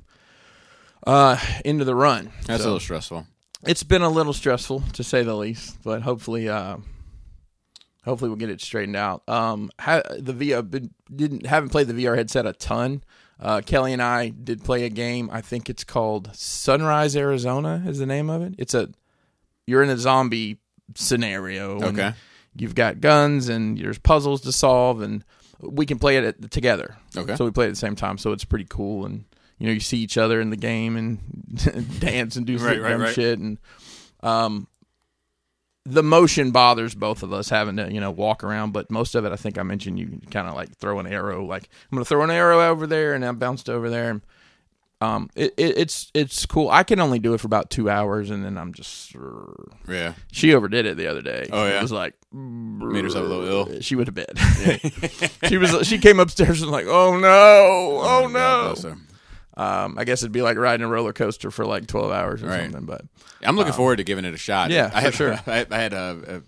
uh 1.06 1.38
of 1.64 1.86
the 1.86 1.96
run. 1.96 2.32
That's 2.48 2.64
So- 2.64 2.70
a 2.70 2.72
little 2.72 2.80
stressful. 2.80 3.28
it's 3.66 3.84
been 3.84 4.02
a 4.02 4.10
little 4.10 4.34
stressful 4.34 4.84
to 4.94 5.04
say 5.04 5.24
the 5.24 5.36
least, 5.36 5.78
but 5.84 6.02
hopefully, 6.02 6.50
uh, 6.50 6.78
hopefully 8.04 8.30
we'll 8.30 8.38
get 8.38 8.50
it 8.50 8.62
straightened 8.62 8.96
out. 8.96 9.22
Um, 9.30 9.72
ha- 9.80 10.02
the 10.18 10.34
VR 10.34 10.70
been, 10.70 10.92
didn't 11.16 11.46
haven't 11.46 11.70
played 11.70 11.88
the 11.88 11.94
VR 12.06 12.16
headset 12.18 12.46
a 12.46 12.54
ton. 12.54 13.04
Uh, 13.40 13.62
Kelly 13.66 13.92
and 13.94 14.02
I 14.02 14.30
did 14.30 14.64
play 14.64 14.86
a 14.86 14.90
game. 14.90 15.30
I 15.32 15.42
think 15.42 15.70
it's 15.70 15.84
called 15.84 16.30
Sunrise 16.34 17.16
Arizona. 17.16 17.84
Is 17.86 18.00
the 18.00 18.06
name 18.06 18.30
of 18.30 18.42
it? 18.42 18.56
It's 18.58 18.74
a 18.74 18.90
you're 19.68 19.84
in 19.84 19.90
a 19.90 19.98
zombie 19.98 20.58
scenario. 20.94 21.76
and 21.76 22.00
Okay. 22.00 22.14
You've 22.58 22.76
got 22.76 23.02
guns 23.02 23.50
and 23.50 23.78
there's 23.78 23.98
puzzles 24.00 24.42
to 24.42 24.52
solve, 24.52 25.02
and 25.02 25.26
we 25.60 25.86
can 25.86 26.00
play 26.00 26.18
it 26.18 26.24
at, 26.24 26.52
together. 26.52 26.96
Okay. 27.16 27.36
So 27.36 27.44
we 27.44 27.52
play 27.52 27.66
it 27.66 27.70
at 27.70 27.74
the 27.74 27.80
same 27.80 27.96
time, 27.96 28.18
so 28.18 28.32
it's 28.32 28.46
pretty 28.46 28.66
cool. 28.70 29.06
And 29.06 29.26
you 29.58 29.68
know, 29.68 29.74
you 29.74 29.80
see 29.82 29.98
each 29.98 30.18
other 30.18 30.40
in 30.40 30.50
the 30.52 30.58
game 30.58 30.96
and 30.96 32.00
dance 32.00 32.36
and 32.36 32.46
do 32.46 32.58
Right, 32.58 32.82
right, 32.82 32.98
right. 32.98 33.14
shit. 33.14 33.40
And 33.40 33.58
um, 34.22 34.68
the 35.86 36.04
motion 36.04 36.52
bothers 36.52 36.96
both 36.96 37.24
of 37.24 37.32
us 37.32 37.50
having 37.50 37.76
to 37.78 37.92
you 37.92 38.00
know 38.00 38.12
walk 38.12 38.44
around. 38.44 38.72
But 38.72 38.90
most 38.90 39.16
of 39.16 39.26
it, 39.26 39.32
I 39.32 39.36
think 39.36 39.58
I 39.58 39.64
mentioned, 39.64 40.00
you 40.00 40.20
kind 40.32 40.48
of 40.48 40.56
like 40.56 40.76
throw 40.78 41.00
an 41.00 41.08
arrow. 41.08 41.46
Like 41.46 41.70
I'm 41.92 41.98
gonna 41.98 42.06
throw 42.06 42.24
an 42.24 42.32
arrow 42.32 42.62
over 42.70 42.88
there, 42.88 43.14
and 43.14 43.26
I 43.26 43.32
bounced 43.34 43.70
over 43.70 43.90
there. 43.90 44.12
And 44.12 44.22
um, 45.02 45.30
it, 45.36 45.54
it, 45.58 45.78
it's 45.78 46.10
it's 46.14 46.46
cool. 46.46 46.70
I 46.70 46.84
can 46.84 47.00
only 47.00 47.20
do 47.20 47.34
it 47.34 47.40
for 47.42 47.48
about 47.48 47.70
two 47.70 47.90
hours, 47.90 48.30
and 48.30 48.44
then 48.46 48.58
I'm 48.58 48.74
just. 48.74 49.14
Yeah. 49.88 50.14
She 50.32 50.54
overdid 50.54 50.86
it 50.86 50.98
the 50.98 51.08
other 51.08 51.22
day. 51.22 51.48
Oh, 51.52 51.66
yeah? 51.68 51.80
it 51.80 51.82
was 51.82 51.92
like 51.92 52.14
Made 52.32 53.04
herself 53.04 53.26
a 53.26 53.28
little 53.28 53.48
ill. 53.72 53.82
She 53.82 53.96
went 53.96 54.08
to 54.08 54.12
bed. 54.12 54.38
she 55.48 55.58
was. 55.58 55.86
She 55.88 55.98
came 55.98 56.20
upstairs 56.20 56.62
and 56.62 56.72
was 56.72 56.84
like, 56.84 56.88
"Oh 56.88 57.18
no! 57.18 58.00
Oh, 58.02 58.30
God 58.30 58.86
no!" 58.86 58.96
Um, 59.58 59.98
I 59.98 60.04
guess 60.04 60.22
it'd 60.22 60.34
be 60.34 60.42
like 60.42 60.58
riding 60.58 60.86
a 60.86 60.90
roller 60.90 61.14
coaster 61.14 61.50
for 61.52 61.66
like 61.66 61.88
twelve 61.88 62.12
hours 62.12 62.44
or 62.44 62.48
Right. 62.48 62.64
something. 62.64 62.86
But 62.86 63.04
I'm 63.44 63.56
looking 63.56 63.74
forward 63.74 63.98
to 63.98 64.04
giving 64.04 64.26
it 64.26 64.34
a 64.34 64.38
shot. 64.38 64.70
yeah, 64.72 64.92
I 64.94 65.00
for 65.00 65.02
had, 65.02 65.14
sure. 65.14 65.34
I, 65.48 65.66
I 65.72 65.78
had 65.78 65.94
a, 65.94 66.20
a 66.28 66.42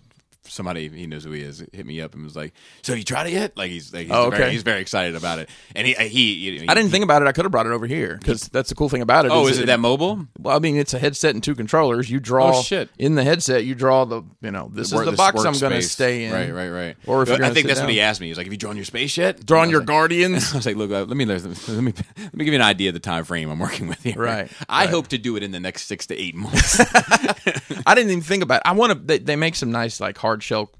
somebody 0.48 0.88
he 0.88 1.06
knows 1.06 1.24
who 1.24 1.32
he 1.32 1.42
is 1.42 1.62
hit 1.72 1.86
me 1.86 2.00
up 2.00 2.14
and 2.14 2.24
was 2.24 2.36
like, 2.36 2.52
"So 2.82 2.94
you 2.94 3.04
tried 3.04 3.26
it 3.28 3.32
yet?" 3.32 3.56
Like 3.56 3.70
he's 3.70 3.92
like 3.92 4.06
he's, 4.06 4.14
Oh, 4.14 4.30
very, 4.30 4.44
okay. 4.44 4.52
he's 4.52 4.62
very 4.62 4.80
excited 4.80 5.14
about 5.16 5.38
it, 5.38 5.48
and 5.74 5.86
he 5.86 5.94
he, 5.94 6.32
you 6.34 6.58
know, 6.60 6.72
I 6.72 6.74
didn't 6.74 6.90
think 6.90 7.04
about 7.04 7.22
it. 7.22 7.28
I 7.28 7.32
could 7.32 7.44
have 7.44 7.52
brought 7.52 7.66
it 7.66 7.72
over 7.72 7.86
here 7.86 8.16
because 8.16 8.48
that's 8.48 8.68
the 8.68 8.74
cool 8.74 8.88
thing 8.88 9.02
about 9.02 9.24
it. 9.26 9.30
Oh, 9.32 9.46
is 9.46 9.58
it 9.58 9.66
that 9.66 9.80
mobile? 9.80 10.26
Well, 10.38 10.56
I 10.56 10.58
mean, 10.58 10.76
it's 10.76 10.94
a 10.94 10.98
headset 10.98 11.34
and 11.34 11.42
two 11.42 11.54
controllers. 11.54 12.10
You 12.10 12.20
draw 12.20 12.58
Oh, 12.58 12.62
shit. 12.62 12.88
in 12.98 13.14
the 13.14 13.24
headset. 13.24 13.64
You 13.64 13.74
draw 13.74 14.04
the 14.04 14.22
you 14.40 14.50
know 14.50 14.70
this 14.72 14.92
Work- 14.92 15.06
is 15.06 15.10
the 15.12 15.16
box 15.16 15.44
I'm 15.44 15.58
going 15.58 15.72
to 15.72 15.82
stay 15.82 16.24
in. 16.24 16.32
Right, 16.32 16.52
right, 16.52 16.68
right. 16.70 16.96
Or 17.06 17.22
if 17.22 17.28
you're 17.28 17.44
I 17.44 17.50
think 17.50 17.66
that's 17.66 17.80
what 17.80 17.88
he 17.90 18.00
asked 18.00 18.20
me. 18.20 18.28
He's 18.28 18.36
like, 18.36 18.46
"Have 18.46 18.52
you 18.52 18.58
drawn 18.58 18.76
your 18.76 18.84
space 18.84 19.16
yet?" 19.16 19.44
Drawn 19.44 19.70
your 19.70 19.80
like- 19.80 19.86
guardians. 19.88 20.52
I 20.52 20.56
was 20.56 20.66
like, 20.66 20.76
"Look, 20.76 20.90
uh, 20.90 21.04
let 21.04 21.16
me 21.16 21.24
let 21.24 21.44
me 21.44 21.54
let 21.68 22.34
me 22.34 22.44
give 22.44 22.48
you 22.48 22.54
an 22.54 22.62
idea 22.62 22.90
of 22.90 22.94
the 22.94 23.00
time 23.00 23.24
frame 23.24 23.50
I'm 23.50 23.58
working 23.58 23.88
with 23.88 24.02
here." 24.02 24.14
Right, 24.18 24.50
I 24.68 24.82
right. 24.84 24.90
hope 24.90 25.08
to 25.08 25.18
do 25.18 25.36
it 25.36 25.42
in 25.42 25.50
the 25.52 25.60
next 25.60 25.86
six 25.86 26.06
to 26.08 26.16
eight 26.16 26.34
months. 26.34 26.80
I 27.86 27.94
didn't 27.94 28.10
even 28.10 28.22
think 28.22 28.42
about. 28.42 28.56
It. 28.56 28.62
I 28.66 28.72
want 28.72 28.92
to. 28.92 28.98
They, 28.98 29.18
they 29.18 29.36
make 29.36 29.54
some 29.54 29.70
nice 29.70 30.00
like 30.00 30.18
hard 30.18 30.37
shell 30.42 30.70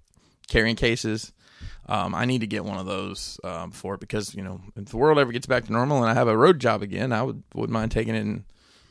carrying 0.48 0.76
cases. 0.76 1.32
Um, 1.86 2.14
I 2.14 2.26
need 2.26 2.42
to 2.42 2.46
get 2.46 2.64
one 2.64 2.78
of 2.78 2.86
those 2.86 3.40
um, 3.44 3.70
for 3.70 3.94
it 3.94 4.00
because 4.00 4.34
you 4.34 4.42
know 4.42 4.60
if 4.76 4.86
the 4.86 4.96
world 4.96 5.18
ever 5.18 5.32
gets 5.32 5.46
back 5.46 5.64
to 5.64 5.72
normal 5.72 6.02
and 6.02 6.10
I 6.10 6.14
have 6.14 6.28
a 6.28 6.36
road 6.36 6.58
job 6.58 6.82
again, 6.82 7.12
I 7.12 7.22
would 7.22 7.42
wouldn't 7.54 7.72
mind 7.72 7.92
taking 7.92 8.14
it 8.14 8.20
and 8.20 8.44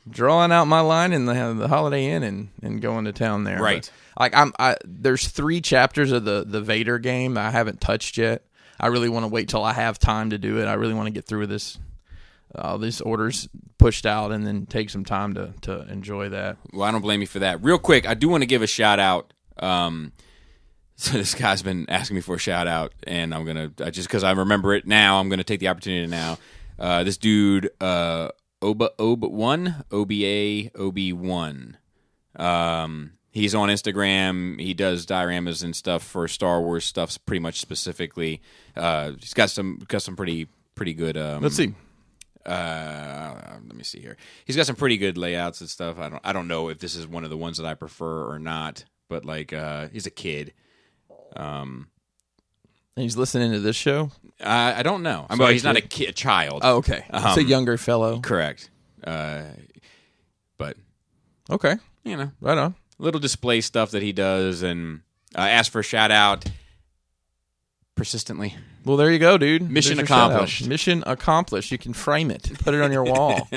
drawing 0.10 0.52
out 0.52 0.66
my 0.66 0.80
line 0.80 1.14
in 1.14 1.26
the 1.26 1.54
the 1.58 1.68
Holiday 1.68 2.08
Inn 2.08 2.24
and, 2.24 2.50
and 2.62 2.82
going 2.82 3.06
to 3.06 3.14
town 3.14 3.44
there. 3.44 3.62
Right. 3.62 3.90
But, 4.16 4.22
like 4.22 4.36
I'm, 4.36 4.54
I 4.58 4.78
there's 4.84 5.28
three 5.28 5.62
chapters 5.62 6.12
of 6.12 6.26
the 6.26 6.44
the 6.48 6.62
Vader 6.62 6.98
game 6.98 7.36
that 7.36 7.46
I 7.46 7.52
haven't 7.52 7.82
touched 7.82 8.18
yet. 8.18 8.44
I 8.80 8.88
really 8.88 9.10
want 9.10 9.24
to 9.24 9.28
wait 9.28 9.50
till 9.50 9.64
I 9.64 9.74
have 9.74 10.00
time 10.00 10.32
to 10.32 10.38
do 10.38 10.60
it. 10.60 10.66
I 10.66 10.74
really 10.74 10.94
want 10.94 11.08
to 11.08 11.12
get 11.12 11.26
through 11.26 11.48
this. 11.48 11.80
Uh, 12.54 12.78
these 12.78 13.02
orders 13.02 13.48
pushed 13.78 14.06
out 14.06 14.32
and 14.32 14.46
then 14.46 14.66
take 14.66 14.90
some 14.90 15.04
time 15.04 15.34
to, 15.34 15.54
to 15.62 15.88
enjoy 15.92 16.30
that. 16.30 16.58
Well, 16.74 16.84
I 16.84 16.92
don't 16.92 17.02
blame 17.02 17.22
you 17.22 17.28
for 17.28 17.40
that. 17.40 17.64
Real 17.64 17.78
quick, 17.78 18.08
I 18.08 18.14
do 18.14 18.30
want 18.30 18.42
to 18.42 18.48
give 18.48 18.62
a 18.62 18.68
shout 18.68 19.00
out. 19.00 19.34
Um, 19.58 20.14
so 20.98 21.12
this 21.18 21.34
guy's 21.34 21.62
been 21.62 21.86
asking 21.90 22.16
me 22.16 22.22
for 22.22 22.36
a 22.36 22.40
shout 22.40 22.68
out, 22.68 22.92
and 23.04 23.34
I'm 23.34 23.46
gonna 23.46 23.72
uh, 23.82 23.90
just 23.92 24.08
because 24.10 24.24
I 24.26 24.32
remember 24.32 24.74
it 24.74 24.86
now, 24.86 25.20
I'm 25.20 25.30
gonna 25.30 25.44
take 25.46 25.60
the 25.62 25.70
opportunity 25.70 26.08
now. 26.08 26.38
Uh, 26.78 27.04
this 27.04 27.18
dude, 27.18 27.70
uh, 27.82 28.30
Oba 28.62 28.90
Ob 29.00 29.24
one, 29.24 29.84
O 29.92 30.04
B 30.06 30.26
A 30.26 30.72
O 30.78 30.92
B 30.92 31.14
one. 31.14 31.78
Um, 32.36 33.14
he's 33.32 33.56
on 33.56 33.70
Instagram. 33.70 34.60
He 34.60 34.74
does 34.74 35.06
dioramas 35.06 35.64
and 35.64 35.76
stuff 35.76 36.04
for 36.04 36.28
Star 36.28 36.62
Wars 36.62 36.86
stuff, 36.86 37.18
pretty 37.26 37.40
much 37.40 37.60
specifically. 37.60 38.42
Uh, 38.76 39.14
he's 39.20 39.34
got 39.34 39.50
some 39.50 39.80
got 39.88 40.02
some 40.02 40.16
pretty 40.16 40.48
pretty 40.76 40.94
good. 40.94 41.18
Um, 41.18 41.42
Let's 41.42 41.56
see. 41.56 41.74
uh, 42.46 43.34
let 43.68 43.76
me 43.76 43.84
see 43.84 44.00
here. 44.00 44.18
He's 44.46 44.56
got 44.56 44.66
some 44.66 44.76
pretty 44.76 44.98
good 44.98 45.18
layouts 45.18 45.62
and 45.62 45.70
stuff. 45.70 45.98
I 46.00 46.10
don't 46.10 46.22
I 46.24 46.34
don't 46.34 46.48
know 46.48 46.70
if 46.70 46.80
this 46.80 46.96
is 46.96 47.08
one 47.08 47.24
of 47.24 47.30
the 47.30 47.38
ones 47.38 47.58
that 47.58 47.66
I 47.66 47.74
prefer 47.74 48.32
or 48.32 48.40
not, 48.40 48.86
but 49.10 49.26
like 49.26 49.54
uh, 49.54 49.88
he's 49.92 50.06
a 50.06 50.12
kid. 50.12 50.54
Um, 51.38 51.88
And 52.96 53.04
he's 53.04 53.16
listening 53.18 53.52
to 53.52 53.60
this 53.60 53.76
show. 53.76 54.12
I, 54.44 54.80
I 54.80 54.84
don't 54.84 55.04
know. 55.04 55.26
I'm 55.30 55.38
So 55.38 55.44
well, 55.44 55.52
he's 55.54 55.64
not 55.64 55.78
a, 55.78 55.82
kid. 55.82 55.90
kid, 55.90 56.10
a 56.10 56.14
child. 56.14 56.62
Oh, 56.64 56.78
okay. 56.78 57.06
it's 57.14 57.38
a 57.38 57.42
Um, 57.42 57.48
younger 57.48 57.78
fellow. 57.78 58.20
correct. 58.20 58.70
Uh, 59.04 59.44
but 60.58 60.76
Okay, 61.50 61.76
you 62.04 62.18
know, 62.18 62.32
right 62.42 62.58
on. 62.58 62.76
little 63.00 63.20
display 63.22 63.62
stuff 63.62 63.92
that 63.92 64.02
he 64.02 64.12
does, 64.12 64.64
and 64.64 65.02
uh, 65.38 65.42
ask 65.42 65.72
for 65.72 65.80
a 65.80 65.84
shout 65.84 66.12
out 66.12 66.46
persistently. 67.96 68.56
Well, 68.86 68.98
there 68.98 69.12
you 69.12 69.20
go, 69.20 69.38
dude. 69.38 69.70
Mission 69.70 69.98
There's 69.98 70.10
your 70.10 70.18
shout 70.18 70.20
out. 70.20 70.32
accomplished. 70.32 70.68
Mission 70.68 71.04
accomplished. 71.06 71.72
You 71.72 71.78
can 71.78 71.94
frame 71.94 72.32
it, 72.32 72.52
put 72.64 72.74
it 72.74 72.82
on 72.82 72.92
your 72.92 73.04
wall. 73.14 73.48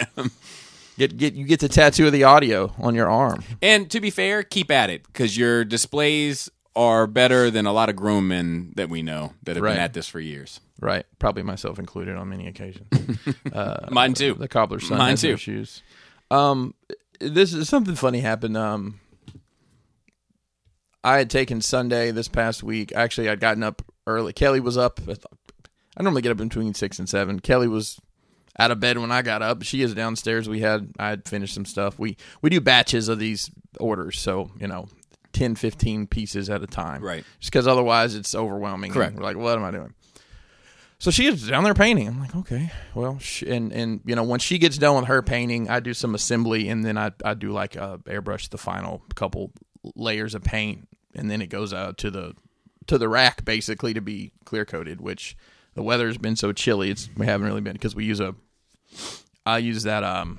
get 0.98 1.16
get 1.16 1.34
you 1.34 1.44
get 1.44 1.60
the 1.60 1.68
tattoo 1.68 2.06
of 2.06 2.12
the 2.12 2.24
audio 2.24 2.72
on 2.78 2.94
your 2.94 3.08
arm. 3.08 3.42
And 3.62 3.90
to 3.90 4.00
be 4.00 4.10
fair, 4.10 4.42
keep 4.42 4.70
at 4.70 4.90
it 4.90 5.02
because 5.06 5.36
your 5.36 5.64
displays 5.64 6.48
are 6.76 7.06
better 7.06 7.50
than 7.50 7.66
a 7.66 7.72
lot 7.72 7.88
of 7.88 7.96
grown 7.96 8.28
men 8.28 8.72
that 8.76 8.88
we 8.88 9.02
know 9.02 9.32
that 9.42 9.56
have 9.56 9.62
Right. 9.64 9.72
been 9.74 9.80
at 9.82 9.92
this 9.92 10.08
for 10.08 10.20
years. 10.20 10.60
Right, 10.80 11.04
probably 11.18 11.42
myself 11.42 11.78
included 11.78 12.16
on 12.16 12.28
many 12.30 12.46
occasions. 12.46 12.86
Mine 13.90 14.14
too. 14.14 14.34
the 14.34 14.48
cobbler's 14.48 14.88
son 14.88 14.98
Mine 14.98 15.16
too. 15.16 15.36
shoes. 15.36 15.82
Um, 16.30 16.74
this 17.20 17.52
is 17.52 17.68
something 17.68 17.96
funny 17.96 18.20
happened. 18.20 18.56
Um, 18.56 19.00
I 21.02 21.18
had 21.18 21.30
taken 21.30 21.60
Sunday 21.60 22.10
this 22.10 22.28
past 22.28 22.62
week. 22.62 22.92
Actually, 22.94 23.28
I'd 23.28 23.40
gotten 23.40 23.62
up 23.62 23.82
early. 24.06 24.32
Kelly 24.32 24.60
was 24.60 24.76
up. 24.76 25.00
I 25.96 26.02
normally 26.02 26.22
get 26.22 26.30
up 26.32 26.38
between 26.38 26.74
six 26.74 26.98
and 26.98 27.08
seven. 27.08 27.40
Kelly 27.40 27.68
was 27.68 27.98
out 28.58 28.70
of 28.70 28.80
bed 28.80 28.98
when 28.98 29.10
I 29.12 29.22
got 29.22 29.42
up. 29.42 29.62
She 29.62 29.82
is 29.82 29.94
downstairs. 29.94 30.48
We 30.48 30.60
had 30.60 30.92
I 30.98 31.08
had 31.10 31.28
finished 31.28 31.54
some 31.54 31.64
stuff. 31.64 31.98
We 31.98 32.16
we 32.42 32.50
do 32.50 32.60
batches 32.60 33.08
of 33.08 33.18
these 33.18 33.50
orders, 33.78 34.18
so 34.18 34.50
you 34.58 34.66
know, 34.66 34.88
10, 35.32 35.54
15 35.54 36.06
pieces 36.06 36.50
at 36.50 36.62
a 36.62 36.66
time. 36.66 37.02
Right. 37.02 37.24
Just 37.38 37.52
because 37.52 37.66
otherwise 37.66 38.14
it's 38.14 38.34
overwhelming. 38.34 38.92
Correct. 38.92 39.16
We're 39.16 39.22
like, 39.22 39.36
what 39.36 39.56
am 39.56 39.64
I 39.64 39.70
doing? 39.70 39.94
So 41.00 41.10
she 41.10 41.26
is 41.26 41.48
down 41.48 41.64
there 41.64 41.72
painting. 41.72 42.08
I'm 42.08 42.20
like, 42.20 42.36
okay, 42.36 42.70
well, 42.94 43.18
sh 43.18 43.40
and 43.42 43.72
and 43.72 44.00
you 44.04 44.14
know, 44.14 44.22
when 44.22 44.38
she 44.38 44.58
gets 44.58 44.76
done 44.76 44.96
with 44.96 45.06
her 45.06 45.22
painting, 45.22 45.70
I 45.70 45.80
do 45.80 45.94
some 45.94 46.14
assembly, 46.14 46.68
and 46.68 46.84
then 46.84 46.98
I 46.98 47.12
I 47.24 47.32
do 47.32 47.52
like 47.52 47.74
uh, 47.74 47.96
airbrush 47.98 48.50
the 48.50 48.58
final 48.58 49.02
couple 49.14 49.50
layers 49.96 50.34
of 50.34 50.44
paint, 50.44 50.88
and 51.14 51.30
then 51.30 51.40
it 51.40 51.46
goes 51.46 51.72
out 51.72 51.96
to 51.98 52.10
the 52.10 52.34
to 52.88 52.98
the 52.98 53.08
rack 53.08 53.46
basically 53.46 53.94
to 53.94 54.02
be 54.02 54.32
clear 54.44 54.66
coated. 54.66 55.00
Which 55.00 55.38
the 55.72 55.82
weather's 55.82 56.18
been 56.18 56.36
so 56.36 56.52
chilly, 56.52 56.90
it's 56.90 57.08
we 57.16 57.24
haven't 57.24 57.46
really 57.46 57.62
been 57.62 57.72
because 57.72 57.94
we 57.94 58.04
use 58.04 58.20
a 58.20 58.34
I 59.46 59.56
use 59.56 59.84
that 59.84 60.04
um 60.04 60.38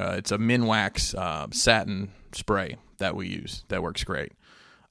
uh, 0.00 0.14
it's 0.18 0.32
a 0.32 0.38
Minwax 0.38 1.14
uh, 1.14 1.46
satin 1.52 2.10
spray 2.34 2.76
that 2.98 3.16
we 3.16 3.28
use 3.28 3.64
that 3.68 3.82
works 3.82 4.04
great. 4.04 4.32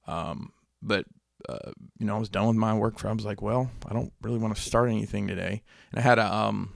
Um, 0.08 0.52
but 0.82 1.06
uh, 1.48 1.72
you 1.98 2.06
know, 2.06 2.16
I 2.16 2.20
was 2.20 2.30
done 2.30 2.48
with 2.48 2.56
my 2.58 2.74
work. 2.74 3.00
For 3.00 3.08
I 3.08 3.14
was 3.14 3.26
like, 3.26 3.42
well, 3.42 3.70
I 3.88 3.94
don't 3.94 4.12
really 4.22 4.40
want 4.40 4.56
to 4.56 4.62
start 4.62 4.90
anything 4.90 5.28
today. 5.28 5.64
And 5.92 6.00
I 6.00 6.02
had 6.02 6.20
a 6.20 6.34
um, 6.34 6.74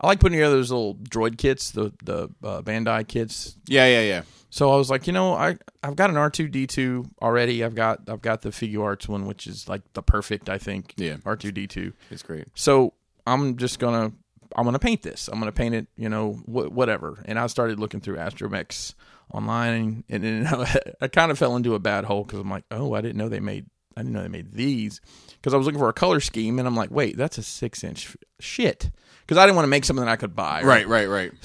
I 0.00 0.08
like 0.08 0.18
putting 0.20 0.36
together 0.36 0.56
those 0.56 0.70
little 0.70 0.96
droid 0.96 1.38
kits, 1.38 1.70
the 1.70 1.92
the 2.02 2.28
uh, 2.42 2.62
Bandai 2.62 3.06
kits. 3.06 3.56
Yeah, 3.66 3.86
yeah, 3.86 4.02
yeah. 4.02 4.22
So 4.50 4.70
I 4.70 4.76
was 4.76 4.90
like, 4.90 5.06
you 5.06 5.12
know, 5.12 5.34
I 5.34 5.56
I've 5.82 5.96
got 5.96 6.10
an 6.10 6.16
R 6.16 6.28
two 6.28 6.48
D 6.48 6.66
two 6.66 7.06
already. 7.22 7.64
I've 7.64 7.74
got 7.74 8.00
I've 8.08 8.20
got 8.20 8.42
the 8.42 8.50
Figuarts 8.50 9.08
one, 9.08 9.26
which 9.26 9.46
is 9.46 9.68
like 9.68 9.82
the 9.92 10.02
perfect, 10.02 10.48
I 10.50 10.58
think. 10.58 10.92
Yeah. 10.96 11.16
R 11.24 11.36
two 11.36 11.52
D 11.52 11.66
two. 11.66 11.92
It's 12.10 12.22
great. 12.22 12.48
So 12.54 12.94
I'm 13.26 13.56
just 13.56 13.78
gonna 13.78 14.12
I'm 14.56 14.64
gonna 14.64 14.78
paint 14.80 15.02
this. 15.02 15.28
I'm 15.28 15.38
gonna 15.38 15.52
paint 15.52 15.74
it, 15.74 15.86
you 15.96 16.08
know, 16.08 16.32
wh- 16.32 16.72
whatever. 16.72 17.22
And 17.24 17.38
I 17.38 17.46
started 17.46 17.78
looking 17.78 18.00
through 18.00 18.16
Astromechs 18.16 18.94
online, 19.32 20.04
and, 20.08 20.24
and, 20.24 20.46
I 21.00 21.08
kind 21.08 21.30
of 21.30 21.38
fell 21.38 21.56
into 21.56 21.74
a 21.74 21.78
bad 21.78 22.04
hole 22.04 22.24
because 22.24 22.40
I'm 22.40 22.50
like, 22.50 22.64
oh, 22.70 22.94
I 22.94 23.00
didn't 23.00 23.16
know 23.16 23.28
they 23.28 23.40
made 23.40 23.66
I 23.96 24.00
didn't 24.00 24.14
know 24.14 24.22
they 24.22 24.28
made 24.28 24.52
these 24.52 25.00
because 25.32 25.52
I 25.52 25.56
was 25.56 25.66
looking 25.66 25.78
for 25.78 25.88
a 25.88 25.92
color 25.92 26.20
scheme, 26.20 26.58
and 26.58 26.66
I'm 26.66 26.76
like, 26.76 26.90
wait, 26.90 27.16
that's 27.16 27.38
a 27.38 27.42
six 27.42 27.84
inch 27.84 28.16
shit 28.40 28.90
because 29.20 29.38
I 29.38 29.44
didn't 29.44 29.56
want 29.56 29.64
to 29.64 29.70
make 29.70 29.84
something 29.84 30.04
that 30.04 30.10
I 30.10 30.16
could 30.16 30.34
buy. 30.34 30.62
Right, 30.62 30.86
right, 30.88 31.08
right. 31.08 31.32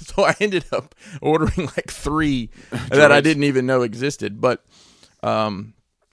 so 0.00 0.24
I 0.24 0.34
ended 0.40 0.64
up 0.72 0.94
ordering 1.20 1.66
like 1.76 1.90
three 1.90 2.50
that 2.90 3.12
I 3.12 3.20
didn't 3.20 3.44
even 3.44 3.66
know 3.66 3.82
existed, 3.82 4.40
but. 4.40 4.64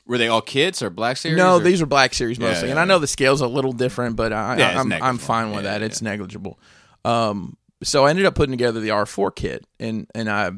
Were 0.05 0.17
they 0.17 0.27
all 0.27 0.41
kids 0.41 0.81
or 0.81 0.89
Black 0.89 1.15
Series? 1.15 1.37
No, 1.37 1.55
or- 1.55 1.59
these 1.61 1.81
are 1.81 1.85
Black 1.85 2.13
Series 2.13 2.39
mostly, 2.39 2.67
yeah, 2.67 2.71
and 2.71 2.79
I 2.79 2.83
yeah. 2.83 2.87
know 2.87 2.99
the 2.99 3.07
scale's 3.07 3.39
a 3.39 3.47
little 3.47 3.71
different, 3.71 4.17
but 4.17 4.33
I, 4.33 4.57
yeah, 4.57 4.69
I, 4.71 4.79
I'm 4.79 4.91
I'm 4.91 5.17
fine 5.17 5.51
with 5.51 5.63
Yeah, 5.63 5.71
that. 5.71 5.81
yeah, 5.81 5.87
It's 5.87 6.01
negligible. 6.01 6.59
Um, 7.05 7.55
so 7.83 8.05
I 8.05 8.09
ended 8.09 8.25
up 8.25 8.35
putting 8.35 8.51
together 8.51 8.79
the 8.79 8.89
R4 8.89 9.33
kit, 9.33 9.65
and 9.79 10.07
and 10.13 10.29
I 10.29 10.51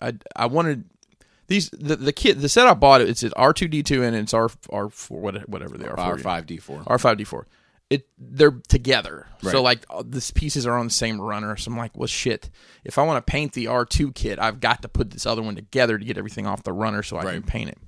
I 0.00 0.14
I 0.36 0.46
wanted 0.46 0.84
these 1.46 1.70
the 1.70 1.96
the 1.96 2.12
kit 2.12 2.40
the 2.40 2.48
set 2.48 2.66
I 2.66 2.74
bought 2.74 3.00
it's 3.00 3.22
an 3.22 3.30
R2D2 3.36 4.02
and 4.06 4.16
it's 4.16 4.32
R 4.34 4.48
R4 4.48 5.10
what- 5.10 5.48
whatever 5.48 5.76
they 5.76 5.86
are 5.86 5.98
R 5.98 6.18
five 6.18 6.46
D 6.46 6.56
four. 6.58 6.80
R5D4. 6.84 7.44
It 7.90 8.06
they're 8.18 8.52
together. 8.68 9.26
Right. 9.42 9.50
So 9.50 9.62
like 9.62 9.84
these 10.04 10.30
pieces 10.30 10.64
are 10.66 10.78
on 10.78 10.86
the 10.86 10.92
same 10.92 11.20
runner. 11.20 11.56
So 11.56 11.72
I'm 11.72 11.76
like, 11.76 11.96
well 11.96 12.06
shit. 12.06 12.48
If 12.84 12.98
I 12.98 13.02
want 13.02 13.24
to 13.24 13.30
paint 13.30 13.52
the 13.52 13.64
R2 13.66 14.14
kit, 14.14 14.38
I've 14.38 14.60
got 14.60 14.82
to 14.82 14.88
put 14.88 15.10
this 15.10 15.26
other 15.26 15.42
one 15.42 15.56
together 15.56 15.98
to 15.98 16.04
get 16.04 16.16
everything 16.16 16.46
off 16.46 16.62
the 16.62 16.72
runner 16.72 17.02
so 17.02 17.16
I 17.16 17.24
can 17.24 17.42
paint 17.42 17.70
it. 17.70 17.78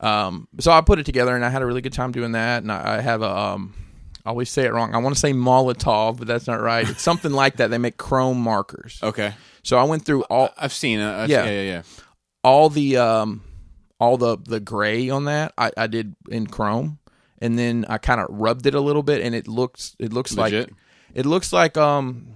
Um, 0.00 0.48
so 0.60 0.70
I 0.70 0.80
put 0.82 0.98
it 0.98 1.06
together 1.06 1.34
and 1.34 1.44
I 1.44 1.48
had 1.48 1.62
a 1.62 1.66
really 1.66 1.80
good 1.80 1.92
time 1.92 2.12
doing 2.12 2.32
that. 2.32 2.62
And 2.62 2.70
I, 2.70 2.98
I 2.98 3.00
have 3.00 3.22
a 3.22 3.36
um, 3.36 3.74
I 4.24 4.30
always 4.30 4.50
say 4.50 4.64
it 4.64 4.72
wrong. 4.72 4.94
I 4.94 4.98
want 4.98 5.14
to 5.14 5.20
say 5.20 5.32
Molotov, 5.32 6.18
but 6.18 6.26
that's 6.26 6.46
not 6.46 6.60
right. 6.60 6.88
It's 6.88 7.02
something 7.02 7.32
like 7.32 7.56
that. 7.56 7.70
They 7.70 7.78
make 7.78 7.96
chrome 7.96 8.40
markers. 8.40 8.98
Okay, 9.02 9.34
So 9.64 9.76
I 9.78 9.82
went 9.82 10.04
through 10.04 10.22
all 10.30 10.50
I've 10.56 10.72
seen 10.72 11.00
it. 11.00 11.10
I've- 11.12 11.32
Yeah. 11.32 11.44
yeah, 11.46 11.50
yeah, 11.50 11.62
yeah. 11.62 11.82
all 12.44 12.68
the 12.70 12.96
um 12.98 13.42
all 13.98 14.16
the 14.16 14.36
the 14.38 14.60
gray 14.60 15.10
on 15.10 15.24
that 15.24 15.52
I, 15.58 15.72
I 15.76 15.86
did 15.88 16.14
in 16.28 16.46
chrome 16.46 16.98
and 17.38 17.58
then 17.58 17.84
I 17.88 17.98
kind 17.98 18.20
of 18.20 18.26
rubbed 18.30 18.66
it 18.66 18.74
a 18.74 18.80
little 18.80 19.02
bit 19.02 19.22
and 19.22 19.34
it 19.34 19.48
looks 19.48 19.96
it 19.98 20.12
looks 20.12 20.32
Legit? 20.36 20.68
like 20.68 20.78
it 21.14 21.26
looks 21.26 21.52
like 21.52 21.76
um 21.76 22.26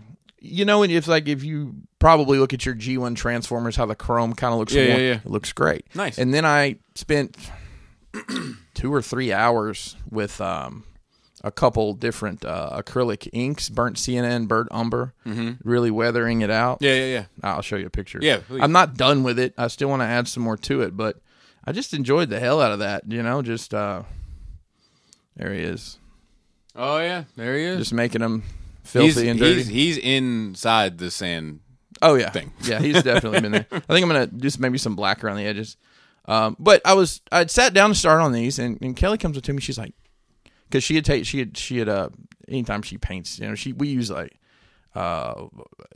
you 0.40 0.64
know 0.64 0.82
and 0.82 0.92
it's 0.92 1.08
like 1.08 1.28
if 1.28 1.42
you 1.44 1.74
probably 1.98 2.38
look 2.38 2.54
at 2.54 2.64
your 2.64 2.74
G1 2.76 3.16
Transformers 3.16 3.76
how 3.76 3.86
the 3.86 3.94
chrome 3.96 4.32
kind 4.34 4.52
of 4.54 4.60
looks 4.60 4.72
Yeah, 4.72 4.82
yeah, 4.84 4.96
yeah. 4.96 5.14
it 5.16 5.26
looks 5.26 5.52
great 5.52 5.84
Nice. 5.94 6.16
and 6.18 6.32
then 6.32 6.44
I 6.46 6.76
spent 6.94 7.36
two 8.74 8.92
or 8.94 9.02
three 9.02 9.32
hours 9.32 9.96
with 10.10 10.40
um 10.40 10.84
a 11.44 11.50
couple 11.50 11.94
different 11.94 12.44
uh, 12.44 12.70
acrylic 12.82 13.28
inks 13.32 13.68
burnt 13.68 13.96
CNN 13.96 14.48
burnt 14.48 14.68
umber 14.72 15.14
really 15.62 15.90
weathering 15.90 16.40
it 16.40 16.50
out 16.50 16.78
Yeah, 16.80 16.94
yeah, 16.94 17.04
yeah. 17.04 17.24
I'll 17.42 17.62
show 17.62 17.76
you 17.76 17.86
a 17.86 17.90
picture. 17.90 18.18
Yeah, 18.22 18.38
please. 18.46 18.60
I'm 18.62 18.72
not 18.72 18.96
done 18.96 19.22
with 19.22 19.38
it. 19.38 19.54
I 19.56 19.68
still 19.68 19.88
want 19.88 20.00
to 20.02 20.06
add 20.06 20.26
some 20.28 20.42
more 20.42 20.56
to 20.56 20.82
it, 20.82 20.96
but 20.96 21.20
I 21.64 21.72
just 21.72 21.92
enjoyed 21.94 22.30
the 22.30 22.40
hell 22.40 22.60
out 22.60 22.72
of 22.72 22.78
that. 22.80 23.04
You 23.10 23.22
know, 23.22 23.42
just 23.42 23.74
uh, 23.74 24.02
there 25.36 25.52
he 25.52 25.60
is, 25.60 25.98
Oh 26.74 26.98
yeah, 26.98 27.24
there 27.36 27.56
he 27.56 27.64
is. 27.64 27.78
just 27.78 27.92
making 27.92 28.22
him 28.22 28.42
filthy 28.84 29.06
he's, 29.08 29.16
and 29.18 29.38
dirty. 29.38 29.54
he's 29.64 29.68
he's 29.68 29.98
inside 29.98 30.98
the 30.98 31.10
sand. 31.10 31.60
Oh 32.00 32.14
yeah, 32.14 32.30
thing. 32.30 32.52
yeah, 32.62 32.78
he's 32.80 33.02
definitely 33.02 33.40
been 33.40 33.52
there. 33.52 33.66
I 33.72 33.78
think 33.80 34.02
I'm 34.02 34.08
gonna 34.08 34.26
just 34.28 34.60
maybe 34.60 34.78
some 34.78 34.96
black 34.96 35.22
around 35.22 35.36
the 35.36 35.46
edges. 35.46 35.76
Um, 36.26 36.56
but 36.58 36.82
I 36.84 36.94
was 36.94 37.20
I'd 37.32 37.50
sat 37.50 37.74
down 37.74 37.90
to 37.90 37.94
start 37.94 38.20
on 38.20 38.32
these, 38.32 38.58
and, 38.58 38.78
and 38.82 38.94
Kelly 38.94 39.18
comes 39.18 39.36
up 39.36 39.42
to 39.44 39.52
me. 39.52 39.60
She's 39.60 39.78
like, 39.78 39.94
because 40.68 40.84
she 40.84 40.94
had 40.94 41.04
take 41.04 41.24
she 41.26 41.38
had 41.40 41.56
she 41.56 41.78
had 41.78 41.88
uh 41.88 42.08
anytime 42.46 42.82
she 42.82 42.98
paints, 42.98 43.38
you 43.38 43.48
know, 43.48 43.54
she 43.54 43.72
we 43.72 43.88
use 43.88 44.10
like 44.10 44.34
uh 44.94 45.46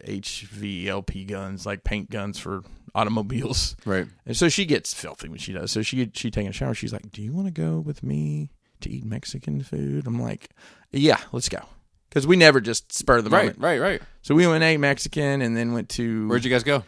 HVLP 0.06 1.26
guns, 1.28 1.66
like 1.66 1.84
paint 1.84 2.10
guns 2.10 2.38
for 2.38 2.62
automobiles. 2.94 3.76
Right. 3.86 4.06
And 4.26 4.36
so 4.36 4.48
she 4.48 4.64
gets 4.64 4.94
filthy 4.94 5.28
when 5.28 5.38
she 5.38 5.52
does. 5.52 5.70
So 5.72 5.82
she 5.82 6.10
she 6.14 6.30
taking 6.30 6.48
a 6.50 6.52
shower. 6.52 6.74
She's 6.74 6.92
like, 6.92 7.10
"Do 7.10 7.22
you 7.22 7.32
want 7.32 7.46
to 7.48 7.52
go 7.52 7.78
with 7.80 8.02
me 8.02 8.50
to 8.80 8.90
eat 8.90 9.04
Mexican 9.04 9.62
food?" 9.62 10.06
I'm 10.06 10.20
like, 10.20 10.50
"Yeah, 10.92 11.18
let's 11.32 11.48
go." 11.48 11.60
Because 12.08 12.26
we 12.26 12.36
never 12.36 12.60
just 12.60 12.92
spur 12.92 13.22
the 13.22 13.30
Right. 13.30 13.40
moment. 13.44 13.58
Right 13.58 13.80
right. 13.80 13.90
Right. 13.92 14.02
So 14.22 14.34
we 14.34 14.46
went 14.46 14.56
and 14.62 14.64
ate 14.64 14.76
Mexican, 14.78 15.42
and 15.42 15.56
then 15.56 15.72
went 15.72 15.88
to 15.90 16.28
Where'd 16.28 16.44
you 16.44 16.50
guys 16.50 16.62
go? 16.62 16.84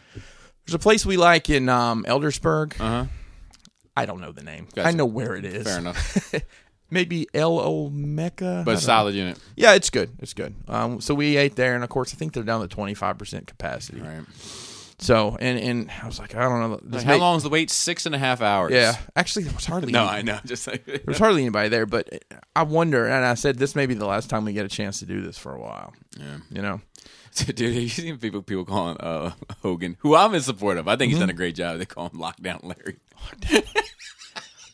there's 0.65 0.75
a 0.75 0.79
place 0.79 1.05
we 1.05 1.17
like 1.17 1.49
in 1.49 1.67
um, 1.69 2.05
Eldersburg. 2.07 2.79
Uh 2.79 2.83
huh. 2.83 3.05
I 3.97 4.05
don't 4.05 4.19
know 4.21 4.31
the 4.31 4.43
name. 4.43 4.67
Gotcha. 4.75 4.87
I 4.87 4.91
know 4.91 5.05
where 5.05 5.35
it 5.35 5.45
is. 5.45 5.63
Fair 5.65 5.79
enough. 5.79 6.33
Maybe 6.91 7.27
El 7.33 7.57
Olmeca. 7.59 8.63
But 8.63 8.79
solid 8.79 9.15
unit. 9.15 9.39
Yeah, 9.55 9.73
it's 9.73 9.89
good. 9.89 10.11
It's 10.19 10.33
good. 10.33 10.53
Um, 10.67 11.01
so 11.01 11.13
we 11.15 11.35
ate 11.37 11.55
there, 11.55 11.75
and 11.75 11.83
of 11.83 11.89
course, 11.89 12.13
I 12.13 12.17
think 12.17 12.33
they're 12.33 12.43
down 12.43 12.61
to 12.61 12.67
twenty 12.67 12.93
five 12.93 13.17
percent 13.17 13.47
capacity. 13.47 14.01
Right. 14.01 14.23
So, 14.99 15.35
and 15.41 15.59
and 15.59 15.91
I 16.01 16.05
was 16.05 16.19
like, 16.19 16.35
I 16.35 16.41
don't 16.43 16.59
know. 16.71 16.79
This 16.81 17.03
How 17.03 17.17
long 17.17 17.35
is 17.37 17.43
the 17.43 17.49
wait? 17.49 17.69
Six 17.69 18.05
and 18.05 18.15
a 18.15 18.17
half 18.17 18.41
hours. 18.41 18.71
Yeah, 18.71 18.95
actually, 19.15 19.43
there 19.45 19.53
was 19.55 19.65
hardly. 19.65 19.91
No, 19.91 20.07
any- 20.07 20.17
I 20.19 20.21
know. 20.21 20.39
Just 20.45 20.67
like 20.67 20.85
there 20.85 21.01
was 21.05 21.17
hardly 21.17 21.41
anybody 21.41 21.67
there, 21.69 21.85
but 21.85 22.07
I 22.55 22.63
wonder. 22.63 23.05
And 23.05 23.25
I 23.25 23.33
said, 23.33 23.57
this 23.57 23.75
may 23.75 23.87
be 23.87 23.93
the 23.95 24.05
last 24.05 24.29
time 24.29 24.45
we 24.45 24.53
get 24.53 24.63
a 24.65 24.69
chance 24.69 24.99
to 24.99 25.05
do 25.05 25.21
this 25.21 25.37
for 25.37 25.53
a 25.53 25.59
while. 25.59 25.93
Yeah. 26.17 26.37
You 26.49 26.61
know. 26.61 26.81
Dude, 27.35 27.59
have 27.59 27.73
you 27.83 27.89
seen 27.89 28.17
people 28.19 28.41
people 28.41 28.63
calling 28.63 28.95
uh, 29.01 29.31
Hogan, 29.61 29.97
who 29.99 30.15
I'm 30.15 30.33
in 30.33 30.41
support 30.41 30.77
of? 30.77 30.87
I 30.87 30.95
think 30.95 31.09
he's 31.09 31.17
Mm-hmm. 31.17 31.23
done 31.23 31.29
a 31.31 31.33
great 31.33 31.55
job. 31.55 31.77
They 31.79 31.85
call 31.85 32.05
him 32.09 32.17
Lockdown 32.17 32.63
Larry. 32.63 32.95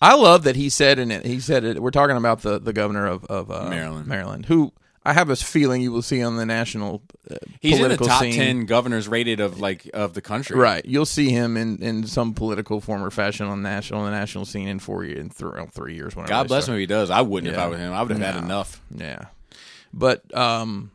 I 0.02 0.16
love 0.16 0.43
that 0.43 0.56
he 0.56 0.70
said 0.70 0.97
in 0.99 1.12
it. 1.12 1.26
He 1.26 1.39
said 1.39 1.64
it. 1.64 1.82
We're 1.82 1.91
talking 1.91 2.18
about 2.18 2.41
the 2.41 2.60
the 2.60 2.74
governor 2.74 3.06
of 3.08 3.24
of 3.26 3.52
uh, 3.52 3.70
Maryland. 3.70 4.08
Maryland, 4.08 4.45
who 4.47 4.74
I 5.04 5.14
have 5.14 5.30
a 5.30 5.36
feeling 5.36 5.82
you 5.82 5.91
will 5.91 6.02
see 6.02 6.22
on 6.24 6.38
the 6.38 6.45
national 6.45 7.02
uh, 7.30 7.36
He's 7.60 7.80
in 7.80 7.89
the 7.89 7.97
top 7.97 8.22
scene. 8.22 8.34
ten 8.34 8.66
governors 8.66 9.08
rated 9.08 9.39
of 9.39 9.60
like 9.60 9.89
of 9.93 10.14
the 10.14 10.22
country. 10.22 10.58
Right, 10.58 10.84
you'll 10.86 11.06
see 11.06 11.30
him 11.30 11.58
in, 11.58 11.82
in 11.82 12.06
some 12.08 12.34
political 12.34 12.82
form 12.82 13.04
or 13.04 13.12
fashion 13.12 13.47
on 13.47 13.62
national 13.62 14.02
on 14.02 14.12
the 14.12 14.18
national 14.18 14.45
scene 14.45 14.68
in 14.68 14.80
four 14.80 15.04
years, 15.04 15.20
in 15.20 15.30
th- 15.30 15.41
around 15.43 15.74
three 15.74 15.95
years. 15.95 16.14
God 16.14 16.47
bless 16.47 16.66
start. 16.66 16.70
him 16.70 16.74
if 16.76 16.80
he 16.80 16.86
does. 16.88 17.10
I 17.10 17.22
wouldn't 17.22 17.54
if 17.54 17.60
I 17.60 17.68
were 17.68 17.78
him. 17.78 17.93
I 17.93 18.02
would 18.02 18.12
have 18.12 18.20
had 18.22 18.43
enough. 18.43 18.82
Yeah, 18.95 19.26
but 19.93 20.36
um, 20.36 20.91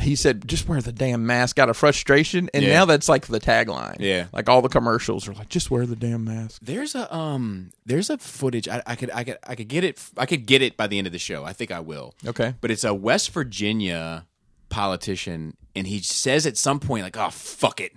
he 0.00 0.14
said 0.16 0.46
just 0.46 0.68
wear 0.68 0.80
the 0.80 0.92
damn 0.92 1.26
mask 1.26 1.58
out 1.58 1.68
of 1.68 1.76
frustration, 1.76 2.50
and 2.54 2.62
Yeah. 2.64 2.74
now 2.74 2.84
that's 2.84 3.08
like 3.08 3.26
the 3.26 3.40
tagline. 3.40 3.96
Yeah. 4.00 4.26
like 4.32 4.48
all 4.48 4.62
the 4.62 4.68
commercials 4.68 5.26
are 5.28 5.32
like 5.34 5.48
just 5.48 5.70
wear 5.70 5.86
the 5.86 5.96
damn 5.96 6.24
mask. 6.24 6.60
There's 6.62 6.94
a 6.94 7.12
um 7.14 7.70
there's 7.86 8.10
a 8.10 8.18
footage 8.18 8.68
I, 8.68 8.82
I 8.86 8.94
could 8.96 9.10
I 9.12 9.24
could 9.24 9.38
I 9.46 9.54
could 9.54 9.68
get 9.68 9.84
it 9.84 10.02
I 10.16 10.26
could 10.26 10.46
get 10.46 10.62
it 10.62 10.76
by 10.76 10.86
the 10.86 10.98
end 10.98 11.06
of 11.06 11.12
the 11.12 11.18
show. 11.18 11.44
I 11.44 11.52
think 11.52 11.70
I 11.70 11.80
will. 11.80 12.14
Okay, 12.26 12.54
But 12.60 12.70
it's 12.70 12.84
a 12.84 12.92
West 12.94 13.30
Virginia 13.30 14.26
politician 14.68 15.56
and 15.74 15.86
he 15.86 16.00
says 16.00 16.46
at 16.46 16.56
some 16.56 16.78
point 16.80 17.02
like 17.04 17.16
oh 17.16 17.30
fuck 17.30 17.80
it. 17.80 17.92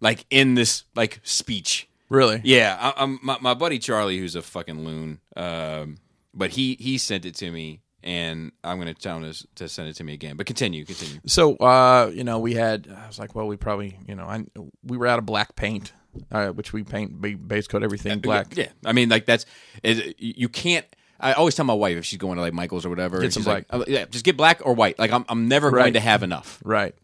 Like 0.00 0.24
in 0.30 0.54
this 0.54 0.84
like 0.94 1.20
speech. 1.24 1.88
really? 2.08 2.40
Yeah, 2.44 2.76
I, 2.80 3.02
I'm 3.02 3.18
my, 3.22 3.38
my 3.40 3.54
buddy 3.54 3.78
Charlie, 3.78 4.18
who's 4.18 4.34
a 4.36 4.42
fucking 4.42 4.84
loon. 4.84 5.20
Um, 5.36 5.98
but 6.32 6.50
he 6.52 6.76
he 6.80 6.96
sent 6.96 7.24
it 7.26 7.34
to 7.36 7.50
me, 7.50 7.80
and 8.02 8.52
I'm 8.64 8.78
gonna 8.78 8.94
tell 8.94 9.18
him 9.18 9.32
to, 9.32 9.46
to 9.56 9.68
send 9.68 9.88
it 9.88 9.96
to 9.96 10.04
me 10.04 10.14
again. 10.14 10.36
But 10.36 10.46
continue, 10.46 10.84
continue. 10.84 11.20
So, 11.26 11.56
uh, 11.56 12.10
you 12.12 12.24
know, 12.24 12.38
we 12.38 12.54
had. 12.54 12.88
I 12.94 13.06
was 13.06 13.18
like, 13.18 13.34
well, 13.34 13.46
we 13.46 13.56
probably, 13.56 13.98
you 14.06 14.14
know, 14.14 14.24
I 14.24 14.44
we 14.84 14.96
were 14.96 15.06
out 15.06 15.18
of 15.18 15.26
black 15.26 15.56
paint, 15.56 15.92
uh, 16.32 16.48
which 16.48 16.72
we 16.72 16.82
paint 16.82 17.20
base 17.46 17.66
coat 17.66 17.82
everything 17.82 18.20
black. 18.20 18.56
Yeah, 18.56 18.68
I 18.84 18.92
mean, 18.92 19.08
like 19.08 19.26
that's 19.26 19.46
you 19.82 20.48
can't. 20.48 20.86
I 21.22 21.34
always 21.34 21.54
tell 21.54 21.66
my 21.66 21.74
wife 21.74 21.98
if 21.98 22.06
she's 22.06 22.18
going 22.18 22.36
to 22.36 22.42
like 22.42 22.54
Michael's 22.54 22.86
or 22.86 22.88
whatever, 22.88 23.20
and 23.20 23.32
some 23.32 23.42
she's 23.42 23.46
like, 23.46 23.66
"Oh, 23.70 23.84
yeah, 23.86 24.06
just 24.06 24.24
get 24.24 24.36
black 24.36 24.62
or 24.64 24.72
white. 24.72 24.98
Like 24.98 25.12
I'm 25.12 25.24
I'm 25.28 25.48
never 25.48 25.70
going 25.70 25.94
to 25.94 26.00
have 26.00 26.22
enough. 26.22 26.60
Right. 26.64 26.94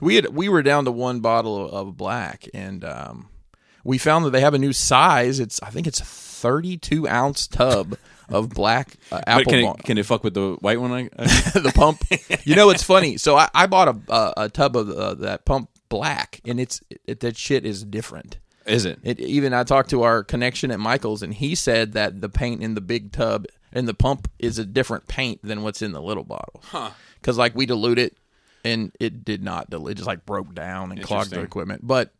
We 0.00 0.16
had 0.16 0.34
we 0.34 0.48
were 0.48 0.62
down 0.62 0.84
to 0.86 0.90
one 0.90 1.20
bottle 1.20 1.66
of, 1.66 1.88
of 1.88 1.96
black, 1.96 2.48
and 2.54 2.84
um, 2.84 3.28
we 3.84 3.98
found 3.98 4.24
that 4.24 4.30
they 4.30 4.40
have 4.40 4.54
a 4.54 4.58
new 4.58 4.72
size. 4.72 5.40
It's 5.40 5.62
I 5.62 5.70
think 5.70 5.86
it's 5.86 6.00
a 6.00 6.04
32 6.04 7.08
ounce 7.08 7.46
tub 7.46 7.96
of 8.28 8.50
black 8.50 8.96
uh, 9.12 9.20
apple 9.26 9.44
can 9.44 9.64
it, 9.64 9.78
can 9.84 9.98
it 9.98 10.06
fuck 10.06 10.24
with 10.24 10.34
the 10.34 10.56
white 10.60 10.80
one? 10.80 10.92
I, 10.92 11.08
I, 11.18 11.26
the 11.60 11.72
pump. 11.74 12.02
You 12.44 12.54
know, 12.54 12.70
it's 12.70 12.82
funny. 12.82 13.16
So 13.16 13.36
I, 13.36 13.48
I 13.54 13.66
bought 13.66 13.88
a, 13.88 14.12
a 14.12 14.34
a 14.44 14.48
tub 14.48 14.76
of 14.76 14.88
uh, 14.90 15.14
that 15.14 15.44
pump 15.44 15.68
black, 15.88 16.40
and 16.44 16.60
it's 16.60 16.80
it, 17.06 17.20
that 17.20 17.36
shit 17.36 17.66
is 17.66 17.82
different. 17.82 18.38
is 18.66 18.84
it? 18.84 19.00
It 19.02 19.18
even 19.20 19.52
I 19.52 19.64
talked 19.64 19.90
to 19.90 20.02
our 20.02 20.22
connection 20.22 20.70
at 20.70 20.78
Michaels, 20.78 21.22
and 21.22 21.34
he 21.34 21.54
said 21.54 21.92
that 21.92 22.20
the 22.20 22.28
paint 22.28 22.62
in 22.62 22.74
the 22.74 22.80
big 22.80 23.10
tub 23.12 23.46
and 23.72 23.86
the 23.86 23.94
pump 23.94 24.30
is 24.38 24.58
a 24.58 24.64
different 24.64 25.06
paint 25.06 25.40
than 25.42 25.62
what's 25.62 25.82
in 25.82 25.92
the 25.92 26.00
little 26.00 26.24
bottle. 26.24 26.62
Huh? 26.64 26.90
Because 27.20 27.36
like 27.36 27.54
we 27.54 27.66
dilute 27.66 27.98
it, 27.98 28.16
and 28.64 28.90
it 29.00 29.24
did 29.24 29.42
not 29.42 29.68
dilute; 29.70 29.92
it 29.92 29.94
just 29.96 30.06
like 30.06 30.24
broke 30.24 30.54
down 30.54 30.92
and 30.92 31.02
clogged 31.02 31.30
the 31.30 31.40
equipment. 31.40 31.86
But 31.86 32.12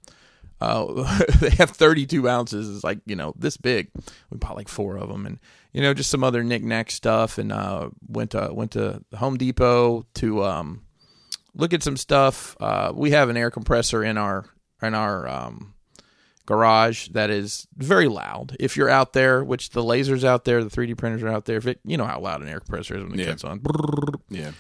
uh, 0.61 1.24
they 1.40 1.50
have 1.50 1.70
32 1.70 2.28
ounces. 2.28 2.74
It's 2.74 2.84
like 2.84 2.98
you 3.07 3.16
know 3.16 3.34
this 3.38 3.57
big. 3.57 3.88
We 4.30 4.38
bought 4.38 4.57
like 4.57 4.68
four 4.68 4.96
of 4.96 5.09
them, 5.09 5.26
and 5.26 5.38
you 5.76 5.82
know 5.82 5.92
just 5.92 6.08
some 6.10 6.24
other 6.24 6.42
knickknack 6.42 6.90
stuff. 6.90 7.36
And 7.38 7.52
uh, 7.52 7.90
went 8.08 8.30
to 8.30 8.48
went 8.52 8.70
to 8.72 9.02
Home 9.16 9.36
Depot 9.36 10.06
to 10.14 10.42
um, 10.44 10.82
look 11.54 11.74
at 11.74 11.82
some 11.82 11.96
stuff. 11.98 12.56
Uh, 12.58 12.92
we 12.94 13.10
have 13.10 13.28
an 13.28 13.36
air 13.36 13.50
compressor 13.50 14.02
in 14.02 14.16
our 14.16 14.46
in 14.82 14.94
our 14.94 15.28
um, 15.28 15.74
garage 16.46 17.08
that 17.08 17.28
is 17.28 17.66
very 17.76 18.08
loud. 18.08 18.56
If 18.58 18.76
you're 18.76 18.88
out 18.88 19.12
there, 19.12 19.44
which 19.44 19.70
the 19.70 19.82
lasers 19.82 20.24
out 20.24 20.44
there, 20.44 20.64
the 20.64 20.70
3D 20.70 20.96
printers 20.96 21.22
are 21.22 21.28
out 21.28 21.44
there. 21.44 21.56
If 21.58 21.66
it, 21.66 21.80
you 21.84 21.96
know 21.96 22.06
how 22.06 22.20
loud 22.20 22.40
an 22.40 22.48
air 22.48 22.60
compressor 22.60 22.96
is 22.96 23.02
when 23.02 23.12
it 23.14 23.18
Yeah. 23.20 23.26
gets 23.26 23.44
on. 23.44 23.60
Yeah. 24.30 24.52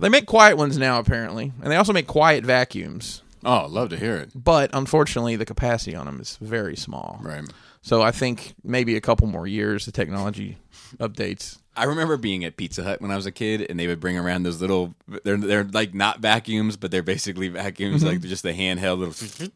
They 0.00 0.08
make 0.08 0.26
quiet 0.26 0.56
ones 0.58 0.76
now, 0.76 0.98
apparently, 0.98 1.52
and 1.62 1.70
they 1.72 1.76
also 1.76 1.92
make 1.92 2.06
quiet 2.06 2.44
vacuums. 2.44 3.22
Oh, 3.44 3.66
love 3.70 3.88
to 3.90 3.96
hear 3.96 4.16
it. 4.16 4.30
But 4.34 4.70
unfortunately, 4.74 5.36
the 5.36 5.46
capacity 5.46 5.94
on 5.94 6.06
them 6.06 6.20
is 6.20 6.36
very 6.40 6.76
small. 6.76 7.20
Right. 7.22 7.44
So 7.88 8.02
I 8.02 8.10
think 8.10 8.54
maybe 8.62 8.96
a 8.96 9.00
couple 9.00 9.26
more 9.28 9.46
years, 9.46 9.86
the 9.86 9.92
technology 9.92 10.58
updates. 10.98 11.56
I 11.74 11.84
remember 11.84 12.18
being 12.18 12.44
at 12.44 12.58
Pizza 12.58 12.82
Hut 12.84 13.00
when 13.00 13.10
I 13.10 13.16
was 13.16 13.24
a 13.24 13.32
kid, 13.32 13.64
and 13.70 13.80
they 13.80 13.86
would 13.86 13.98
bring 13.98 14.18
around 14.18 14.42
those 14.42 14.60
little. 14.60 14.94
They're 15.24 15.38
they're 15.38 15.64
like 15.64 15.94
not 15.94 16.20
vacuums, 16.20 16.76
but 16.76 16.90
they're 16.90 17.02
basically 17.02 17.48
vacuums, 17.48 18.04
like 18.04 18.18
mm-hmm. 18.18 18.28
just 18.28 18.42
the 18.42 18.52
handheld 18.52 18.98
little. 18.98 19.48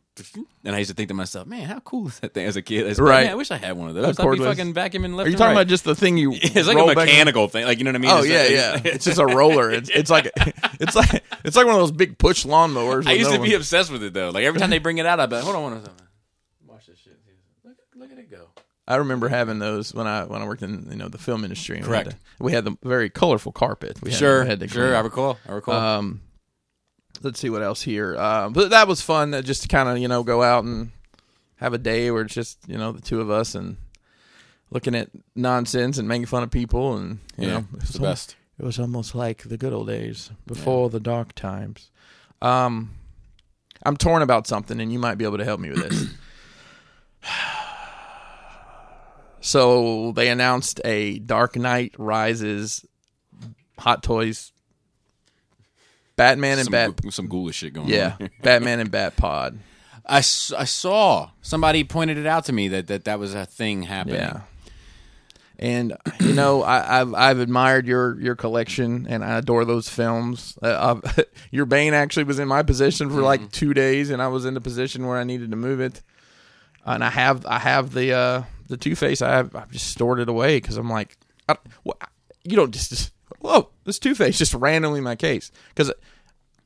And 0.64 0.74
I 0.74 0.78
used 0.78 0.91
to 0.91 0.95
think 0.95 1.09
to 1.09 1.14
myself, 1.14 1.47
man, 1.47 1.66
how 1.66 1.80
cool 1.80 2.09
is 2.09 2.20
that 2.20 2.33
thing 2.33 2.47
as 2.47 2.57
a 2.57 2.62
kid? 2.62 2.87
I 2.87 2.89
was 2.89 3.01
Right. 3.01 3.24
Man, 3.24 3.33
I 3.33 3.35
wish 3.35 3.51
I 3.51 3.59
had 3.59 3.76
one 3.76 3.91
of 3.91 3.95
those. 3.95 4.18
I'd 4.18 4.30
be 4.30 4.39
fucking 4.39 4.72
vacuuming 4.72 5.14
left. 5.14 5.26
Are 5.26 5.30
you 5.30 5.37
talking 5.37 5.49
right. 5.49 5.53
about 5.53 5.66
just 5.66 5.85
the 5.85 5.95
thing 5.95 6.16
you? 6.16 6.33
It's 6.43 6.66
like 6.66 6.78
a 6.78 6.95
mechanical 6.95 7.49
thing, 7.49 7.66
like 7.66 7.76
you 7.76 7.85
know 7.85 7.91
what 7.91 7.97
I 7.97 7.99
mean? 7.99 8.11
Oh 8.11 8.18
It's 8.20 8.28
yeah, 8.28 8.72
like- 8.72 8.85
yeah. 8.85 8.93
It's 8.95 9.05
just 9.05 9.18
a 9.18 9.26
roller. 9.26 9.70
It's, 9.70 9.91
it's 9.91 10.11
like 10.11 10.30
it's 10.80 10.97
like 10.97 11.22
it's 11.45 11.57
like 11.57 11.66
one 11.66 11.74
of 11.74 11.83
those 11.83 11.93
big 11.93 12.16
push 12.16 12.47
lawnmowers. 12.47 13.07
I 13.07 13.12
used 13.12 13.30
to 13.30 13.41
be 13.41 13.53
obsessed 13.53 13.93
with 13.93 14.03
it 14.03 14.14
though. 14.14 14.30
Like 14.30 14.45
every 14.45 14.59
time 14.59 14.70
they 14.70 14.78
bring 14.78 14.97
it 14.97 15.05
out, 15.05 15.20
I 15.20 15.26
bet, 15.26 15.45
hold 15.45 15.57
on 15.57 15.62
one 15.62 15.83
second. 15.83 16.03
Watch 16.66 16.87
this 16.87 16.99
shit. 16.99 17.18
Look, 17.64 17.76
look 17.95 18.12
at 18.12 18.18
it 18.18 18.30
go. 18.30 18.49
I 18.89 18.97
remember 18.97 19.28
having 19.28 19.59
those 19.61 19.95
when 19.95 20.07
I 20.07 20.24
when 20.24 20.43
I 20.43 20.47
worked 20.47 20.62
in 20.62 20.89
you 20.91 20.97
know 20.97 21.09
the 21.09 21.18
film 21.18 21.45
industry. 21.45 21.78
and 21.78 21.87
we 21.87 21.95
had 21.97 22.05
Correct. 22.07 22.18
to- 22.39 22.45
We 22.45 22.53
had 22.53 22.64
the 22.64 22.76
very 22.83 23.11
colorful 23.11 23.53
carpet. 23.53 23.99
We 24.03 24.11
had, 24.11 24.18
Sure, 24.18 24.43
we 24.43 24.49
had 24.49 24.61
to 24.61 24.68
sure. 24.68 24.87
clean. 24.89 24.95
I 24.97 25.01
recall. 25.01 25.39
I 25.49 25.53
recall. 25.53 25.74
Um, 25.74 26.20
let's 27.22 27.39
see 27.39 27.49
what 27.51 27.62
else 27.62 27.83
here. 27.83 28.16
Uh, 28.18 28.49
but 28.51 28.70
that 28.70 28.89
was 28.89 29.01
fun. 29.01 29.35
uh, 29.35 29.43
Just 29.43 29.62
to 29.62 29.68
kind 29.68 29.89
of 29.89 29.99
you 29.99 30.09
know 30.09 30.22
go 30.24 30.43
out 30.43 30.64
and 30.64 30.91
have 31.57 31.74
a 31.74 31.78
day 31.78 32.11
where 32.11 32.22
it's 32.22 32.35
just 32.35 32.59
you 32.66 32.76
know 32.76 32.91
the 32.93 33.01
two 33.01 33.20
of 33.20 33.30
us 33.30 33.55
and 33.55 33.76
looking 34.70 34.95
at 34.97 35.11
nonsense 35.37 35.99
and 35.99 36.09
making 36.09 36.26
fun 36.26 36.43
of 36.43 36.51
people 36.51 36.97
and 36.97 37.18
you 37.39 37.47
yeah, 37.47 37.55
know 37.59 37.64
it's 37.74 37.91
the 37.93 37.99
al- 38.01 38.11
best. 38.11 38.37
It 38.59 38.64
was 38.64 38.78
almost 38.78 39.14
like 39.14 39.43
the 39.45 39.57
good 39.57 39.72
old 39.72 39.87
days 39.89 40.30
before 40.47 40.91
the 40.91 41.01
dark 41.01 41.35
times. 41.35 41.91
Um, 42.41 42.91
I'm 43.85 43.97
torn 43.97 44.22
about 44.22 44.47
something, 44.47 44.80
and 44.80 44.93
you 44.93 44.99
might 44.99 45.16
be 45.16 45.24
able 45.24 45.39
to 45.39 45.45
help 45.45 45.59
me 45.61 45.70
with 45.70 45.89
this. 45.89 46.07
so 49.43 50.12
they 50.12 50.28
announced 50.28 50.80
a 50.84 51.18
Dark 51.18 51.57
Knight 51.57 51.95
Rises 51.99 52.86
Hot 53.78 54.03
Toys 54.03 54.53
Batman 56.16 56.59
and 56.59 56.64
Some, 56.64 56.72
Bat 56.72 57.12
some 57.12 57.26
ghoulish 57.26 57.57
shit 57.57 57.74
going 57.74 57.88
yeah 57.88 58.12
on. 58.12 58.16
Yeah. 58.20 58.28
Batman 58.43 58.80
and 58.80 58.90
Bat 58.90 59.16
Pod 59.16 59.59
I 60.07 60.20
saw 60.20 61.30
somebody 61.40 61.84
pointed 61.84 62.18
it 62.18 62.26
out 62.26 62.47
to 62.47 62.53
me 62.53 62.68
that 62.68 62.88
that, 62.88 63.05
that 63.05 63.18
was 63.18 63.34
a 63.34 63.47
thing 63.47 63.84
happening. 63.84 64.16
yeah. 64.16 64.40
And 65.59 65.97
you 66.18 66.32
know, 66.32 66.62
I, 66.62 67.01
I've 67.01 67.14
I've 67.14 67.38
admired 67.38 67.86
your 67.86 68.20
your 68.20 68.34
collection, 68.34 69.07
and 69.09 69.24
I 69.24 69.38
adore 69.38 69.64
those 69.64 69.88
films. 69.88 70.59
Uh, 70.61 71.01
your 71.53 71.66
Bane 71.66 71.95
actually 71.95 72.24
was 72.24 72.40
in 72.40 72.49
my 72.49 72.64
possession 72.64 73.11
for 73.11 73.22
like 73.22 73.53
two 73.53 73.72
days, 73.72 74.11
and 74.11 74.20
I 74.20 74.26
was 74.26 74.45
in 74.45 74.55
the 74.55 74.61
position 74.61 75.07
where 75.07 75.18
I 75.18 75.24
needed 75.24 75.51
to 75.53 75.57
move 75.57 75.78
it. 75.80 76.03
And 76.84 77.05
I 77.05 77.11
have 77.11 77.47
I 77.47 77.61
have 77.61 77.93
the 77.93 78.12
uh, 78.12 78.43
the 78.73 78.77
Two 78.77 78.97
Face, 78.97 79.23
I 79.23 79.31
have 79.31 79.55
I've 79.55 79.70
just 79.70 79.89
stored 79.89 80.18
it 80.18 80.29
away 80.29 80.57
because 80.57 80.77
I'm 80.77 80.91
like, 80.91 81.16
I, 81.49 81.57
what, 81.85 81.97
you 82.45 82.57
don't 82.57 82.73
just, 82.73 82.91
just 82.91 83.12
whoa, 83.39 83.68
this 83.85 83.99
Two 84.01 84.14
Face 84.16 84.37
just 84.39 84.55
randomly 84.55 84.99
in 84.99 85.05
my 85.05 85.14
case 85.16 85.53
because 85.68 85.93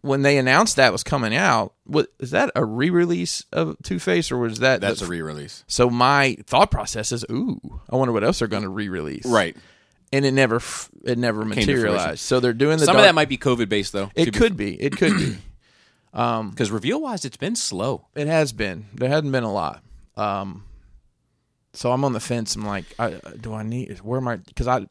when 0.03 0.23
they 0.23 0.39
announced 0.39 0.77
that 0.77 0.93
was 0.93 1.03
coming 1.03 1.35
out, 1.35 1.75
what 1.85 2.09
is 2.21 2.31
that 2.31 2.51
a 2.55 2.65
re-release 2.65 3.45
of 3.53 3.77
Two 3.83 3.99
Face 3.99 4.31
or 4.31 4.39
was 4.39 4.61
that 4.61 4.81
That's 4.81 5.01
the- 5.01 5.07
a 5.07 5.09
re-release, 5.09 5.65
so 5.67 5.91
my 5.91 6.37
thought 6.47 6.71
process 6.71 7.11
is, 7.13 7.25
ooh, 7.31 7.61
I 7.91 7.97
wonder 7.97 8.13
what 8.13 8.23
else 8.25 8.39
they're 8.39 8.49
going 8.49 8.63
to 8.63 8.69
re-release, 8.69 9.27
right? 9.27 9.57
And 10.13 10.25
it 10.25 10.33
never 10.33 10.61
it 11.05 11.19
never 11.19 11.41
to 11.43 11.47
materialized. 11.49 12.21
So 12.21 12.39
they're 12.39 12.53
doing 12.53 12.79
the 12.79 12.85
Some 12.85 12.95
dark- 12.95 13.03
of 13.05 13.09
that 13.09 13.15
might 13.17 13.29
be 13.29 13.37
COVID 13.39 13.69
based 13.69 13.93
though. 13.93 14.11
it 14.15 14.33
could 14.33 14.57
be 14.57 14.81
it 14.81 14.97
could 14.97 15.17
be 15.17 15.37
because 16.13 16.71
reveal 16.71 17.01
wise, 17.01 17.25
it's 17.25 17.37
been 17.37 17.57
slow. 17.57 18.07
It 18.15 18.27
has 18.29 18.53
been. 18.53 18.87
There 18.95 19.09
hasn't 19.09 19.33
been 19.33 19.43
a 19.43 19.53
lot. 19.53 19.83
Um, 20.17 20.65
so 21.77 21.93
I'm 21.93 22.05
on 22.05 22.12
the 22.12 22.20
fence. 22.20 22.57
I'm 22.57 22.64
like, 22.66 22.85
I, 22.99 23.12
uh, 23.14 23.31
do 23.41 23.55
I 23.55 23.62
need? 23.62 23.99
Where 24.01 24.18
am 24.18 24.27
I? 24.29 24.37
Because 24.37 24.66
I, 24.66 24.87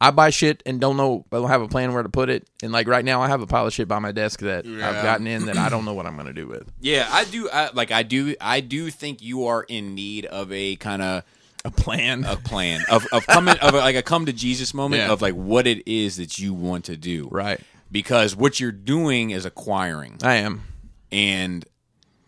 I 0.00 0.10
buy 0.10 0.28
shit 0.30 0.62
and 0.66 0.78
don't 0.80 0.96
know. 0.98 1.24
I 1.32 1.36
don't 1.36 1.48
have 1.48 1.62
a 1.62 1.68
plan 1.68 1.92
where 1.94 2.02
to 2.02 2.08
put 2.10 2.28
it. 2.28 2.46
And 2.62 2.70
like 2.70 2.86
right 2.86 3.04
now, 3.04 3.22
I 3.22 3.28
have 3.28 3.40
a 3.40 3.46
pile 3.46 3.66
of 3.66 3.72
shit 3.72 3.88
by 3.88 3.98
my 3.98 4.12
desk 4.12 4.40
that 4.40 4.66
I've 4.66 5.02
gotten 5.02 5.26
in 5.26 5.46
that 5.46 5.56
I 5.56 5.68
don't 5.70 5.84
know 5.86 5.94
what 5.94 6.04
I'm 6.06 6.14
going 6.16 6.26
to 6.26 6.34
do 6.34 6.46
with. 6.46 6.70
Yeah, 6.80 7.08
I 7.10 7.24
do. 7.24 7.48
I, 7.50 7.70
like 7.72 7.90
I 7.90 8.02
do. 8.02 8.34
I 8.40 8.60
do 8.60 8.90
think 8.90 9.22
you 9.22 9.46
are 9.46 9.62
in 9.62 9.94
need 9.94 10.26
of 10.26 10.52
a 10.52 10.76
kind 10.76 11.00
of 11.00 11.22
A 11.64 11.70
plan. 11.70 12.24
a 12.24 12.36
plan 12.36 12.82
of 12.90 13.06
of 13.10 13.26
coming 13.26 13.56
of 13.58 13.72
a, 13.74 13.78
like 13.78 13.96
a 13.96 14.02
come 14.02 14.26
to 14.26 14.32
Jesus 14.34 14.74
moment 14.74 15.00
Yeah. 15.02 15.12
of 15.12 15.22
like 15.22 15.34
what 15.34 15.66
it 15.66 15.86
is 15.88 16.16
that 16.18 16.38
you 16.38 16.52
want 16.52 16.84
to 16.86 16.96
do. 16.96 17.28
right. 17.32 17.58
Because 17.90 18.36
what 18.36 18.60
you're 18.60 18.72
doing 18.72 19.30
is 19.30 19.44
acquiring, 19.46 20.18
I 20.22 20.34
am. 20.36 20.62
and 21.12 21.64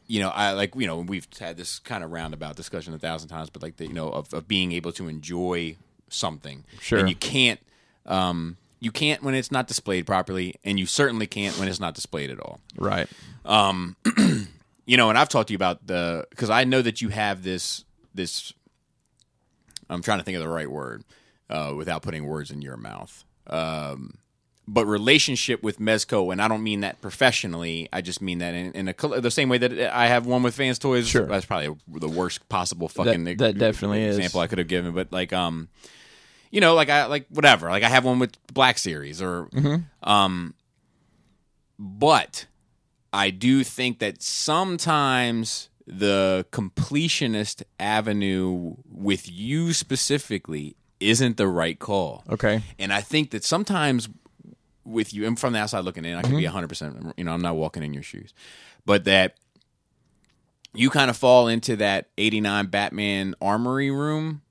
you 0.08 0.20
know, 0.20 0.30
I 0.30 0.52
like 0.52 0.74
you 0.74 0.86
know 0.88 0.98
we've 0.98 1.28
had 1.38 1.56
this 1.56 1.78
kind 1.78 2.02
of 2.02 2.10
roundabout 2.10 2.56
discussion 2.56 2.92
a 2.94 2.98
thousand 2.98 3.28
times, 3.28 3.50
but 3.50 3.62
like 3.62 3.76
the, 3.76 3.86
you 3.86 3.92
know 3.92 4.08
of, 4.08 4.32
of 4.34 4.48
being 4.48 4.72
able 4.72 4.90
to 4.92 5.06
enjoy 5.06 5.76
something, 6.08 6.64
Sure. 6.80 6.98
and 6.98 7.08
you 7.08 7.14
can't. 7.14 7.60
Um, 8.06 8.56
you 8.80 8.90
can't 8.92 9.22
when 9.22 9.34
it's 9.34 9.50
not 9.52 9.66
displayed 9.66 10.06
properly, 10.06 10.54
and 10.64 10.78
you 10.78 10.86
certainly 10.86 11.26
can't 11.26 11.58
when 11.58 11.68
it's 11.68 11.80
not 11.80 11.94
displayed 11.94 12.30
at 12.30 12.38
all. 12.40 12.60
Right. 12.76 13.08
Um, 13.44 13.96
you 14.86 14.96
know, 14.96 15.08
and 15.10 15.18
I've 15.18 15.28
talked 15.28 15.48
to 15.48 15.52
you 15.52 15.56
about 15.56 15.86
the 15.86 16.26
because 16.30 16.48
I 16.48 16.64
know 16.64 16.80
that 16.82 17.02
you 17.02 17.08
have 17.10 17.42
this 17.42 17.84
this. 18.14 18.52
I'm 19.90 20.02
trying 20.02 20.18
to 20.18 20.24
think 20.24 20.36
of 20.36 20.42
the 20.42 20.48
right 20.48 20.70
word 20.70 21.02
uh, 21.50 21.72
without 21.76 22.02
putting 22.02 22.24
words 22.26 22.50
in 22.50 22.62
your 22.62 22.76
mouth. 22.76 23.24
Um, 23.46 24.18
but 24.70 24.84
relationship 24.84 25.62
with 25.62 25.78
Mezco, 25.78 26.30
and 26.30 26.42
I 26.42 26.46
don't 26.46 26.62
mean 26.62 26.80
that 26.80 27.00
professionally. 27.00 27.88
I 27.90 28.02
just 28.02 28.20
mean 28.20 28.38
that 28.38 28.52
in, 28.54 28.72
in 28.72 28.88
a 28.88 29.20
the 29.20 29.30
same 29.30 29.48
way 29.48 29.56
that 29.56 29.72
I 29.96 30.08
have 30.08 30.26
one 30.26 30.42
with 30.42 30.54
FansToys. 30.56 31.06
Sure. 31.08 31.24
that's 31.26 31.46
probably 31.46 31.74
the 31.88 32.08
worst 32.08 32.46
possible 32.50 32.88
fucking 32.88 33.24
That- 33.24 33.38
that 33.38 33.58
definitely 33.58 34.02
is. 34.02 34.16
example 34.18 34.40
I 34.40 34.46
could 34.46 34.58
have 34.58 34.68
given. 34.68 34.92
But 34.94 35.10
like, 35.10 35.32
um, 35.32 35.68
you 36.50 36.60
know, 36.60 36.74
like 36.74 36.90
I 36.90 37.06
like 37.06 37.26
whatever. 37.30 37.70
Like 37.70 37.82
I 37.82 37.88
have 37.88 38.04
one 38.04 38.18
with 38.18 38.32
Black 38.52 38.76
Series 38.76 39.22
or, 39.22 39.46
Mm-hmm. 39.54 40.08
um, 40.08 40.54
but 41.78 42.46
I 43.12 43.30
do 43.30 43.64
think 43.64 43.98
that 44.00 44.22
sometimes 44.22 45.70
the 45.86 46.44
completionist 46.52 47.62
avenue 47.80 48.74
with 48.90 49.30
you 49.30 49.72
specifically 49.72 50.76
isn't 51.00 51.36
the 51.38 51.46
right 51.48 51.78
call. 51.78 52.24
Okay. 52.28 52.60
And 52.78 52.92
I 52.92 53.00
think 53.00 53.30
that 53.30 53.44
sometimes 53.44 54.08
with 54.88 55.12
you, 55.14 55.26
and 55.26 55.38
from 55.38 55.52
the 55.52 55.58
outside 55.60 55.80
looking 55.84 56.04
in, 56.04 56.14
I 56.16 56.22
could 56.22 56.32
Mm-hmm. 56.32 56.38
be 56.38 56.66
100%, 56.76 57.12
you 57.16 57.24
know, 57.24 57.32
I'm 57.32 57.42
not 57.42 57.56
walking 57.56 57.82
in 57.82 57.92
your 57.94 58.02
shoes, 58.02 58.32
but 58.84 59.04
that 59.04 59.36
you 60.74 60.90
kind 60.90 61.10
of 61.10 61.16
fall 61.16 61.48
into 61.48 61.76
that 61.76 62.08
89 62.18 62.66
Batman 62.66 63.34
armory 63.40 63.90
room 63.90 64.42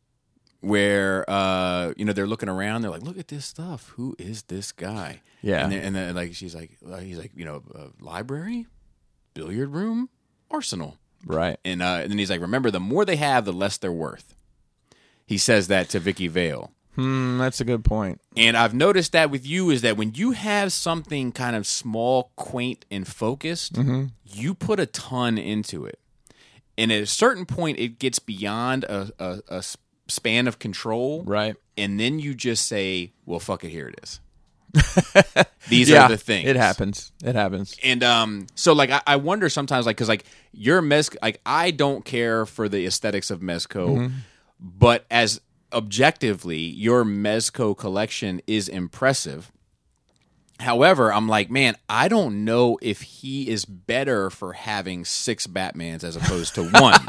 where, 0.61 1.23
uh, 1.29 1.93
you 1.95 2.03
know, 2.05 2.13
they're 2.13 2.27
looking 2.27 2.49
around, 2.49 2.81
they're 2.81 2.91
like, 2.91 3.03
look 3.03 3.17
at 3.17 3.27
this 3.27 3.45
stuff. 3.45 3.89
Who 3.95 4.15
is 4.17 4.43
this 4.43 4.71
guy? 4.71 5.21
Yeah. 5.41 5.63
And 5.63 5.71
then, 5.71 5.81
and 5.83 5.95
then 5.95 6.15
like, 6.15 6.33
she's 6.33 6.55
like, 6.55 6.71
uh, 6.89 6.97
he's 6.97 7.17
like, 7.17 7.31
you 7.35 7.45
know, 7.45 7.63
uh, 7.73 7.87
library, 7.99 8.65
billiard 9.33 9.69
room, 9.69 10.09
arsenal. 10.49 10.97
Right. 11.25 11.59
And, 11.63 11.81
uh, 11.81 11.99
and 12.01 12.11
then 12.11 12.17
he's 12.17 12.29
like, 12.31 12.41
remember, 12.41 12.71
the 12.71 12.79
more 12.79 13.05
they 13.05 13.15
have, 13.17 13.45
the 13.45 13.53
less 13.53 13.77
they're 13.77 13.91
worth. 13.91 14.35
He 15.25 15.37
says 15.37 15.67
that 15.67 15.89
to 15.89 15.99
Vicky 15.99 16.27
Vale. 16.27 16.71
Hmm. 16.97 17.37
That's 17.37 17.61
a 17.61 17.65
good 17.65 17.85
point. 17.85 18.19
And 18.35 18.57
I've 18.57 18.73
noticed 18.73 19.11
that 19.11 19.29
with 19.29 19.45
you 19.45 19.69
is 19.69 19.81
that 19.83 19.97
when 19.97 20.13
you 20.15 20.31
have 20.31 20.73
something 20.73 21.31
kind 21.31 21.55
of 21.55 21.65
small, 21.67 22.31
quaint, 22.35 22.85
and 22.91 23.07
focused, 23.07 23.73
Mm-hmm. 23.73 24.05
you 24.25 24.53
put 24.55 24.79
a 24.79 24.85
ton 24.87 25.37
into 25.37 25.85
it. 25.85 25.99
And 26.77 26.91
at 26.91 27.01
a 27.03 27.07
certain 27.07 27.45
point, 27.45 27.79
it 27.79 27.99
gets 27.99 28.19
beyond 28.19 28.83
a 28.83 29.63
span 30.07 30.47
of 30.47 30.59
control. 30.59 31.23
Right. 31.23 31.55
And 31.77 31.99
then 31.99 32.19
you 32.19 32.33
just 32.33 32.65
say, 32.67 33.13
well, 33.25 33.39
fuck 33.39 33.63
it, 33.63 33.69
here 33.69 33.87
it 33.89 33.99
is. 34.03 34.19
These 35.69 35.89
yeah. 35.89 36.05
are 36.05 36.09
the 36.09 36.17
things. 36.17 36.47
It 36.47 36.55
happens. 36.55 37.11
It 37.23 37.35
happens. 37.35 37.75
And 37.83 38.03
um, 38.03 38.47
so 38.55 38.73
like 38.73 38.89
I, 38.89 39.01
I 39.07 39.15
wonder 39.17 39.49
sometimes 39.49 39.85
like 39.85 39.95
because 39.97 40.09
like 40.09 40.25
your 40.51 40.81
mez 40.81 41.15
like 41.21 41.41
I 41.45 41.71
don't 41.71 42.03
care 42.05 42.45
for 42.45 42.67
the 42.69 42.85
aesthetics 42.85 43.29
of 43.31 43.39
mezco, 43.41 43.87
Mm-hmm. 43.97 44.15
but 44.59 45.05
as 45.09 45.41
objectively 45.73 46.59
your 46.59 47.03
mezco 47.03 47.77
collection 47.77 48.41
is 48.47 48.67
impressive. 48.69 49.51
However, 50.59 51.13
I'm 51.13 51.27
like, 51.27 51.51
man, 51.51 51.75
I 51.87 52.07
don't 52.07 52.43
know 52.43 52.79
if 52.81 53.01
he 53.01 53.47
is 53.47 53.65
better 53.65 54.29
for 54.29 54.53
having 54.53 55.05
six 55.05 55.45
Batmans 55.45 56.03
as 56.03 56.15
opposed 56.15 56.55
to 56.55 56.63
one. 56.69 56.99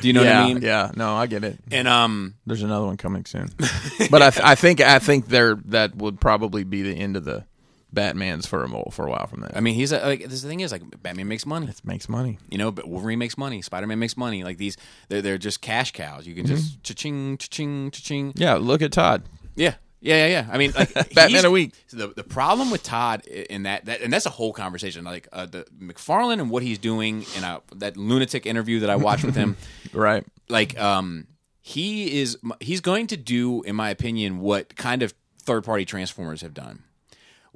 Do 0.00 0.06
you 0.06 0.14
know 0.14 0.22
yeah. 0.22 0.40
what 0.40 0.50
I 0.50 0.54
mean? 0.54 0.62
Yeah. 0.62 0.90
No, 0.96 1.14
I 1.14 1.26
get 1.26 1.44
it. 1.44 1.58
And 1.70 1.86
um, 1.86 2.34
There's 2.46 2.62
another 2.62 2.86
one 2.86 2.96
coming 2.96 3.26
soon. 3.26 3.50
but 4.10 4.22
I, 4.22 4.30
th- 4.30 4.44
I 4.44 4.54
think 4.54 4.80
I 4.80 4.98
think 4.98 5.26
there 5.26 5.56
that 5.66 5.96
would 5.96 6.20
probably 6.20 6.64
be 6.64 6.82
the 6.82 6.94
end 6.94 7.16
of 7.16 7.24
the 7.24 7.44
Batman's 7.92 8.46
for 8.46 8.64
a 8.64 8.68
mo- 8.68 8.88
for 8.92 9.06
a 9.06 9.10
while 9.10 9.26
from 9.26 9.40
that. 9.40 9.56
I 9.56 9.60
mean, 9.60 9.74
he's 9.74 9.92
a, 9.92 10.00
like 10.00 10.28
this 10.28 10.42
thing 10.42 10.60
is 10.60 10.72
like 10.72 10.82
Batman 11.02 11.28
makes 11.28 11.46
money. 11.46 11.66
it 11.68 11.80
makes 11.84 12.08
money. 12.08 12.38
You 12.50 12.58
know, 12.58 12.70
but 12.70 12.86
Wolverine 12.88 13.18
makes 13.18 13.38
money. 13.38 13.62
Spider 13.62 13.86
Man 13.86 13.98
makes 13.98 14.16
money. 14.16 14.44
Like 14.44 14.58
these, 14.58 14.76
they're 15.08 15.22
they're 15.22 15.38
just 15.38 15.60
cash 15.60 15.92
cows. 15.92 16.26
You 16.26 16.34
can 16.34 16.46
just 16.46 16.82
cha-ching, 16.82 17.38
cha-ching, 17.38 17.90
cha-ching. 17.90 18.32
Yeah, 18.36 18.54
look 18.54 18.82
at 18.82 18.92
Todd. 18.92 19.22
Yeah, 19.56 19.74
yeah, 20.00 20.26
yeah, 20.26 20.26
yeah. 20.26 20.48
I 20.52 20.58
mean, 20.58 20.72
like 20.76 20.92
Batman 20.94 21.28
he's- 21.30 21.44
a 21.44 21.50
week. 21.50 21.72
The 21.90 22.08
the 22.08 22.24
problem 22.24 22.70
with 22.70 22.82
Todd 22.82 23.24
in 23.26 23.62
that, 23.62 23.86
that 23.86 24.02
and 24.02 24.12
that's 24.12 24.26
a 24.26 24.30
whole 24.30 24.52
conversation. 24.52 25.04
Like 25.04 25.26
uh, 25.32 25.46
the 25.46 25.64
McFarlane 25.80 26.40
and 26.40 26.50
what 26.50 26.62
he's 26.62 26.78
doing 26.78 27.24
in 27.36 27.42
a, 27.44 27.60
that 27.76 27.96
lunatic 27.96 28.44
interview 28.46 28.80
that 28.80 28.90
I 28.90 28.96
watched 28.96 29.24
with 29.24 29.34
him. 29.36 29.56
Right. 29.94 30.24
Like, 30.50 30.78
um, 30.78 31.26
he 31.62 32.20
is 32.20 32.36
he's 32.60 32.82
going 32.82 33.06
to 33.08 33.16
do, 33.16 33.62
in 33.62 33.74
my 33.74 33.88
opinion, 33.88 34.40
what 34.40 34.76
kind 34.76 35.02
of 35.02 35.14
third 35.42 35.64
party 35.64 35.86
transformers 35.86 36.42
have 36.42 36.52
done, 36.52 36.82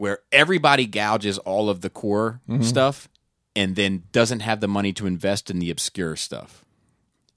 where 0.02 0.18
everybody 0.32 0.84
gouges 0.84 1.38
all 1.38 1.70
of 1.70 1.80
the 1.80 1.88
core 1.90 2.40
Mm-hmm. 2.48 2.62
stuff 2.62 3.08
and 3.54 3.76
then 3.76 4.02
doesn't 4.10 4.40
have 4.40 4.58
the 4.60 4.66
money 4.66 4.92
to 4.94 5.06
invest 5.06 5.48
in 5.48 5.60
the 5.60 5.70
obscure 5.70 6.16
stuff, 6.16 6.64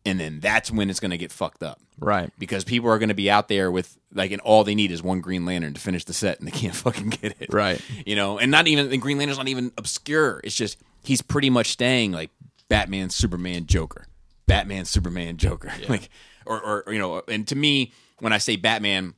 and 0.03 0.19
then 0.19 0.39
that's 0.39 0.71
when 0.71 0.89
it's 0.89 0.99
going 0.99 1.11
to 1.11 1.17
get 1.17 1.31
fucked 1.31 1.61
up 1.61 1.79
Right. 1.99 2.31
because 2.39 2.63
people 2.63 2.89
are 2.89 2.97
going 2.97 3.09
to 3.09 3.15
be 3.15 3.29
out 3.29 3.49
there 3.49 3.69
with 3.69 3.95
like, 4.13 4.31
and 4.31 4.41
all 4.41 4.63
they 4.63 4.73
need 4.73 4.89
is 4.91 5.03
one 5.03 5.19
Green 5.21 5.45
Lantern 5.45 5.73
to 5.75 5.79
finish 5.79 6.05
the 6.05 6.13
set, 6.13 6.39
and 6.39 6.47
they 6.47 6.51
can't 6.51 6.73
fucking 6.85 7.09
get 7.09 7.35
it. 7.39 7.53
Right. 7.53 7.79
You 8.05 8.15
know, 8.15 8.39
and 8.39 8.49
not 8.49 8.65
even 8.67 8.89
the 8.89 8.97
Green 8.97 9.17
Lantern's 9.19 9.37
not 9.37 9.47
even 9.49 9.71
obscure. 9.77 10.41
It's 10.43 10.55
just 10.55 10.77
he's 11.03 11.21
pretty 11.21 11.49
much 11.51 11.67
staying 11.67 12.13
like 12.13 12.31
Batman, 12.67 13.09
Superman, 13.11 13.67
Joker, 13.67 14.07
Batman, 14.47 14.85
Superman, 14.85 15.37
Joker, 15.37 15.71
like, 15.89 16.09
or, 16.47 16.59
or 16.87 16.93
you 16.93 16.97
know, 16.99 17.21
and 17.27 17.47
to 17.49 17.55
me, 17.55 17.91
when 18.19 18.33
I 18.33 18.39
say 18.39 18.55
Batman, 18.55 19.13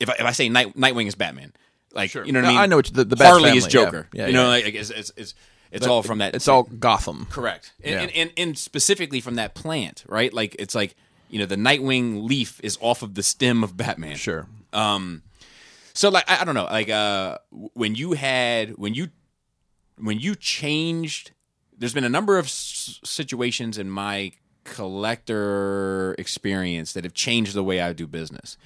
if 0.00 0.08
I, 0.08 0.14
if 0.14 0.24
I 0.24 0.32
say 0.32 0.48
Night, 0.48 0.76
Nightwing 0.76 1.06
is 1.06 1.14
Batman, 1.14 1.52
like 1.94 2.10
sure. 2.10 2.24
you 2.24 2.32
know 2.32 2.40
what 2.40 2.46
I 2.46 2.50
mean. 2.50 2.58
I 2.58 2.66
know 2.66 2.76
what 2.76 2.88
you- 2.90 2.94
the- 2.94 3.04
the 3.16 3.24
Harley 3.24 3.56
is 3.56 3.64
family, 3.66 3.78
yeah. 3.80 3.84
Joker. 3.84 4.08
Yeah, 4.12 4.26
you 4.26 4.32
know, 4.32 4.42
yeah. 4.44 4.48
like 4.64 4.74
it's 4.74 4.90
it's 4.90 5.12
it's, 5.16 5.34
it's 5.70 5.86
all 5.86 6.02
from 6.02 6.18
that. 6.18 6.34
It's 6.34 6.46
all 6.48 6.64
Gotham. 6.64 7.26
Correct. 7.30 7.72
And, 7.82 7.92
Yeah. 7.92 8.00
and, 8.02 8.12
and, 8.14 8.32
and 8.36 8.58
specifically 8.58 9.20
from 9.20 9.34
that 9.36 9.54
plant, 9.54 10.04
right? 10.08 10.32
Like 10.32 10.54
it's 10.58 10.74
like, 10.74 10.94
you 11.30 11.38
know, 11.38 11.46
the 11.46 11.56
Nightwing 11.56 12.24
leaf 12.24 12.60
is 12.62 12.78
off 12.80 13.02
of 13.02 13.14
the 13.14 13.22
stem 13.22 13.64
of 13.64 13.76
Batman. 13.76 14.16
Sure. 14.16 14.46
So 15.96 16.08
like 16.10 16.24
I, 16.28 16.40
I 16.42 16.44
don't 16.44 16.54
know, 16.54 16.64
like 16.64 16.88
uh 16.90 17.38
w- 17.52 17.70
when 17.74 17.94
you 17.94 18.12
had 18.12 18.70
when 18.76 18.94
you 18.94 19.08
when 19.96 20.18
you 20.18 20.34
changed 20.34 21.30
there's 21.76 21.94
been 21.94 22.04
a 22.04 22.08
number 22.08 22.38
of 22.38 22.46
s- 22.46 23.00
situations 23.04 23.78
in 23.78 23.88
my 23.90 24.32
collector 24.64 26.14
experience 26.18 26.92
that 26.94 27.04
have 27.04 27.14
changed 27.14 27.54
the 27.54 27.62
way 27.64 27.80
I 27.80 27.92
do 27.92 28.06
business. 28.06 28.56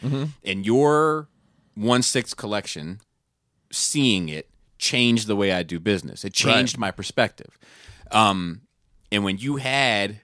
And 0.44 0.64
your 0.66 1.28
one 1.74 2.02
sixth 2.02 2.36
collection, 2.36 3.00
seeing 3.70 4.28
it 4.28 4.48
changed 4.78 5.26
the 5.26 5.36
way 5.36 5.52
I 5.52 5.62
do 5.62 5.78
business. 5.80 6.24
It 6.24 6.32
changed 6.32 6.78
my 6.78 6.90
perspective. 6.90 7.58
Um, 8.10 8.62
and 9.10 9.24
when 9.24 9.38
you 9.38 9.56
had 9.56 10.20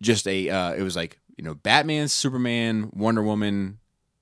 just 0.00 0.26
a, 0.26 0.48
uh, 0.50 0.72
it 0.74 0.82
was 0.82 0.96
like 0.96 1.18
you 1.36 1.44
know 1.44 1.54
Batman, 1.54 2.08
Superman, 2.08 2.90
Wonder 2.94 3.22
Woman, 3.22 3.78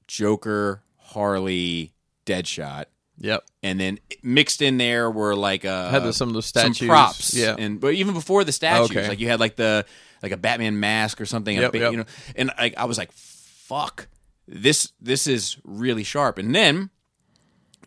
Joker, 0.07 0.83
Harley, 0.99 1.93
Deadshot, 2.27 2.87
Yep. 3.19 3.45
and 3.63 3.81
then 3.81 3.99
mixed 4.23 4.61
in 4.61 4.77
there 4.79 5.11
were 5.11 5.35
like 5.35 5.65
uh, 5.65 5.89
Had 5.91 6.03
the- 6.03 6.13
some 6.13 6.29
of 6.37 6.45
some 6.45 6.73
statues. 6.75 6.89
props, 6.89 7.35
Yeah. 7.35 7.57
and 7.59 7.81
but 7.81 7.95
even 7.95 8.13
before 8.15 8.45
the 8.45 8.53
statues, 8.53 8.91
Okay. 8.91 9.09
like 9.09 9.21
you 9.21 9.29
had 9.29 9.41
like 9.41 9.57
the 9.57 9.87
like 10.23 10.33
a 10.33 10.37
Batman 10.37 10.79
mask 10.81 11.21
or 11.21 11.27
something. 11.27 11.57
Yep, 11.57 11.73
big- 11.73 11.83
yep. 11.83 11.91
You 11.93 11.99
know, 11.99 12.05
and 12.37 12.51
like 12.59 12.77
I 12.77 12.85
was 12.85 12.99
like, 12.99 13.13
fuck, 13.13 14.09
this 14.49 14.93
this 15.01 15.27
is 15.27 15.57
really 15.65 16.05
sharp. 16.05 16.39
And 16.39 16.55
then, 16.55 16.91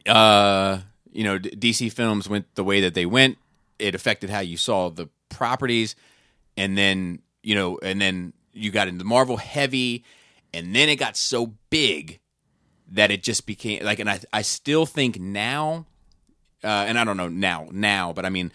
uh, 0.07 0.79
you 1.11 1.23
know, 1.23 1.39
DC 1.39 1.91
films 1.91 2.29
went 2.29 2.53
the 2.55 2.63
way 2.63 2.81
that 2.81 2.93
they 2.93 3.05
went. 3.05 3.37
It 3.77 3.95
affected 3.95 4.29
how 4.29 4.39
you 4.39 4.57
saw 4.57 4.89
the 4.89 5.09
properties, 5.29 5.95
and 6.57 6.77
then 6.77 7.19
you 7.43 7.55
know, 7.55 7.79
and 7.81 8.01
then 8.01 8.33
you 8.53 8.71
got 8.71 8.87
into 8.87 9.03
Marvel 9.03 9.37
heavy, 9.37 10.03
and 10.53 10.75
then 10.75 10.89
it 10.89 10.97
got 10.97 11.15
so 11.15 11.53
big 11.69 12.19
that 12.91 13.11
it 13.11 13.23
just 13.23 13.45
became 13.45 13.83
like. 13.83 13.99
And 13.99 14.09
I 14.09 14.19
I 14.33 14.41
still 14.41 14.85
think 14.85 15.19
now, 15.19 15.85
uh, 16.63 16.85
and 16.87 16.97
I 16.97 17.03
don't 17.03 17.17
know 17.17 17.29
now 17.29 17.67
now, 17.71 18.13
but 18.13 18.25
I 18.25 18.29
mean, 18.29 18.51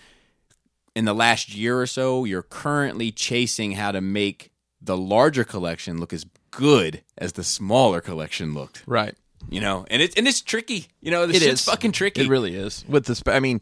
in 0.95 1.05
the 1.05 1.15
last 1.15 1.55
year 1.55 1.81
or 1.81 1.87
so, 1.87 2.25
you're 2.25 2.43
currently 2.43 3.11
chasing 3.11 3.73
how 3.73 3.93
to 3.93 4.01
make 4.01 4.51
the 4.81 4.97
larger 4.97 5.45
collection 5.45 5.99
look 5.99 6.13
as 6.13 6.27
good 6.51 7.03
as 7.19 7.33
the 7.33 7.45
smaller 7.45 8.01
collection 8.01 8.55
looked. 8.55 8.83
Right. 8.87 9.17
You 9.51 9.61
know, 9.61 9.87
and 9.91 10.01
it's 10.03 10.17
and 10.17 10.27
it's 10.27 10.41
tricky. 10.41 10.87
You 11.01 11.11
know, 11.11 11.27
this 11.27 11.37
It 11.37 11.43
shit's 11.45 11.61
is 11.61 11.65
fucking 11.67 11.93
tricky. 11.93 12.23
It 12.23 12.29
really 12.29 12.55
is. 12.57 12.85
With 12.89 13.05
the, 13.07 13.15
sp- 13.15 13.29
I 13.31 13.41
mean, 13.41 13.61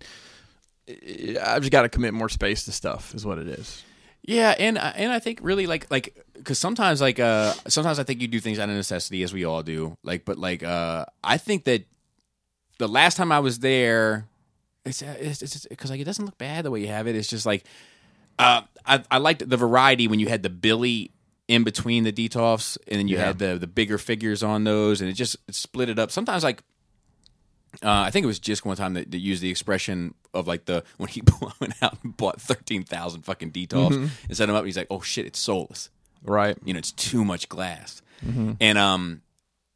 I've 0.89 1.63
just 1.63 1.71
got 1.73 1.83
to 1.83 1.89
commit 1.89 2.15
more 2.15 2.29
space 2.29 2.65
to 2.65 2.73
stuff. 2.73 3.15
Is 3.15 3.25
what 3.25 3.39
it 3.39 3.49
is. 3.49 3.83
Yeah, 4.23 4.55
and 4.59 4.79
I- 4.79 4.91
and 4.97 5.13
I 5.13 5.19
think 5.19 5.41
really 5.43 5.67
like 5.67 5.91
like 5.91 6.25
because 6.35 6.59
sometimes 6.59 7.01
like 7.01 7.19
uh 7.19 7.53
sometimes 7.69 7.99
I 7.99 8.05
think 8.05 8.21
you 8.23 8.29
do 8.29 8.41
things 8.41 8.59
out 8.59 8.69
of 8.69 8.75
necessity 8.77 9.23
as 9.23 9.33
we 9.33 9.45
all 9.45 9.63
do. 9.63 9.97
Like, 10.03 10.25
but 10.25 10.39
like 10.39 10.63
uh 10.63 11.07
I 11.25 11.39
think 11.39 11.65
that 11.65 11.85
the 12.79 12.89
last 12.89 13.17
time 13.17 13.33
I 13.33 13.41
was 13.41 13.59
there, 13.59 14.27
it's 14.85 15.03
it's 15.03 15.67
because 15.67 15.91
like 15.91 16.01
it 16.01 16.05
doesn't 16.05 16.25
look 16.25 16.39
bad 16.39 16.65
the 16.65 16.71
way 16.71 16.81
you 16.81 16.89
have 16.89 17.07
it. 17.07 17.17
It's 17.17 17.29
just 17.29 17.47
like 17.47 17.65
uh 18.39 18.63
I 18.87 19.03
I 19.11 19.19
liked 19.19 19.49
the 19.49 19.57
variety 19.57 20.07
when 20.09 20.21
you 20.21 20.29
had 20.29 20.43
the 20.43 20.51
Billy 20.51 21.11
in 21.49 21.65
between 21.65 22.05
the 22.05 22.13
Detolfs 22.13 22.79
and 22.89 22.99
then 23.01 23.09
you 23.09 23.17
Yeah. 23.17 23.27
had 23.27 23.39
the 23.39 23.59
the 23.59 23.67
bigger 23.67 23.99
figures 23.99 24.43
on 24.43 24.65
those 24.65 25.01
and 25.01 25.11
it 25.11 25.15
just 25.15 25.37
it 25.49 25.55
split 25.55 25.89
it 25.89 25.99
up. 25.99 26.11
Sometimes 26.11 26.45
like 26.45 26.63
uh, 27.83 27.89
I 27.91 28.11
think 28.11 28.25
it 28.25 28.27
was 28.27 28.39
just 28.39 28.65
one 28.67 28.77
time 28.77 28.95
that, 28.95 29.11
that 29.11 29.19
used 29.19 29.43
the 29.43 29.51
expression 29.51 30.15
of 30.35 30.47
like 30.47 30.67
the 30.67 30.85
when 30.99 31.09
he 31.09 31.23
went 31.61 31.75
out 31.83 31.97
and 32.03 32.17
bought 32.17 32.41
thirteen 32.41 32.85
thousand 32.85 33.23
fucking 33.23 33.51
Detolfs 33.53 33.97
and 34.29 34.37
set 34.37 34.47
them 34.47 34.55
up. 34.57 34.65
He's 34.65 34.77
like, 34.77 34.89
"Oh 34.91 35.01
shit, 35.01 35.27
it's 35.27 35.39
soulless. 35.39 35.89
Right. 36.23 36.57
You 36.65 36.75
know, 36.75 36.79
it's 36.79 36.93
too 36.93 37.25
much 37.25 37.49
glass." 37.49 38.03
And 38.61 38.79
um, 38.79 39.23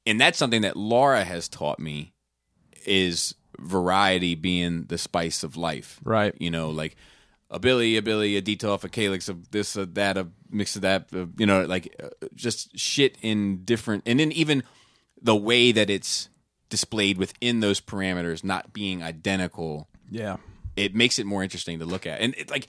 and 0.06 0.20
that's 0.20 0.38
something 0.38 0.62
that 0.62 0.76
Laura 0.76 1.24
has 1.24 1.48
taught 1.48 1.80
me 1.80 2.12
is 2.84 3.34
variety 3.58 4.34
being 4.36 4.84
the 4.84 4.98
spice 4.98 5.42
of 5.42 5.56
life. 5.56 5.98
Right. 6.04 6.32
You 6.38 6.50
know, 6.52 6.70
like 6.70 6.94
a 7.50 7.58
Billy, 7.58 7.96
a 7.96 8.02
Billy, 8.02 8.36
a 8.36 8.42
Detolf, 8.42 8.84
a 8.84 8.88
Kallax, 8.88 9.28
of 9.28 9.50
this, 9.50 9.76
a 9.76 9.86
that, 9.86 10.16
a 10.18 10.28
mix 10.50 10.76
of 10.76 10.82
that. 10.82 11.06
uh 11.14 11.26
you 11.38 11.46
know, 11.46 11.64
like 11.64 11.94
uh, 12.02 12.08
just 12.34 12.76
shit 12.78 13.16
in 13.22 13.64
different, 13.64 14.02
and 14.06 14.18
then 14.20 14.32
even 14.32 14.62
the 15.22 15.36
way 15.36 15.72
that 15.72 15.88
it's 15.90 16.28
displayed 16.68 17.16
within 17.18 17.60
those 17.60 17.80
parameters 17.80 18.42
not 18.42 18.72
being 18.72 19.02
identical 19.02 19.88
Yeah. 20.10 20.36
it 20.76 20.94
makes 20.94 21.18
it 21.20 21.24
more 21.26 21.42
interesting 21.44 21.78
to 21.78 21.84
look 21.86 22.06
at 22.06 22.20
and 22.20 22.34
it 22.36 22.50
like 22.50 22.66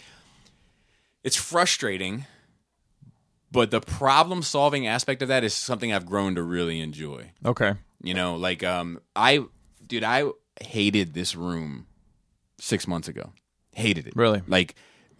it's 1.24 1.36
frustrating 1.36 2.26
but 3.52 3.72
the 3.72 3.82
problem 3.82 4.44
solving 4.44 4.86
aspect 4.86 5.22
of 5.24 5.28
that 5.30 5.44
is 5.44 5.54
something 5.54 5.92
i've 5.92 6.06
grown 6.06 6.36
to 6.36 6.44
really 6.44 6.80
enjoy 6.80 7.32
Okay. 7.44 7.74
you 8.04 8.14
know 8.14 8.36
like 8.36 8.64
um 8.64 9.00
i 9.16 9.44
dude 9.86 10.04
i 10.04 10.26
hated 10.62 11.16
this 11.16 11.36
room 11.36 11.88
six 12.60 12.88
months 12.88 13.08
ago 13.08 13.34
hated 13.78 14.08
it 14.08 14.16
Really? 14.16 14.42
like 14.48 14.76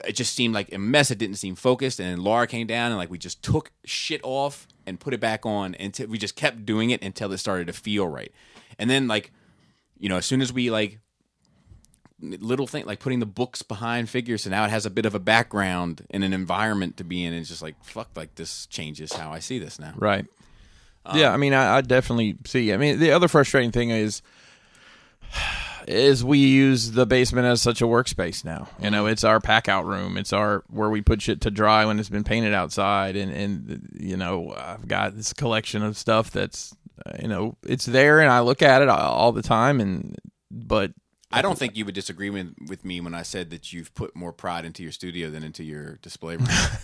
it 0.06 0.14
just 0.14 0.34
seemed 0.36 0.54
like 0.54 0.72
a 0.74 0.78
mess 0.78 1.10
it 1.12 1.18
didn't 1.18 1.38
seem 1.38 1.56
focused 1.56 2.00
and 2.00 2.20
laura 2.22 2.46
came 2.48 2.68
down 2.68 2.92
and 2.92 2.98
like 2.98 3.10
we 3.10 3.18
just 3.18 3.42
took 3.42 3.72
shit 3.86 4.22
off 4.24 4.68
and 4.86 5.00
put 5.00 5.14
it 5.14 5.20
back 5.20 5.46
on 5.46 5.76
until 5.80 6.08
we 6.08 6.18
just 6.18 6.36
kept 6.36 6.66
doing 6.66 6.90
it 6.92 7.02
until 7.04 7.32
it 7.34 7.38
started 7.40 7.68
to 7.68 7.74
feel 7.74 8.08
right 8.08 8.32
and 8.78 8.90
then 8.90 9.08
like 9.08 9.32
you 10.00 10.08
know 10.10 10.18
as 10.18 10.26
soon 10.26 10.42
as 10.42 10.52
we 10.54 10.70
like 10.70 11.00
little 12.20 12.66
thing 12.68 12.84
like 12.86 13.00
putting 13.00 13.20
the 13.20 13.26
books 13.28 13.62
behind 13.62 14.10
figures 14.10 14.44
so 14.44 14.50
now 14.50 14.64
it 14.66 14.70
has 14.72 14.86
a 14.86 14.90
bit 14.90 15.06
of 15.06 15.14
a 15.16 15.20
background 15.20 16.06
and 16.10 16.24
an 16.24 16.34
environment 16.34 16.98
to 16.98 17.04
be 17.04 17.24
in 17.24 17.32
it's 17.34 17.50
just 17.50 17.62
like 17.62 17.76
fuck 17.84 18.10
like 18.16 18.34
this 18.36 18.66
changes 18.68 19.14
how 19.14 19.32
i 19.32 19.40
see 19.40 19.60
this 19.60 19.80
now 19.80 19.94
Right. 19.96 20.26
yeah, 21.16 21.32
I 21.32 21.38
mean, 21.38 21.54
I, 21.54 21.78
I 21.78 21.82
definitely 21.82 22.36
see. 22.46 22.74
I 22.74 22.78
mean, 22.78 23.00
the 23.00 23.12
other 23.12 23.30
frustrating 23.30 23.72
thing 23.72 23.92
is, 23.92 24.22
is 25.88 26.24
we 26.24 26.40
use 26.40 26.92
the 26.92 27.06
basement 27.06 27.48
as 27.48 27.62
such 27.62 27.82
a 27.82 27.86
workspace 27.86 28.44
now. 28.44 28.68
You 28.82 28.90
know, 28.90 29.06
it's 29.06 29.24
our 29.24 29.40
pack 29.40 29.68
out 29.68 29.86
room. 29.86 30.18
It's 30.18 30.34
our 30.34 30.64
where 30.70 30.90
we 30.90 31.02
put 31.02 31.22
shit 31.22 31.42
to 31.42 31.52
dry 31.52 31.86
when 31.86 32.00
it's 32.00 32.10
been 32.10 32.24
painted 32.24 32.54
outside, 32.54 33.16
and 33.16 33.32
and 33.32 33.90
you 34.00 34.18
know, 34.18 34.54
I've 34.58 34.88
got 34.88 35.16
this 35.16 35.34
collection 35.34 35.84
of 35.84 35.98
stuff 35.98 36.32
that's, 36.32 36.76
uh, 37.06 37.14
you 37.22 37.28
know, 37.28 37.58
it's 37.64 37.86
there, 37.86 38.20
and 38.20 38.30
I 38.30 38.42
look 38.42 38.62
at 38.62 38.82
it 38.82 38.90
all, 38.90 39.00
all 39.00 39.32
the 39.32 39.42
time, 39.42 39.80
and 39.80 40.16
but 40.52 40.92
i 41.32 41.42
don't 41.42 41.58
think 41.58 41.76
you 41.76 41.86
would 41.86 41.96
disagree 41.96 42.30
with, 42.30 42.54
with 42.68 42.86
me 42.86 43.02
when 43.02 43.14
i 43.14 43.22
said 43.22 43.50
that 43.50 43.74
you've 43.74 43.94
put 43.96 44.16
more 44.16 44.32
pride 44.32 44.66
into 44.66 44.84
your 44.84 44.92
studio 44.92 45.30
than 45.30 45.44
into 45.44 45.64
your 45.64 45.98
display 46.02 46.38
room 46.38 46.48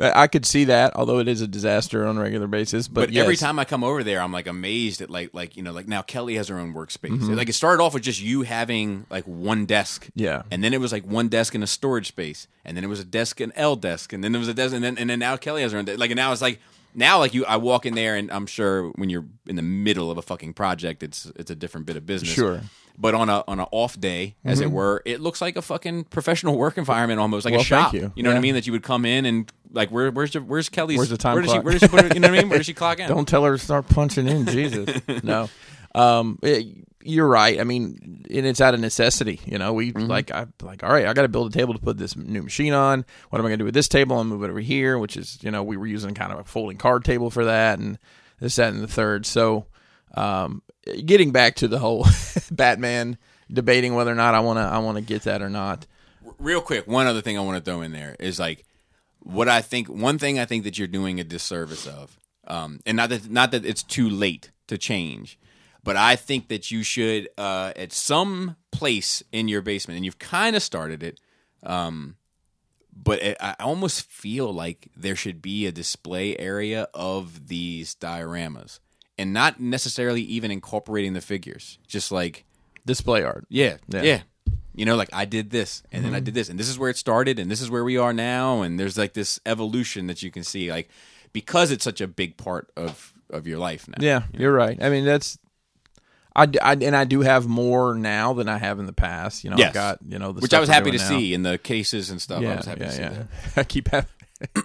I 0.00 0.26
could 0.26 0.44
see 0.44 0.64
that, 0.64 0.94
although 0.96 1.18
it 1.18 1.28
is 1.28 1.40
a 1.40 1.46
disaster 1.46 2.06
on 2.06 2.18
a 2.18 2.20
regular 2.20 2.46
basis. 2.46 2.88
But, 2.88 3.08
but 3.08 3.16
every 3.16 3.36
time 3.36 3.58
I 3.58 3.64
come 3.64 3.84
over 3.84 4.02
there, 4.02 4.20
I'm 4.20 4.32
like 4.32 4.46
amazed 4.46 5.00
at 5.00 5.10
like 5.10 5.30
like 5.32 5.56
you 5.56 5.62
know 5.62 5.72
like 5.72 5.88
now 5.88 6.02
Kelly 6.02 6.34
has 6.36 6.48
her 6.48 6.58
own 6.58 6.74
workspace. 6.74 7.10
Mm-hmm. 7.10 7.34
Like 7.34 7.48
it 7.48 7.54
started 7.54 7.82
off 7.82 7.94
with 7.94 8.02
just 8.02 8.20
you 8.20 8.42
having 8.42 9.06
like 9.10 9.24
one 9.24 9.66
desk, 9.66 10.08
Yeah. 10.14 10.42
and 10.50 10.62
then 10.62 10.74
it 10.74 10.80
was 10.80 10.92
like 10.92 11.04
one 11.04 11.28
desk 11.28 11.54
in 11.54 11.62
a 11.62 11.66
storage 11.66 12.08
space, 12.08 12.48
and 12.64 12.76
then 12.76 12.84
it 12.84 12.88
was 12.88 13.00
a 13.00 13.04
desk 13.04 13.40
and 13.40 13.52
L 13.56 13.76
desk, 13.76 14.12
and 14.12 14.22
then 14.22 14.32
there 14.32 14.38
was 14.38 14.48
a 14.48 14.54
desk, 14.54 14.74
and 14.74 14.82
then 14.84 14.98
and 14.98 15.08
then 15.08 15.18
now 15.18 15.36
Kelly 15.36 15.62
has 15.62 15.72
her 15.72 15.78
own 15.78 15.84
desk. 15.84 15.98
Like 15.98 16.10
and 16.10 16.18
now 16.18 16.32
it's 16.32 16.42
like 16.42 16.60
now 16.94 17.18
like 17.18 17.34
you 17.34 17.44
I 17.46 17.56
walk 17.56 17.86
in 17.86 17.94
there 17.94 18.16
and 18.16 18.30
I'm 18.30 18.46
sure 18.46 18.90
when 18.90 19.10
you're 19.10 19.24
in 19.46 19.56
the 19.56 19.62
middle 19.62 20.10
of 20.10 20.18
a 20.18 20.22
fucking 20.22 20.54
project, 20.54 21.02
it's 21.02 21.30
it's 21.36 21.50
a 21.50 21.56
different 21.56 21.86
bit 21.86 21.96
of 21.96 22.06
business. 22.06 22.32
Sure. 22.32 22.60
Mm-hmm. 22.96 23.02
But 23.02 23.14
on 23.14 23.28
a 23.28 23.44
on 23.46 23.60
an 23.60 23.66
off 23.72 23.98
day, 24.00 24.36
as 24.44 24.60
it 24.60 24.70
were, 24.70 25.02
it 25.04 25.20
looks 25.20 25.40
like 25.40 25.56
a 25.56 25.62
fucking 25.62 26.04
professional 26.04 26.56
work 26.56 26.78
environment 26.78 27.20
almost, 27.20 27.44
like 27.44 27.52
Well, 27.52 27.60
a 27.60 27.64
shop. 27.64 27.92
thank 27.92 28.16
you. 28.16 28.22
know 28.22 28.30
what 28.30 28.36
I 28.36 28.40
mean? 28.40 28.54
That 28.54 28.66
you 28.66 28.72
would 28.72 28.82
come 28.82 29.04
in 29.04 29.26
and 29.26 29.52
like, 29.72 29.90
where, 29.90 30.10
where's 30.10 30.34
where's 30.34 30.68
Kelly's? 30.68 30.96
Where's 30.98 31.10
the 31.10 31.16
time 31.18 31.34
where 31.34 31.42
does? 31.42 31.52
She, 31.52 31.58
where 31.58 31.72
does 31.72 31.82
she 31.82 31.88
put 31.88 32.04
it? 32.04 32.14
You 32.14 32.20
know 32.20 32.28
what 32.28 32.38
I 32.38 32.40
mean? 32.42 32.48
Where 32.48 32.58
does 32.58 32.66
she 32.66 32.74
clock 32.82 32.98
in? 33.00 33.08
Don't 33.08 33.28
tell 33.28 33.44
her 33.44 33.52
to 33.52 33.58
start 33.62 33.88
punching 33.88 34.26
in. 34.26 34.46
Jesus, 34.46 35.00
no. 35.22 35.48
Um, 35.94 36.38
it- 36.42 36.66
you're 37.08 37.28
right. 37.28 37.60
I 37.60 37.62
mean, 37.62 38.24
and 38.28 38.46
it's 38.46 38.60
out 38.60 38.74
of 38.74 38.80
necessity. 38.80 39.40
You 39.44 39.58
know, 39.58 39.72
we 39.74 39.92
Mm-hmm. 39.92 40.08
like 40.08 40.32
I 40.32 40.46
like. 40.60 40.82
All 40.82 40.90
right, 40.90 41.06
I 41.06 41.12
got 41.12 41.22
to 41.22 41.28
build 41.28 41.54
a 41.54 41.56
table 41.56 41.72
to 41.72 41.78
put 41.78 41.98
this 41.98 42.16
new 42.16 42.42
machine 42.42 42.72
on. 42.72 43.04
What 43.30 43.38
am 43.38 43.44
I 43.46 43.50
going 43.50 43.58
to 43.58 43.62
do 43.62 43.64
with 43.66 43.74
this 43.74 43.86
table? 43.86 44.24
Move 44.24 44.42
it 44.42 44.50
over 44.50 44.58
here, 44.58 44.98
which 44.98 45.16
is 45.16 45.38
you 45.40 45.52
know 45.52 45.62
we 45.62 45.76
were 45.76 45.86
using 45.86 46.14
kind 46.14 46.32
of 46.32 46.40
a 46.40 46.44
folding 46.44 46.78
card 46.78 47.04
table 47.04 47.30
for 47.30 47.44
that, 47.44 47.78
and 47.78 47.96
this, 48.40 48.56
that, 48.56 48.72
and 48.72 48.82
the 48.82 48.88
third. 48.88 49.24
So, 49.24 49.66
um, 50.16 50.62
getting 51.04 51.30
back 51.32 51.56
to 51.56 51.68
the 51.68 51.78
whole 51.78 52.06
Batman 52.50 53.18
debating 53.52 53.94
whether 53.94 54.10
or 54.10 54.16
not 54.16 54.34
I 54.34 54.40
want 54.40 54.58
to 54.58 54.62
I 54.62 54.78
want 54.78 54.96
to 54.96 55.02
get 55.02 55.22
that 55.22 55.42
or 55.42 55.50
not. 55.50 55.86
real 56.38 56.60
quick, 56.60 56.86
one 56.86 57.06
other 57.06 57.22
thing 57.22 57.38
I 57.38 57.42
want 57.42 57.62
to 57.62 57.70
throw 57.70 57.82
in 57.82 57.92
there 57.92 58.16
is 58.18 58.38
like 58.38 58.64
what 59.20 59.48
I 59.48 59.62
think. 59.62 59.88
One 59.88 60.18
thing 60.18 60.38
I 60.38 60.44
think 60.44 60.64
that 60.64 60.78
you're 60.78 60.88
doing 60.88 61.20
a 61.20 61.24
disservice 61.24 61.86
of, 61.86 62.18
um, 62.46 62.80
and 62.86 62.96
not 62.96 63.10
that 63.10 63.30
not 63.30 63.50
that 63.52 63.64
it's 63.64 63.82
too 63.82 64.08
late 64.08 64.50
to 64.68 64.78
change, 64.78 65.38
but 65.82 65.96
I 65.96 66.16
think 66.16 66.48
that 66.48 66.70
you 66.70 66.82
should 66.82 67.28
uh, 67.38 67.72
at 67.76 67.92
some 67.92 68.56
place 68.72 69.22
in 69.32 69.48
your 69.48 69.62
basement, 69.62 69.96
and 69.96 70.04
you've 70.04 70.18
kind 70.18 70.56
of 70.56 70.62
started 70.62 71.02
it. 71.02 71.20
Um, 71.62 72.16
but 72.92 73.22
it, 73.22 73.36
I 73.40 73.54
almost 73.60 74.02
feel 74.10 74.52
like 74.52 74.88
there 74.96 75.16
should 75.16 75.42
be 75.42 75.66
a 75.66 75.72
display 75.72 76.36
area 76.38 76.88
of 76.94 77.48
these 77.48 77.94
dioramas, 77.94 78.80
and 79.18 79.32
not 79.32 79.60
necessarily 79.60 80.22
even 80.22 80.50
incorporating 80.50 81.12
the 81.14 81.20
figures. 81.20 81.78
Just 81.86 82.10
like 82.12 82.44
Display 82.84 83.22
art. 83.24 83.46
yeah, 83.48 83.76
Yeah. 83.88 84.02
yeah. 84.02 84.20
You 84.74 84.84
know, 84.84 84.94
like 84.94 85.08
I 85.12 85.24
did 85.24 85.50
this, 85.50 85.82
and 85.90 86.04
then 86.04 86.12
I 86.12 86.18
mm-hmm. 86.18 86.24
did 86.26 86.34
this, 86.34 86.48
and 86.50 86.58
this 86.60 86.68
is 86.68 86.78
where 86.78 86.90
it 86.90 86.98
started, 86.98 87.38
and 87.38 87.50
this 87.50 87.62
is 87.62 87.70
where 87.70 87.82
we 87.82 87.96
are 87.96 88.12
now, 88.12 88.60
and 88.60 88.78
there's 88.78 88.98
like 88.98 89.14
this 89.14 89.40
evolution 89.46 90.06
that 90.08 90.22
you 90.22 90.30
can 90.30 90.44
see, 90.44 90.70
like 90.70 90.90
because 91.32 91.70
it's 91.70 91.82
such 91.82 92.00
a 92.02 92.06
big 92.06 92.36
part 92.36 92.70
of 92.76 93.14
of 93.30 93.46
your 93.46 93.58
life 93.58 93.88
now. 93.88 93.94
Yeah, 94.00 94.24
you're 94.36 94.52
right. 94.52 94.76
I 94.82 94.90
mean, 94.90 95.04
that's. 95.06 95.38
I, 96.36 96.46
I- 96.62 96.74
and 96.74 96.94
I 96.94 97.04
do 97.04 97.22
have 97.22 97.46
more 97.48 97.94
now 97.94 98.34
than 98.34 98.46
I 98.50 98.58
have 98.58 98.78
in 98.78 98.84
the 98.84 98.92
past. 98.92 99.42
You 99.44 99.48
know, 99.50 99.56
Yes. 99.56 99.68
I've 99.68 99.74
got 99.74 99.98
you 100.06 100.18
know 100.18 100.32
the 100.32 100.40
which 100.42 100.52
I 100.52 100.60
was 100.60 100.68
happy 100.68 100.90
to 100.90 100.98
now. 100.98 101.08
see 101.08 101.32
in 101.32 101.42
the 101.42 101.56
cases 101.56 102.10
and 102.10 102.20
stuff. 102.20 102.40
I 102.40 102.42
Yeah, 102.42 102.56
was 102.56 102.66
happy 102.66 102.80
yeah, 102.82 102.86
to 102.86 102.92
see 102.92 103.00
yeah. 103.02 103.08
that. 103.08 103.26
I 103.56 103.64
keep 103.64 103.88
having. 103.88 104.10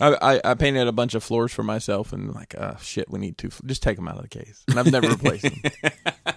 I, 0.00 0.16
I 0.20 0.40
I 0.50 0.54
painted 0.54 0.86
a 0.88 0.92
bunch 0.92 1.14
of 1.14 1.22
floors 1.22 1.52
for 1.52 1.62
myself 1.62 2.12
and 2.12 2.34
like, 2.34 2.54
oh 2.58 2.76
shit, 2.80 3.10
we 3.10 3.18
need 3.18 3.38
two. 3.38 3.50
fl- 3.50 3.66
Just 3.66 3.82
take 3.82 3.96
them 3.96 4.08
out 4.08 4.16
of 4.16 4.22
the 4.22 4.28
case, 4.28 4.64
and 4.68 4.78
I've 4.78 4.90
never 4.90 5.08
replaced 5.08 5.44
them. 5.44 5.54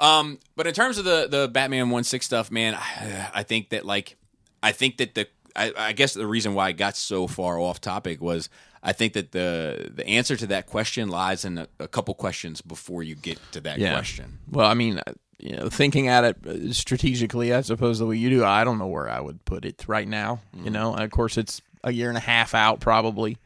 Um, 0.00 0.38
but 0.54 0.66
in 0.68 0.74
terms 0.74 0.98
of 0.98 1.04
the 1.04 1.26
the 1.28 1.48
Batman 1.48 1.90
one 1.90 2.04
six 2.04 2.24
stuff, 2.24 2.50
man, 2.52 2.74
I, 2.74 3.30
I 3.34 3.42
think 3.42 3.70
that 3.70 3.84
like 3.84 4.16
I 4.62 4.70
think 4.70 4.98
that 4.98 5.14
the 5.16 5.26
I, 5.56 5.72
I 5.76 5.92
guess 5.92 6.14
the 6.14 6.26
reason 6.26 6.54
why 6.54 6.68
I 6.68 6.72
got 6.72 6.96
so 6.96 7.26
far 7.26 7.58
off 7.58 7.80
topic 7.80 8.20
was 8.20 8.48
I 8.80 8.92
think 8.92 9.14
that 9.14 9.32
the 9.32 9.90
the 9.92 10.06
answer 10.06 10.36
to 10.36 10.46
that 10.48 10.66
question 10.66 11.08
lies 11.08 11.44
in 11.44 11.58
a, 11.58 11.66
a 11.80 11.88
couple 11.88 12.14
questions 12.14 12.60
before 12.60 13.02
you 13.02 13.16
get 13.16 13.40
to 13.52 13.60
that 13.62 13.78
Yeah. 13.78 13.92
question. 13.94 14.38
Well, 14.48 14.66
I 14.70 14.74
mean, 14.74 15.00
uh, 15.04 15.14
you 15.40 15.56
know, 15.56 15.68
thinking 15.68 16.06
at 16.06 16.22
it 16.22 16.36
uh, 16.46 16.72
strategically, 16.72 17.52
I 17.52 17.62
suppose 17.62 17.98
the 17.98 18.06
way 18.06 18.18
you 18.18 18.30
do, 18.30 18.44
I 18.44 18.62
don't 18.62 18.78
know 18.78 18.86
where 18.86 19.10
I 19.10 19.18
would 19.18 19.44
put 19.46 19.64
it 19.64 19.84
right 19.88 20.06
now. 20.06 20.38
Mm-hmm. 20.54 20.64
You 20.66 20.70
know, 20.70 20.94
of 20.94 21.10
course, 21.10 21.36
it's 21.36 21.60
a 21.84 21.92
year 21.92 22.08
and 22.08 22.16
a 22.16 22.20
half 22.20 22.54
out 22.54 22.80
probably. 22.80 23.38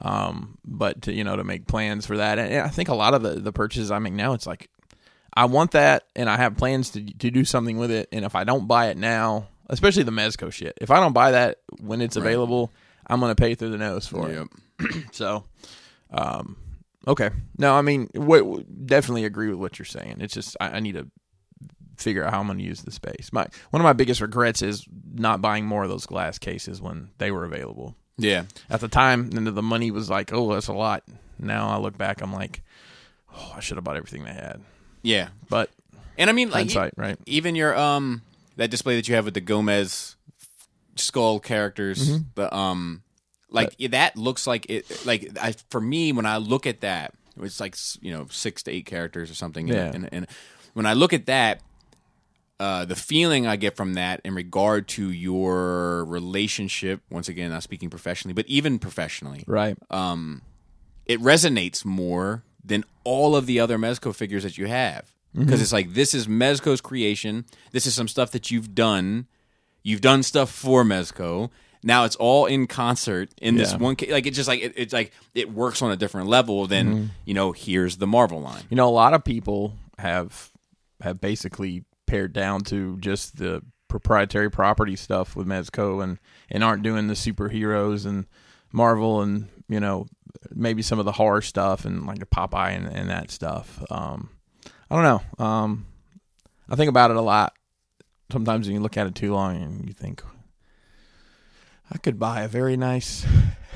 Um, 0.00 0.58
but 0.64 1.02
to, 1.02 1.12
you 1.12 1.22
know 1.22 1.36
to 1.36 1.44
make 1.44 1.66
plans 1.66 2.04
for 2.04 2.16
that, 2.16 2.38
and 2.38 2.54
I 2.62 2.68
think 2.68 2.88
a 2.88 2.94
lot 2.94 3.14
of 3.14 3.22
the 3.22 3.34
the 3.34 3.52
purchases 3.52 3.90
I 3.90 4.00
make 4.00 4.12
now, 4.12 4.32
it's 4.32 4.46
like 4.46 4.68
I 5.32 5.44
want 5.44 5.72
that, 5.72 6.04
and 6.16 6.28
I 6.28 6.36
have 6.36 6.56
plans 6.56 6.90
to 6.90 7.04
to 7.04 7.30
do 7.30 7.44
something 7.44 7.78
with 7.78 7.90
it, 7.92 8.08
and 8.10 8.24
if 8.24 8.34
I 8.34 8.42
don't 8.44 8.66
buy 8.66 8.88
it 8.88 8.96
now, 8.96 9.48
especially 9.68 10.02
the 10.02 10.10
Mezco 10.10 10.52
shit, 10.52 10.76
if 10.80 10.90
I 10.90 10.98
don't 10.98 11.12
buy 11.12 11.30
that 11.32 11.60
when 11.80 12.00
it's 12.00 12.16
available, 12.16 12.72
I'm 13.06 13.20
gonna 13.20 13.36
pay 13.36 13.54
through 13.54 13.70
the 13.70 13.78
nose 13.78 14.06
for 14.06 14.28
it. 14.30 14.48
So, 15.12 15.44
um, 16.10 16.56
okay. 17.06 17.30
No, 17.56 17.74
I 17.74 17.82
mean, 17.82 18.08
what, 18.14 18.86
definitely 18.86 19.24
agree 19.24 19.48
with 19.48 19.58
what 19.58 19.78
you're 19.78 19.86
saying. 19.86 20.16
It's 20.18 20.34
just 20.34 20.56
I, 20.60 20.70
I 20.70 20.80
need 20.80 20.96
to 20.96 21.06
figure 22.04 22.24
out 22.24 22.32
how 22.32 22.40
I'm 22.40 22.46
going 22.46 22.58
to 22.58 22.64
use 22.64 22.82
the 22.82 22.92
space. 22.92 23.30
My 23.32 23.46
one 23.70 23.80
of 23.80 23.84
my 23.84 23.92
biggest 23.94 24.20
regrets 24.20 24.62
is 24.62 24.86
not 25.12 25.40
buying 25.40 25.66
more 25.66 25.82
of 25.82 25.88
those 25.90 26.06
glass 26.06 26.38
cases 26.38 26.80
when 26.80 27.08
they 27.18 27.30
were 27.32 27.44
available. 27.44 27.96
Yeah. 28.16 28.44
At 28.70 28.80
the 28.80 28.88
time, 28.88 29.30
and 29.36 29.44
the 29.46 29.62
money 29.62 29.90
was 29.90 30.08
like, 30.08 30.32
oh, 30.32 30.54
that's 30.54 30.68
a 30.68 30.72
lot. 30.72 31.02
Now 31.38 31.68
I 31.70 31.78
look 31.78 31.98
back, 31.98 32.20
I'm 32.22 32.32
like, 32.32 32.62
oh, 33.34 33.52
I 33.56 33.60
should 33.60 33.76
have 33.76 33.82
bought 33.84 33.96
everything 33.96 34.22
they 34.24 34.32
had. 34.32 34.60
Yeah. 35.02 35.28
But 35.48 35.70
And 36.16 36.30
I 36.30 36.32
mean, 36.32 36.48
like, 36.50 36.70
hindsight, 36.70 36.92
right? 36.96 37.18
even 37.26 37.56
your 37.56 37.76
um 37.76 38.22
that 38.56 38.70
display 38.70 38.94
that 38.96 39.08
you 39.08 39.16
have 39.16 39.24
with 39.24 39.34
the 39.34 39.40
Gomez 39.40 40.14
skull 40.96 41.40
characters, 41.40 42.08
Mm-hmm. 42.08 42.22
the 42.36 42.54
um 42.54 43.02
like 43.50 43.76
that 43.90 44.16
looks 44.16 44.46
like 44.46 44.66
it 44.68 45.06
like 45.06 45.36
I, 45.40 45.54
for 45.70 45.80
me 45.80 46.12
when 46.12 46.26
I 46.26 46.36
look 46.38 46.66
at 46.66 46.80
that, 46.80 47.14
it's 47.40 47.60
like 47.60 47.76
you 48.00 48.12
know 48.12 48.26
six 48.30 48.62
to 48.64 48.70
eight 48.72 48.86
characters 48.86 49.30
or 49.30 49.34
something. 49.34 49.66
Yeah. 49.68 49.90
And, 49.94 50.08
and 50.12 50.26
when 50.74 50.86
I 50.86 50.92
look 50.94 51.12
at 51.12 51.26
that, 51.26 51.60
uh, 52.60 52.84
the 52.84 52.94
feeling 52.96 53.46
I 53.46 53.56
get 53.56 53.76
from 53.76 53.94
that 53.94 54.20
in 54.24 54.34
regard 54.34 54.86
to 54.88 55.10
your 55.10 56.04
relationship, 56.04 57.00
once 57.10 57.28
again, 57.28 57.50
not 57.50 57.62
speaking 57.62 57.90
professionally, 57.90 58.32
but 58.34 58.46
even 58.46 58.78
professionally, 58.78 59.44
Right. 59.46 59.76
it 61.06 61.20
resonates 61.20 61.84
more 61.84 62.42
than 62.64 62.84
all 63.04 63.36
of 63.36 63.46
the 63.46 63.60
other 63.60 63.76
Mezco 63.78 64.14
figures 64.14 64.42
that 64.42 64.56
you 64.56 64.66
have. 64.66 65.10
Mm-hmm. 65.34 65.44
Because 65.46 65.60
it's 65.60 65.72
like 65.72 65.94
this 65.94 66.14
is 66.14 66.26
Mezco's 66.28 66.80
creation. 66.80 67.44
This 67.72 67.86
is 67.86 67.94
some 67.94 68.06
stuff 68.08 68.30
that 68.30 68.50
you've 68.52 68.74
done. 68.74 69.26
You've 69.82 70.00
done 70.00 70.22
stuff 70.22 70.48
for 70.50 70.84
Mezco. 70.84 71.50
Now 71.82 72.04
it's 72.04 72.16
all 72.16 72.46
in 72.46 72.66
concert 72.68 73.30
in 73.42 73.56
this 73.56 73.74
one. 73.74 73.96
Ca- 73.96 74.12
like 74.12 74.26
it's 74.26 74.36
just 74.36 74.48
like 74.48 74.62
it, 74.62 74.72
it's 74.76 74.92
like 74.94 75.12
it 75.34 75.52
works 75.52 75.82
on 75.82 75.90
a 75.90 75.96
different 75.96 76.28
level 76.28 76.66
than 76.66 76.86
Mm-hmm. 76.86 77.04
you 77.26 77.34
know. 77.34 77.50
Here's 77.52 77.96
the 77.98 78.06
Marvel 78.06 78.40
line. 78.40 78.62
You 78.70 78.76
know, 78.76 78.88
a 78.88 78.94
lot 78.94 79.12
of 79.12 79.24
people 79.24 79.74
have 79.98 80.50
have 81.02 81.20
basically 81.20 81.84
pared 82.06 82.32
down 82.32 82.60
to 82.62 82.96
just 82.98 83.36
the 83.38 83.62
proprietary 83.88 84.50
property 84.50 84.96
stuff 84.96 85.36
with 85.36 85.46
Mezco 85.46 86.02
and 86.02 86.18
and 86.50 86.64
aren't 86.64 86.82
doing 86.82 87.06
the 87.06 87.14
superheroes 87.14 88.04
and 88.06 88.26
Marvel 88.72 89.22
and 89.22 89.48
you 89.68 89.78
know 89.80 90.06
maybe 90.52 90.82
some 90.82 90.98
of 90.98 91.04
the 91.04 91.12
horror 91.12 91.40
stuff 91.42 91.84
and 91.84 92.06
like 92.06 92.18
the 92.18 92.26
Popeye 92.26 92.76
and, 92.76 92.86
and 92.86 93.08
that 93.10 93.30
stuff. 93.30 93.82
Um, 93.90 94.30
I 94.90 94.94
don't 94.96 95.04
know. 95.38 95.44
Um, 95.44 95.86
I 96.68 96.76
think 96.76 96.88
about 96.88 97.10
it 97.10 97.16
a 97.16 97.20
lot. 97.22 97.54
Sometimes 98.32 98.66
when 98.66 98.74
you 98.74 98.80
look 98.82 98.96
at 98.96 99.06
it 99.06 99.14
too 99.14 99.32
long 99.32 99.56
and 99.62 99.86
you 99.86 99.92
think, 99.94 100.22
I 101.90 101.98
could 101.98 102.18
buy 102.18 102.42
a 102.42 102.48
very 102.48 102.76
nice 102.76 103.24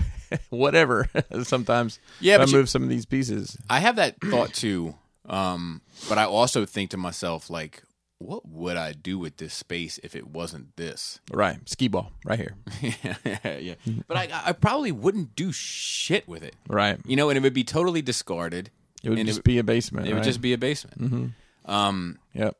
whatever. 0.50 1.08
Sometimes 1.42 1.98
Yeah, 2.20 2.34
if 2.36 2.40
I 2.40 2.44
but 2.44 2.50
you- 2.52 2.56
move 2.58 2.68
some 2.68 2.82
of 2.82 2.88
these 2.88 3.06
pieces. 3.06 3.56
I 3.68 3.80
have 3.80 3.96
that 3.96 4.16
thought 4.20 4.52
too. 4.54 4.94
Um, 5.28 5.82
but 6.08 6.16
I 6.18 6.24
also 6.24 6.64
think 6.64 6.90
to 6.90 6.96
myself 6.96 7.50
like, 7.50 7.82
what 8.18 8.48
would 8.48 8.76
I 8.76 8.92
do 8.92 9.18
with 9.18 9.36
this 9.36 9.54
space 9.54 9.98
if 10.02 10.16
it 10.16 10.26
wasn't 10.28 10.76
this? 10.76 11.20
Right, 11.32 11.58
skee 11.68 11.88
ball 11.88 12.10
right 12.24 12.38
here. 12.38 12.54
yeah, 12.82 13.58
yeah. 13.58 13.74
But 14.06 14.16
I, 14.16 14.28
I 14.46 14.52
probably 14.52 14.90
wouldn't 14.92 15.36
do 15.36 15.52
shit 15.52 16.26
with 16.28 16.42
it. 16.42 16.56
Right. 16.68 16.98
You 17.06 17.16
know, 17.16 17.30
and 17.30 17.36
it 17.36 17.42
would 17.42 17.54
be 17.54 17.64
totally 17.64 18.02
discarded. 18.02 18.70
It 19.02 19.10
would 19.10 19.24
just 19.26 19.38
it- 19.40 19.44
be 19.44 19.58
a 19.58 19.64
basement. 19.64 20.08
It 20.08 20.14
would 20.14 20.24
just 20.24 20.40
be 20.40 20.52
a 20.52 20.58
basement. 20.58 21.00
Mm-hmm. 21.00 21.70
Um, 21.70 22.18
Yep. 22.34 22.56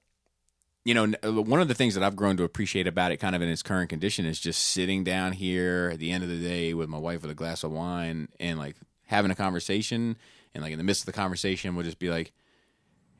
you 0.85 0.95
know, 0.95 1.13
uh, 1.25 1.43
one 1.43 1.61
of 1.61 1.67
the 1.69 1.75
things 1.75 1.95
that 1.95 2.05
I've 2.05 2.15
grown 2.17 2.37
to 2.37 2.45
appreciate 2.45 2.87
about 2.87 3.11
it, 3.11 3.17
kind 3.17 3.35
of 3.35 3.43
in 3.43 3.49
its 3.49 3.63
current 3.63 3.91
condition, 3.91 4.27
is 4.27 4.39
just 4.39 4.63
sitting 4.63 5.03
down 5.03 5.33
here 5.33 5.91
at 5.93 5.99
the 5.99 6.13
end 6.13 6.23
of 6.23 6.31
the 6.31 6.39
day 6.39 6.75
with 6.75 6.89
my 6.89 6.99
wife 6.99 7.23
with 7.23 7.31
a 7.31 7.35
glass 7.35 7.65
of 7.65 7.73
wine 7.73 8.29
and 8.39 8.59
like 8.59 8.77
having 9.07 9.31
a 9.31 9.35
conversation, 9.35 10.17
and 10.55 10.63
like 10.63 10.73
in 10.73 10.79
the 10.79 10.85
midst 10.85 11.03
of 11.03 11.07
the 11.07 11.13
conversation, 11.13 11.75
we'll 11.75 11.85
just 11.85 11.99
be 11.99 12.11
like, 12.11 12.33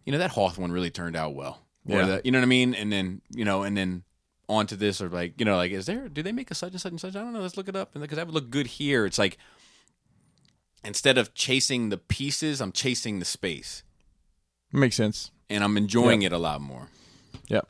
you 0.05 0.13
know, 0.13 0.19
that 0.19 0.31
Hawthorne 0.31 0.71
really 0.71 0.91
turned 0.91 1.17
out 1.17 1.35
well. 1.35 1.63
Or 1.89 1.99
Yeah. 2.01 2.07
the, 2.07 2.21
you 2.25 2.31
know 2.31 2.39
what 2.39 2.45
I 2.45 2.49
mean? 2.49 2.75
And 2.75 2.93
then 2.93 3.23
you 3.31 3.45
know, 3.45 3.63
and 3.63 3.77
then 3.77 4.03
onto 4.49 4.77
this, 4.77 5.01
or 5.01 5.09
like, 5.09 5.35
you 5.39 5.45
know, 5.45 5.57
like, 5.57 5.73
is 5.73 5.87
there? 5.87 6.09
Do 6.09 6.23
they 6.23 6.33
make 6.33 6.51
a 6.51 6.55
such 6.55 6.73
and 6.73 6.81
such 6.81 6.93
and 6.93 7.01
such? 7.01 7.17
I 7.17 7.21
don't 7.21 7.33
know. 7.33 7.41
Let's 7.41 7.57
look 7.57 7.69
it 7.69 7.77
up, 7.77 7.95
and 7.95 8.03
because 8.03 8.17
that 8.17 8.27
would 8.27 8.35
look 8.35 8.51
good 8.51 8.67
here. 8.67 9.05
It's 9.07 9.19
like 9.19 9.37
instead 10.85 11.19
of 11.19 11.35
chasing 11.35 11.89
the 11.89 11.99
pieces, 11.99 12.61
I'm 12.61 12.73
chasing 12.73 13.19
the 13.19 13.25
space, 13.25 13.83
Makes 14.73 14.97
sense. 14.97 15.31
and 15.51 15.63
I'm 15.65 15.77
enjoying 15.77 16.23
it 16.23 16.33
a 16.33 16.39
lot 16.39 16.61
more. 16.61 16.89
Yep. 17.49 17.69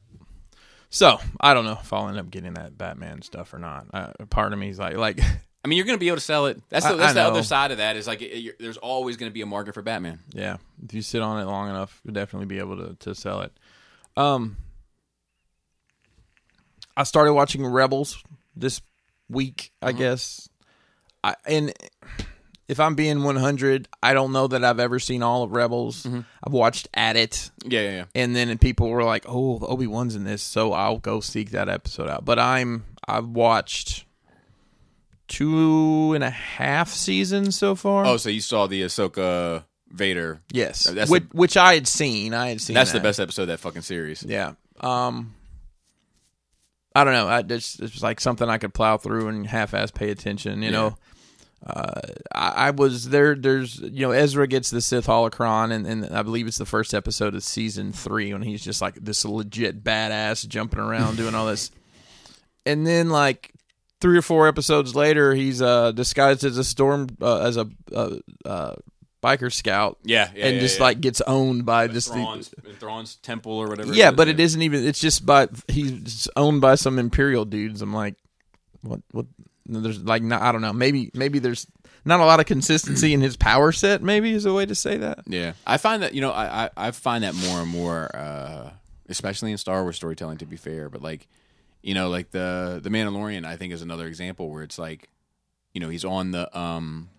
So 0.90 1.18
I 1.40 1.52
don't 1.54 1.64
know 1.64 1.78
if 1.80 1.92
I'll 1.92 2.08
end 2.08 2.18
up 2.18 2.30
getting 2.30 2.54
that 2.54 2.78
Batman 2.78 3.22
stuff 3.22 3.52
or 3.52 3.58
not. 3.58 3.86
Uh, 3.92 4.12
part 4.30 4.52
of 4.52 4.58
me 4.58 4.68
is 4.70 4.78
like, 4.78 4.96
like, 4.96 5.20
I 5.64 5.68
mean, 5.68 5.76
you're 5.76 5.84
going 5.86 5.96
to 5.98 6.00
be 6.00 6.08
able 6.08 6.16
to 6.16 6.22
sell 6.22 6.46
it. 6.46 6.60
That's 6.70 6.86
the, 6.86 6.94
I- 6.94 6.96
that's 6.96 7.10
I 7.10 7.14
the 7.14 7.22
other 7.22 7.42
side 7.42 7.72
of 7.72 7.78
that. 7.78 7.96
Is 7.96 8.06
like 8.06 8.22
it, 8.22 8.58
there's 8.58 8.76
always 8.78 9.16
going 9.16 9.30
to 9.30 9.34
be 9.34 9.42
a 9.42 9.46
market 9.46 9.74
for 9.74 9.82
Batman. 9.82 10.20
yeah. 10.32 10.56
If 10.84 10.94
you 10.94 11.02
sit 11.02 11.20
on 11.22 11.40
it 11.40 11.44
long 11.46 11.68
enough, 11.68 12.00
you'll 12.04 12.14
definitely 12.14 12.46
be 12.46 12.58
able 12.58 12.76
to 12.76 12.94
to 13.00 13.14
sell 13.14 13.40
it. 13.42 13.52
Um, 14.18 14.56
I 16.96 17.04
started 17.04 17.32
watching 17.34 17.64
Rebels 17.64 18.22
this 18.56 18.80
week. 19.30 19.72
I 19.80 19.92
guess. 19.92 20.48
I 21.22 21.34
and 21.46 21.72
if 22.66 22.80
I'm 22.80 22.96
being 22.96 23.22
100, 23.22 23.88
I 24.02 24.12
don't 24.14 24.32
know 24.32 24.48
that 24.48 24.64
I've 24.64 24.80
ever 24.80 24.98
seen 24.98 25.22
all 25.22 25.44
of 25.44 25.52
Rebels. 25.52 26.04
I've 26.06 26.52
watched 26.52 26.88
at 26.94 27.16
it. 27.16 27.50
Yeah, 27.64 27.80
yeah, 27.80 27.90
yeah. 27.90 28.04
and 28.14 28.34
then 28.34 28.58
people 28.58 28.88
were 28.90 29.04
like, 29.04 29.24
"Oh, 29.28 29.58
Obi 29.60 29.86
Wan's 29.86 30.16
in 30.16 30.24
this," 30.24 30.42
so 30.42 30.72
I'll 30.72 30.98
go 30.98 31.20
seek 31.20 31.50
that 31.50 31.68
episode 31.68 32.08
out. 32.08 32.24
But 32.24 32.40
I'm 32.40 32.84
I've 33.06 33.28
watched 33.28 34.04
two 35.28 36.12
and 36.14 36.24
a 36.24 36.30
half 36.30 36.88
seasons 36.88 37.56
so 37.56 37.74
far. 37.76 38.04
Oh, 38.04 38.16
so 38.16 38.28
you 38.30 38.40
saw 38.40 38.66
the 38.66 38.82
Ahsoka 38.82 39.64
Vader? 39.90 40.40
yes, 40.52 40.84
that's 40.84 41.10
which, 41.10 41.22
the- 41.30 41.36
which 41.36 41.56
I 41.56 41.74
had 41.74 41.86
seen. 41.88 42.34
I 42.34 42.48
had 42.50 42.60
seen. 42.60 42.74
That's 42.74 42.92
the 42.92 43.00
best 43.00 43.18
episode 43.20 43.42
of 43.42 43.48
that 43.48 43.60
fucking 43.60 43.82
series. 43.82 44.22
Yeah. 44.22 44.52
Um. 44.80 45.34
I 46.94 47.04
don't 47.04 47.12
know. 47.12 47.28
I 47.28 47.42
just 47.42 47.80
it's 47.80 48.02
like 48.02 48.20
something 48.20 48.48
I 48.48 48.58
could 48.58 48.74
plow 48.74 48.96
through 48.96 49.28
and 49.28 49.46
half-ass 49.46 49.90
pay 49.92 50.10
attention. 50.10 50.62
You 50.62 50.66
Yeah. 50.70 50.70
know. 50.70 50.96
Uh, 51.66 52.00
I, 52.32 52.68
I 52.68 52.70
was 52.70 53.08
there. 53.08 53.34
There's 53.34 53.80
you 53.80 54.06
know 54.06 54.12
Ezra 54.12 54.46
gets 54.46 54.70
the 54.70 54.80
Sith 54.80 55.06
holocron, 55.08 55.72
and, 55.72 55.86
and 55.86 56.04
I 56.16 56.22
believe 56.22 56.46
it's 56.46 56.58
the 56.58 56.64
first 56.66 56.94
episode 56.94 57.34
of 57.34 57.42
season 57.42 57.92
three 57.92 58.32
when 58.32 58.42
he's 58.42 58.62
just 58.64 58.80
like 58.80 58.94
this 58.94 59.24
legit 59.24 59.82
badass 59.82 60.46
jumping 60.46 60.78
around 60.78 61.16
doing 61.16 61.34
all 61.34 61.46
this, 61.46 61.72
and 62.66 62.86
then 62.86 63.10
like 63.10 63.52
three 64.00 64.16
or 64.16 64.22
four 64.22 64.46
episodes 64.46 64.94
later, 64.94 65.34
he's 65.34 65.60
uh 65.60 65.90
disguised 65.92 66.44
as 66.44 66.58
a 66.58 66.64
storm 66.64 67.08
uh, 67.20 67.40
as 67.40 67.56
a 67.56 67.68
uh, 67.92 68.16
uh, 68.44 68.74
biker 69.22 69.52
scout, 69.52 69.98
Yeah, 70.04 70.30
yeah, 70.34 70.46
and 70.46 70.54
yeah, 70.56 70.60
just 70.60 70.78
yeah. 70.78 70.84
like 70.84 71.00
gets 71.00 71.20
owned 71.22 71.66
by 71.66 71.88
just 71.88 72.08
the, 72.08 72.14
Thrawn's, 72.14 72.54
Thrawn's 72.78 73.16
temple 73.16 73.52
or 73.52 73.68
whatever. 73.68 73.92
yeah, 73.92 74.10
is, 74.10 74.16
but 74.16 74.28
it 74.28 74.38
isn't 74.40 74.62
even. 74.62 74.86
It's 74.86 75.00
just 75.00 75.26
by 75.26 75.48
he's 75.68 76.28
owned 76.36 76.60
by 76.60 76.76
some 76.76 76.98
imperial 76.98 77.44
dudes. 77.44 77.82
I'm 77.82 77.92
like, 77.92 78.14
what? 78.82 79.00
What? 79.12 79.26
There's 79.66 80.02
like, 80.02 80.22
not, 80.22 80.40
I 80.40 80.50
don't 80.50 80.62
know. 80.62 80.72
Maybe, 80.72 81.10
maybe 81.12 81.40
there's 81.40 81.66
not 82.06 82.20
a 82.20 82.24
lot 82.24 82.40
of 82.40 82.46
consistency 82.46 83.12
in 83.12 83.20
his 83.20 83.36
power 83.36 83.70
set. 83.70 84.02
Maybe 84.02 84.32
is 84.32 84.46
a 84.46 84.52
way 84.54 84.64
to 84.64 84.74
say 84.74 84.96
that. 84.96 85.20
Yeah, 85.26 85.52
I 85.66 85.76
find 85.76 86.02
that 86.02 86.14
you 86.14 86.20
know 86.22 86.30
I 86.30 86.64
I, 86.64 86.70
I 86.76 86.90
find 86.92 87.24
that 87.24 87.34
more 87.34 87.60
and 87.60 87.68
more, 87.70 88.10
uh, 88.16 88.70
especially 89.08 89.52
in 89.52 89.58
Star 89.58 89.82
Wars 89.82 89.96
storytelling. 89.96 90.38
To 90.38 90.46
be 90.46 90.56
fair, 90.56 90.88
but 90.88 91.02
like 91.02 91.26
you 91.82 91.94
know, 91.94 92.08
like 92.08 92.30
the 92.30 92.80
the 92.82 92.88
Mandalorian, 92.88 93.44
I 93.44 93.56
think 93.56 93.72
is 93.72 93.82
another 93.82 94.06
example 94.06 94.48
where 94.50 94.62
it's 94.62 94.78
like, 94.78 95.08
you 95.74 95.80
know, 95.80 95.88
he's 95.90 96.04
on 96.04 96.30
the 96.30 96.58
um 96.58 97.10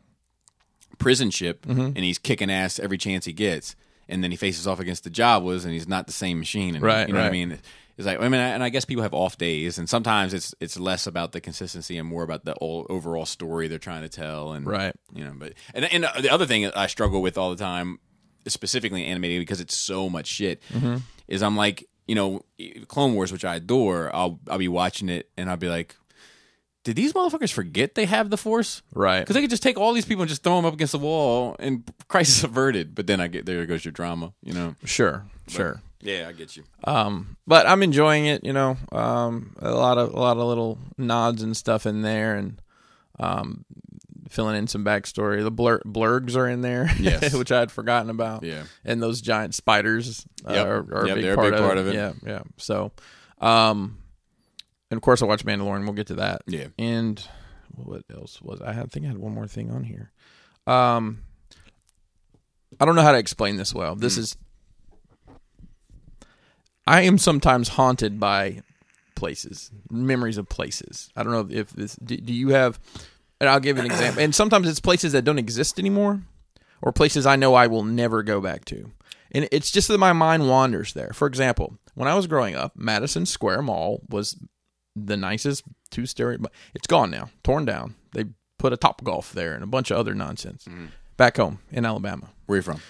prison 1.00 1.32
ship 1.32 1.66
Mm-hmm. 1.66 1.82
and 1.82 1.97
he's 1.97 2.18
kicking 2.20 2.52
ass 2.52 2.78
every 2.80 2.97
chance 2.97 3.26
he 3.26 3.34
gets, 3.34 3.76
and 4.08 4.24
then 4.24 4.30
he 4.32 4.38
faces 4.38 4.68
off 4.68 4.80
against 4.80 5.04
the 5.04 5.10
Jawas 5.10 5.64
and 5.64 5.74
he's 5.74 5.88
not 5.88 6.06
the 6.06 6.14
same 6.14 6.38
machine. 6.39 6.76
And, 6.76 6.84
Right, 6.84 7.08
You 7.08 7.14
know 7.14 7.22
what 7.22 7.28
I 7.28 7.32
mean? 7.32 7.58
It's 7.97 8.06
like 8.06 8.20
I 8.22 8.30
mean, 8.30 8.39
and 8.39 8.64
I 8.64 8.70
guess 8.70 8.86
people 8.86 9.04
have 9.04 9.14
off 9.14 9.38
days, 9.38 9.78
and 9.78 9.89
sometimes 9.89 10.34
it's 10.34 10.56
it's 10.62 10.80
less 10.80 11.06
about 11.08 11.32
the 11.34 11.41
consistency 11.41 11.97
and 11.97 12.08
more 12.08 12.24
about 12.24 12.45
the 12.45 12.54
all, 12.54 12.86
overall 12.89 13.26
story 13.26 13.68
they're 13.68 13.78
trying 13.78 14.04
to 14.04 14.10
tell. 14.10 14.54
And 14.54 14.66
Right. 14.66 14.95
you 15.14 15.26
know, 15.26 15.34
but 15.36 15.54
and 15.74 15.84
and 15.86 16.04
the 16.24 16.30
other 16.32 16.45
thing 16.45 16.66
I 16.68 16.88
struggle 16.88 17.22
with 17.22 17.38
all 17.38 17.50
the 17.50 17.58
time, 17.58 18.00
specifically 18.47 19.06
animated 19.06 19.41
because 19.41 19.60
it's 19.60 19.76
so 19.76 20.10
much 20.10 20.28
shit, 20.28 20.62
Mm-hmm. 20.74 20.97
is 21.28 21.43
I'm 21.43 21.58
like, 21.58 21.88
you 22.08 22.16
know, 22.16 22.45
Clone 22.88 23.14
Wars, 23.16 23.32
which 23.34 23.43
I 23.45 23.58
adore. 23.58 24.16
I'll 24.16 24.39
I'll 24.50 24.58
be 24.58 24.68
watching 24.70 25.10
it 25.10 25.30
and 25.38 25.50
I'll 25.50 25.58
be 25.58 25.68
like, 25.70 25.95
did 26.84 26.96
these 26.96 27.14
motherfuckers 27.14 27.52
forget 27.52 27.96
they 27.96 28.06
have 28.06 28.30
the 28.30 28.38
Force? 28.38 28.82
Right. 28.94 29.20
Because 29.20 29.34
they 29.36 29.42
could 29.42 29.50
just 29.50 29.64
take 29.64 29.78
all 29.78 29.94
these 29.94 30.06
people 30.06 30.22
and 30.24 30.30
just 30.30 30.44
throw 30.44 30.56
them 30.56 30.66
up 30.66 30.74
against 30.74 30.92
the 30.94 31.00
wall 31.00 31.56
and 31.60 31.84
crisis 32.08 32.44
averted. 32.44 32.96
But 32.96 33.08
then 33.08 33.20
I 33.20 33.28
get 33.28 33.46
there 33.46 33.66
goes 33.66 33.84
your 33.86 33.92
drama, 33.92 34.34
you 34.44 34.54
know. 34.54 34.76
Sure. 34.86 35.26
Sure. 35.48 35.82
Yeah, 36.02 36.28
I 36.30 36.32
get 36.32 36.56
you. 36.56 36.64
Um, 36.86 37.36
but 37.46 37.68
I'm 37.68 37.84
enjoying 37.84 38.26
it. 38.28 38.46
You 38.46 38.54
know, 38.54 38.78
um, 38.94 39.56
a 39.60 39.72
lot 39.72 39.98
of 39.98 40.14
a 40.14 40.20
lot 40.20 40.38
of 40.38 40.44
little 40.48 40.78
nods 40.98 41.42
and 41.44 41.56
stuff 41.58 41.86
in 41.86 42.02
there, 42.02 42.36
and 42.36 42.62
Um, 43.20 43.66
filling 44.30 44.56
in 44.56 44.68
some 44.68 44.86
backstory. 44.86 45.44
The 45.44 45.52
blur- 45.52 45.82
blurrgs 45.86 46.36
are 46.38 46.48
in 46.48 46.62
there, 46.62 46.90
Yes. 47.00 47.34
which 47.38 47.52
I 47.52 47.60
had 47.60 47.72
forgotten 47.72 48.10
about. 48.10 48.44
Yeah. 48.44 48.64
and 48.86 49.02
those 49.02 49.20
giant 49.22 49.56
spiders 49.56 50.26
uh, 50.48 50.54
Yep. 50.54 50.68
are, 50.68 50.78
are 51.00 51.08
Yep, 51.08 51.12
a 51.12 51.16
big, 51.16 51.24
they're 51.24 51.34
a 51.34 51.36
part, 51.36 51.52
big 51.52 51.60
of 51.60 51.66
part 51.66 51.78
it. 51.78 51.82
of 51.82 51.88
it. 51.88 51.96
Yeah, 51.96 52.14
yeah. 52.26 52.42
So, 52.58 52.92
um, 53.42 53.98
and 54.92 54.98
of 54.98 55.02
course 55.02 55.22
I 55.22 55.26
watched 55.26 55.46
Mandalorian. 55.46 55.84
We'll 55.84 55.94
get 55.94 56.08
to 56.08 56.16
that. 56.16 56.42
Yeah. 56.48 56.68
And 56.78 57.22
what 57.76 58.04
else 58.14 58.42
was 58.42 58.62
I? 58.62 58.72
I 58.72 58.84
think 58.86 59.06
I 59.06 59.10
had 59.10 59.18
one 59.18 59.34
more 59.34 59.48
thing 59.48 59.72
on 59.72 59.84
here. 59.84 60.12
Um, 60.68 61.24
I 62.80 62.86
don't 62.86 62.96
know 62.96 63.02
how 63.02 63.12
to 63.12 63.18
explain 63.18 63.56
this 63.58 63.74
well. 63.74 63.96
This 63.96 64.16
Hmm. 64.16 64.22
is. 64.22 64.38
I 66.88 67.02
am 67.02 67.18
sometimes 67.18 67.70
haunted 67.70 68.20
by 68.20 68.62
places, 69.16 69.70
memories 69.92 70.38
of 70.38 70.50
places. 70.50 71.10
I 71.16 71.24
don't 71.24 71.34
know 71.34 71.48
if 71.56 71.70
this. 71.72 71.96
Do, 71.98 72.18
do 72.18 72.34
you 72.34 72.50
have? 72.50 72.80
And 73.40 73.50
I'll 73.50 73.60
give 73.60 73.78
an 73.78 73.86
example. 73.86 74.22
And 74.24 74.34
sometimes 74.36 74.68
it's 74.68 74.80
places 74.80 75.14
that 75.14 75.24
don't 75.24 75.40
exist 75.40 75.80
anymore, 75.80 76.22
or 76.82 76.92
places 76.92 77.26
I 77.26 77.36
know 77.36 77.54
I 77.54 77.68
will 77.68 77.84
never 77.84 78.24
go 78.24 78.42
back 78.42 78.66
to. 78.66 78.92
And 79.32 79.48
it's 79.52 79.70
just 79.72 79.88
that 79.90 79.98
my 80.00 80.12
mind 80.14 80.50
wanders 80.50 80.94
there. 80.94 81.12
For 81.14 81.28
example, 81.28 81.78
when 81.94 82.08
I 82.08 82.16
was 82.16 82.26
growing 82.28 82.56
up, 82.56 82.74
Madison 82.76 83.26
Square 83.28 83.62
Mall 83.62 84.02
was 84.10 84.36
the 85.08 85.18
nicest 85.18 85.64
two 85.91 86.06
story. 86.06 86.38
It's 86.74 86.88
gone 86.88 87.12
now, 87.12 87.30
torn 87.43 87.66
down. 87.66 87.95
They 88.14 88.26
put 88.58 88.74
a 88.74 88.78
Topgolf 88.78 89.32
there 89.32 89.54
and 89.54 89.64
a 89.64 89.68
bunch 89.68 89.91
of 89.91 89.97
other 89.97 90.14
nonsense. 90.14 90.68
Back 91.18 91.38
home 91.38 91.60
in 91.72 91.86
Alabama, 91.86 92.30
Where 92.45 92.58
you 92.58 92.62
from? 92.64 92.82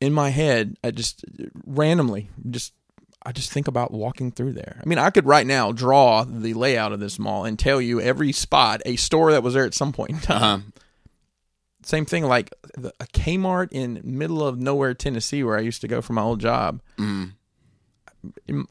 in 0.00 0.12
my 0.12 0.28
head, 0.30 0.76
I 0.84 0.90
just 0.90 1.24
randomly 1.64 2.28
just 2.50 2.72
I 3.26 3.32
just 3.32 3.50
think 3.50 3.68
about 3.68 3.90
walking 3.90 4.32
through 4.32 4.52
there. 4.52 4.78
I 4.84 4.86
mean, 4.86 4.98
I 4.98 5.08
could 5.08 5.24
right 5.24 5.46
now 5.46 5.72
draw 5.72 6.24
the 6.24 6.52
layout 6.52 6.92
of 6.92 7.00
this 7.00 7.18
mall 7.18 7.46
and 7.46 7.58
tell 7.58 7.80
you 7.80 7.98
every 8.00 8.32
spot, 8.32 8.82
a 8.84 8.96
store 8.96 9.32
that 9.32 9.42
was 9.42 9.54
there 9.54 9.64
at 9.64 9.72
some 9.72 9.92
point 9.92 10.10
in 10.10 10.18
time. 10.20 10.42
Uh-huh. 10.42 10.80
Same 11.84 12.04
thing 12.04 12.24
like 12.24 12.52
the, 12.76 12.92
a 13.00 13.06
Kmart 13.06 13.68
in 13.72 14.00
middle 14.04 14.46
of 14.46 14.58
nowhere, 14.58 14.92
Tennessee, 14.94 15.42
where 15.42 15.56
I 15.56 15.60
used 15.60 15.80
to 15.82 15.88
go 15.88 16.02
for 16.02 16.12
my 16.12 16.20
old 16.22 16.40
job. 16.40 16.82
Mm. 16.98 17.32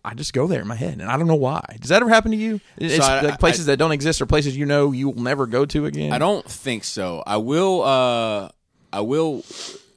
I 0.05 0.13
just 0.13 0.33
go 0.33 0.47
there 0.47 0.61
in 0.61 0.67
my 0.67 0.75
head, 0.75 0.93
and 0.93 1.03
I 1.03 1.17
don't 1.17 1.27
know 1.27 1.35
why. 1.35 1.77
Does 1.79 1.89
that 1.89 2.01
ever 2.01 2.09
happen 2.09 2.31
to 2.31 2.37
you? 2.37 2.59
It's 2.77 3.03
I- 3.03 3.21
like 3.21 3.33
I- 3.33 3.37
places 3.37 3.65
that 3.67 3.77
don't 3.77 3.91
exist 3.91 4.21
or 4.21 4.25
places 4.25 4.55
you 4.57 4.65
know 4.65 4.91
you 4.91 5.09
will 5.09 5.21
never 5.23 5.45
go 5.47 5.65
to 5.65 5.85
again. 5.85 6.11
I 6.13 6.17
don't 6.17 6.45
think 6.49 6.83
so. 6.83 7.23
I 7.25 7.37
will. 7.37 7.81
uh 7.83 8.49
I 8.91 9.01
will. 9.01 9.43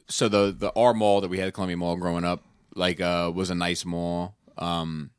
So 0.08 0.28
the 0.28 0.54
the 0.56 0.72
R 0.76 0.94
mall 0.94 1.20
that 1.20 1.28
we 1.28 1.38
had 1.38 1.48
at 1.48 1.54
Columbia 1.54 1.76
Mall 1.76 1.96
growing 1.96 2.24
up, 2.24 2.42
like, 2.74 3.00
uh 3.00 3.30
was 3.34 3.50
a 3.50 3.54
nice 3.54 3.84
mall. 3.84 4.36
Um, 4.58 5.10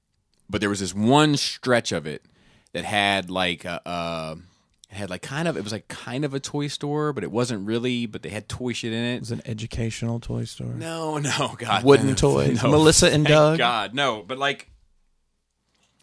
but 0.50 0.62
there 0.62 0.70
was 0.70 0.80
this 0.80 0.94
one 0.96 1.36
stretch 1.38 1.92
of 1.92 2.08
it 2.08 2.24
that 2.74 2.86
had 2.86 3.30
like 3.30 3.66
a. 3.66 3.82
Uh, 3.88 4.36
it 4.38 4.47
had 4.98 5.10
like 5.10 5.22
kind 5.22 5.48
of 5.48 5.56
it 5.58 5.64
was 5.64 5.72
like 5.72 5.88
kind 5.88 6.26
of 6.26 6.34
a 6.34 6.40
toy 6.40 6.68
store, 6.68 7.14
but 7.14 7.24
it 7.24 7.32
wasn't 7.32 7.66
really. 7.68 8.06
But 8.06 8.24
they 8.24 8.30
had 8.30 8.48
toy 8.50 8.74
shit 8.74 8.92
in 8.94 9.04
it. 9.04 9.16
It 9.16 9.20
was 9.22 9.32
an 9.32 9.42
educational 9.46 10.20
toy 10.20 10.44
store. 10.46 10.68
No, 10.68 11.18
no, 11.18 11.56
God, 11.58 11.84
Wooden 11.84 12.08
no, 12.08 12.14
toys. 12.16 12.62
no. 12.64 12.72
Melissa 12.72 13.08
and 13.08 13.24
Thank 13.24 13.28
Doug. 13.30 13.58
God, 13.58 13.94
no, 13.94 14.24
but 14.28 14.38
like 14.38 14.70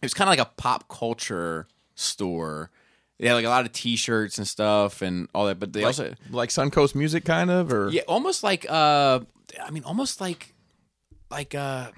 it 0.02 0.04
was 0.06 0.14
kind 0.14 0.28
of 0.28 0.32
like 0.38 0.46
a 0.46 0.50
pop 0.56 0.88
culture 0.88 1.66
store. 1.94 2.70
They 3.18 3.28
had 3.28 3.34
like 3.34 3.44
a 3.44 3.48
lot 3.48 3.64
of 3.64 3.72
T-shirts 3.72 4.38
and 4.38 4.46
stuff 4.46 5.00
and 5.00 5.28
all 5.34 5.46
that, 5.46 5.60
but 5.60 5.72
they 5.72 5.80
Like, 5.80 5.86
also 5.86 6.14
like 6.30 6.48
Suncoast 6.50 6.94
Music, 6.94 7.24
kind 7.24 7.50
of, 7.50 7.72
or 7.72 7.88
yeah, 7.90 8.02
almost 8.08 8.42
like 8.42 8.66
uh, 8.68 9.20
I 9.62 9.70
mean, 9.70 9.84
almost 9.84 10.20
like 10.20 10.52
like 11.30 11.54
uh, 11.54 11.90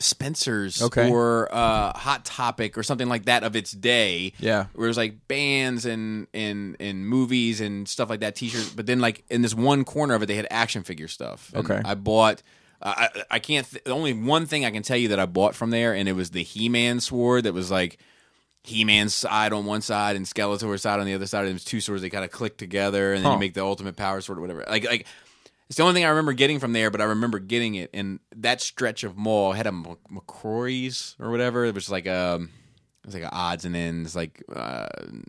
Spencer's 0.00 0.82
Okay. 0.82 1.10
or 1.10 1.48
uh, 1.52 1.96
Hot 1.98 2.24
Topic 2.24 2.78
or 2.78 2.82
something 2.82 3.08
like 3.08 3.24
that 3.26 3.42
of 3.42 3.56
its 3.56 3.72
day. 3.72 4.32
Yeah. 4.38 4.66
where 4.74 4.86
it 4.86 4.88
was 4.90 4.96
like 4.96 5.26
bands 5.28 5.84
and 5.86 6.26
and 6.32 6.76
and 6.80 7.06
movies 7.06 7.60
and 7.60 7.88
stuff 7.88 8.08
like 8.10 8.20
that, 8.20 8.36
T-shirts. 8.36 8.70
But 8.70 8.86
then 8.86 9.00
like 9.00 9.24
in 9.30 9.42
this 9.42 9.54
one 9.54 9.84
corner 9.84 10.14
of 10.14 10.22
it, 10.22 10.26
they 10.26 10.36
had 10.36 10.46
action 10.50 10.82
figure 10.82 11.08
stuff. 11.08 11.50
And 11.54 11.64
Okay. 11.70 11.80
I 11.84 11.94
bought. 11.94 12.42
I 12.80 13.08
I- 13.14 13.22
I 13.32 13.38
can't. 13.40 13.68
Th- 13.68 13.82
only 13.86 14.12
one 14.12 14.46
thing 14.46 14.64
I 14.64 14.70
can 14.70 14.82
tell 14.82 14.96
you 14.96 15.08
that 15.08 15.18
I 15.18 15.26
bought 15.26 15.54
from 15.56 15.70
there, 15.70 15.94
and 15.94 16.08
it 16.08 16.12
was 16.12 16.30
the 16.30 16.42
He-Man 16.42 17.00
sword 17.00 17.44
that 17.44 17.52
was 17.54 17.70
like. 17.70 17.98
He-Man's 18.64 19.14
side 19.14 19.54
on 19.54 19.64
one 19.64 19.80
side 19.80 20.14
and 20.16 20.26
Skeletor's 20.26 20.82
side 20.82 21.00
on 21.00 21.06
the 21.06 21.14
other 21.14 21.26
side. 21.26 21.42
And 21.42 21.50
it 21.50 21.52
was 21.54 21.64
two 21.64 21.80
swords 21.80 22.02
they 22.02 22.10
kind 22.10 22.24
of 22.24 22.30
click 22.30 22.58
together, 22.58 23.14
and 23.14 23.24
then 23.24 23.30
Huh. 23.30 23.36
you 23.36 23.40
make 23.40 23.54
the 23.54 23.64
ultimate 23.64 23.96
power 23.96 24.20
sword 24.20 24.36
or 24.38 24.40
whatever. 24.42 24.64
Like, 24.68 24.84
like 24.84 25.06
it's 25.68 25.76
the 25.76 25.82
only 25.82 25.94
thing 25.94 26.04
I 26.04 26.08
remember 26.08 26.32
getting 26.32 26.58
from 26.58 26.72
there, 26.72 26.90
but 26.90 27.00
I 27.00 27.04
remember 27.04 27.38
getting 27.38 27.74
it. 27.74 27.90
And 27.92 28.20
that 28.36 28.60
stretch 28.60 29.04
of 29.04 29.16
mall 29.16 29.52
had 29.52 29.66
a 29.66 29.72
Mc- 29.72 29.98
McCrory's 30.10 31.14
or 31.20 31.30
whatever. 31.30 31.64
It 31.66 31.74
was 31.74 31.90
like 31.90 32.06
um, 32.08 32.50
it 33.04 33.06
was 33.06 33.14
like 33.14 33.24
a 33.24 33.30
odds 33.34 33.66
and 33.66 33.76
ends, 33.76 34.16
like 34.16 34.42
uh, 34.54 34.86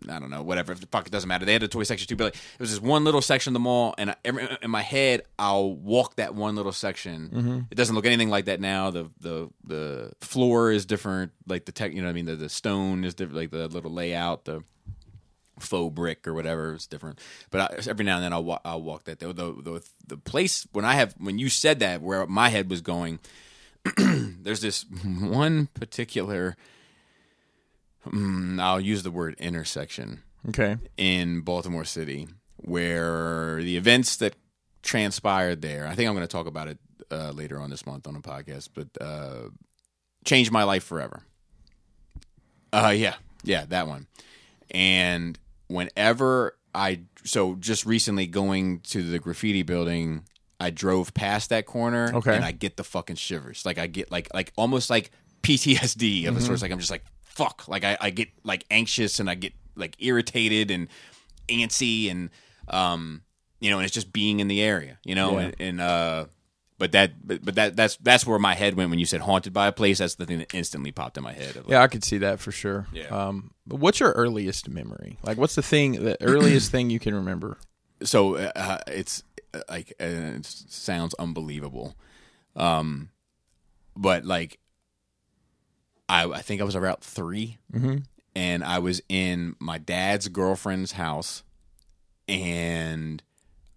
I 0.09 0.19
don't 0.19 0.29
know, 0.29 0.41
whatever. 0.43 0.75
Fuck, 0.75 1.07
it 1.07 1.11
doesn't 1.11 1.27
matter. 1.27 1.45
They 1.45 1.53
had 1.53 1.63
a 1.63 1.67
toy 1.67 1.83
section 1.83 2.07
too, 2.07 2.15
but 2.15 2.23
like, 2.25 2.35
it 2.35 2.59
was 2.59 2.71
this 2.71 2.81
one 2.81 3.03
little 3.03 3.21
section 3.21 3.51
of 3.51 3.53
the 3.55 3.59
mall, 3.59 3.95
and 3.97 4.11
I, 4.11 4.15
every, 4.23 4.47
in 4.61 4.71
my 4.71 4.81
head, 4.81 5.23
I'll 5.37 5.73
walk 5.73 6.15
that 6.15 6.35
one 6.35 6.55
little 6.55 6.71
section. 6.71 7.65
It 7.69 7.75
doesn't 7.75 7.95
look 7.95 8.05
anything 8.05 8.29
like 8.29 8.45
that 8.45 8.61
now. 8.61 8.91
The 8.91 9.09
the 9.19 9.49
the 9.65 10.11
floor 10.21 10.71
is 10.71 10.85
different, 10.85 11.33
like 11.47 11.65
the 11.65 11.73
tech, 11.73 11.91
you 11.93 12.01
know, 12.01 12.07
what 12.07 12.11
I 12.11 12.13
mean, 12.13 12.25
the 12.25 12.37
the 12.37 12.49
stone 12.49 13.03
is 13.03 13.13
different, 13.13 13.37
like 13.37 13.51
the 13.51 13.67
little 13.67 13.91
layout, 13.91 14.45
the 14.45 14.63
faux 15.59 15.93
brick 15.93 16.27
or 16.27 16.33
whatever. 16.33 16.73
It's 16.73 16.87
different. 16.87 17.19
But 17.49 17.61
I, 17.61 17.89
every 17.89 18.05
now 18.05 18.15
and 18.15 18.23
then 18.23 18.33
I'll 18.33 18.43
wa- 18.43 18.61
I'll 18.65 18.81
walk 18.81 19.05
that. 19.05 19.19
The, 19.19 19.33
the 19.33 19.51
the 19.53 19.89
the 20.07 20.17
place 20.17 20.67
when 20.71 20.85
I 20.85 20.93
have 20.93 21.13
when 21.17 21.37
you 21.39 21.49
said 21.49 21.79
that 21.79 22.01
where 22.01 22.25
my 22.25 22.49
head 22.49 22.69
was 22.69 22.81
going, 22.81 23.19
there's 23.97 24.61
this 24.61 24.85
one 25.03 25.67
particular. 25.73 26.55
mm, 28.05 28.59
I'll 28.59 28.79
use 28.81 29.03
the 29.03 29.11
word 29.11 29.35
intersection 29.39 30.23
okay, 30.49 30.77
in 30.97 31.41
Baltimore 31.41 31.85
City 31.85 32.27
where 32.57 33.61
the 33.61 33.77
events 33.77 34.17
that 34.17 34.35
transpired 34.81 35.61
there. 35.61 35.87
I 35.87 35.95
think 35.95 36.07
I'm 36.07 36.15
going 36.15 36.27
to 36.27 36.31
talk 36.31 36.47
about 36.47 36.67
it 36.67 36.77
uh, 37.11 37.31
later 37.31 37.59
on 37.59 37.69
this 37.69 37.85
month 37.85 38.07
on 38.07 38.15
a 38.15 38.21
podcast, 38.21 38.69
but 38.73 38.87
uh, 39.01 39.49
changed 40.25 40.51
my 40.51 40.63
life 40.63 40.83
forever. 40.83 41.23
Uh, 42.71 42.93
yeah, 42.95 43.15
yeah, 43.43 43.65
that 43.69 43.87
one. 43.87 44.07
And 44.71 45.37
whenever 45.69 46.57
I 46.75 47.01
so 47.23 47.55
just 47.55 47.85
recently 47.85 48.27
going 48.27 48.81
to 48.81 49.01
the 49.01 49.17
graffiti 49.19 49.63
building, 49.63 50.25
I 50.59 50.69
drove 50.69 51.13
past 51.13 51.49
that 51.51 51.65
corner, 51.65 52.11
Okay. 52.15 52.35
and 52.35 52.43
I 52.43 52.51
get 52.51 52.75
the 52.77 52.83
fucking 52.83 53.15
shivers. 53.15 53.65
Like 53.65 53.77
I 53.77 53.87
get 53.87 54.11
like 54.11 54.27
like 54.33 54.51
almost 54.57 54.89
like 54.89 55.11
PTSD 55.43 56.27
of 56.27 56.35
a 56.35 56.41
sort. 56.41 56.61
Like 56.61 56.71
I'm 56.71 56.79
just 56.79 56.91
like 56.91 57.05
fuck. 57.23 57.67
Like 57.69 57.83
I, 57.85 57.97
I 58.01 58.09
get 58.09 58.27
like 58.43 58.65
anxious 58.69 59.19
and 59.21 59.29
I 59.29 59.35
get 59.35 59.53
like 59.75 59.95
irritated 59.99 60.69
and 60.71 60.89
antsy 61.47 62.11
and 62.11 62.29
um 62.67 63.21
you 63.61 63.69
know 63.71 63.77
and 63.77 63.85
it's 63.85 63.93
just 63.93 64.13
being 64.13 64.39
in 64.39 64.47
the 64.47 64.61
area 64.61 64.99
you 65.03 65.15
know 65.15 65.39
Yeah. 65.39 65.45
and, 65.45 65.55
and 65.59 65.81
uh 65.81 66.25
but 66.79 66.91
that 66.93 67.11
but, 67.25 67.45
but 67.45 67.53
that 67.55 67.75
that's 67.75 67.97
that's 67.97 68.25
where 68.25 68.39
my 68.39 68.55
head 68.55 68.73
went 68.75 68.89
when 68.89 68.97
you 68.97 69.05
said 69.05 69.21
haunted 69.21 69.53
by 69.53 69.67
a 69.67 69.71
place 69.71 69.99
that's 69.99 70.15
the 70.15 70.25
thing 70.25 70.39
that 70.39 70.53
instantly 70.55 70.91
popped 70.91 71.17
in 71.17 71.23
my 71.23 71.33
head 71.33 71.55
like, 71.55 71.67
yeah, 71.67 71.83
I 71.83 71.87
could 71.87 72.03
see 72.03 72.17
that 72.19 72.39
for 72.39 72.51
sure. 72.51 72.87
Yeah. 72.91 73.05
Um, 73.09 73.51
but 73.67 73.75
what's 73.79 73.99
your 73.99 74.11
earliest 74.13 74.67
memory? 74.67 75.19
Like, 75.21 75.37
what's 75.37 75.53
the 75.55 75.61
thing, 75.61 76.03
the 76.03 76.17
earliest 76.23 76.71
thing 76.71 76.89
you 76.89 76.99
can 76.99 77.13
remember? 77.13 77.57
so 78.01 78.37
uh, 78.37 78.79
it's 78.87 79.21
uh, 79.53 79.59
like 79.69 79.93
uh, 80.01 80.05
it 80.39 80.45
sounds 80.45 81.13
unbelievable 81.19 81.95
um 82.55 83.09
but 83.95 84.23
like 84.23 84.57
i 86.07 86.23
i 86.23 86.41
think 86.41 86.61
i 86.61 86.63
was 86.63 86.75
about 86.75 87.03
3 87.03 87.57
Mhm. 87.73 88.05
and 88.35 88.63
i 88.63 88.79
was 88.79 89.01
in 89.09 89.55
my 89.59 89.77
dad's 89.77 90.29
girlfriend's 90.29 90.93
house 90.93 91.43
and 92.27 93.21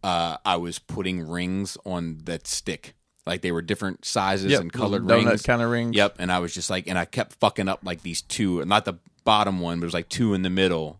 uh 0.02 0.36
i 0.44 0.56
was 0.56 0.78
putting 0.78 1.20
rings 1.26 1.76
on 1.84 2.18
that 2.24 2.46
stick 2.46 2.94
like 3.26 3.40
they 3.40 3.52
were 3.52 3.62
different 3.62 4.04
sizes 4.04 4.58
and 4.58 4.72
colored 4.72 5.08
rings 5.08 5.42
kind 5.42 5.62
of 5.62 5.70
rings. 5.70 5.94
Yep, 5.94 6.16
and 6.18 6.32
I 6.32 6.40
was 6.40 6.52
just 6.52 6.68
like, 6.70 6.88
and 6.88 6.98
I 6.98 7.04
kept 7.04 7.34
fucking 7.34 7.68
up 7.68 7.78
like 7.84 8.02
these 8.02 8.20
two, 8.20 8.64
not 8.64 8.84
the 8.84 8.94
bottom 9.22 9.60
one, 9.60 9.78
but 9.78 9.84
it 9.84 9.86
was 9.86 9.94
like 9.94 10.08
two 10.08 10.34
in 10.34 10.42
the 10.42 10.50
middle, 10.50 10.98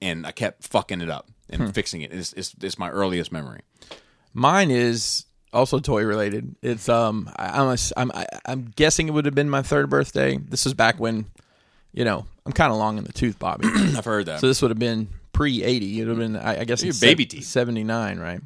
and 0.00 0.26
I 0.26 0.32
kept 0.32 0.66
fucking 0.68 1.02
it 1.02 1.10
up 1.10 1.28
and 1.50 1.60
Hmm. 1.64 1.68
fixing 1.68 2.00
it. 2.00 2.14
It's, 2.14 2.32
it's, 2.32 2.54
it's 2.62 2.78
my 2.78 2.88
earliest 2.88 3.30
memory. 3.30 3.60
Mine 4.32 4.70
is 4.70 5.26
also 5.52 5.80
toy 5.80 6.02
related. 6.04 6.56
It's 6.62 6.88
um, 6.88 7.30
I, 7.36 7.60
I'm, 7.60 7.68
a, 7.68 7.76
I'm 7.94 8.10
I, 8.14 8.26
I'm 8.46 8.72
guessing 8.74 9.08
it 9.08 9.10
would 9.10 9.26
have 9.26 9.34
been 9.34 9.50
my 9.50 9.60
third 9.60 9.90
birthday. 9.90 10.38
This 10.38 10.64
is 10.64 10.72
back 10.72 10.98
when, 10.98 11.26
you 11.92 12.06
know, 12.06 12.24
I'm 12.46 12.52
kind 12.52 12.72
of 12.72 12.78
long 12.78 12.96
in 12.96 13.04
the 13.04 13.12
tooth, 13.12 13.38
Bobby. 13.38 13.66
I've 13.98 14.06
heard 14.06 14.24
that. 14.26 14.40
so 14.40 14.46
this 14.46 14.62
would 14.62 14.70
have 14.70 14.78
been 14.78 15.08
pre 15.40 15.62
eighty. 15.62 15.98
It 16.00 16.04
would 16.06 16.08
have 16.08 16.18
been, 16.18 16.36
I, 16.36 16.60
I 16.60 16.64
guess, 16.64 16.82
Your 16.82 16.90
it's 16.90 17.00
baby 17.00 17.26
se- 17.30 17.40
seventy 17.40 17.82
nine, 17.84 18.18
right? 18.18 18.40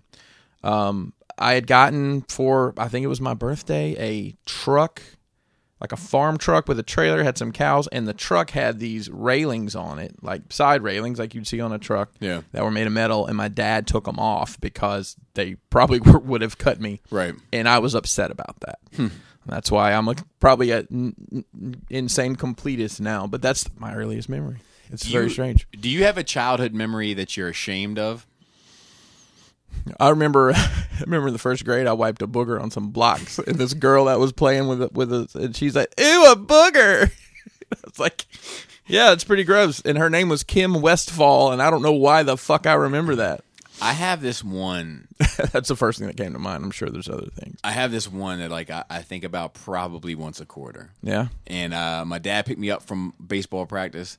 Um, 0.62 1.12
I 1.36 1.54
had 1.54 1.66
gotten 1.66 2.22
for 2.22 2.72
I 2.78 2.86
think 2.88 3.02
it 3.04 3.08
was 3.08 3.20
my 3.20 3.34
birthday 3.34 3.96
a 3.98 4.34
truck, 4.46 5.02
like 5.80 5.90
a 5.90 5.96
farm 5.96 6.38
truck 6.38 6.68
with 6.68 6.78
a 6.78 6.82
trailer, 6.84 7.24
had 7.24 7.36
some 7.36 7.50
cows, 7.50 7.88
and 7.88 8.06
the 8.06 8.14
truck 8.14 8.50
had 8.50 8.78
these 8.78 9.10
railings 9.10 9.74
on 9.74 9.98
it, 9.98 10.14
like 10.22 10.52
side 10.52 10.82
railings, 10.82 11.18
like 11.18 11.34
you'd 11.34 11.46
see 11.48 11.60
on 11.60 11.72
a 11.72 11.78
truck 11.78 12.12
Yeah. 12.20 12.42
that 12.52 12.62
were 12.62 12.70
made 12.70 12.86
of 12.86 12.92
metal, 12.92 13.26
and 13.26 13.36
my 13.36 13.48
dad 13.48 13.86
took 13.88 14.04
them 14.04 14.18
off 14.20 14.60
because 14.60 15.16
they 15.34 15.56
probably 15.70 15.98
were, 16.06 16.20
would 16.20 16.42
have 16.42 16.56
cut 16.58 16.80
me, 16.80 17.00
Right. 17.10 17.34
and 17.52 17.68
I 17.68 17.80
was 17.80 17.94
upset 17.96 18.30
about 18.30 18.60
that. 18.60 18.78
That's 19.46 19.70
why 19.70 19.92
I'm 19.92 20.08
a, 20.08 20.14
probably 20.40 20.70
a 20.70 20.86
n- 20.90 21.14
n- 21.32 21.82
insane 21.90 22.36
completist 22.36 23.00
now, 23.00 23.26
but 23.26 23.42
that's 23.42 23.68
my 23.76 23.94
earliest 23.94 24.28
memory. 24.30 24.58
It's 24.90 25.06
very 25.06 25.30
strange. 25.30 25.66
Do 25.72 25.88
you 25.88 26.04
have 26.04 26.18
a 26.18 26.24
childhood 26.24 26.72
memory 26.72 27.14
that 27.14 27.36
you're 27.36 27.48
ashamed 27.48 27.98
of? 27.98 28.26
I 29.98 30.10
remember, 30.10 30.52
I 30.54 31.00
remember 31.00 31.28
in 31.28 31.32
the 31.32 31.38
first 31.38 31.64
grade, 31.64 31.86
I 31.86 31.92
wiped 31.92 32.22
a 32.22 32.28
booger 32.28 32.60
on 32.60 32.70
some 32.70 32.90
blocks, 32.90 33.38
and 33.38 33.56
this 33.56 33.74
girl 33.74 34.06
that 34.06 34.18
was 34.20 34.32
playing 34.32 34.68
with 34.68 34.82
it, 34.82 34.92
with 34.92 35.12
us, 35.12 35.34
and 35.34 35.54
she's 35.54 35.74
like, 35.74 35.92
"Ew, 35.98 36.32
a 36.32 36.36
booger." 36.36 37.10
It's 37.88 37.98
like, 37.98 38.26
"Yeah, 38.86 39.12
it's 39.12 39.24
pretty 39.24 39.42
gross." 39.42 39.80
And 39.80 39.98
her 39.98 40.08
name 40.08 40.28
was 40.28 40.44
Kim 40.44 40.80
Westfall, 40.80 41.50
and 41.50 41.60
I 41.60 41.70
don't 41.70 41.82
know 41.82 41.92
why 41.92 42.22
the 42.22 42.36
fuck 42.36 42.66
I 42.68 42.74
remember 42.74 43.16
that. 43.16 43.40
I 43.82 43.92
have 43.94 44.20
this 44.20 44.44
one. 44.44 45.08
That's 45.52 45.68
the 45.68 45.74
first 45.76 45.98
thing 45.98 46.06
that 46.06 46.16
came 46.16 46.32
to 46.34 46.38
mind. 46.38 46.62
I'm 46.62 46.70
sure 46.70 46.88
there's 46.88 47.08
other 47.08 47.26
things. 47.34 47.58
I 47.64 47.72
have 47.72 47.90
this 47.90 48.06
one 48.10 48.38
that 48.38 48.50
like 48.50 48.70
I, 48.70 48.84
I 48.88 49.02
think 49.02 49.24
about 49.24 49.54
probably 49.54 50.14
once 50.14 50.40
a 50.40 50.46
quarter. 50.46 50.90
Yeah. 51.02 51.28
and 51.48 51.74
uh, 51.74 52.04
my 52.06 52.18
dad 52.20 52.46
picked 52.46 52.60
me 52.60 52.70
up 52.70 52.82
from 52.82 53.12
baseball 53.24 53.66
practice, 53.66 54.18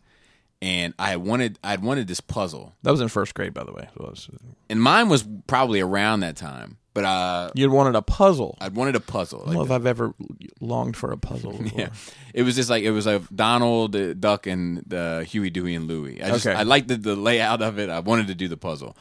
and 0.61 0.93
I 0.97 1.09
had 1.09 1.19
wanted 1.23 1.59
I'd 1.63 1.81
wanted 1.81 2.07
this 2.07 2.21
puzzle, 2.21 2.73
That 2.83 2.91
was 2.91 3.01
in 3.01 3.07
first 3.09 3.33
grade, 3.33 3.53
by 3.53 3.63
the 3.63 3.73
way. 3.73 3.87
Was. 3.97 4.29
and 4.69 4.81
mine 4.81 5.09
was 5.09 5.25
probably 5.47 5.79
around 5.81 6.21
that 6.21 6.35
time. 6.35 6.77
But 6.93 7.03
uh, 7.03 7.51
You'd 7.55 7.71
wanted 7.71 7.95
a 7.95 8.01
puzzle. 8.01 8.57
I'd 8.61 8.73
wanted 8.73 8.95
a 8.95 9.01
puzzle. 9.01 9.39
don't 9.43 9.53
know 9.53 9.59
Like 9.59 9.65
if 9.65 9.71
I've 9.71 9.85
ever 9.85 10.13
longed 10.61 10.95
for 10.95 11.11
a 11.11 11.17
puzzle. 11.17 11.59
Yeah, 11.75 11.89
it 12.33 12.43
was 12.43 12.55
just 12.55 12.69
like 12.69 12.83
it 12.83 12.91
was 12.91 13.05
a 13.05 13.19
Donald 13.35 14.21
Duck 14.21 14.47
and 14.47 14.81
the 14.87 15.25
Huey, 15.27 15.49
Dewey, 15.49 15.75
and 15.75 15.87
Louie. 15.87 16.21
I 16.23 16.29
just 16.29 16.47
Okay. 16.47 16.55
I 16.57 16.63
liked 16.63 16.87
the, 16.87 16.95
the 16.95 17.15
layout 17.17 17.61
of 17.61 17.79
it. 17.79 17.89
I 17.89 17.99
wanted 17.99 18.27
to 18.27 18.35
do 18.35 18.47
the 18.47 18.55
puzzle, 18.55 18.95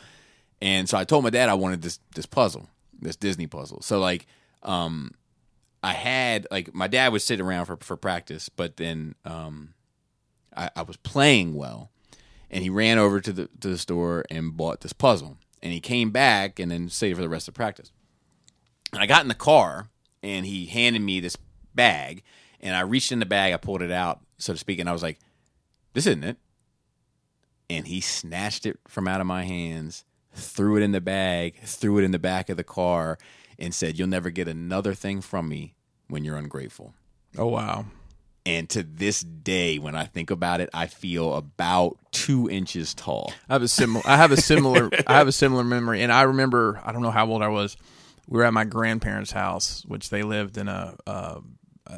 and 0.60 0.88
so 0.88 0.98
I 0.98 1.04
told 1.04 1.22
my 1.22 1.30
dad 1.30 1.48
I 1.48 1.54
wanted 1.54 1.82
this 1.82 2.00
this 2.16 2.26
puzzle, 2.26 2.68
this 3.00 3.14
Disney 3.14 3.46
puzzle. 3.46 3.80
So 3.80 4.00
like, 4.00 4.26
um, 4.64 5.12
I 5.84 5.92
had 5.92 6.48
like 6.50 6.74
my 6.74 6.88
dad 6.88 7.12
would 7.12 7.22
sit 7.22 7.40
around 7.40 7.66
for 7.66 7.76
for 7.76 7.96
practice, 7.96 8.48
but 8.48 8.76
then 8.76 9.14
um, 9.24 9.72
I, 10.56 10.70
I 10.76 10.82
was 10.82 10.96
playing 10.96 11.54
well, 11.54 11.90
and 12.50 12.62
he 12.62 12.70
ran 12.70 12.98
over 12.98 13.20
to 13.20 13.32
the 13.32 13.48
to 13.60 13.68
the 13.68 13.78
store 13.78 14.24
and 14.30 14.56
bought 14.56 14.80
this 14.80 14.92
puzzle, 14.92 15.38
and 15.62 15.72
he 15.72 15.80
came 15.80 16.10
back 16.10 16.58
and 16.58 16.70
then 16.70 16.88
stayed 16.88 17.14
for 17.16 17.22
the 17.22 17.28
rest 17.28 17.48
of 17.48 17.54
practice. 17.54 17.92
And 18.92 19.02
I 19.02 19.06
got 19.06 19.22
in 19.22 19.28
the 19.28 19.34
car 19.34 19.88
and 20.22 20.46
he 20.46 20.66
handed 20.66 21.02
me 21.02 21.18
this 21.18 21.36
bag 21.74 22.22
and 22.64 22.74
I 22.74 22.80
reached 22.80 23.12
in 23.12 23.18
the 23.18 23.26
bag, 23.26 23.52
I 23.52 23.58
pulled 23.58 23.82
it 23.82 23.92
out, 23.92 24.20
so 24.38 24.54
to 24.54 24.58
speak, 24.58 24.78
and 24.78 24.88
I 24.88 24.92
was 24.92 25.02
like, 25.02 25.20
This 25.92 26.06
isn't 26.06 26.24
it. 26.24 26.38
And 27.68 27.86
he 27.86 28.00
snatched 28.00 28.66
it 28.66 28.78
from 28.88 29.06
out 29.06 29.20
of 29.20 29.26
my 29.26 29.44
hands, 29.44 30.04
threw 30.32 30.76
it 30.76 30.82
in 30.82 30.92
the 30.92 31.00
bag, 31.00 31.60
threw 31.62 31.98
it 31.98 32.04
in 32.04 32.10
the 32.10 32.18
back 32.18 32.48
of 32.48 32.56
the 32.56 32.64
car, 32.64 33.18
and 33.58 33.74
said, 33.74 33.98
You'll 33.98 34.08
never 34.08 34.30
get 34.30 34.48
another 34.48 34.94
thing 34.94 35.20
from 35.20 35.48
me 35.48 35.74
when 36.08 36.24
you're 36.24 36.38
ungrateful. 36.38 36.94
Oh 37.36 37.48
wow. 37.48 37.84
And 38.46 38.68
to 38.70 38.82
this 38.82 39.20
day, 39.20 39.78
when 39.78 39.94
I 39.94 40.04
think 40.04 40.30
about 40.30 40.60
it, 40.60 40.68
I 40.74 40.86
feel 40.86 41.34
about 41.34 41.96
two 42.12 42.50
inches 42.50 42.92
tall. 42.92 43.32
I 43.48 43.54
have 43.54 43.62
a 43.62 43.68
similar. 43.68 44.02
I 44.06 44.16
have 44.18 44.32
a 44.32 44.36
similar. 44.40 44.90
I 45.06 45.14
have 45.14 45.28
a 45.28 45.32
similar 45.32 45.64
memory, 45.64 46.02
and 46.02 46.12
I 46.12 46.22
remember. 46.22 46.80
I 46.84 46.92
don't 46.92 47.00
know 47.02 47.10
how 47.10 47.26
old 47.26 47.42
I 47.42 47.48
was. 47.48 47.76
We 48.28 48.38
were 48.38 48.44
at 48.44 48.52
my 48.52 48.64
grandparents' 48.64 49.30
house, 49.30 49.82
which 49.86 50.10
they 50.10 50.22
lived 50.22 50.58
in 50.58 50.68
a. 50.68 50.94
Uh, 51.06 51.40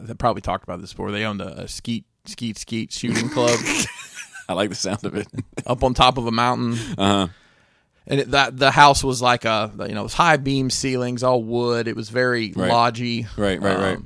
they 0.03 0.15
probably 0.15 0.43
talked 0.43 0.63
about 0.65 0.81
this 0.81 0.93
before. 0.93 1.11
They 1.11 1.25
owned 1.25 1.41
a, 1.41 1.63
a 1.63 1.69
skeet, 1.69 2.05
skeet, 2.27 2.59
skeet 2.59 2.93
shooting 2.93 3.29
club 3.29 3.59
I 4.49 4.53
like 4.53 4.71
the 4.71 4.77
sound 4.77 5.05
of 5.05 5.17
it. 5.17 5.27
up 5.67 5.83
on 5.83 5.95
top 5.95 6.19
of 6.19 6.27
a 6.27 6.33
mountain. 6.33 6.75
Uh-huh. 6.97 7.29
And 8.07 8.21
it, 8.21 8.31
that 8.31 8.57
the 8.57 8.71
house 8.71 9.03
was 9.03 9.21
like 9.21 9.45
a 9.45 9.73
you 9.81 9.95
know 9.95 10.01
it 10.01 10.05
was 10.05 10.15
high 10.15 10.37
beam 10.37 10.71
ceilings, 10.71 11.25
all 11.25 11.43
wood. 11.43 11.89
It 11.89 11.97
was 11.97 12.09
very 12.09 12.53
Right. 12.55 12.71
lodgy. 12.71 13.27
Right, 13.37 13.61
right, 13.61 13.79
right. 13.79 13.99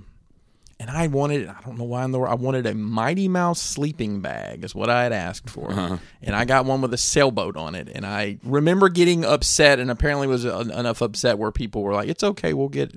And 0.81 0.89
I 0.89 1.09
wanted, 1.09 1.47
I 1.47 1.61
don't 1.64 1.76
know 1.76 1.85
why 1.85 2.05
in 2.07 2.11
the 2.11 2.18
world, 2.18 2.33
I 2.33 2.37
wanted 2.43 2.64
a 2.64 2.72
Mighty 2.74 3.28
Mouse 3.28 3.61
sleeping 3.61 4.20
bag, 4.22 4.64
is 4.64 4.74
what 4.74 4.89
I 4.89 5.03
had 5.03 5.12
asked 5.12 5.51
for. 5.51 5.70
Uh-huh. 5.70 5.99
And 6.22 6.35
I 6.35 6.47
got 6.47 6.64
one 6.64 6.81
with 6.81 6.95
a 6.95 6.97
sailboat 6.97 7.55
on 7.59 7.74
it. 7.74 7.91
And 7.95 8.07
I 8.07 8.39
remember 8.43 8.89
getting 8.89 9.22
upset, 9.22 9.78
and 9.78 9.91
apparently 9.91 10.26
was 10.26 10.47
en- 10.47 10.70
enough 10.70 11.03
upset 11.03 11.39
where 11.39 11.53
people 11.53 11.83
were 11.83 11.93
like, 11.93 12.09
it's 12.09 12.24
okay, 12.24 12.55
we'll 12.55 12.68
get 12.70 12.95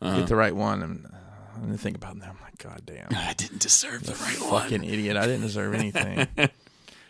Uh-huh. 0.00 0.20
get 0.20 0.28
the 0.28 0.36
right 0.36 0.56
one. 0.56 0.82
And 0.82 1.04
uh, 1.04 1.10
I 1.56 1.60
didn't 1.60 1.76
think 1.78 1.96
about 1.98 2.18
that. 2.18 2.30
I'm 2.30 2.38
like, 2.42 2.56
God 2.56 2.80
damn. 2.86 3.08
I 3.14 3.34
didn't 3.34 3.60
deserve 3.60 4.04
the 4.04 4.14
right 4.14 4.40
one. 4.40 4.62
Fucking 4.62 4.84
idiot. 4.84 5.18
I 5.18 5.26
didn't 5.26 5.42
deserve 5.42 5.74
anything. 5.74 6.26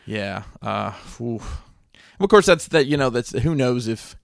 yeah. 0.05 0.43
Uh. 0.61 0.93
Of 1.21 2.29
course, 2.29 2.47
that's 2.47 2.67
that, 2.69 2.87
you 2.87 2.97
know, 2.97 3.11
that's 3.11 3.31
who 3.39 3.55
knows 3.55 3.87
if. 3.87 4.17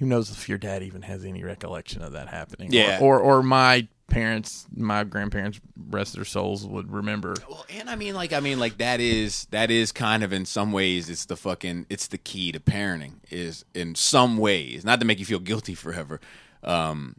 Who 0.00 0.06
knows 0.06 0.30
if 0.30 0.48
your 0.48 0.56
dad 0.56 0.82
even 0.82 1.02
has 1.02 1.26
any 1.26 1.44
recollection 1.44 2.00
of 2.00 2.12
that 2.12 2.28
happening? 2.28 2.72
Yeah. 2.72 2.98
Or, 3.02 3.20
or, 3.20 3.38
or 3.38 3.42
my 3.42 3.86
parents, 4.08 4.66
my 4.74 5.04
grandparents, 5.04 5.60
rest 5.90 6.14
their 6.14 6.24
souls, 6.24 6.66
would 6.66 6.90
remember. 6.90 7.34
Well, 7.46 7.66
and 7.68 7.90
I 7.90 7.96
mean, 7.96 8.14
like, 8.14 8.32
I 8.32 8.40
mean, 8.40 8.58
like 8.58 8.78
that 8.78 9.00
is 9.00 9.46
that 9.50 9.70
is 9.70 9.92
kind 9.92 10.22
of 10.22 10.32
in 10.32 10.46
some 10.46 10.72
ways 10.72 11.10
it's 11.10 11.26
the 11.26 11.36
fucking 11.36 11.84
it's 11.90 12.06
the 12.06 12.16
key 12.16 12.50
to 12.52 12.60
parenting 12.60 13.16
is 13.30 13.66
in 13.74 13.94
some 13.94 14.38
ways 14.38 14.86
not 14.86 15.00
to 15.00 15.06
make 15.06 15.18
you 15.18 15.26
feel 15.26 15.38
guilty 15.38 15.74
forever, 15.74 16.18
um, 16.64 17.16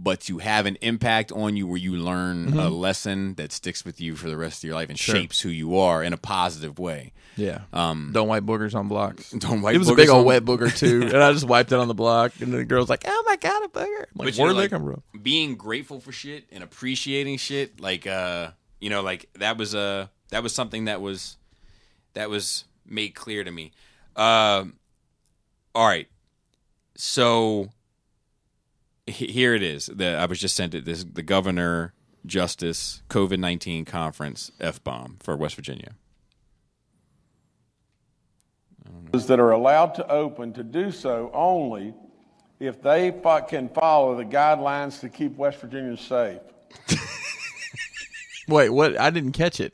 but 0.00 0.20
to 0.20 0.38
have 0.38 0.66
an 0.66 0.76
impact 0.80 1.32
on 1.32 1.56
you 1.56 1.66
where 1.66 1.76
you 1.76 1.96
learn 1.96 2.56
a 2.56 2.68
lesson 2.68 3.34
that 3.34 3.52
sticks 3.52 3.84
with 3.84 4.00
you 4.00 4.14
for 4.14 4.28
the 4.28 4.36
rest 4.36 4.62
of 4.62 4.68
your 4.68 4.76
life 4.76 4.88
and 4.88 4.98
shapes 4.98 5.40
who 5.40 5.48
you 5.48 5.76
are 5.78 6.02
in 6.04 6.12
a 6.12 6.16
positive 6.16 6.78
way. 6.78 7.12
Yeah. 7.36 7.62
Um, 7.72 8.10
don't 8.12 8.28
wipe 8.28 8.44
boogers 8.44 8.74
on 8.74 8.88
blocks. 8.88 9.30
Don't 9.32 9.62
wipe 9.62 9.74
boogers. 9.74 9.76
It 9.76 9.78
was 9.78 9.88
a 9.90 9.94
big 9.94 10.08
old 10.08 10.20
on- 10.20 10.24
wet 10.26 10.44
booger 10.44 10.76
too, 10.76 11.02
and 11.12 11.16
I 11.16 11.32
just 11.32 11.46
wiped 11.46 11.70
it 11.72 11.78
on 11.78 11.86
the 11.88 11.94
block. 11.94 12.32
And 12.40 12.52
the 12.52 12.64
girl's 12.64 12.88
like, 12.88 13.04
"Oh 13.06 13.24
my 13.26 13.36
god, 13.36 13.64
a 13.64 13.68
booger!" 13.68 13.84
I'm 14.00 14.06
like, 14.26 14.36
you 14.36 14.42
where 14.42 14.52
did 14.52 14.58
like, 14.58 14.70
come 14.70 14.84
from? 14.84 15.02
being 15.22 15.54
grateful 15.56 16.00
for 16.00 16.10
shit 16.10 16.44
and 16.50 16.64
appreciating 16.64 17.36
shit 17.38 17.80
like 17.80 18.06
uh 18.06 18.50
you 18.80 18.90
know 18.90 19.02
like 19.02 19.28
that 19.34 19.56
was 19.56 19.74
uh 19.74 20.06
that 20.30 20.42
was 20.42 20.52
something 20.54 20.84
that 20.86 21.00
was 21.00 21.36
that 22.14 22.30
was 22.30 22.64
made 22.86 23.14
clear 23.14 23.44
to 23.44 23.50
me 23.50 23.72
um 24.16 24.74
all 25.74 25.86
right 25.86 26.08
so 26.96 27.68
here 29.08 29.54
it 29.54 29.62
is 29.62 29.86
the 29.86 30.16
i 30.16 30.26
was 30.26 30.38
just 30.38 30.56
sent 30.56 30.74
it 30.74 30.84
this 30.84 31.04
the 31.04 31.22
governor 31.22 31.92
justice 32.26 33.02
covid-19 33.08 33.86
conference 33.86 34.50
f-bomb 34.60 35.16
for 35.20 35.36
west 35.36 35.54
virginia 35.54 35.94
that 39.12 39.40
are 39.40 39.50
allowed 39.50 39.94
to 39.94 40.06
open 40.10 40.52
to 40.52 40.62
do 40.62 40.90
so 40.90 41.30
only 41.32 41.94
if 42.60 42.82
they 42.82 43.10
fo- 43.22 43.42
can 43.42 43.68
follow 43.68 44.16
the 44.16 44.24
guidelines 44.24 45.00
to 45.00 45.08
keep 45.08 45.36
West 45.36 45.60
Virginia 45.60 45.96
safe. 45.96 46.40
Wait, 48.48 48.70
what? 48.70 48.98
I 48.98 49.10
didn't 49.10 49.32
catch 49.32 49.60
it. 49.60 49.72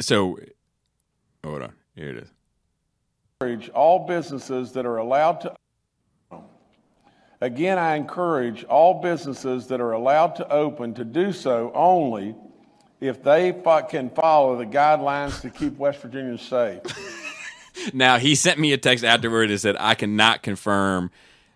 so 0.00 0.38
hold 1.44 1.62
on 1.62 1.72
here 1.94 2.10
it 2.10 2.28
is 3.48 3.68
all 3.70 4.06
businesses 4.06 4.72
that 4.72 4.86
are 4.86 4.98
allowed 4.98 5.40
to. 5.40 5.54
Again, 7.42 7.76
I 7.76 7.96
encourage 7.96 8.62
all 8.64 9.02
businesses 9.02 9.66
that 9.66 9.80
are 9.80 9.90
allowed 9.90 10.36
to 10.36 10.48
open 10.48 10.94
to 10.94 11.04
do 11.04 11.32
so 11.32 11.72
only 11.74 12.36
if 13.00 13.20
they 13.24 13.50
fo- 13.64 13.82
can 13.82 14.10
follow 14.10 14.56
the 14.56 14.64
guidelines 14.64 15.40
to 15.40 15.50
keep 15.50 15.76
West 15.76 16.00
Virginians 16.00 16.42
safe. 16.42 16.80
Now 17.92 18.18
he 18.18 18.34
sent 18.34 18.58
me 18.58 18.72
a 18.74 18.78
text 18.78 19.02
afterward 19.02 19.48
that 19.48 19.58
said 19.58 19.76
I 19.80 19.94
cannot 19.94 20.42
confirm 20.42 21.10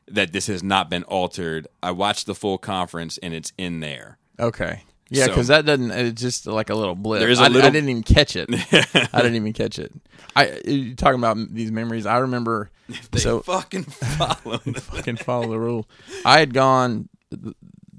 that 0.09 0.33
this 0.33 0.47
has 0.47 0.63
not 0.63 0.89
been 0.89 1.03
altered. 1.05 1.69
I 1.83 1.91
watched 1.91 2.27
the 2.27 2.35
full 2.35 2.57
conference 2.57 3.19
and 3.19 3.35
it's 3.35 3.53
in 3.59 3.81
there. 3.81 4.17
Okay. 4.41 4.83
Yeah, 5.09 5.25
So- 5.27 5.31
because 5.31 5.47
that 5.49 5.65
doesn't. 5.67 5.91
It's 5.93 6.21
just 6.21 6.47
like 6.47 6.69
a 6.71 6.75
little 6.75 6.95
blip. 6.97 7.21
There 7.21 7.29
is 7.31 7.39
a 7.39 7.45
I, 7.45 7.49
little- 7.49 7.69
I 7.69 7.71
didn't 7.71 7.89
even 7.91 8.03
catch 8.03 8.35
it. 8.37 8.49
I 9.13 9.23
didn't 9.23 9.37
even 9.37 9.53
catch 9.53 9.79
it. 9.79 9.93
I 10.35 10.61
you 10.65 10.95
talking 10.97 11.19
about 11.21 11.37
these 11.55 11.71
memories. 11.73 12.07
I 12.07 12.19
remember. 12.19 12.71
They 13.11 13.19
so 13.19 13.41
fucking 13.41 13.83
follow. 13.85 14.59
fucking 14.59 15.17
follow 15.17 15.49
the 15.51 15.59
rule. 15.59 15.89
I 16.25 16.39
had 16.39 16.55
gone 16.55 17.09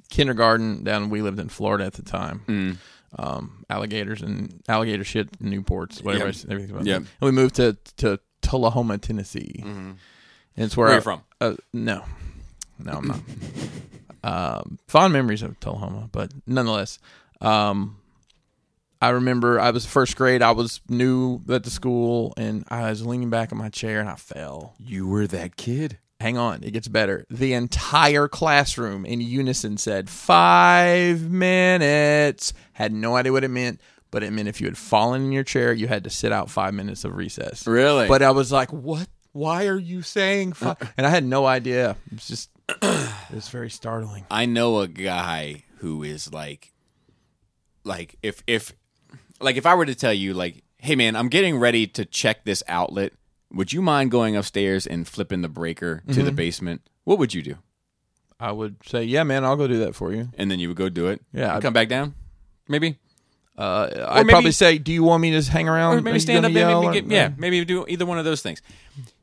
kindergarten 0.09 0.83
down. 0.83 1.09
We 1.09 1.21
lived 1.21 1.39
in 1.39 1.49
Florida 1.49 1.85
at 1.85 1.93
the 1.93 2.03
time. 2.03 2.41
Mm. 2.47 2.77
Um, 3.17 3.65
alligators 3.69 4.21
and 4.21 4.61
alligator 4.67 5.03
shit, 5.03 5.39
Newports, 5.41 6.03
whatever. 6.03 6.27
Yep. 6.27 6.35
I- 6.35 6.51
everything 6.51 6.71
about 6.75 6.85
Yep. 6.85 6.97
And 6.97 7.07
we 7.21 7.31
moved 7.31 7.55
to 7.55 7.77
to 7.97 8.19
Tullahoma, 8.41 8.97
Tennessee. 8.97 9.61
And 9.63 9.97
it's 10.55 10.75
where, 10.77 10.87
Mm-hmm. 10.89 10.91
Where 10.91 10.91
I- 10.91 10.95
you 10.95 11.01
from? 11.01 11.21
Uh, 11.39 11.55
no, 11.73 12.03
no, 12.79 12.91
I'm 12.93 13.07
not. 13.07 13.19
Um, 14.27 14.77
fond 14.87 15.13
memories 15.13 15.41
of 15.41 15.59
Tullahoma, 15.59 16.09
but 16.11 16.31
nonetheless, 16.45 16.99
um, 17.39 17.97
I 19.01 19.09
remember 19.09 19.59
I 19.59 19.71
was 19.71 19.85
first 19.85 20.17
grade. 20.17 20.41
I 20.41 20.51
was 20.51 20.81
new 20.89 21.41
at 21.49 21.63
the 21.63 21.69
school, 21.69 22.33
and 22.35 22.65
I 22.67 22.89
was 22.89 23.05
leaning 23.05 23.29
back 23.29 23.51
in 23.51 23.57
my 23.57 23.69
chair, 23.69 23.99
and 23.99 24.09
I 24.09 24.15
fell. 24.15 24.73
You 24.79 25.07
were 25.07 25.27
that 25.27 25.55
kid. 25.55 25.99
Hang 26.19 26.35
on, 26.37 26.63
it 26.63 26.71
gets 26.71 26.87
better. 26.87 27.25
The 27.29 27.53
entire 27.53 28.27
classroom 28.27 29.05
in 29.05 29.21
unison 29.21 29.77
said 29.77 30.09
five 30.09 31.29
minutes. 31.29 32.53
Had 32.73 32.91
no 32.91 33.15
idea 33.15 33.31
what 33.31 33.43
it 33.43 33.51
meant, 33.51 33.79
but 34.09 34.23
it 34.23 34.33
meant 34.33 34.47
if 34.47 34.59
you 34.59 34.65
had 34.65 34.79
fallen 34.79 35.25
in 35.25 35.31
your 35.31 35.43
chair, 35.43 35.71
you 35.71 35.87
had 35.87 36.03
to 36.05 36.09
sit 36.09 36.31
out 36.31 36.49
five 36.49 36.73
minutes 36.73 37.05
of 37.05 37.15
recess. 37.15 37.67
Really? 37.67 38.07
But 38.07 38.23
I 38.23 38.31
was 38.31 38.51
like, 38.51 38.73
what? 38.73 39.07
Why 39.31 39.67
are 39.67 39.77
you 39.77 40.01
saying 40.01 40.53
five? 40.53 40.77
And 40.97 41.05
I 41.05 41.11
had 41.11 41.23
no 41.23 41.45
idea. 41.45 41.91
It 42.07 42.13
was 42.13 42.27
just, 42.27 42.49
it 42.69 43.33
was 43.33 43.49
very 43.49 43.69
startling. 43.69 44.25
I 44.31 44.45
know 44.45 44.79
a 44.79 44.87
guy 44.87 45.63
who 45.77 46.03
is 46.03 46.31
like, 46.33 46.73
like 47.83 48.15
if 48.23 48.43
if, 48.47 48.73
like 49.39 49.55
if 49.57 49.65
I 49.65 49.75
were 49.75 49.85
to 49.85 49.95
tell 49.95 50.13
you 50.13 50.33
like 50.33 50.63
hey 50.79 50.95
man, 50.95 51.15
I'm 51.15 51.29
getting 51.29 51.57
ready 51.57 51.87
to 51.87 52.05
check 52.05 52.43
this 52.45 52.61
outlet. 52.67 53.13
Would 53.51 53.71
you 53.73 53.81
mind 53.81 54.11
going 54.11 54.35
upstairs 54.35 54.85
and 54.85 55.07
flipping 55.07 55.41
the 55.41 55.47
breaker 55.49 56.03
to 56.07 56.13
Mm-hmm. 56.13 56.25
the 56.25 56.31
basement? 56.31 56.81
What 57.05 57.17
would 57.17 57.33
you 57.33 57.41
do? 57.41 57.55
I 58.39 58.51
would 58.51 58.75
say, 58.85 59.03
yeah, 59.05 59.23
man, 59.23 59.43
I'll 59.45 59.55
go 59.55 59.67
do 59.67 59.79
that 59.79 59.95
for 59.95 60.13
you. 60.13 60.29
And 60.37 60.51
then 60.51 60.59
you 60.59 60.67
would 60.67 60.77
go 60.77 60.89
do 60.89 61.07
it. 61.07 61.21
Yeah, 61.33 61.53
I'd- 61.55 61.61
come 61.61 61.73
back 61.73 61.87
down. 61.87 62.13
Maybe, 62.67 62.99
Uh, 63.57 63.89
I'd 64.09 64.17
maybe- 64.17 64.29
probably 64.29 64.51
say, 64.51 64.77
do 64.77 64.91
you 64.93 65.01
want 65.03 65.21
me 65.21 65.31
to 65.31 65.37
just 65.37 65.49
hang 65.49 65.67
around? 65.67 65.97
or 65.97 66.01
maybe 66.01 66.19
stand 66.19 66.45
up. 66.45 66.51
gonna 66.53 66.59
and 66.59 66.69
yell 66.69 66.91
Maybe 66.91 67.07
or- 67.07 67.11
yeah, 67.11 67.31
maybe 67.37 67.63
do 67.65 67.85
either 67.87 68.05
one 68.05 68.19
of 68.19 68.25
those 68.25 68.41
things. 68.43 68.61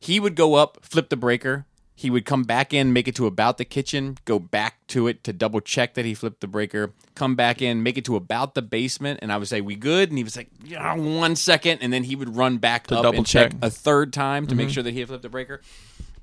He 0.01 0.19
would 0.19 0.35
go 0.35 0.55
up, 0.55 0.79
flip 0.83 1.11
the 1.11 1.17
breaker. 1.17 1.67
He 1.97 2.11
would 2.11 2.25
come 2.25 2.43
back 2.43 2.75
in, 2.75 2.93
make 2.93 3.07
it 3.07 3.15
to 3.17 3.27
about 3.27 3.57
the 3.57 3.65
kitchen, 3.65 4.19
go 4.25 4.39
back 4.41 4.85
to 4.89 5.07
it 5.07 5.23
to 5.25 5.33
double 5.33 5.61
check 5.61 5.95
that 5.95 6.05
he 6.05 6.13
flipped 6.13 6.41
the 6.41 6.49
breaker, 6.49 6.93
come 7.15 7.37
back 7.37 7.63
in, 7.63 7.85
make 7.85 7.97
it 7.97 8.05
to 8.07 8.17
about 8.17 8.55
the 8.55 8.63
basement, 8.63 9.21
and 9.23 9.33
I 9.33 9.37
would 9.37 9.47
say, 9.47 9.61
"We 9.61 9.77
good?" 9.77 10.09
And 10.09 10.19
he 10.19 10.25
was 10.25 10.37
like, 10.37 10.49
"Yeah, 10.65 10.95
one 10.97 11.37
second. 11.37 11.79
and 11.83 11.93
then 11.93 12.03
he 12.05 12.17
would 12.17 12.37
run 12.37 12.59
back 12.59 12.89
To 12.89 12.97
up 12.97 13.03
double 13.05 13.19
and 13.19 13.27
check, 13.27 13.51
check. 13.51 13.57
Mm-hmm. 13.57 13.65
a 13.65 13.71
third 13.71 14.13
time 14.13 14.47
to 14.49 14.55
make 14.57 14.71
sure 14.71 14.83
that 14.83 14.93
he 14.93 14.99
had 14.99 15.09
flipped 15.09 15.23
the 15.23 15.29
breaker. 15.29 15.61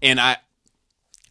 And 0.01 0.19
I, 0.19 0.37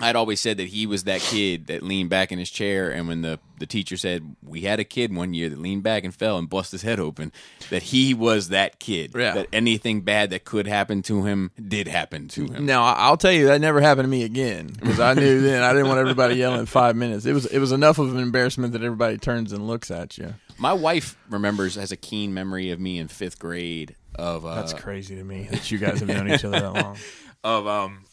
I'd 0.00 0.16
always 0.16 0.40
said 0.40 0.56
that 0.56 0.68
he 0.68 0.86
was 0.86 1.04
that 1.04 1.20
kid 1.20 1.66
that 1.66 1.82
leaned 1.82 2.10
back 2.10 2.32
in 2.32 2.38
his 2.38 2.50
chair, 2.50 2.90
and 2.90 3.06
when 3.06 3.22
the, 3.22 3.38
the 3.58 3.66
teacher 3.66 3.96
said 3.96 4.36
we 4.42 4.62
had 4.62 4.80
a 4.80 4.84
kid 4.84 5.14
one 5.14 5.34
year 5.34 5.48
that 5.50 5.58
leaned 5.58 5.82
back 5.82 6.04
and 6.04 6.14
fell 6.14 6.38
and 6.38 6.48
busted 6.48 6.80
his 6.80 6.82
head 6.82 6.98
open, 6.98 7.32
that 7.68 7.82
he 7.82 8.14
was 8.14 8.48
that 8.48 8.78
kid. 8.78 9.12
Yeah. 9.14 9.34
That 9.34 9.48
anything 9.52 10.00
bad 10.00 10.30
that 10.30 10.44
could 10.44 10.66
happen 10.66 11.02
to 11.02 11.24
him 11.24 11.50
did 11.60 11.86
happen 11.88 12.28
to 12.28 12.46
him. 12.46 12.66
Now 12.66 12.82
I'll 12.84 13.16
tell 13.16 13.32
you 13.32 13.46
that 13.46 13.60
never 13.60 13.80
happened 13.80 14.04
to 14.04 14.10
me 14.10 14.22
again 14.24 14.68
because 14.68 15.00
I 15.00 15.14
knew 15.14 15.40
then 15.42 15.62
I 15.62 15.72
didn't 15.72 15.88
want 15.88 16.00
everybody 16.00 16.36
yelling 16.36 16.60
in 16.60 16.66
five 16.66 16.96
minutes. 16.96 17.26
It 17.26 17.32
was 17.32 17.46
it 17.46 17.58
was 17.58 17.72
enough 17.72 17.98
of 17.98 18.14
an 18.14 18.18
embarrassment 18.20 18.72
that 18.72 18.82
everybody 18.82 19.18
turns 19.18 19.52
and 19.52 19.66
looks 19.66 19.90
at 19.90 20.16
you. 20.18 20.34
My 20.58 20.72
wife 20.72 21.16
remembers 21.28 21.74
has 21.76 21.92
a 21.92 21.96
keen 21.96 22.32
memory 22.34 22.70
of 22.70 22.80
me 22.80 22.98
in 22.98 23.08
fifth 23.08 23.38
grade 23.38 23.96
of 24.14 24.44
uh, 24.44 24.56
That's 24.56 24.72
crazy 24.74 25.16
to 25.16 25.24
me 25.24 25.48
that 25.50 25.70
you 25.70 25.78
guys 25.78 26.00
have 26.00 26.08
known 26.08 26.30
each 26.30 26.44
other 26.44 26.60
that 26.60 26.72
long. 26.82 26.96
of 27.44 27.66
um 27.66 28.04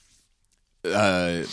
uh 0.93 1.45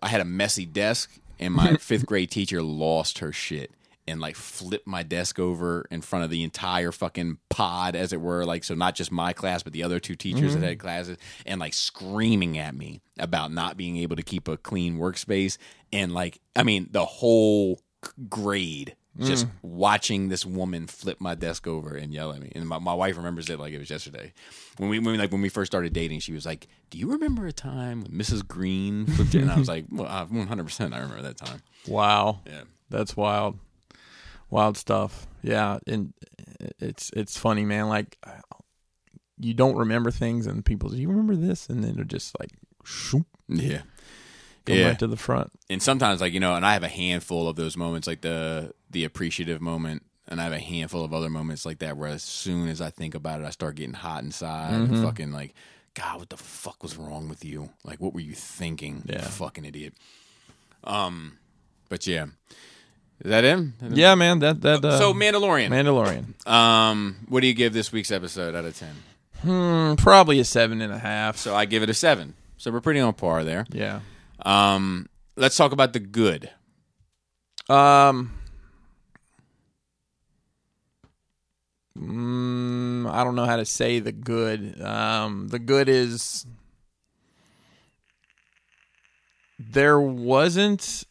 I 0.00 0.08
had 0.08 0.20
a 0.20 0.24
messy 0.24 0.66
desk 0.66 1.10
and 1.38 1.54
my 1.54 1.74
fifth 1.80 2.06
grade 2.06 2.30
teacher 2.30 2.62
lost 2.62 3.18
her 3.18 3.32
shit 3.32 3.70
and 4.06 4.20
like 4.20 4.36
flipped 4.36 4.86
my 4.86 5.02
desk 5.02 5.38
over 5.38 5.86
in 5.90 6.00
front 6.00 6.24
of 6.24 6.30
the 6.30 6.42
entire 6.42 6.92
fucking 6.92 7.38
pod 7.50 7.94
as 7.94 8.12
it 8.12 8.20
were. 8.20 8.44
Like 8.44 8.64
so 8.64 8.74
not 8.74 8.94
just 8.94 9.12
my 9.12 9.32
class 9.32 9.62
but 9.62 9.72
the 9.72 9.82
other 9.82 10.00
two 10.00 10.14
teachers 10.14 10.54
that 10.54 10.62
had 10.62 10.78
classes 10.78 11.18
and 11.44 11.60
like 11.60 11.74
screaming 11.74 12.58
at 12.58 12.74
me 12.74 13.00
about 13.18 13.52
not 13.52 13.76
being 13.76 13.96
able 13.98 14.16
to 14.16 14.22
keep 14.22 14.48
a 14.48 14.56
clean 14.56 14.98
workspace. 14.98 15.58
And 15.92 16.12
like 16.14 16.40
I 16.56 16.62
mean 16.62 16.88
the 16.90 17.04
whole 17.04 17.80
grade 18.28 18.94
just 19.20 19.46
mm. 19.46 19.50
watching 19.62 20.28
this 20.28 20.46
woman 20.46 20.86
flip 20.86 21.20
my 21.20 21.34
desk 21.34 21.66
over 21.66 21.94
and 21.96 22.12
yell 22.12 22.32
at 22.32 22.40
me. 22.40 22.52
And 22.54 22.68
my, 22.68 22.78
my 22.78 22.94
wife 22.94 23.16
remembers 23.16 23.50
it 23.50 23.58
like 23.58 23.72
it 23.72 23.78
was 23.78 23.90
yesterday. 23.90 24.32
When 24.76 24.88
we, 24.88 24.98
when 24.98 25.18
like 25.18 25.32
when 25.32 25.40
we 25.40 25.48
first 25.48 25.70
started 25.70 25.92
dating, 25.92 26.20
she 26.20 26.32
was 26.32 26.46
like, 26.46 26.68
"Do 26.90 26.98
you 26.98 27.10
remember 27.10 27.46
a 27.46 27.52
time 27.52 28.02
when 28.02 28.12
Mrs. 28.12 28.46
Green 28.46 29.06
flipped 29.16 29.34
it?" 29.34 29.42
And 29.42 29.50
I 29.50 29.58
was 29.58 29.68
like, 29.68 29.86
"Well, 29.90 30.06
one 30.28 30.46
hundred 30.46 30.64
percent, 30.64 30.94
I 30.94 30.98
remember 30.98 31.22
that 31.22 31.36
time." 31.36 31.62
Wow, 31.86 32.40
Yeah, 32.46 32.62
that's 32.90 33.16
wild, 33.16 33.58
wild 34.50 34.76
stuff. 34.76 35.26
Yeah, 35.42 35.78
and 35.86 36.12
it's 36.78 37.10
it's 37.14 37.36
funny, 37.36 37.64
man. 37.64 37.88
Like 37.88 38.16
you 39.40 39.54
don't 39.54 39.76
remember 39.76 40.10
things, 40.10 40.46
and 40.46 40.64
people, 40.64 40.90
do 40.90 40.96
you 40.96 41.08
remember 41.08 41.36
this? 41.36 41.68
And 41.68 41.82
then 41.82 41.94
they're 41.94 42.04
just 42.04 42.38
like, 42.38 42.50
shoop, 42.84 43.26
yeah, 43.48 43.82
come 44.68 44.76
yeah. 44.76 44.88
right 44.88 44.98
to 44.98 45.06
the 45.06 45.16
front. 45.16 45.50
and 45.68 45.82
sometimes 45.82 46.20
like 46.20 46.32
you 46.32 46.40
know 46.40 46.54
and 46.54 46.64
i 46.64 46.72
have 46.74 46.82
a 46.84 46.88
handful 46.88 47.48
of 47.48 47.56
those 47.56 47.76
moments 47.76 48.06
like 48.06 48.20
the 48.20 48.72
the 48.90 49.04
appreciative 49.04 49.60
moment 49.60 50.02
and 50.28 50.40
i 50.40 50.44
have 50.44 50.52
a 50.52 50.58
handful 50.60 51.04
of 51.04 51.12
other 51.12 51.30
moments 51.30 51.66
like 51.66 51.78
that 51.80 51.96
where 51.96 52.08
as 52.10 52.22
soon 52.22 52.68
as 52.68 52.80
i 52.80 52.90
think 52.90 53.14
about 53.14 53.40
it 53.40 53.46
i 53.46 53.50
start 53.50 53.74
getting 53.76 53.94
hot 53.94 54.22
inside 54.22 54.72
Mm-hmm. 54.74 54.94
and 54.94 55.04
fucking 55.04 55.32
like 55.32 55.54
god 55.94 56.18
what 56.20 56.28
the 56.30 56.36
fuck 56.36 56.82
was 56.82 56.96
wrong 56.96 57.28
with 57.28 57.44
you 57.44 57.70
like 57.84 58.00
what 58.00 58.14
were 58.14 58.20
you 58.20 58.34
thinking 58.34 59.02
you 59.08 59.18
fucking 59.18 59.64
idiot 59.64 59.94
um 60.84 61.38
but 61.88 62.06
yeah 62.06 62.26
is 63.20 63.30
that 63.30 63.42
him 63.42 63.74
Yeah, 63.82 64.14
man. 64.14 64.38
That 64.38 64.60
that 64.62 64.84
uh, 64.84 64.96
so 64.98 65.12
mandalorian 65.12 65.70
Mandalorian. 65.70 66.46
um 66.48 67.16
what 67.28 67.40
do 67.40 67.46
you 67.48 67.54
give 67.54 67.72
this 67.72 67.90
week's 67.92 68.10
episode 68.12 68.54
out 68.54 68.64
of 68.64 68.76
10 68.78 68.88
Hmm, 69.42 69.94
probably 69.94 70.40
a 70.40 70.44
seven 70.44 70.80
and 70.80 70.92
a 70.92 70.98
half. 70.98 71.36
so 71.36 71.54
i 71.54 71.64
give 71.64 71.82
it 71.82 71.90
a 71.90 71.94
7 71.94 72.34
so 72.58 72.70
we're 72.70 72.80
pretty 72.80 73.00
on 73.00 73.12
par 73.14 73.44
there 73.44 73.66
yeah. 73.72 74.00
Um 74.44 75.06
let's 75.36 75.56
talk 75.56 75.72
about 75.72 75.92
the 75.92 76.00
good 76.00 76.50
Um. 77.68 78.32
Mm, 81.98 83.10
I 83.10 83.24
don't 83.24 83.34
know 83.34 83.44
how 83.44 83.56
to 83.56 83.64
say 83.64 83.98
the 83.98 84.12
good. 84.12 84.80
Um, 84.80 85.48
the 85.48 85.58
good 85.58 85.88
is 85.88 86.46
there 89.58 90.00
wasn't 90.00 91.04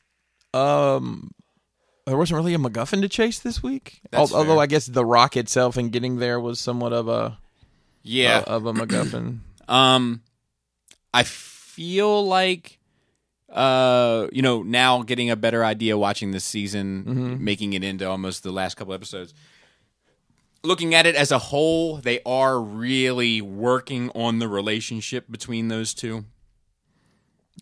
um 0.53 1.31
there 2.05 2.17
wasn't 2.17 2.37
really 2.37 2.53
a 2.53 2.57
MacGuffin 2.57 3.01
to 3.01 3.09
chase 3.09 3.39
this 3.39 3.61
week. 3.61 3.99
That's 4.11 4.31
Although 4.31 4.53
fair. 4.55 4.59
I 4.63 4.65
guess 4.67 4.85
the 4.85 5.05
rock 5.05 5.35
itself 5.35 5.75
and 5.75 5.91
getting 5.91 6.17
there 6.17 6.39
was 6.39 6.59
somewhat 6.59 6.93
of 6.93 7.09
a 7.09 7.37
yeah 8.01 8.43
of 8.47 8.65
a 8.65 8.73
MacGuffin. 8.73 9.39
Um, 9.69 10.21
I 11.13 11.23
feel 11.23 12.25
like, 12.25 12.76
uh, 13.57 14.27
you 14.31 14.41
know, 14.41 14.61
now 14.63 15.01
getting 15.01 15.29
a 15.31 15.35
better 15.35 15.65
idea 15.65 15.97
watching 15.97 16.31
this 16.31 16.43
season, 16.45 17.43
making 17.43 17.73
it 17.73 17.83
into 17.83 18.07
almost 18.09 18.43
the 18.43 18.51
last 18.51 18.75
couple 18.77 18.93
episodes. 18.93 19.33
Looking 20.63 20.93
at 20.95 21.05
it 21.05 21.15
as 21.15 21.31
a 21.31 21.37
whole, 21.39 21.97
they 21.97 22.19
are 22.25 22.59
really 22.61 23.41
working 23.41 24.09
on 24.11 24.39
the 24.39 24.47
relationship 24.47 25.25
between 25.29 25.69
those 25.69 25.93
two, 25.93 26.25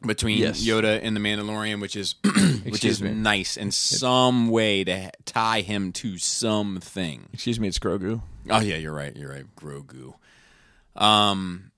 between 0.06 0.40
Yes. 0.40 0.66
Yoda 0.66 1.00
and 1.04 1.16
the 1.16 1.20
Mandalorian, 1.20 1.80
which 1.82 1.96
is 1.96 2.16
which 2.64 2.84
is 2.84 3.02
me. 3.02 3.12
nice 3.12 3.58
in 3.58 3.72
some 3.72 4.50
way 4.50 4.84
to 4.84 5.12
tie 5.26 5.62
him 5.62 5.92
to 5.94 6.18
something. 6.18 7.28
Excuse 7.34 7.60
me, 7.60 7.68
it's 7.68 7.80
Grogu. 7.80 8.22
Oh 8.50 8.60
yeah, 8.60 8.76
you're 8.78 8.94
right. 8.94 9.16
You're 9.16 9.32
right. 9.32 9.46
Grogu. 9.56 10.14
Um, 10.96 11.72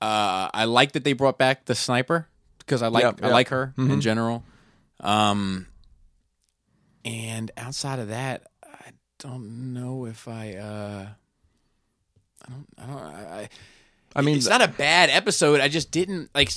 uh, 0.00 0.48
I 0.54 0.64
like 0.64 0.92
that 0.92 1.04
they 1.04 1.12
brought 1.12 1.38
back 1.38 1.64
the 1.66 1.74
sniper 1.74 2.28
because 2.68 2.82
I 2.82 2.88
like 2.88 3.02
Yep, 3.04 3.20
I 3.22 3.28
like 3.30 3.48
her 3.48 3.72
Mm-hmm. 3.76 3.90
in 3.90 4.00
general. 4.00 4.44
Um, 5.00 5.66
and 7.04 7.50
outside 7.56 7.98
of 7.98 8.08
that, 8.08 8.42
I 8.62 8.90
don't 9.18 9.72
know 9.72 10.06
if 10.06 10.28
I. 10.28 10.54
Uh, 10.54 11.06
I 12.46 12.50
don't. 12.50 12.66
I 12.78 12.86
don't. 12.86 12.98
I, 13.02 13.48
I 14.16 14.20
mean, 14.22 14.36
it's 14.36 14.48
not 14.48 14.62
a 14.62 14.68
bad 14.68 15.10
episode. 15.10 15.60
I 15.60 15.68
just 15.68 15.90
didn't 15.90 16.30
like. 16.34 16.50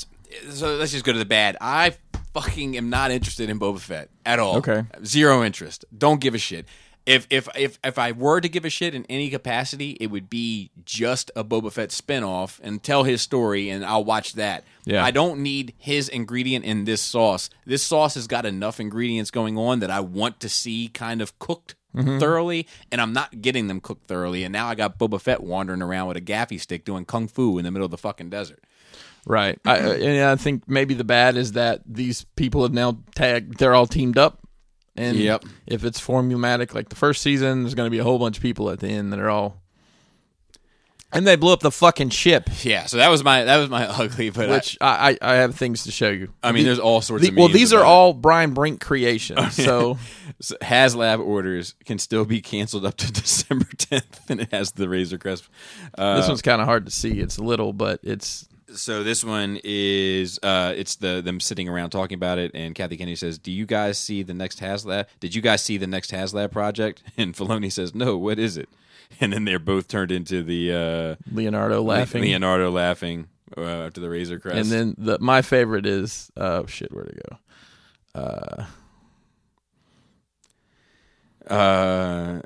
So 0.50 0.76
let's 0.76 0.92
just 0.92 1.06
go 1.06 1.14
to 1.14 1.20
the 1.20 1.26
bad. 1.26 1.58
I 1.62 1.96
fucking 2.34 2.78
am 2.78 2.90
not 2.90 3.12
interested 3.12 3.50
in 3.50 3.60
Boba 3.60 3.80
Fett 3.80 4.10
at 4.26 4.40
all. 4.40 4.58
Okay. 4.58 4.84
zero 5.06 5.44
interest. 5.44 5.86
Don't 5.96 6.20
give 6.22 6.34
a 6.34 6.38
shit. 6.38 6.66
If 7.06 7.26
if 7.30 7.48
if 7.56 7.80
if 7.84 7.98
I 7.98 8.12
were 8.12 8.42
to 8.42 8.48
give 8.48 8.64
a 8.64 8.70
shit 8.70 8.94
in 8.94 9.06
any 9.10 9.30
capacity, 9.30 9.92
it 10.00 10.08
would 10.08 10.30
be 10.30 10.70
just 10.86 11.32
a 11.36 11.44
Boba 11.44 11.72
Fett 11.72 11.90
spinoff 11.90 12.60
and 12.62 12.84
tell 12.84 13.04
his 13.04 13.22
story, 13.22 13.70
and 13.70 13.84
I'll 13.84 14.04
watch 14.04 14.34
that. 14.34 14.64
Yeah. 14.86 15.04
I 15.04 15.12
don't 15.12 15.40
need 15.42 15.74
his 15.78 16.10
ingredient 16.10 16.64
in 16.64 16.86
this 16.86 17.02
sauce. 17.02 17.50
This 17.66 17.82
sauce 17.82 18.14
has 18.16 18.28
got 18.28 18.46
enough 18.46 18.80
ingredients 18.80 19.32
going 19.32 19.58
on 19.58 19.80
that 19.80 19.90
I 19.90 20.00
want 20.00 20.40
to 20.42 20.50
see 20.50 20.90
kind 20.90 21.22
of 21.22 21.38
cooked 21.40 21.76
thoroughly, 21.94 22.68
and 22.92 23.02
I'm 23.02 23.14
not 23.14 23.42
getting 23.42 23.68
them 23.68 23.82
cooked 23.82 24.08
thoroughly. 24.08 24.44
And 24.44 24.54
now 24.54 24.68
I 24.68 24.76
got 24.76 24.98
Boba 24.98 25.20
Fett 25.20 25.42
wandering 25.44 25.82
around 25.82 26.08
with 26.08 26.18
a 26.18 26.22
gaffy 26.22 26.60
stick 26.60 26.86
doing 26.86 27.06
kung 27.06 27.28
fu 27.28 27.58
in 27.58 27.66
the 27.66 27.72
middle 27.72 27.86
of 27.86 27.92
the 27.92 27.98
fucking 27.98 28.30
desert. 28.30 28.64
Right. 29.26 29.60
I, 29.66 29.80
uh, 29.80 29.94
and 29.94 30.26
I 30.26 30.36
think 30.36 30.68
maybe 30.68 30.94
the 30.94 31.04
bad 31.04 31.38
is 31.38 31.52
that 31.54 31.82
these 31.86 32.26
people 32.36 32.64
have 32.64 32.74
now 32.74 33.00
tagged, 33.16 33.58
they're 33.58 33.76
all 33.76 33.88
teamed 33.88 34.18
up. 34.18 34.40
And 34.96 35.18
Yep. 35.18 35.46
if 35.68 35.84
it's 35.86 36.00
formulatic 36.02 36.74
like 36.76 36.90
the 36.90 36.96
first 36.96 37.22
season, 37.22 37.64
there's 37.64 37.76
going 37.76 37.88
to 37.88 37.92
be 37.92 38.00
a 38.00 38.04
whole 38.04 38.20
bunch 38.20 38.38
of 38.38 38.44
people 38.44 38.70
at 38.70 38.80
the 38.80 38.90
end 38.90 39.12
that 39.14 39.20
are 39.20 39.30
all. 39.30 39.62
And 41.14 41.28
they 41.28 41.36
blew 41.36 41.52
up 41.52 41.60
the 41.60 41.72
fucking 41.72 42.08
ship, 42.10 42.50
Yeah, 42.64 42.86
so 42.86 42.96
that 42.96 43.10
was 43.10 43.22
my 43.22 43.44
that 43.44 43.58
was 43.58 43.70
my 43.70 43.86
ugly, 44.02 44.30
but 44.30 44.50
I- 44.50 44.54
which 44.54 44.78
I, 44.80 45.18
I, 45.22 45.34
I 45.34 45.36
have 45.36 45.56
things 45.56 45.84
to 45.84 45.92
show 45.92 46.10
you. 46.10 46.34
I, 46.42 46.54
mean, 46.54 46.64
there's 46.64 46.80
all 46.80 47.02
sorts 47.02 47.24
The- 47.26 47.32
of 47.32 47.36
well, 47.36 47.48
these 47.50 47.74
are 47.74 47.84
all 47.84 48.14
Brian 48.14 48.54
Brink 48.54 48.80
creations. 48.80 49.56
So 49.62 49.98
So 50.40 50.56
HasLab 50.62 51.20
orders 51.20 51.76
can 51.86 52.00
still 52.00 52.24
be 52.24 52.40
canceled 52.42 52.86
up 52.86 52.96
to 52.98 53.12
December 53.12 53.66
10th, 53.66 54.30
and 54.30 54.40
it 54.40 54.52
has 54.54 54.72
the 54.72 54.88
Razor 54.88 55.18
Crest. 55.18 55.48
Uh, 55.98 56.16
this 56.16 56.28
one's 56.30 56.42
kind 56.42 56.62
of 56.62 56.68
hard 56.68 56.86
to 56.86 56.92
see. 56.92 57.20
It's 57.20 57.38
little, 57.38 57.74
but 57.74 58.00
it's 58.04 58.48
so 58.76 59.04
this 59.04 59.24
one 59.24 59.60
is 59.64 60.40
uh, 60.44 60.74
it's 60.76 60.96
the 60.96 61.22
them 61.22 61.40
sitting 61.40 61.68
around 61.70 61.90
talking 61.92 62.16
about 62.16 62.38
it, 62.38 62.52
and 62.54 62.74
Kathy 62.76 62.98
Kennedy 62.98 63.16
says, 63.16 63.38
"Do 63.38 63.52
you 63.52 63.66
guys 63.66 63.98
see 63.98 64.24
the 64.24 64.34
next 64.34 64.60
HasLab? 64.60 65.06
Did 65.20 65.36
you 65.36 65.42
guys 65.42 65.62
see 65.62 65.78
the 65.78 65.88
next 65.88 66.12
HasLab 66.12 66.52
project?" 66.52 67.04
And 67.18 67.34
Filoni 67.36 67.72
says, 67.72 67.94
"No, 67.96 68.18
what 68.18 68.40
is 68.40 68.58
it?" 68.58 68.70
And 69.20 69.34
then 69.34 69.44
they're 69.46 69.60
both 69.60 69.88
turned 69.88 70.12
into 70.12 70.42
the 70.42 70.74
uh, 70.74 71.16
Leonardo 71.32 71.82
laughing. 71.82 72.22
Leonardo 72.22 72.72
laughing 72.72 73.28
uh, 73.58 73.62
after 73.88 74.00
the 74.00 74.10
Razor 74.10 74.40
Crest. 74.40 74.58
and 74.58 74.66
then 74.68 74.96
the 74.98 75.20
my 75.20 75.42
favorite 75.42 75.86
is 75.86 76.32
uh 76.38 76.66
shit. 76.68 76.94
Where 76.94 77.04
to 77.06 77.38
go? 78.16 78.70
Uh, 81.50 81.54
uh, 81.54 82.42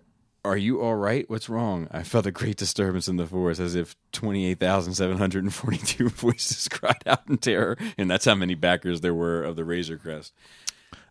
Are 0.46 0.56
you 0.58 0.80
all 0.82 0.96
right? 0.96 1.30
What's 1.30 1.50
wrong? 1.50 1.88
I 1.92 2.04
felt 2.04 2.26
a 2.26 2.32
great 2.32 2.56
disturbance 2.58 3.08
in 3.08 3.18
the 3.18 3.26
forest, 3.26 3.60
as 3.60 3.76
if 3.76 3.96
28,742 4.14 6.10
voices 6.10 6.68
cried 6.70 7.02
out 7.06 7.22
in 7.28 7.38
terror. 7.38 7.78
And 7.98 8.10
that's 8.10 8.26
how 8.26 8.36
many 8.36 8.54
backers 8.56 9.02
there 9.02 9.14
were 9.14 9.44
of 9.44 9.56
the 9.56 9.66
Razor 9.66 9.98
Crest. 9.98 10.34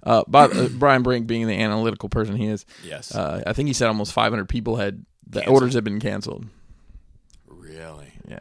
Uh, 0.02 0.22
uh, 0.32 0.68
Brian 0.74 1.02
Brink, 1.02 1.26
being 1.26 1.46
the 1.46 1.54
analytical 1.60 2.08
person 2.08 2.36
he 2.36 2.46
is, 2.46 2.64
Yes. 2.84 3.14
uh, 3.14 3.42
I 3.46 3.52
think 3.54 3.66
he 3.68 3.72
said 3.72 3.88
almost 3.88 4.12
500 4.12 4.48
people 4.48 4.76
had 4.76 5.04
the 5.26 5.40
Canceled. 5.40 5.54
orders 5.54 5.74
had 5.74 5.84
been 5.84 6.00
canceled. 6.00 6.46
really? 7.48 8.12
Yeah, 8.28 8.38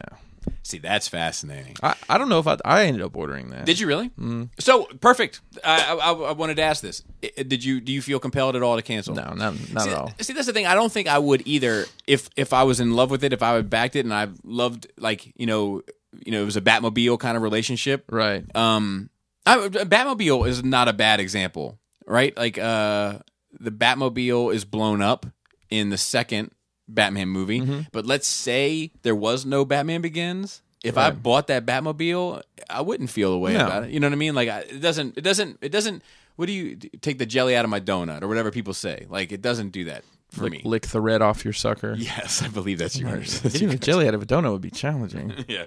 See, 0.62 0.78
that's 0.78 1.08
fascinating. 1.08 1.76
I, 1.82 1.94
I 2.08 2.18
don't 2.18 2.28
know 2.28 2.38
if 2.38 2.46
I 2.46 2.56
I 2.64 2.84
ended 2.86 3.02
up 3.02 3.16
ordering 3.16 3.50
that. 3.50 3.66
Did 3.66 3.78
you 3.78 3.86
really? 3.86 4.10
So 4.58 4.84
perfect. 5.00 5.40
I, 5.62 5.94
I, 5.94 6.12
I 6.12 6.32
wanted 6.32 6.56
to 6.56 6.62
ask 6.62 6.82
this. 6.82 7.02
Did 7.36 7.64
you 7.64 7.80
do 7.80 7.92
you 7.92 8.00
feel 8.02 8.18
compelled 8.18 8.56
at 8.56 8.62
all 8.62 8.76
to 8.76 8.82
cancel? 8.82 9.14
No, 9.14 9.32
not 9.34 9.54
not 9.72 9.82
see, 9.82 9.90
at 9.90 9.96
all. 9.96 10.12
See, 10.20 10.32
that's 10.32 10.46
the 10.46 10.52
thing. 10.52 10.66
I 10.66 10.74
don't 10.74 10.90
think 10.92 11.08
I 11.08 11.18
would 11.18 11.46
either. 11.46 11.86
If 12.06 12.30
if 12.36 12.52
I 12.52 12.62
was 12.62 12.80
in 12.80 12.94
love 12.94 13.10
with 13.10 13.24
it, 13.24 13.32
if 13.32 13.42
I 13.42 13.54
would 13.54 13.68
backed 13.68 13.96
it, 13.96 14.04
and 14.04 14.14
I 14.14 14.28
loved 14.42 14.86
like 14.98 15.32
you 15.36 15.46
know, 15.46 15.82
you 16.24 16.32
know, 16.32 16.42
it 16.42 16.46
was 16.46 16.56
a 16.56 16.60
Batmobile 16.60 17.18
kind 17.18 17.36
of 17.36 17.42
relationship. 17.42 18.04
Right. 18.10 18.44
Um, 18.56 19.10
I, 19.46 19.68
Batmobile 19.68 20.48
is 20.48 20.64
not 20.64 20.88
a 20.88 20.92
bad 20.92 21.20
example, 21.20 21.78
right? 22.06 22.36
Like, 22.36 22.58
uh, 22.58 23.18
the 23.58 23.70
Batmobile 23.70 24.54
is 24.54 24.64
blown 24.64 25.02
up 25.02 25.26
in 25.70 25.90
the 25.90 25.98
second 25.98 26.50
Batman 26.88 27.28
movie, 27.28 27.60
Mm-hmm. 27.60 27.80
but 27.92 28.04
let's 28.06 28.26
say 28.28 28.92
there 29.02 29.14
was 29.14 29.44
no 29.46 29.64
Batman 29.64 30.00
Begins. 30.02 30.60
If 30.82 30.98
I 30.98 31.10
bought 31.12 31.46
that 31.46 31.64
Batmobile, 31.64 32.42
I 32.68 32.82
wouldn't 32.82 33.08
feel 33.08 33.32
a 33.32 33.38
way 33.38 33.54
No. 33.54 33.64
about 33.64 33.84
it. 33.84 33.90
You 33.90 34.00
know 34.00 34.06
what 34.06 34.12
I 34.12 34.16
mean? 34.16 34.34
Like, 34.34 34.50
I, 34.50 34.58
it 34.60 34.80
doesn't, 34.80 35.16
it 35.16 35.22
doesn't, 35.22 35.58
it 35.62 35.70
doesn't. 35.70 36.02
What 36.36 36.44
do 36.44 36.52
you 36.52 36.76
take 36.76 37.16
the 37.18 37.24
jelly 37.24 37.56
out 37.56 37.64
of 37.64 37.70
my 37.70 37.80
donut 37.80 38.22
or 38.22 38.28
whatever 38.28 38.50
people 38.50 38.74
say? 38.74 39.06
Like, 39.08 39.32
it 39.32 39.40
doesn't 39.40 39.70
do 39.70 39.84
that 39.84 40.04
for 40.30 40.42
me. 40.44 40.58
Lick, 40.58 40.64
lick 40.66 40.82
the 40.88 41.00
red 41.00 41.22
off 41.22 41.42
your 41.42 41.54
sucker. 41.54 41.94
Yes, 41.96 42.42
I 42.42 42.48
believe 42.48 42.76
that's 42.78 42.98
yours. 42.98 43.40
Getting 43.40 43.68
the 43.70 43.78
jelly 43.78 44.06
out 44.08 44.12
of 44.14 44.22
a 44.22 44.26
donut 44.26 44.52
would 44.52 44.60
be 44.60 44.70
challenging. 44.70 45.32
yeah. 45.48 45.64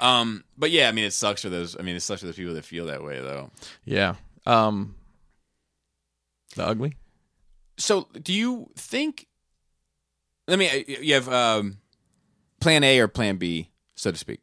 Um, 0.00 0.42
but 0.58 0.72
yeah, 0.72 0.88
I 0.88 0.92
mean, 0.92 1.04
it 1.04 1.12
sucks 1.12 1.42
for 1.42 1.48
those. 1.48 1.76
I 1.78 1.82
mean, 1.82 1.94
it 1.94 2.00
sucks 2.00 2.22
for 2.22 2.26
those 2.26 2.34
people 2.36 2.54
that 2.54 2.64
feel 2.64 2.86
that 2.86 3.04
way, 3.04 3.20
though. 3.20 3.50
yeah. 3.84 4.14
Um. 4.46 4.96
The 6.56 6.66
ugly. 6.66 6.96
So, 7.76 8.08
do 8.20 8.32
you 8.32 8.70
think? 8.76 9.26
Let 10.50 10.58
me. 10.58 10.84
You 11.00 11.14
have 11.14 11.28
um, 11.28 11.78
Plan 12.60 12.82
A 12.84 12.98
or 12.98 13.08
Plan 13.08 13.36
B, 13.36 13.70
so 13.94 14.10
to 14.10 14.16
speak. 14.18 14.40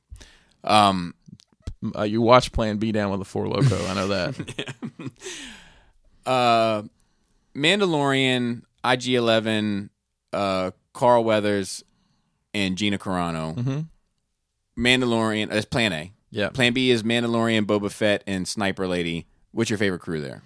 Um, 0.64 1.14
Uh, 1.96 2.02
you 2.04 2.22
watch 2.22 2.52
Plan 2.52 2.78
B 2.78 2.92
down 2.92 3.12
with 3.12 3.20
the 3.20 3.26
four 3.26 3.48
loco. 3.48 3.78
I 3.86 3.94
know 3.94 4.08
that. 4.08 5.12
uh, 6.26 6.82
Mandalorian, 7.56 8.64
IG 8.84 9.10
Eleven, 9.16 9.90
uh, 10.34 10.72
Carl 10.94 11.24
Weathers, 11.24 11.84
and 12.54 12.78
Gina 12.78 12.98
Carano. 12.98 13.56
Mhm. 13.56 13.88
Mandalorian. 14.78 15.50
That's 15.50 15.66
Plan 15.66 15.94
A. 15.94 16.12
Yeah. 16.32 16.50
Plan 16.50 16.74
B 16.74 16.90
is 16.92 17.04
Mandalorian, 17.04 17.66
Boba 17.66 17.92
Fett, 17.92 18.24
and 18.28 18.48
Sniper 18.48 18.88
Lady. 18.88 19.28
What's 19.52 19.70
your 19.70 19.78
favorite 19.80 20.02
crew 20.02 20.22
there? 20.22 20.42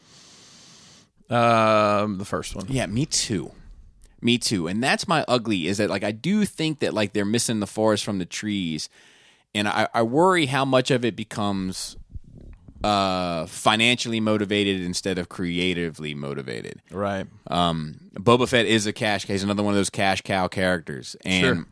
Um, 1.29 2.17
the 2.17 2.25
first 2.25 2.55
one. 2.55 2.65
Yeah, 2.69 2.85
me 2.87 3.05
too. 3.05 3.51
Me 4.21 4.37
too. 4.37 4.67
And 4.67 4.83
that's 4.83 5.07
my 5.07 5.25
ugly 5.27 5.67
is 5.67 5.77
that 5.77 5.89
like 5.89 6.03
I 6.03 6.11
do 6.11 6.45
think 6.45 6.79
that 6.79 6.93
like 6.93 7.13
they're 7.13 7.25
missing 7.25 7.59
the 7.59 7.67
forest 7.67 8.03
from 8.03 8.19
the 8.19 8.25
trees. 8.25 8.87
And 9.55 9.67
I, 9.67 9.87
I 9.93 10.03
worry 10.03 10.45
how 10.45 10.63
much 10.63 10.91
of 10.91 11.03
it 11.03 11.15
becomes 11.15 11.97
uh 12.83 13.45
financially 13.45 14.19
motivated 14.19 14.81
instead 14.81 15.17
of 15.19 15.29
creatively 15.29 16.13
motivated. 16.15 16.81
Right. 16.91 17.27
Um 17.47 17.99
Boba 18.15 18.47
Fett 18.47 18.65
is 18.65 18.87
a 18.87 18.93
cash 18.93 19.25
cow. 19.25 19.33
He's 19.33 19.43
another 19.43 19.63
one 19.63 19.73
of 19.73 19.77
those 19.77 19.89
cash 19.89 20.21
cow 20.21 20.47
characters. 20.47 21.15
And 21.25 21.43
Sure. 21.43 21.65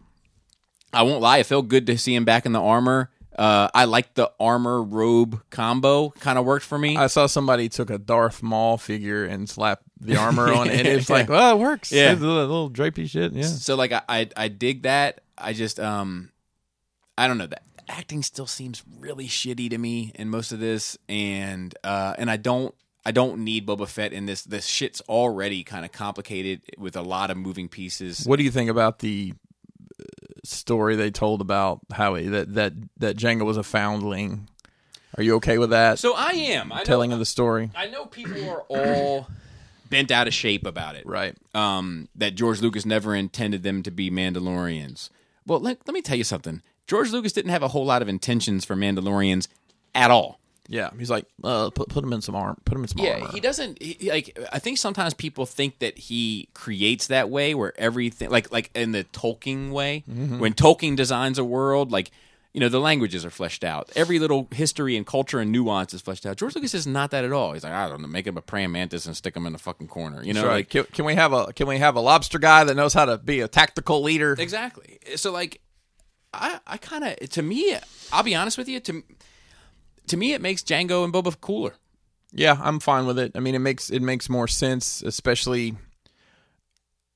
I 0.92 1.04
won't 1.04 1.22
lie, 1.22 1.38
it 1.38 1.46
felt 1.46 1.68
good 1.68 1.86
to 1.88 1.98
see 1.98 2.16
him 2.16 2.26
back 2.26 2.46
in 2.48 2.52
the 2.52 2.62
armor. 2.62 3.12
Uh, 3.40 3.70
I 3.74 3.86
like 3.86 4.14
the 4.16 4.30
armor 4.40 4.84
robe 4.84 5.42
combo. 5.50 6.10
Kind 6.10 6.38
of 6.38 6.44
worked 6.44 6.66
for 6.66 6.78
me. 6.78 6.98
I 6.98 7.08
saw 7.08 7.26
somebody 7.26 7.70
took 7.70 7.90
a 7.90 7.98
Darth 7.98 8.44
Maul 8.44 8.78
figure 8.78 9.24
and 9.26 9.50
slapped 9.50 9.84
the 10.02 10.18
armor 10.26 10.52
on 10.54 10.70
it. 10.70 10.86
It's 10.86 11.10
like, 11.10 11.30
Yeah. 11.30 11.36
well, 11.36 11.56
it 11.56 11.60
works. 11.60 11.92
Yeah. 11.92 12.12
It's 12.12 12.22
a 12.22 12.26
little, 12.26 12.42
little 12.42 12.70
drapey 12.70 13.10
shit. 13.10 13.32
Yeah. 13.32 13.44
So 13.44 13.76
like 13.76 13.94
I, 13.94 14.02
I 14.10 14.30
I 14.36 14.48
dig 14.50 14.84
that. 14.84 15.22
I 15.38 15.54
just 15.54 15.80
um 15.80 16.32
I 17.18 17.28
don't 17.28 17.38
know 17.38 17.48
that 17.48 17.64
acting 17.88 18.24
still 18.24 18.46
seems 18.46 18.84
really 19.00 19.28
shitty 19.28 19.70
to 19.70 19.78
me 19.78 20.12
in 20.16 20.30
most 20.30 20.52
of 20.52 20.60
this 20.60 20.98
and 21.08 21.74
uh 21.84 22.16
and 22.18 22.30
I 22.30 22.36
don't 22.38 22.76
I 23.06 23.12
don't 23.12 23.46
need 23.46 23.66
Boba 23.66 23.88
Fett 23.88 24.12
in 24.12 24.26
this. 24.26 24.44
This 24.44 24.66
shit's 24.66 25.00
already 25.08 25.64
kind 25.64 25.86
of 25.86 25.94
complicated 25.94 26.62
with 26.78 26.98
a 26.98 27.02
lot 27.02 27.32
of 27.32 27.38
moving 27.38 27.70
pieces. 27.70 28.26
What 28.26 28.36
do 28.38 28.44
you 28.44 28.52
think 28.52 28.70
about 28.70 29.00
the 29.00 29.34
story 30.44 30.96
they 30.96 31.12
told 31.12 31.42
about 31.42 31.80
how 31.92 32.16
he, 32.16 32.28
that 32.28 32.54
that 32.56 32.74
that 32.98 33.18
Jango 33.18 33.46
was 33.46 33.58
a 33.58 33.64
foundling? 33.64 34.48
Are 35.18 35.24
you 35.24 35.36
okay 35.36 35.58
with 35.58 35.72
that 35.72 36.00
So 36.00 36.14
I 36.16 36.30
am. 36.30 36.72
I 36.72 36.78
know, 36.78 36.84
telling 36.84 37.12
of 37.12 37.20
the 37.20 37.26
story? 37.26 37.72
I 37.76 37.88
know 37.88 38.06
people 38.06 38.48
are 38.50 38.62
all 38.70 39.28
bent 39.90 40.12
out 40.12 40.28
of 40.28 40.34
shape 40.34 40.66
about 40.66 40.96
it. 40.96 41.06
Right. 41.06 41.36
um, 41.56 42.10
that 42.16 42.36
George 42.36 42.62
Lucas 42.62 42.86
never 42.86 43.16
intended 43.16 43.64
them 43.64 43.82
to 43.84 43.92
be 43.92 44.12
Mandalorians. 44.12 45.10
Well, 45.48 45.60
let, 45.60 45.80
let 45.88 45.94
me 45.94 46.02
tell 46.02 46.18
you 46.18 46.24
something. 46.24 46.62
George 46.86 47.12
Lucas 47.12 47.34
didn't 47.34 47.52
have 47.52 47.64
a 47.64 47.70
whole 47.70 47.86
lot 47.86 48.02
of 48.02 48.08
intentions 48.08 48.66
for 48.66 48.76
Mandalorians 48.76 49.48
at 49.96 50.12
all. 50.12 50.40
Yeah. 50.70 50.92
He's 50.98 51.10
like, 51.10 51.26
uh, 51.44 51.72
put 51.72 51.90
put 51.90 52.04
him 52.04 52.14
in 52.14 52.22
some 52.22 52.36
arm. 52.36 52.58
Put 52.64 52.78
him 52.78 52.84
in 52.84 52.88
some 52.88 53.04
Yeah, 53.04 53.16
armor. 53.16 53.32
he 53.34 53.40
doesn't 53.40 53.82
he, 53.82 54.10
like. 54.12 54.38
I 54.54 54.60
think 54.60 54.78
sometimes 54.78 55.16
people 55.16 55.46
think 55.48 55.80
that 55.80 55.98
he 55.98 56.48
creates 56.54 57.08
that 57.08 57.30
way, 57.30 57.56
where 57.56 57.74
everything, 57.80 58.30
like 58.30 58.52
like 58.52 58.70
in 58.76 58.92
the 58.92 59.04
Tolkien 59.06 59.72
way, 59.72 60.04
when 60.08 60.54
Tolkien 60.54 60.96
designs 60.96 61.40
a 61.40 61.44
world, 61.44 61.92
like 61.92 62.12
you 62.54 62.60
know 62.60 62.70
the 62.70 62.80
languages 62.80 63.26
are 63.26 63.32
fleshed 63.32 63.64
out, 63.64 63.90
every 63.96 64.20
little 64.20 64.48
history 64.52 64.96
and 64.96 65.08
culture 65.08 65.40
and 65.40 65.52
nuance 65.52 65.94
is 65.94 66.02
fleshed 66.02 66.26
out. 66.26 66.38
George 66.38 66.56
Lucas 66.56 66.76
is 66.76 66.86
not 66.86 67.10
that 67.12 67.26
at 67.26 67.32
all. 67.32 67.54
He's 67.54 67.64
like, 67.64 67.74
I 67.74 67.90
don't 67.90 68.02
know, 68.02 68.08
make 68.08 68.28
him 68.28 68.38
a 68.38 68.42
praying 68.42 68.72
mantis 68.72 69.08
and 69.08 69.18
stick 69.18 69.36
him 69.36 69.48
in 69.48 69.54
the 69.54 69.60
fucking 69.60 69.88
corner. 69.88 70.24
You 70.24 70.34
know, 70.34 70.46
right. 70.46 70.54
like 70.54 70.70
can, 70.70 70.84
can 70.86 71.06
we 71.06 71.16
have 71.16 71.34
a 71.34 71.52
can 71.54 71.68
we 71.68 71.80
have 71.80 71.96
a 71.96 72.00
lobster 72.00 72.38
guy 72.38 72.64
that 72.64 72.76
knows 72.76 72.94
how 72.94 73.06
to 73.06 73.18
be 73.18 73.42
a 73.42 73.48
tactical 73.48 74.04
leader? 74.04 74.36
Exactly. 74.38 75.00
So 75.16 75.32
like, 75.32 75.62
I 76.32 76.60
I 76.68 76.78
kind 76.78 77.04
of 77.04 77.30
to 77.32 77.42
me, 77.42 77.76
I'll 78.12 78.24
be 78.24 78.36
honest 78.36 78.58
with 78.58 78.70
you. 78.70 78.80
To 78.82 79.04
to 80.10 80.18
me, 80.18 80.34
it 80.34 80.42
makes 80.42 80.62
Jango 80.64 81.04
and 81.04 81.14
Boba 81.14 81.40
cooler. 81.42 81.74
Yeah, 82.32 82.60
I'm 82.62 82.80
fine 82.80 83.06
with 83.08 83.18
it. 83.18 83.32
I 83.36 83.40
mean, 83.40 83.56
it 83.56 83.60
makes 83.60 83.90
it 83.90 84.02
makes 84.02 84.30
more 84.30 84.48
sense, 84.48 85.02
especially. 85.02 85.76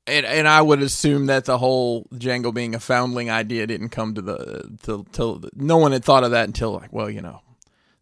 And, 0.05 0.25
and 0.25 0.47
I 0.49 0.61
would 0.61 0.81
assume 0.81 1.27
that 1.27 1.45
the 1.45 1.57
whole 1.57 2.05
Jango 2.13 2.53
being 2.53 2.75
a 2.75 2.79
foundling 2.79 3.29
idea 3.29 3.65
didn't 3.67 3.89
come 3.89 4.15
to 4.15 4.21
the 4.21 4.77
till 4.81 5.05
till 5.05 5.41
no 5.55 5.77
one 5.77 5.93
had 5.93 6.03
thought 6.03 6.25
of 6.25 6.31
that 6.31 6.45
until 6.47 6.73
like 6.73 6.91
well 6.91 7.09
you 7.09 7.21
know 7.21 7.39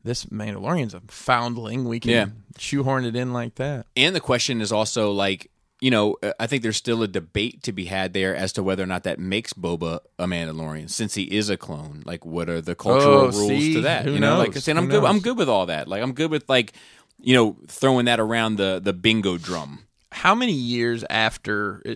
this 0.04 0.26
Mandalorian's 0.26 0.96
a 0.96 1.02
foundling 1.10 1.86
we 1.86 2.00
can 2.00 2.10
Yeah. 2.12 2.26
shoehorn 2.58 3.06
it 3.06 3.16
in 3.16 3.34
like 3.34 3.54
that 3.56 3.86
And 3.96 4.16
the 4.16 4.20
question 4.20 4.62
is 4.62 4.72
also 4.72 5.12
like, 5.12 5.51
you 5.82 5.90
know, 5.92 6.16
uh, 6.24 6.32
I 6.40 6.46
think 6.48 6.62
there's 6.64 6.78
still 6.78 7.02
a 7.04 7.08
debate 7.08 7.64
to 7.64 7.72
be 7.72 7.86
had 7.86 8.14
there 8.14 8.36
as 8.36 8.54
to 8.54 8.64
whether 8.64 8.84
or 8.84 8.86
not 8.88 9.04
that 9.04 9.18
makes 9.20 9.52
Boba 9.54 10.00
a 10.20 10.26
Mandalorian, 10.26 10.90
since 10.90 11.16
he 11.16 11.24
is 11.24 11.50
a 11.50 11.58
clone. 11.58 12.04
Like, 12.06 12.24
what 12.26 12.50
are 12.50 12.62
the 12.62 12.76
cultural 12.76 13.16
Oh, 13.16 13.32
rules 13.32 13.48
see? 13.48 13.74
to 13.74 13.82
that? 13.82 14.06
Who 14.06 14.14
you 14.14 14.20
know, 14.20 14.38
like, 14.38 14.54
knows? 14.54 14.68
and 14.68 14.78
I'm 14.78 14.86
Who 14.86 14.92
good. 15.02 15.04
I'm 15.04 15.20
good 15.20 15.38
with 15.38 15.50
all 15.50 15.66
that. 15.66 15.88
Like, 15.88 16.04
I'm 16.04 16.14
good 16.14 16.30
with 16.32 16.48
like, 16.48 16.74
you 17.20 17.34
know, 17.36 17.58
throwing 17.68 18.06
that 18.06 18.20
around 18.20 18.56
the 18.58 18.80
the 18.84 18.94
bingo 18.94 19.38
drum. 19.38 19.86
how 20.12 20.36
many 20.36 20.54
years 20.54 21.04
after 21.10 21.82
uh, 21.88 21.94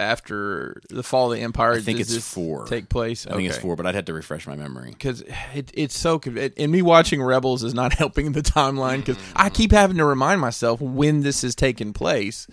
after 0.00 0.80
the 0.90 1.02
fall 1.02 1.32
of 1.32 1.38
the 1.38 1.42
Empire 1.44 1.72
I 1.72 1.80
think 1.80 2.00
it's 2.00 2.12
this 2.14 2.26
four. 2.32 2.66
take 2.66 2.88
place 2.88 3.26
I 3.26 3.34
think 3.34 3.48
it's 3.48 3.58
four, 3.58 3.76
but 3.76 3.86
I'd 3.86 3.94
have 3.94 4.04
to 4.06 4.12
refresh 4.12 4.46
my 4.46 4.54
memory. 4.56 4.90
because 4.90 5.22
it, 5.54 5.70
it's 5.74 5.98
so 5.98 6.20
it, 6.24 6.54
and 6.58 6.70
me 6.70 6.82
watching 6.82 7.22
Rebels 7.22 7.64
is 7.64 7.74
not 7.74 7.92
helping 8.02 8.32
the 8.32 8.42
timeline 8.42 8.98
because 8.98 9.16
I 9.34 9.48
keep 9.50 9.72
having 9.72 9.96
to 9.96 10.04
remind 10.04 10.40
myself 10.40 10.80
when 10.80 11.22
this 11.22 11.42
is 11.42 11.54
taking 11.54 11.92
place. 11.92 12.46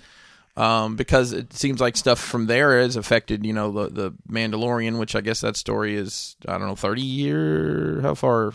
Um, 0.55 0.95
because 0.95 1.33
it 1.33 1.51
seems 1.53 1.81
like 1.81 1.97
stuff 1.97 2.19
from 2.19 2.45
there 2.45 2.79
has 2.79 2.95
affected, 2.95 3.43
you 3.45 3.53
know, 3.53 3.71
the 3.71 3.89
the 3.89 4.11
Mandalorian, 4.29 4.99
which 4.99 5.15
I 5.15 5.21
guess 5.21 5.41
that 5.41 5.55
story 5.55 5.95
is 5.95 6.35
I 6.47 6.59
don't 6.59 6.67
know 6.67 6.75
thirty 6.75 7.01
year. 7.01 8.01
How 8.01 8.13
far? 8.13 8.53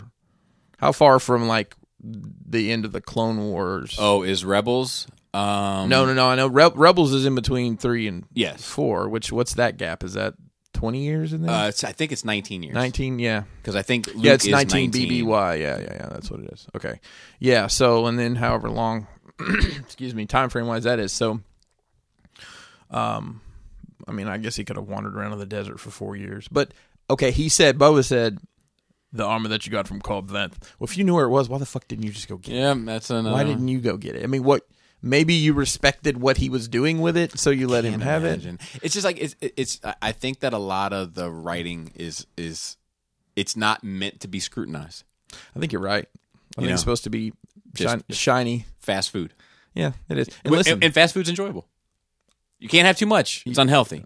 How 0.77 0.93
far 0.93 1.19
from 1.19 1.47
like 1.47 1.75
the 2.01 2.71
end 2.71 2.85
of 2.85 2.93
the 2.93 3.01
Clone 3.01 3.37
Wars? 3.39 3.97
Oh, 3.99 4.23
is 4.23 4.45
Rebels? 4.45 5.07
Um, 5.33 5.89
no, 5.89 6.05
no, 6.05 6.13
no. 6.13 6.27
I 6.29 6.35
know 6.35 6.47
Re- 6.47 6.71
Rebels 6.73 7.13
is 7.13 7.25
in 7.25 7.35
between 7.35 7.75
three 7.77 8.07
and 8.07 8.23
Yes. 8.33 8.63
four. 8.63 9.09
Which 9.09 9.31
what's 9.31 9.55
that 9.55 9.75
gap? 9.77 10.03
Is 10.05 10.13
that 10.13 10.35
twenty 10.73 11.03
years 11.03 11.33
in 11.33 11.41
there? 11.41 11.51
Uh, 11.53 11.67
I 11.67 11.71
think 11.91 12.13
it's 12.13 12.23
19 12.23 12.63
years. 12.63 12.73
Nineteen, 12.73 13.19
yeah. 13.19 13.43
Because 13.57 13.75
I 13.75 13.81
think 13.81 14.07
Luke 14.07 14.15
yeah, 14.23 14.33
it's 14.35 14.45
is 14.45 14.51
19 14.51 14.91
19 14.91 15.25
BBY. 15.27 15.59
Yeah, 15.59 15.77
yeah, 15.79 15.93
yeah. 15.93 16.07
That's 16.09 16.31
what 16.31 16.39
it 16.39 16.49
is. 16.53 16.65
Okay. 16.77 17.01
Yeah. 17.39 17.67
So, 17.67 18.05
and 18.05 18.17
then 18.17 18.35
however 18.35 18.69
long, 18.69 19.07
excuse 19.79 20.15
me, 20.15 20.25
time 20.25 20.47
frame 20.49 20.65
wise 20.67 20.85
that 20.85 20.99
is. 20.99 21.11
So, 21.11 21.41
um, 22.89 23.41
I 24.07 24.11
mean, 24.11 24.27
I 24.27 24.37
guess 24.37 24.55
he 24.55 24.63
could 24.63 24.75
have 24.75 24.87
wandered 24.87 25.15
around 25.15 25.33
in 25.33 25.39
the 25.39 25.45
desert 25.45 25.79
for 25.79 25.91
four 25.91 26.15
years. 26.15 26.47
But 26.47 26.73
okay, 27.09 27.31
he 27.31 27.49
said, 27.49 27.77
Boba 27.77 28.03
said, 28.03 28.39
the 29.11 29.25
armor 29.25 29.49
that 29.49 29.65
you 29.65 29.71
got 29.71 29.87
from 29.87 30.01
Cobb 30.01 30.29
Vanth. 30.29 30.55
Well, 30.77 30.85
if 30.85 30.97
you 30.97 31.03
knew 31.03 31.15
where 31.15 31.25
it 31.25 31.29
was, 31.29 31.49
why 31.49 31.57
the 31.57 31.65
fuck 31.65 31.87
didn't 31.87 32.05
you 32.05 32.11
just 32.11 32.27
go 32.27 32.37
get 32.37 32.53
it? 32.53 32.57
Yeah, 32.57 32.75
that's. 32.77 33.09
Why 33.09 33.43
didn't 33.43 33.67
you 33.67 33.79
go 33.79 33.97
get 33.97 34.15
it? 34.15 34.23
I 34.23 34.27
mean, 34.27 34.43
what? 34.43 34.63
maybe 35.01 35.33
you 35.33 35.53
respected 35.53 36.19
what 36.19 36.37
he 36.37 36.49
was 36.49 36.67
doing 36.67 37.01
with 37.01 37.17
it, 37.17 37.37
so 37.37 37.49
you 37.49 37.67
let 37.67 37.83
him 37.83 38.01
have 38.01 38.25
it. 38.25 38.43
It's 38.81 38.93
just 38.93 39.05
like 39.05 39.19
it's 39.19 39.35
it's. 39.41 39.79
I 40.01 40.11
think 40.11 40.41
that 40.41 40.53
a 40.53 40.57
lot 40.57 40.93
of 40.93 41.13
the 41.13 41.29
writing 41.29 41.91
is 41.95 42.25
is 42.37 42.77
it's 43.35 43.55
not 43.55 43.83
meant 43.83 44.19
to 44.21 44.27
be 44.27 44.39
scrutinized. 44.39 45.03
I 45.55 45.59
think 45.59 45.71
you're 45.71 45.81
right. 45.81 46.05
I 46.57 46.61
think 46.61 46.67
know, 46.67 46.73
it's 46.73 46.81
supposed 46.81 47.03
to 47.05 47.09
be 47.09 47.33
shine, 47.75 48.03
shiny. 48.09 48.65
Fast 48.79 49.11
food. 49.11 49.33
Yeah, 49.73 49.91
it 50.09 50.17
is. 50.17 50.29
And 50.43 50.67
And, 50.67 50.83
and 50.83 50.93
fast 50.93 51.13
food's 51.13 51.29
enjoyable. 51.29 51.67
You 52.59 52.69
can't 52.69 52.85
have 52.85 52.97
too 52.97 53.05
much. 53.05 53.43
It's 53.45 53.57
unhealthy. 53.57 54.05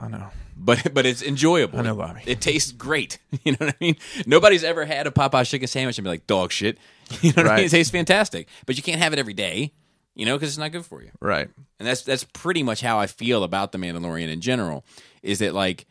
I 0.00 0.08
know. 0.08 0.28
But 0.56 0.92
but 0.94 1.06
it's 1.06 1.22
enjoyable. 1.22 1.78
I 1.78 1.82
know, 1.82 1.94
Bobby. 1.96 2.20
It 2.26 2.40
tastes 2.40 2.72
great. 2.72 3.18
You 3.44 3.52
know 3.52 3.58
what 3.66 3.70
I 3.70 3.76
mean? 3.80 3.96
Nobody's 4.26 4.62
ever 4.62 4.84
had 4.84 5.06
a 5.06 5.10
Popeye 5.10 5.48
chicken 5.48 5.66
sandwich 5.66 5.98
and 5.98 6.04
be 6.04 6.10
like 6.10 6.26
dog 6.26 6.52
shit. 6.52 6.78
You 7.22 7.32
know 7.32 7.42
what 7.42 7.52
I 7.52 7.56
mean? 7.56 7.64
It 7.66 7.70
tastes 7.70 7.90
fantastic, 7.90 8.48
but 8.66 8.76
you 8.76 8.82
can't 8.82 9.00
have 9.00 9.12
it 9.12 9.18
every 9.18 9.34
day. 9.34 9.72
You 10.14 10.26
know, 10.26 10.36
because 10.36 10.50
it's 10.50 10.58
not 10.58 10.70
good 10.72 10.84
for 10.84 11.02
you. 11.02 11.10
Right. 11.20 11.48
And 11.78 11.88
that's 11.88 12.02
that's 12.02 12.24
pretty 12.24 12.62
much 12.62 12.80
how 12.80 12.98
I 12.98 13.06
feel 13.06 13.44
about 13.44 13.72
the 13.72 13.78
Mandalorian 13.78 14.28
in 14.28 14.40
general. 14.40 14.84
Is 15.22 15.38
that 15.38 15.54
like 15.54 15.86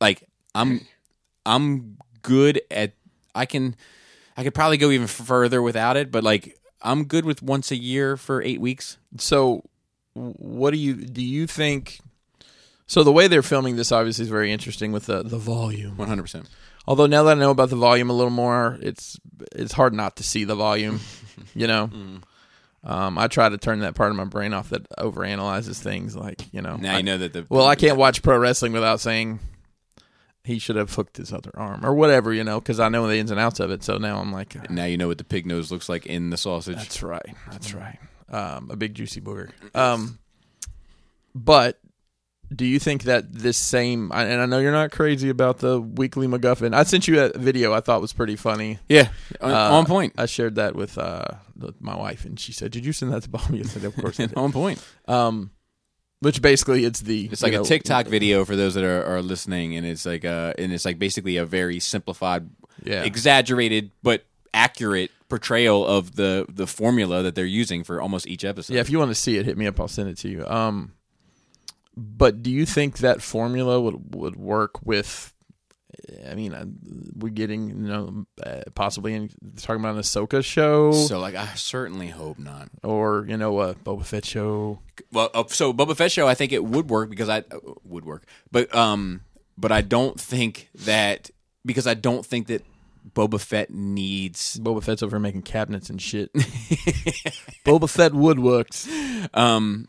like 0.00 0.24
I'm 0.54 0.86
I'm 1.44 1.98
good 2.22 2.62
at 2.70 2.92
I 3.34 3.46
can 3.46 3.74
I 4.36 4.44
could 4.44 4.54
probably 4.54 4.76
go 4.78 4.90
even 4.90 5.06
further 5.06 5.60
without 5.60 5.96
it, 5.96 6.10
but 6.10 6.22
like 6.24 6.58
I'm 6.82 7.04
good 7.04 7.24
with 7.24 7.42
once 7.42 7.70
a 7.70 7.76
year 7.76 8.16
for 8.16 8.42
eight 8.42 8.60
weeks. 8.60 8.96
So, 9.18 9.64
what 10.14 10.70
do 10.72 10.78
you 10.78 10.94
do? 10.94 11.22
You 11.22 11.46
think? 11.46 12.00
So 12.86 13.04
the 13.04 13.12
way 13.12 13.28
they're 13.28 13.42
filming 13.42 13.76
this 13.76 13.92
obviously 13.92 14.24
is 14.24 14.28
very 14.28 14.52
interesting 14.52 14.90
with 14.92 15.06
the 15.06 15.22
the 15.22 15.38
volume. 15.38 15.96
One 15.96 16.08
hundred 16.08 16.22
percent. 16.22 16.48
Although 16.86 17.06
now 17.06 17.22
that 17.24 17.36
I 17.36 17.40
know 17.40 17.50
about 17.50 17.70
the 17.70 17.76
volume 17.76 18.10
a 18.10 18.12
little 18.14 18.30
more, 18.30 18.78
it's 18.82 19.18
it's 19.54 19.72
hard 19.72 19.94
not 19.94 20.16
to 20.16 20.22
see 20.24 20.44
the 20.44 20.56
volume. 20.56 21.00
you 21.54 21.66
know, 21.66 21.86
Mm-hmm. 21.92 22.90
um, 22.90 23.18
I 23.18 23.28
try 23.28 23.48
to 23.48 23.58
turn 23.58 23.80
that 23.80 23.94
part 23.94 24.10
of 24.10 24.16
my 24.16 24.24
brain 24.24 24.52
off 24.52 24.70
that 24.70 24.88
overanalyzes 24.98 25.78
things. 25.80 26.16
Like 26.16 26.52
you 26.52 26.62
know, 26.62 26.76
Now 26.76 26.94
I- 26.94 26.96
you 26.98 27.02
know 27.04 27.18
that 27.18 27.32
the 27.32 27.46
well, 27.48 27.66
I 27.66 27.76
can't 27.76 27.96
watch 27.98 28.22
pro 28.22 28.36
wrestling 28.38 28.72
without 28.72 28.98
saying 29.00 29.38
he 30.42 30.58
should 30.58 30.76
have 30.76 30.92
hooked 30.92 31.18
his 31.18 31.32
other 31.32 31.50
arm 31.54 31.84
or 31.86 31.94
whatever. 31.94 32.32
You 32.32 32.42
know, 32.42 32.58
because 32.60 32.80
I 32.80 32.88
know 32.88 33.06
the 33.06 33.18
ins 33.18 33.30
and 33.30 33.38
outs 33.38 33.60
of 33.60 33.70
it. 33.70 33.84
So 33.84 33.98
now 33.98 34.18
I'm 34.18 34.32
like, 34.32 34.68
now 34.70 34.86
you 34.86 34.96
know 34.96 35.06
what 35.06 35.18
the 35.18 35.24
pig 35.24 35.46
nose 35.46 35.70
looks 35.70 35.88
like 35.88 36.06
in 36.06 36.30
the 36.30 36.36
sausage. 36.36 36.76
That's 36.76 37.02
right. 37.04 37.36
That's 37.52 37.72
right. 37.74 37.98
Um, 38.30 38.70
a 38.70 38.76
big 38.76 38.94
juicy 38.94 39.20
booger. 39.20 39.50
Um, 39.74 40.18
but 41.34 41.78
do 42.54 42.64
you 42.64 42.78
think 42.78 43.04
that 43.04 43.32
this 43.32 43.56
same? 43.56 44.10
And 44.12 44.40
I 44.40 44.46
know 44.46 44.58
you're 44.58 44.72
not 44.72 44.90
crazy 44.90 45.28
about 45.28 45.58
the 45.58 45.80
weekly 45.80 46.26
MacGuffin. 46.26 46.74
I 46.74 46.82
sent 46.82 47.06
you 47.06 47.20
a 47.22 47.36
video 47.38 47.72
I 47.72 47.80
thought 47.80 48.00
was 48.00 48.12
pretty 48.12 48.36
funny. 48.36 48.78
yeah, 48.88 49.08
on, 49.40 49.50
Uh, 49.52 49.70
on 49.78 49.86
point. 49.86 50.14
I 50.18 50.26
shared 50.26 50.56
that 50.56 50.74
with 50.74 50.98
uh, 50.98 51.24
the, 51.56 51.74
my 51.80 51.96
wife, 51.96 52.24
and 52.24 52.38
she 52.38 52.52
said, 52.52 52.72
"Did 52.72 52.84
you 52.84 52.92
send 52.92 53.12
that 53.12 53.22
to 53.24 53.28
Bobby?" 53.28 53.60
I 53.60 53.64
said, 53.64 53.84
"Of 53.84 53.94
course." 53.96 54.18
I 54.18 54.26
did. 54.26 54.36
on 54.36 54.50
point. 54.52 54.84
Um, 55.06 55.50
which 56.20 56.42
basically 56.42 56.84
it's 56.84 57.00
the 57.00 57.26
It's 57.32 57.42
like 57.42 57.52
you 57.52 57.62
a 57.62 57.64
TikTok 57.64 58.06
video 58.06 58.44
for 58.44 58.54
those 58.56 58.74
that 58.74 58.84
are, 58.84 59.04
are 59.04 59.22
listening, 59.22 59.76
and 59.76 59.86
it's 59.86 60.04
like 60.04 60.24
uh 60.24 60.52
and 60.58 60.72
it's 60.72 60.84
like 60.84 60.98
basically 60.98 61.36
a 61.36 61.46
very 61.46 61.78
simplified, 61.80 62.50
Yeah. 62.84 63.04
exaggerated 63.04 63.92
but 64.02 64.24
accurate 64.52 65.10
portrayal 65.30 65.86
of 65.86 66.16
the 66.16 66.44
the 66.52 66.66
formula 66.66 67.22
that 67.22 67.34
they're 67.34 67.46
using 67.46 67.84
for 67.84 68.02
almost 68.02 68.26
each 68.26 68.44
episode. 68.44 68.74
Yeah, 68.74 68.80
if 68.80 68.90
you 68.90 68.98
want 68.98 69.10
to 69.10 69.14
see 69.14 69.38
it, 69.38 69.46
hit 69.46 69.56
me 69.56 69.66
up. 69.66 69.80
I'll 69.80 69.88
send 69.88 70.08
it 70.10 70.18
to 70.18 70.28
you. 70.28 70.46
Um, 70.46 70.92
but 71.96 72.42
do 72.42 72.50
you 72.50 72.66
think 72.66 72.98
that 72.98 73.22
formula 73.22 73.80
would 73.80 74.14
would 74.14 74.36
work 74.36 74.84
with? 74.84 75.32
I 76.28 76.34
mean, 76.34 76.54
uh, 76.54 76.64
we're 77.16 77.30
getting 77.30 77.68
you 77.68 77.74
know 77.88 78.26
uh, 78.44 78.62
possibly 78.74 79.12
in, 79.14 79.28
talking 79.58 79.80
about 79.82 79.96
an 79.96 80.00
Ahsoka 80.00 80.42
show 80.44 80.92
So 80.92 81.18
like, 81.18 81.34
I 81.34 81.46
certainly 81.56 82.08
hope 82.08 82.38
not. 82.38 82.68
or 82.82 83.26
you 83.28 83.36
know 83.36 83.60
a 83.60 83.74
Boba 83.74 84.04
Fett 84.04 84.24
show. 84.24 84.78
Well, 85.12 85.30
uh, 85.34 85.44
so 85.48 85.72
Boba 85.72 85.96
Fett 85.96 86.12
show, 86.12 86.26
I 86.28 86.34
think 86.34 86.52
it 86.52 86.64
would 86.64 86.88
work 86.88 87.10
because 87.10 87.28
I 87.28 87.38
uh, 87.38 87.58
would 87.84 88.04
work, 88.04 88.24
but 88.50 88.72
um, 88.74 89.22
but 89.58 89.72
I 89.72 89.82
don't 89.82 90.18
think 90.18 90.70
that 90.86 91.30
because 91.66 91.86
I 91.86 91.94
don't 91.94 92.24
think 92.24 92.46
that 92.46 92.64
Boba 93.14 93.40
Fett 93.40 93.70
needs 93.70 94.58
Boba 94.58 94.82
Fett's 94.82 95.02
over 95.02 95.18
making 95.20 95.42
cabinets 95.42 95.90
and 95.90 96.00
shit. 96.00 96.32
Boba 97.64 97.88
Fett 97.88 98.12
woodworks. 98.12 98.88
um 99.36 99.86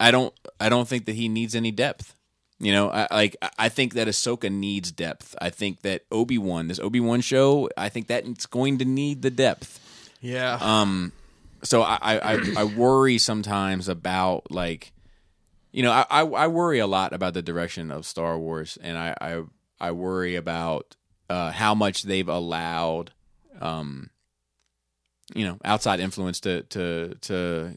i 0.00 0.10
don't 0.12 0.32
i 0.60 0.68
don't 0.68 0.86
think 0.86 1.06
that 1.06 1.14
he 1.16 1.28
needs 1.28 1.54
any 1.56 1.70
depth 1.72 2.14
you 2.60 2.70
know 2.72 2.88
I, 2.90 3.08
like 3.10 3.36
I- 3.58 3.68
think 3.68 3.94
that 3.94 4.06
ahsoka 4.06 4.50
needs 4.50 4.92
depth 4.92 5.34
i 5.40 5.50
think 5.50 5.82
that 5.82 6.02
obi-wan 6.12 6.68
this 6.68 6.78
obi-wan 6.78 7.20
show 7.20 7.68
i 7.76 7.88
think 7.88 8.06
that 8.06 8.24
it's 8.26 8.46
going 8.46 8.78
to 8.78 8.84
need 8.84 9.22
the 9.22 9.30
depth 9.30 9.80
Yeah. 10.20 10.56
um 10.60 11.10
so 11.64 11.82
i 11.82 11.98
i, 12.00 12.34
I- 12.34 12.54
I 12.58 12.64
worry 12.64 13.18
sometimes 13.18 13.88
about 13.88 14.50
like 14.52 14.92
you 15.72 15.82
know 15.82 15.90
I, 15.90 16.04
I 16.08 16.20
i 16.22 16.46
worry 16.46 16.78
a 16.78 16.86
lot 16.86 17.12
about 17.12 17.34
the 17.34 17.42
direction 17.42 17.90
of 17.90 18.06
star 18.06 18.38
wars 18.38 18.78
and 18.80 18.96
i 18.96 19.16
i, 19.20 19.42
I 19.80 19.90
worry 19.90 20.36
about 20.36 20.94
uh 21.30 21.50
how 21.52 21.74
much 21.74 22.02
they've 22.04 22.28
allowed 22.28 23.10
um 23.60 24.10
you 25.34 25.44
know 25.44 25.58
outside 25.64 26.00
influence 26.00 26.40
to 26.40 26.62
to 26.64 27.14
to 27.20 27.76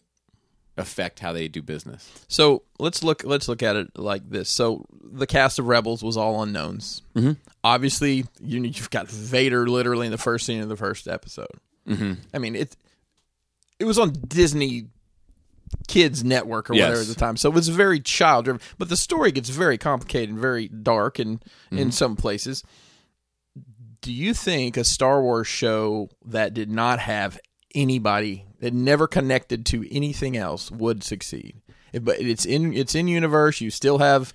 affect 0.78 1.20
how 1.20 1.34
they 1.34 1.48
do 1.50 1.62
business 1.62 2.10
So 2.30 2.64
let's 2.80 3.04
look. 3.04 3.24
Let's 3.26 3.48
look 3.50 3.62
at 3.62 3.76
it 3.76 3.98
like 4.00 4.28
this. 4.30 4.50
So 4.50 4.86
the 5.04 5.28
cast 5.28 5.60
of 5.60 5.68
Rebels 5.68 6.02
was 6.02 6.16
all 6.16 6.42
unknowns. 6.42 7.02
Mhm. 7.14 7.36
Obviously, 7.64 8.26
you 8.42 8.64
you've 8.64 8.90
got 8.90 9.10
Vader 9.10 9.68
literally 9.68 10.06
in 10.08 10.12
the 10.12 10.18
first 10.18 10.46
scene 10.46 10.62
of 10.62 10.70
the 10.70 10.78
first 10.78 11.08
episode. 11.10 11.60
Mhm. 11.88 12.18
I 12.34 12.38
mean 12.40 12.56
it. 12.56 12.78
It 13.80 13.86
was 13.86 14.00
on 14.00 14.14
Disney 14.28 14.88
Kids 15.88 16.24
Network 16.24 16.70
or 16.70 16.74
whatever 16.74 17.02
at 17.02 17.08
the 17.08 17.16
time, 17.16 17.36
so 17.38 17.50
it 17.50 17.56
was 17.56 17.68
very 17.68 18.00
child 18.00 18.46
driven. 18.46 18.62
But 18.78 18.90
the 18.90 18.98
story 18.98 19.32
gets 19.32 19.50
very 19.50 19.78
complicated 19.78 20.30
and 20.30 20.40
very 20.40 20.68
dark, 20.70 21.20
and 21.20 21.44
in 21.72 21.92
some 21.92 22.16
places. 22.16 22.64
Do 24.02 24.12
you 24.12 24.34
think 24.34 24.78
a 24.78 24.84
Star 24.84 25.22
Wars 25.22 25.48
show 25.48 26.10
that 26.26 26.54
did 26.54 26.70
not 26.72 27.00
have 27.00 27.40
anybody 27.76 28.46
that 28.60 28.74
never 28.74 29.08
connected 29.08 29.66
to 29.68 29.88
anything 29.96 30.36
else 30.36 30.72
would 30.72 31.04
succeed? 31.04 31.62
But 31.94 32.20
it's 32.20 32.46
in 32.46 32.74
it's 32.74 32.96
in 32.96 33.08
universe. 33.08 33.62
You 33.62 33.70
still 33.70 34.00
have 34.00 34.34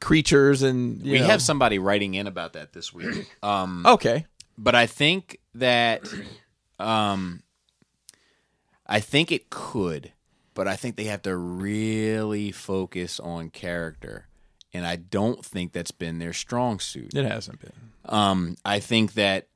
creatures 0.00 0.62
and 0.62 1.02
we 1.02 1.18
know- 1.18 1.26
have 1.26 1.40
somebody 1.40 1.78
writing 1.78 2.14
in 2.14 2.26
about 2.26 2.52
that 2.52 2.74
this 2.74 2.92
week 2.92 3.34
um 3.42 3.86
okay. 3.86 4.26
but 4.58 4.74
I 4.74 4.86
think 4.86 5.38
that 5.54 6.06
um 6.78 7.42
I 8.86 9.00
think 9.00 9.32
it 9.32 9.48
could, 9.50 10.12
but 10.54 10.68
I 10.68 10.76
think 10.76 10.96
they 10.96 11.04
have 11.04 11.22
to 11.22 11.34
really 11.36 12.52
focus 12.52 13.18
on 13.18 13.50
character. 13.50 14.26
And 14.72 14.86
I 14.86 14.96
don't 14.96 15.44
think 15.44 15.72
that's 15.72 15.90
been 15.90 16.18
their 16.18 16.34
strong 16.34 16.78
suit. 16.78 17.14
It 17.14 17.24
hasn't 17.24 17.60
been. 17.60 17.72
Um 18.08 18.56
I 18.64 18.80
think 18.80 19.14
that 19.14 19.48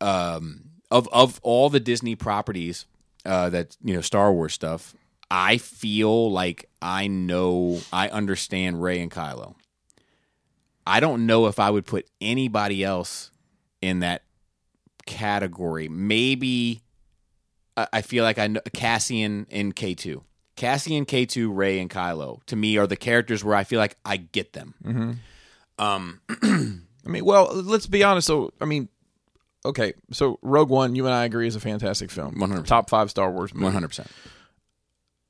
um 0.00 0.64
of 0.90 1.08
of 1.12 1.40
all 1.42 1.70
the 1.70 1.80
Disney 1.80 2.14
properties 2.14 2.86
uh 3.24 3.50
that 3.50 3.76
you 3.82 3.94
know 3.94 4.00
Star 4.00 4.32
Wars 4.32 4.54
stuff, 4.54 4.94
I 5.30 5.58
feel 5.58 6.30
like 6.30 6.68
I 6.80 7.06
know 7.06 7.80
I 7.92 8.08
understand 8.08 8.82
Rey 8.82 9.00
and 9.00 9.10
Kylo. 9.10 9.54
I 10.86 11.00
don't 11.00 11.26
know 11.26 11.46
if 11.46 11.58
I 11.58 11.68
would 11.68 11.84
put 11.84 12.08
anybody 12.20 12.82
else 12.82 13.30
in 13.82 14.00
that 14.00 14.22
category. 15.06 15.88
Maybe 15.88 16.80
I 17.76 18.02
feel 18.02 18.24
like 18.24 18.38
I 18.38 18.46
know 18.48 18.60
Cassian 18.72 19.46
and 19.50 19.74
K 19.76 19.94
two. 19.94 20.24
Cassian, 20.56 21.04
K 21.04 21.26
two, 21.26 21.52
Rey, 21.52 21.78
and 21.78 21.88
Kylo 21.90 22.42
to 22.46 22.56
me 22.56 22.78
are 22.78 22.86
the 22.86 22.96
characters 22.96 23.44
where 23.44 23.54
I 23.54 23.64
feel 23.64 23.78
like 23.78 23.96
I 24.04 24.16
get 24.16 24.52
them. 24.54 24.74
Um, 25.78 26.20
I 27.08 27.10
mean, 27.10 27.24
well, 27.24 27.50
let's 27.54 27.86
be 27.86 28.04
honest. 28.04 28.26
So, 28.26 28.52
I 28.60 28.66
mean, 28.66 28.88
okay. 29.64 29.94
So, 30.12 30.38
Rogue 30.42 30.68
One, 30.68 30.94
you 30.94 31.06
and 31.06 31.14
I 31.14 31.24
agree, 31.24 31.46
is 31.46 31.56
a 31.56 31.60
fantastic 31.60 32.10
film. 32.10 32.34
100%. 32.34 32.66
Top 32.66 32.90
five 32.90 33.08
Star 33.10 33.30
Wars 33.30 33.54
movie. 33.54 33.64
one 33.64 33.72
hundred 33.72 33.88
percent. 33.88 34.10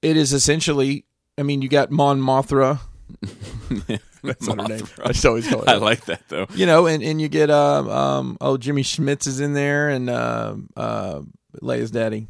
It 0.02 0.16
is 0.16 0.32
essentially. 0.32 1.04
I 1.38 1.44
mean, 1.44 1.62
you 1.62 1.68
got 1.68 1.92
Mon 1.92 2.20
Mothra. 2.20 2.80
That's 4.24 4.46
not 4.48 4.60
her 4.60 4.76
name. 4.76 4.88
I 5.04 5.12
just 5.12 5.24
always 5.24 5.48
call 5.48 5.62
it. 5.62 5.68
I 5.68 5.76
like 5.76 6.06
that 6.06 6.28
though. 6.28 6.46
you 6.54 6.66
know, 6.66 6.86
and, 6.88 7.00
and 7.02 7.20
you 7.20 7.28
get 7.28 7.48
um 7.50 7.88
um 7.88 8.36
oh 8.40 8.56
Jimmy 8.56 8.82
Smits 8.82 9.28
is 9.28 9.38
in 9.38 9.54
there 9.54 9.88
and 9.88 10.10
uh, 10.10 10.56
uh 10.76 11.20
Leia's 11.62 11.92
daddy. 11.92 12.26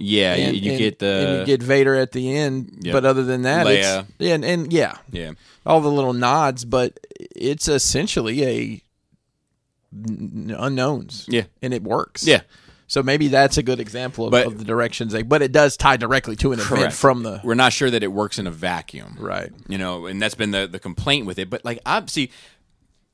Yeah, 0.00 0.34
and, 0.34 0.56
you, 0.56 0.70
and- 0.70 0.78
get 0.78 0.98
the 1.00 1.06
and 1.06 1.38
you 1.40 1.46
get 1.46 1.62
Vader 1.62 1.94
at 1.96 2.12
the 2.12 2.34
end. 2.36 2.78
Yep. 2.82 2.92
But 2.92 3.04
other 3.04 3.24
than 3.24 3.42
that, 3.42 3.66
Leia. 3.66 4.00
it's 4.00 4.08
yeah, 4.18 4.34
and, 4.34 4.44
and 4.44 4.72
yeah, 4.72 4.96
yeah. 5.10 5.32
all 5.66 5.80
the 5.80 5.90
little 5.90 6.12
nods. 6.12 6.64
But 6.64 6.98
it's 7.18 7.66
essentially 7.68 8.44
a 8.44 8.82
unknowns. 9.92 11.26
Yeah. 11.28 11.44
and 11.62 11.72
it 11.74 11.82
works. 11.82 12.26
Yeah. 12.26 12.42
So 12.86 13.02
maybe 13.02 13.28
that's 13.28 13.58
a 13.58 13.62
good 13.62 13.80
example 13.80 14.26
of, 14.26 14.30
But- 14.30 14.46
of 14.46 14.58
the 14.58 14.64
directions 14.64 15.12
they. 15.12 15.22
But 15.22 15.42
it 15.42 15.52
does 15.52 15.76
tie 15.76 15.96
directly 15.96 16.36
to 16.36 16.52
an 16.52 16.60
event 16.60 16.92
from 16.92 17.22
the 17.22 17.40
We're 17.44 17.54
not 17.54 17.72
sure 17.72 17.90
that 17.90 18.02
it 18.02 18.12
works 18.12 18.38
in 18.38 18.46
a 18.46 18.50
vacuum. 18.50 19.16
right. 19.18 19.50
you 19.68 19.78
know, 19.78 20.06
and 20.06 20.22
that's 20.22 20.34
been 20.34 20.52
the 20.52 20.66
the 20.66 20.78
complaint 20.78 21.26
with 21.26 21.38
it. 21.38 21.50
But 21.50 21.64
like, 21.64 21.80
see, 22.06 22.30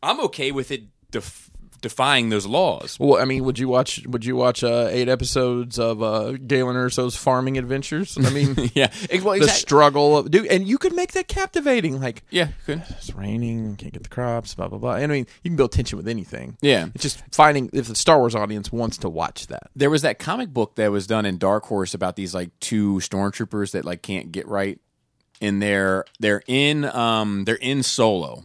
I'm 0.02 0.20
okay 0.20 0.52
with 0.52 0.70
it 0.70 0.84
def- 1.10 1.43
defying 1.84 2.30
those 2.30 2.46
laws. 2.46 2.96
Well, 2.98 3.20
I 3.20 3.24
mean, 3.26 3.44
would 3.44 3.58
you 3.58 3.68
watch? 3.68 4.02
Would 4.06 4.24
you 4.24 4.34
watch 4.34 4.64
uh, 4.64 4.88
eight 4.90 5.08
episodes 5.08 5.78
of 5.78 6.02
uh, 6.02 6.32
Galen 6.32 6.74
Erso's 6.74 7.14
farming 7.14 7.58
adventures? 7.58 8.18
I 8.18 8.30
mean, 8.30 8.56
Yeah, 8.74 8.88
well, 9.22 9.34
the 9.34 9.42
exact- 9.44 9.58
struggle 9.58 10.16
of 10.18 10.30
dude, 10.30 10.46
and 10.46 10.66
you 10.66 10.78
could 10.78 10.94
make 10.94 11.12
that 11.12 11.28
captivating. 11.28 12.00
Like, 12.00 12.22
yeah, 12.30 12.48
good. 12.66 12.82
it's 12.88 13.14
raining, 13.14 13.76
can't 13.76 13.92
get 13.92 14.02
the 14.02 14.08
crops, 14.08 14.54
blah 14.54 14.68
blah 14.68 14.78
blah. 14.78 14.94
And 14.94 15.12
I 15.12 15.14
mean, 15.14 15.26
you 15.42 15.50
can 15.50 15.56
build 15.56 15.72
tension 15.72 15.96
with 15.98 16.08
anything. 16.08 16.56
Yeah. 16.62 16.88
it's 16.94 17.02
just 17.02 17.22
finding 17.30 17.68
if 17.74 17.86
the 17.88 17.94
Star 17.94 18.18
Wars 18.18 18.34
audience 18.34 18.72
wants 18.72 18.96
to 18.98 19.08
watch 19.10 19.46
that. 19.48 19.70
There 19.76 19.90
was 19.90 20.02
that 20.02 20.18
comic 20.18 20.48
book 20.54 20.76
that 20.76 20.90
was 20.90 21.06
done 21.06 21.26
in 21.26 21.36
Dark 21.38 21.66
Horse 21.66 21.92
about 21.94 22.16
these 22.16 22.34
like 22.34 22.50
two 22.60 22.94
stormtroopers 22.94 23.72
that 23.72 23.84
like 23.84 24.00
can't 24.02 24.32
get 24.32 24.48
right, 24.48 24.80
and 25.42 25.60
they're 25.60 26.04
they're 26.20 26.42
in 26.46 26.84
um 26.86 27.44
they're 27.44 27.54
in 27.56 27.82
Solo, 27.82 28.44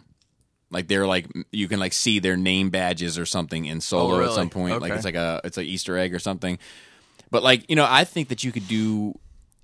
like 0.72 0.88
they're 0.88 1.08
like 1.08 1.28
you 1.52 1.68
can 1.68 1.80
like 1.80 1.94
see 1.94 2.20
their 2.20 2.38
name 2.38 2.70
badges 2.70 3.18
or 3.18 3.26
something 3.26 3.66
in 3.66 3.78
oh, 3.78 3.82
Solo 3.82 4.22
Oh, 4.22 4.26
at 4.26 4.32
some 4.34 4.50
point. 4.50 4.82
Like 4.82 4.92
it's 4.92 5.06
like 5.06 5.16
a 5.16 5.42
it's 5.44 5.58
like 5.58 5.68
Easter 5.68 5.98
egg 5.98 6.14
or 6.14 6.20
something. 6.20 6.60
But 7.32 7.44
like 7.44 7.70
you 7.70 7.76
know, 7.76 7.86
I 7.88 8.04
think 8.04 8.30
that 8.30 8.44
you 8.44 8.52
could 8.52 8.68
do. 8.68 9.18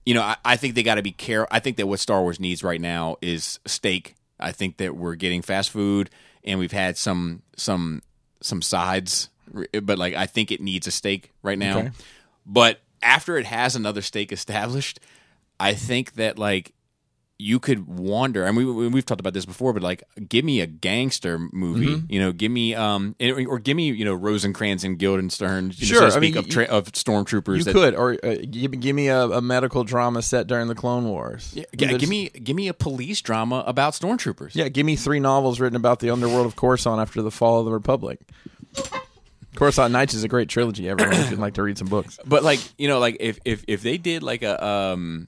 You 0.06 0.14
know, 0.14 0.22
I, 0.22 0.38
I 0.45 0.56
think 0.56 0.76
they 0.76 0.84
got 0.84 0.95
to 0.95 1.02
be 1.02 1.11
care. 1.11 1.52
I 1.52 1.60
think 1.60 1.77
that 1.77 1.88
what 1.88 1.99
Star 1.99 2.22
Wars 2.22 2.40
needs 2.40 2.64
right 2.64 2.80
now 2.80 3.18
is 3.22 3.60
steak. 3.65 4.15
I 4.40 4.52
think 4.52 4.77
that 4.77 4.95
we're 4.95 5.15
getting 5.15 5.41
fast 5.41 5.72
food, 5.72 6.11
and 6.44 6.60
we've 6.60 6.72
had 6.72 6.98
some 6.98 7.41
some 7.57 8.03
some 8.41 8.61
sides, 8.61 9.30
but 9.82 9.98
like 9.98 10.14
I 10.14 10.27
think 10.27 10.52
it 10.52 10.61
needs 10.61 10.86
a 10.86 10.91
steak 10.91 11.32
right 11.41 11.57
now. 11.57 11.80
Okay. 11.80 11.91
But 12.45 12.82
after 13.02 13.38
it 13.38 13.45
has 13.45 13.76
another 13.76 14.02
steak 14.02 14.32
established, 14.32 14.99
I 15.60 15.73
think 15.73 16.14
that 16.14 16.38
like 16.38 16.73
you 17.38 17.60
could 17.60 17.86
wander. 17.86 18.45
I 18.45 18.52
mean, 18.52 18.74
we, 18.76 18.88
we've 18.88 19.06
talked 19.06 19.20
about 19.20 19.34
this 19.34 19.45
before, 19.45 19.74
but 19.74 19.84
like, 19.84 20.03
give 20.30 20.45
me 20.45 20.62
a 20.62 20.66
gangster 20.68 21.38
movie. 21.52 21.88
Mm-hmm. 21.88 22.06
You 22.14 22.20
know, 22.22 22.32
give 22.32 22.49
me 22.52 22.74
um, 22.76 23.14
or 23.20 23.60
give 23.60 23.76
me 23.76 23.91
you 23.91 24.06
know 24.06 24.14
Rosencrantz 24.14 24.84
and 24.86 24.98
Guildenstern. 24.98 25.72
You 25.76 25.86
Sure, 25.86 25.99
know, 26.02 26.07
I 26.07 26.10
so 26.12 26.16
to 26.16 26.22
mean, 26.22 26.38
of, 26.38 26.48
tra- 26.49 26.64
of 26.66 26.91
stormtroopers. 26.94 27.57
You 27.57 27.64
that, 27.66 27.74
could, 27.74 27.94
or 27.95 28.14
uh, 28.24 28.36
give, 28.49 28.80
give 28.80 28.95
me 28.95 29.10
a, 29.10 29.24
a 29.26 29.41
medical 29.41 29.84
drama 29.84 30.22
set 30.22 30.48
during 30.48 30.68
the 30.68 30.76
Clone 30.76 31.06
Wars. 31.10 31.52
Yeah, 31.53 31.66
There's- 31.74 31.98
give 31.99 32.10
me 32.10 32.30
give 32.30 32.56
me 32.56 32.70
a 32.70 32.74
police 32.74 33.20
drama 33.22 33.64
about 33.68 33.94
stormtroopers. 33.94 34.56
yeah, 34.56 34.70
give 34.70 34.86
me 34.86 34.95
three 34.95 35.20
novels 35.20 35.60
written 35.60 35.76
about 35.76 35.99
the 35.99 36.12
underworld 36.12 36.45
of 36.45 36.56
Coruscant 36.56 37.02
after 37.02 37.22
the 37.22 37.32
fall 37.32 37.60
of 37.60 37.66
the 37.66 37.72
Republic. 37.74 38.20
Coruscant 39.56 39.91
Nights 39.94 40.14
is 40.14 40.24
a 40.24 40.28
great 40.28 40.49
trilogy. 40.49 40.90
Everyone 40.90 41.16
should 41.30 41.40
like 41.40 41.53
to 41.53 41.64
read 41.64 41.78
some 41.78 41.88
books. 41.88 42.20
But 42.26 42.44
like 42.44 42.60
you 42.78 42.88
know, 42.90 42.99
like 42.99 43.18
if 43.20 43.40
if 43.45 43.64
if 43.68 43.82
they 43.82 43.98
did 43.98 44.22
like 44.22 44.41
a 44.44 44.64
um, 44.66 45.28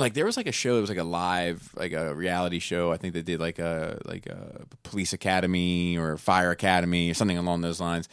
like 0.00 0.14
there 0.14 0.24
was 0.24 0.36
like 0.36 0.46
a 0.46 0.52
show 0.52 0.74
that 0.74 0.80
was 0.80 0.90
like 0.90 0.98
a 0.98 1.04
live 1.04 1.70
like 1.76 1.92
a 1.92 2.14
reality 2.14 2.58
show. 2.58 2.92
I 2.92 2.96
think 2.96 3.14
they 3.14 3.22
did 3.22 3.40
like 3.40 3.58
a 3.58 4.00
like 4.04 4.26
a 4.26 4.62
police 4.82 5.12
academy 5.12 5.96
or 5.96 6.16
fire 6.16 6.50
academy 6.50 7.10
or 7.10 7.14
something 7.14 7.38
along 7.38 7.60
those 7.60 7.80
lines. 7.80 8.08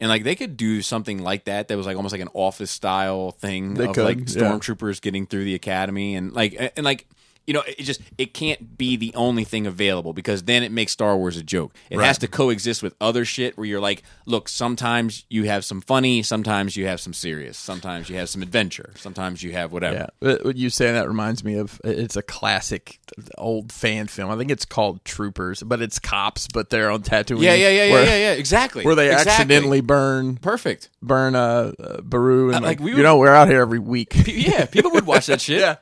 And 0.00 0.08
like 0.08 0.24
they 0.24 0.34
could 0.34 0.56
do 0.56 0.82
something 0.82 1.22
like 1.22 1.44
that 1.44 1.68
that 1.68 1.76
was 1.76 1.86
like 1.86 1.96
almost 1.96 2.12
like 2.12 2.20
an 2.20 2.28
office 2.34 2.70
style 2.70 3.30
thing 3.32 3.74
They 3.74 3.86
of 3.86 3.94
could, 3.94 4.04
like 4.04 4.18
yeah. 4.18 4.24
stormtroopers 4.24 5.00
getting 5.00 5.26
through 5.26 5.44
the 5.44 5.54
academy 5.54 6.16
and 6.16 6.32
like 6.32 6.72
and 6.76 6.84
like 6.84 7.06
you 7.46 7.54
know 7.54 7.62
it 7.66 7.82
just 7.82 8.00
it 8.18 8.34
can't 8.34 8.76
be 8.78 8.96
the 8.96 9.12
only 9.14 9.44
thing 9.44 9.66
available 9.66 10.12
because 10.12 10.44
then 10.44 10.62
it 10.62 10.72
makes 10.72 10.92
Star 10.92 11.16
Wars 11.16 11.36
a 11.36 11.42
joke. 11.42 11.74
It 11.90 12.00
has 12.00 12.18
to 12.18 12.28
coexist 12.28 12.82
with 12.82 12.94
other 13.00 13.24
shit 13.24 13.56
where 13.56 13.66
you're 13.66 13.80
like, 13.80 14.02
look, 14.26 14.48
sometimes 14.48 15.24
you 15.28 15.44
have 15.44 15.64
some 15.64 15.80
funny, 15.80 16.22
sometimes 16.22 16.76
you 16.76 16.86
have 16.86 17.00
some 17.00 17.12
serious, 17.12 17.56
sometimes 17.58 18.08
you 18.08 18.16
have 18.16 18.28
some 18.28 18.42
adventure, 18.42 18.92
sometimes 18.96 19.42
you 19.42 19.52
have 19.52 19.72
whatever. 19.72 20.10
Yeah, 20.20 20.36
what 20.42 20.56
you 20.56 20.70
saying 20.70 20.94
that 20.94 21.08
reminds 21.08 21.44
me 21.44 21.56
of 21.56 21.80
it's 21.84 22.16
a 22.16 22.22
classic 22.22 22.98
old 23.38 23.72
fan 23.72 24.06
film. 24.06 24.30
I 24.30 24.36
think 24.36 24.50
it's 24.50 24.64
called 24.64 25.04
Troopers, 25.04 25.62
but 25.62 25.82
it's 25.82 25.98
cops, 25.98 26.48
but 26.52 26.70
they're 26.70 26.90
on 26.90 27.02
Tatooine. 27.02 27.42
Yeah, 27.42 27.54
yeah, 27.54 27.68
yeah, 27.68 27.84
yeah, 27.84 27.92
where, 27.92 28.04
yeah, 28.06 28.16
yeah, 28.16 28.32
exactly. 28.32 28.84
Where 28.84 28.94
they 28.94 29.10
Exactly. 29.10 29.32
accidentally 29.32 29.80
burn 29.80 30.36
perfect. 30.38 30.88
burn 31.02 31.34
uh, 31.34 31.72
uh 31.78 32.00
Beru 32.00 32.48
and 32.48 32.56
Uh, 32.56 32.68
like, 32.68 32.80
like, 32.80 32.80
we 32.80 32.96
you 32.96 33.02
know 33.02 33.18
we're 33.18 33.34
out 33.34 33.48
here 33.48 33.60
every 33.60 33.78
week. 33.78 34.14
Yeah, 34.26 34.66
people 34.66 34.90
would 34.92 35.06
watch 35.06 35.26
that 35.26 35.40
shit. 35.40 35.60
Yeah. 35.60 35.76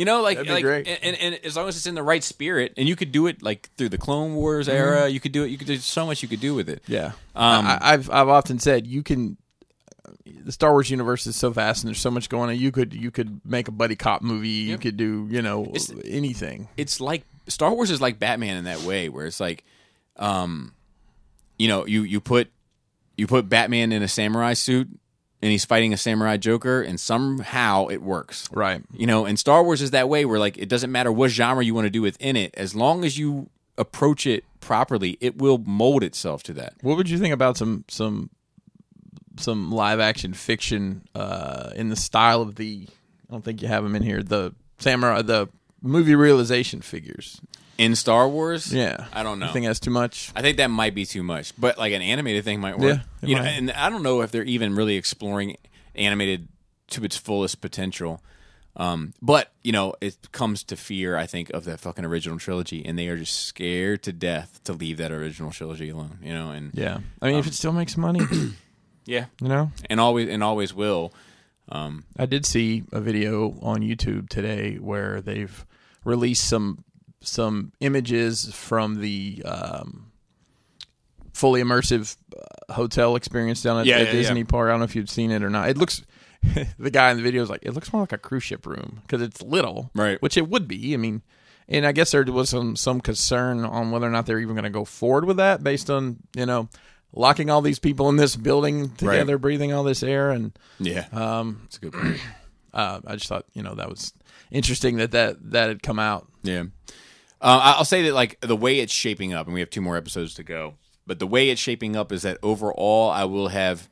You 0.00 0.06
know, 0.06 0.22
like, 0.22 0.38
like. 0.48 0.64
And, 0.64 0.98
and, 1.04 1.16
and 1.20 1.44
as 1.44 1.56
long 1.56 1.68
as 1.68 1.76
it's 1.76 1.86
in 1.86 1.94
the 1.94 2.02
right 2.02 2.24
spirit, 2.24 2.72
and 2.78 2.88
you 2.88 2.96
could 2.96 3.12
do 3.12 3.26
it 3.26 3.42
like 3.42 3.68
through 3.76 3.90
the 3.90 3.98
Clone 3.98 4.34
Wars 4.34 4.66
era, 4.66 5.08
you 5.08 5.20
could 5.20 5.32
do 5.32 5.44
it. 5.44 5.48
You 5.48 5.58
could 5.58 5.66
do 5.66 5.76
so 5.76 6.06
much. 6.06 6.22
You 6.22 6.28
could 6.28 6.40
do 6.40 6.54
with 6.54 6.70
it. 6.70 6.82
Yeah, 6.86 7.12
Um, 7.34 7.66
I, 7.66 7.78
I've 7.82 8.10
I've 8.10 8.28
often 8.28 8.58
said 8.58 8.86
you 8.86 9.02
can. 9.02 9.36
The 10.42 10.52
Star 10.52 10.72
Wars 10.72 10.88
universe 10.88 11.26
is 11.26 11.36
so 11.36 11.50
vast, 11.50 11.84
and 11.84 11.88
there's 11.88 12.00
so 12.00 12.10
much 12.10 12.30
going 12.30 12.48
on. 12.48 12.56
You 12.56 12.72
could 12.72 12.94
you 12.94 13.10
could 13.10 13.42
make 13.44 13.68
a 13.68 13.72
buddy 13.72 13.94
cop 13.94 14.22
movie. 14.22 14.48
You 14.48 14.78
could 14.78 14.96
do 14.96 15.28
you 15.30 15.42
know 15.42 15.70
anything. 16.04 16.68
it's 16.78 16.98
like 17.00 17.24
Star 17.46 17.70
Wars 17.72 17.90
is 17.90 18.00
like 18.00 18.18
Batman 18.18 18.56
in 18.56 18.64
that 18.64 18.80
way, 18.80 19.10
where 19.10 19.26
it's 19.26 19.38
like, 19.40 19.64
um, 20.16 20.72
you 21.58 21.68
know, 21.68 21.86
you 21.86 22.04
you 22.04 22.20
put 22.20 22.50
you 23.18 23.26
put 23.26 23.50
Batman 23.50 23.92
in 23.92 24.02
a 24.02 24.08
samurai 24.08 24.54
suit 24.54 24.88
and 25.42 25.50
he's 25.50 25.64
fighting 25.64 25.92
a 25.92 25.96
samurai 25.96 26.36
Joker, 26.36 26.82
and 26.82 26.98
somehow 27.00 27.86
it 27.88 28.02
works. 28.02 28.48
Right. 28.52 28.82
You 28.92 29.06
know, 29.06 29.24
and 29.24 29.38
Star 29.38 29.62
Wars 29.62 29.82
is 29.82 29.90
that 29.92 30.08
way, 30.08 30.24
where 30.24 30.38
like 30.38 30.58
it 30.58 30.68
doesn't 30.68 30.92
matter 30.92 31.10
what 31.10 31.30
genre 31.30 31.64
you 31.64 31.74
want 31.74 31.86
to 31.86 31.90
do 31.90 32.02
within 32.02 32.36
it, 32.36 32.54
as 32.54 32.74
long 32.74 33.04
as 33.04 33.18
you 33.18 33.48
approach 33.78 34.26
it 34.26 34.44
properly, 34.60 35.16
it 35.20 35.38
will 35.38 35.58
mold 35.58 36.02
itself 36.02 36.42
to 36.44 36.52
that. 36.54 36.74
What 36.82 36.96
would 36.96 37.08
you 37.08 37.18
think 37.18 37.32
about 37.32 37.56
some 37.56 37.84
some 37.88 38.30
some 39.38 39.72
live 39.72 40.00
action 40.00 40.34
fiction 40.34 41.02
uh, 41.14 41.70
in 41.74 41.88
the 41.88 41.96
style 41.96 42.42
of 42.42 42.56
the? 42.56 42.86
I 43.28 43.32
don't 43.32 43.44
think 43.44 43.62
you 43.62 43.68
have 43.68 43.82
them 43.82 43.96
in 43.96 44.02
here. 44.02 44.22
The 44.22 44.54
samurai, 44.78 45.22
the 45.22 45.48
movie 45.82 46.14
realization 46.14 46.80
figures. 46.82 47.40
In 47.80 47.96
Star 47.96 48.28
Wars, 48.28 48.72
Yeah, 48.72 49.06
I 49.12 49.22
don't 49.22 49.38
know. 49.38 49.46
You 49.46 49.52
think 49.52 49.64
that's 49.66 49.80
too 49.80 49.90
much? 49.90 50.30
I 50.36 50.42
think 50.42 50.58
that 50.58 50.68
might 50.70 50.94
be 50.94 51.06
too 51.06 51.22
much, 51.22 51.54
but 51.58 51.78
like 51.78 51.92
an 51.94 52.02
animated 52.02 52.44
thing 52.44 52.60
might 52.60 52.78
work. 52.78 53.00
Yeah, 53.22 53.28
you 53.28 53.36
know, 53.36 53.42
and 53.42 53.70
I 53.70 53.88
don't 53.88 54.02
know 54.02 54.20
if 54.20 54.30
they're 54.30 54.44
even 54.44 54.74
really 54.74 54.96
exploring 54.96 55.56
animated 55.94 56.48
to 56.90 57.04
its 57.04 57.16
fullest 57.16 57.60
potential. 57.60 58.22
Um, 58.76 59.14
but 59.22 59.50
you 59.62 59.72
know, 59.72 59.94
it 60.00 60.30
comes 60.30 60.62
to 60.64 60.76
fear. 60.76 61.16
I 61.16 61.26
think 61.26 61.50
of 61.50 61.64
that 61.64 61.80
fucking 61.80 62.04
original 62.04 62.38
trilogy, 62.38 62.84
and 62.84 62.98
they 62.98 63.08
are 63.08 63.16
just 63.16 63.46
scared 63.46 64.02
to 64.04 64.12
death 64.12 64.60
to 64.64 64.72
leave 64.74 64.98
that 64.98 65.10
original 65.10 65.50
trilogy 65.50 65.88
alone. 65.88 66.18
You 66.22 66.34
know, 66.34 66.50
and 66.50 66.70
Yeah. 66.74 66.98
I 67.22 67.28
mean, 67.28 67.38
if 67.38 67.46
it 67.46 67.54
still 67.54 67.72
makes 67.72 67.96
money, 67.96 68.20
yeah, 69.06 69.24
you 69.40 69.48
know. 69.48 69.72
and 69.88 69.98
always 70.00 70.28
and 70.28 70.44
always 70.44 70.74
will. 70.74 71.12
Um, 71.70 72.04
I 72.18 72.26
did 72.26 72.44
see 72.44 72.82
a 72.92 73.00
video 73.00 73.56
on 73.62 73.80
YouTube 73.80 74.28
today 74.28 74.76
where 74.76 75.20
they've 75.22 75.64
released 76.04 76.44
some 76.46 76.84
some 77.22 77.72
images 77.80 78.52
from 78.54 79.00
the 79.00 79.42
um, 79.44 80.10
fully 81.32 81.62
immersive 81.62 82.16
uh, 82.36 82.72
hotel 82.72 83.16
experience 83.16 83.62
down 83.62 83.80
at, 83.80 83.86
Yeah, 83.86 83.96
at 83.96 84.06
yeah, 84.06 84.12
Disney 84.12 84.40
yeah. 84.40 84.46
Park. 84.46 84.68
I 84.68 84.72
don't 84.72 84.80
know 84.80 84.84
if 84.84 84.96
you've 84.96 85.10
seen 85.10 85.30
it 85.30 85.42
or 85.42 85.50
not. 85.50 85.68
It 85.68 85.78
looks. 85.78 86.02
the 86.78 86.90
guy 86.90 87.10
in 87.10 87.18
the 87.18 87.22
video 87.22 87.42
is 87.42 87.50
like, 87.50 87.60
it 87.62 87.72
looks 87.72 87.92
more 87.92 88.00
like 88.00 88.12
a 88.12 88.18
cruise 88.18 88.44
ship 88.44 88.64
room 88.64 89.02
because 89.02 89.20
it's 89.20 89.42
little, 89.42 89.90
Right. 89.94 90.20
Which 90.22 90.38
it 90.38 90.48
would 90.48 90.66
be. 90.66 90.94
I 90.94 90.96
mean, 90.96 91.20
and 91.68 91.86
I 91.86 91.92
guess 91.92 92.10
there 92.10 92.24
was 92.24 92.48
some 92.48 92.76
some 92.76 93.00
concern 93.00 93.64
on 93.64 93.90
whether 93.90 94.06
or 94.06 94.10
not 94.10 94.26
they're 94.26 94.40
even 94.40 94.54
going 94.54 94.64
to 94.64 94.70
go 94.70 94.84
forward 94.84 95.24
with 95.24 95.36
that 95.36 95.62
based 95.62 95.88
on 95.88 96.16
you 96.34 96.46
know 96.46 96.68
locking 97.12 97.48
all 97.48 97.62
these 97.62 97.78
people 97.78 98.08
in 98.08 98.16
this 98.16 98.36
building 98.36 98.90
together, 98.96 99.38
breathing 99.38 99.72
all 99.72 99.84
this 99.84 100.02
air, 100.02 100.30
and 100.30 100.58
yeah, 100.78 101.06
um, 101.12 101.60
that's 101.62 101.76
a 101.76 101.80
good 101.80 101.92
point. 101.92 102.20
uh, 102.74 103.00
I 103.06 103.14
just 103.14 103.28
thought 103.28 103.46
you 103.52 103.62
know 103.62 103.74
that 103.76 103.88
was 103.88 104.12
interesting 104.50 104.96
that 104.96 105.12
that 105.12 105.50
that 105.52 105.68
had 105.68 105.82
come 105.82 105.98
out. 105.98 106.26
Yeah. 106.42 106.64
Uh, 107.40 107.74
I'll 107.76 107.84
say 107.84 108.02
that 108.02 108.14
like 108.14 108.40
the 108.40 108.56
way 108.56 108.80
it's 108.80 108.92
shaping 108.92 109.32
up, 109.32 109.46
and 109.46 109.54
we 109.54 109.60
have 109.60 109.70
two 109.70 109.80
more 109.80 109.96
episodes 109.96 110.34
to 110.34 110.42
go. 110.42 110.74
But 111.06 111.18
the 111.18 111.26
way 111.26 111.48
it's 111.50 111.60
shaping 111.60 111.96
up 111.96 112.12
is 112.12 112.22
that 112.22 112.38
overall, 112.42 113.10
I 113.10 113.24
will 113.24 113.48
have 113.48 113.88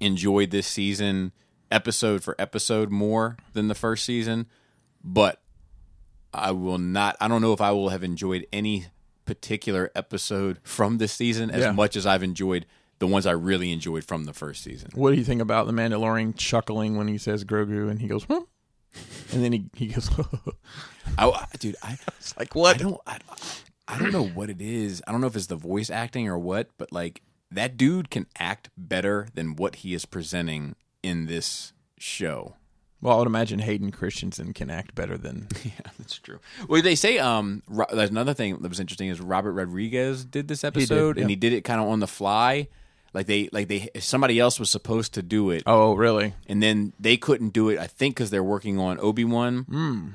enjoyed 0.00 0.50
this 0.50 0.66
season 0.66 1.32
episode 1.70 2.22
for 2.24 2.34
episode 2.38 2.90
more 2.90 3.36
than 3.52 3.68
the 3.68 3.74
first 3.74 4.04
season. 4.04 4.46
But 5.04 5.40
I 6.34 6.50
will 6.52 6.78
not. 6.78 7.16
I 7.20 7.28
don't 7.28 7.40
know 7.42 7.52
if 7.52 7.60
I 7.60 7.70
will 7.72 7.88
have 7.90 8.02
enjoyed 8.04 8.46
any 8.52 8.86
particular 9.24 9.90
episode 9.94 10.58
from 10.62 10.98
this 10.98 11.12
season 11.12 11.50
as 11.50 11.60
Yeah. 11.62 11.72
much 11.72 11.94
as 11.96 12.04
I've 12.06 12.22
enjoyed 12.22 12.66
the 12.98 13.06
ones 13.06 13.24
I 13.26 13.30
really 13.32 13.72
enjoyed 13.72 14.04
from 14.04 14.24
the 14.24 14.32
first 14.32 14.62
season. 14.62 14.90
What 14.94 15.12
do 15.12 15.16
you 15.16 15.24
think 15.24 15.40
about 15.40 15.66
the 15.66 15.72
Mandalorian 15.72 16.36
chuckling 16.36 16.96
when 16.96 17.08
he 17.08 17.16
says 17.16 17.44
Grogu 17.44 17.88
and 17.90 18.00
he 18.00 18.08
goes, 18.08 18.24
huh? 18.24 18.42
and 19.32 19.42
then 19.44 19.52
he 19.52 19.64
he 19.74 19.86
goes, 19.86 20.10
I, 21.18 21.44
dude, 21.58 21.76
I 21.82 21.98
was 22.18 22.34
like 22.38 22.54
I 22.56 22.58
what? 22.58 22.78
don't 22.78 23.00
I, 23.06 23.18
I 23.88 23.98
don't 23.98 24.12
know 24.12 24.26
what 24.26 24.50
it 24.50 24.60
is. 24.60 25.02
I 25.06 25.12
don't 25.12 25.20
know 25.20 25.26
if 25.26 25.36
it's 25.36 25.46
the 25.46 25.56
voice 25.56 25.90
acting 25.90 26.28
or 26.28 26.38
what, 26.38 26.68
but 26.78 26.92
like 26.92 27.22
that 27.50 27.76
dude 27.76 28.10
can 28.10 28.26
act 28.38 28.70
better 28.76 29.28
than 29.34 29.56
what 29.56 29.76
he 29.76 29.94
is 29.94 30.04
presenting 30.06 30.76
in 31.02 31.26
this 31.26 31.72
show. 31.98 32.54
Well, 33.02 33.14
I 33.14 33.18
would 33.18 33.26
imagine 33.26 33.60
Hayden 33.60 33.90
Christensen 33.92 34.52
can 34.52 34.68
act 34.70 34.94
better 34.94 35.16
than. 35.16 35.48
Yeah, 35.64 35.70
that's 35.98 36.18
true. 36.18 36.38
Well, 36.68 36.82
they 36.82 36.94
say 36.94 37.18
um 37.18 37.62
Ro- 37.66 37.86
there's 37.92 38.10
another 38.10 38.34
thing 38.34 38.56
that 38.58 38.68
was 38.68 38.80
interesting 38.80 39.08
is 39.08 39.20
Robert 39.20 39.52
Rodriguez 39.52 40.24
did 40.24 40.48
this 40.48 40.64
episode 40.64 41.16
yeah. 41.16 41.22
and 41.22 41.30
he 41.30 41.36
did 41.36 41.52
it 41.52 41.64
kind 41.64 41.80
of 41.80 41.88
on 41.88 42.00
the 42.00 42.06
fly. 42.06 42.68
Like 43.12 43.26
they 43.26 43.48
like 43.52 43.66
they 43.68 43.88
somebody 43.98 44.38
else 44.38 44.60
was 44.60 44.70
supposed 44.70 45.14
to 45.14 45.22
do 45.22 45.50
it 45.50 45.64
Oh, 45.66 45.94
really? 45.94 46.34
and 46.46 46.62
then 46.62 46.92
they 47.00 47.16
couldn't 47.16 47.50
do 47.50 47.68
it. 47.70 47.78
I 47.78 47.86
think 47.88 48.14
because 48.14 48.30
they're 48.30 48.44
working 48.44 48.78
on 48.78 49.00
Obi 49.00 49.24
Wan. 49.24 49.64
Hmm. 49.64 50.08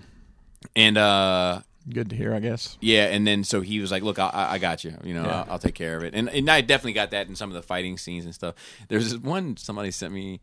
And 0.76 0.98
uh, 0.98 1.62
Good 1.92 2.10
to 2.10 2.16
hear, 2.16 2.34
I 2.34 2.40
guess. 2.40 2.78
Yeah, 2.82 3.06
and 3.06 3.28
then 3.28 3.44
so 3.44 3.62
he 3.62 3.80
was 3.80 3.92
like, 3.92 4.02
"Look, 4.04 4.18
I, 4.20 4.30
I 4.34 4.58
got 4.58 4.84
you. 4.84 4.96
You 5.04 5.14
know, 5.14 5.24
Yeah. 5.26 5.42
I'll, 5.42 5.52
I'll 5.54 5.60
take 5.60 5.76
care 5.76 5.96
of 5.98 6.04
it." 6.04 6.14
And 6.16 6.30
and 6.30 6.50
I 6.50 6.62
definitely 6.62 6.94
got 6.94 7.12
that 7.12 7.28
in 7.28 7.36
some 7.36 7.50
of 7.50 7.56
the 7.56 7.62
fighting 7.62 7.98
scenes 7.98 8.26
and 8.26 8.34
stuff. 8.34 8.56
There's 8.90 9.12
this 9.12 9.20
one 9.22 9.56
somebody 9.58 9.92
sent 9.92 10.12
me. 10.14 10.42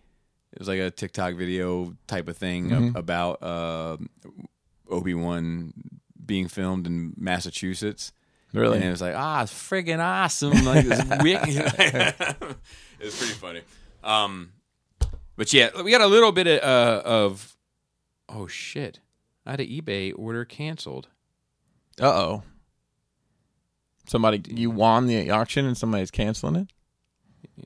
It 0.53 0.59
was 0.59 0.69
like 0.69 0.79
a 0.81 0.91
TikTok 0.91 1.35
video 1.35 1.95
type 2.07 2.29
of 2.29 2.37
thing 2.37 2.69
Mm-hmm. 2.71 2.89
ab- 2.89 2.97
about 2.97 3.43
uh, 3.43 3.97
Obi 4.89 5.15
Wan 5.15 5.73
being 6.25 6.47
filmed 6.49 6.87
in 6.87 7.15
Massachusetts. 7.17 8.13
Really? 8.53 8.77
And 8.77 8.85
it 8.85 8.91
was 8.91 9.01
like, 9.01 9.15
ah, 9.17 9.43
it's 9.43 9.53
friggin' 9.53 9.99
awesome. 9.99 10.65
Like, 10.67 10.85
it's 10.87 11.03
wicked. 11.23 11.57
it 13.01 13.05
was 13.05 13.17
pretty 13.17 13.33
funny. 13.33 13.63
Um, 14.05 14.53
but 15.37 15.53
yeah, 15.55 15.71
we 15.83 15.91
got 15.91 16.03
a 16.03 16.07
little 16.07 16.33
bit 16.33 16.47
of, 16.47 16.63
uh, 16.63 17.03
of 17.09 17.57
oh 18.29 18.47
shit. 18.47 19.01
I 19.47 19.53
had 19.53 19.61
an 19.61 19.67
eBay 19.67 20.13
order 20.17 20.45
canceled. 20.45 21.09
Uh 22.01 22.07
oh. 22.07 22.43
Somebody, 24.07 24.43
you 24.49 24.71
won 24.71 25.07
the 25.07 25.31
auction 25.31 25.65
and 25.67 25.77
somebody's 25.77 26.11
canceling 26.11 26.57
it. 26.57 26.69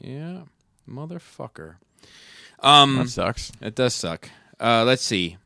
Yeah, 0.01 0.43
motherfucker. 0.89 1.77
Um, 2.61 2.97
That 2.97 3.09
sucks. 3.09 3.53
it 3.61 3.74
does 3.74 3.94
suck. 3.94 4.28
Uh, 4.61 4.85
let's 4.85 5.03
see. 5.03 5.36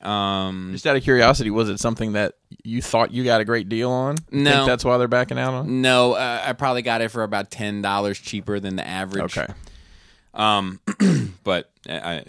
Um, 0.00 0.70
Just 0.72 0.86
out 0.86 0.96
of 0.96 1.02
curiosity, 1.02 1.50
was 1.50 1.68
it 1.68 1.80
something 1.80 2.12
that 2.12 2.34
you 2.62 2.80
thought 2.82 3.12
you 3.12 3.24
got 3.24 3.40
a 3.40 3.44
great 3.44 3.68
deal 3.68 3.90
on? 3.90 4.16
No. 4.30 4.50
Think 4.52 4.66
that's 4.66 4.84
why 4.84 4.96
they're 4.96 5.08
backing 5.08 5.38
out 5.38 5.54
on. 5.54 5.82
no, 5.82 6.12
uh, 6.12 6.42
I 6.44 6.52
probably 6.52 6.82
got 6.82 7.00
it 7.00 7.10
for 7.10 7.24
about 7.24 7.50
ten 7.50 7.82
dollars 7.82 8.18
cheaper 8.18 8.60
than 8.60 8.76
the 8.76 8.86
average. 8.86 9.36
Okay. 9.36 9.52
Um, 10.34 10.80
but 11.44 11.70
I, 11.88 11.94
I 11.96 12.24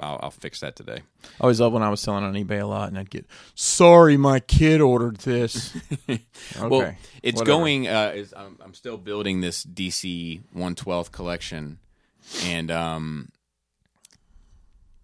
I'll, 0.00 0.18
I'll 0.22 0.30
fix 0.30 0.60
that 0.60 0.76
today. 0.76 1.02
I 1.24 1.42
always 1.42 1.60
love 1.60 1.72
when 1.72 1.82
I 1.82 1.90
was 1.90 2.00
selling 2.00 2.24
on 2.24 2.34
eBay 2.34 2.60
a 2.60 2.66
lot, 2.66 2.88
and 2.88 2.98
I'd 2.98 3.10
get, 3.10 3.26
"Sorry, 3.54 4.16
my 4.16 4.40
kid 4.40 4.80
ordered 4.80 5.18
this." 5.18 5.76
okay. 6.08 6.24
Well, 6.60 6.94
it's 7.22 7.40
whatever. 7.40 7.44
going. 7.44 7.88
Uh, 7.88 8.12
is, 8.14 8.34
I'm, 8.36 8.58
I'm 8.62 8.74
still 8.74 8.96
building 8.96 9.40
this 9.40 9.64
DC 9.64 10.42
112th 10.56 11.12
collection, 11.12 11.78
and 12.44 12.70
um, 12.70 13.28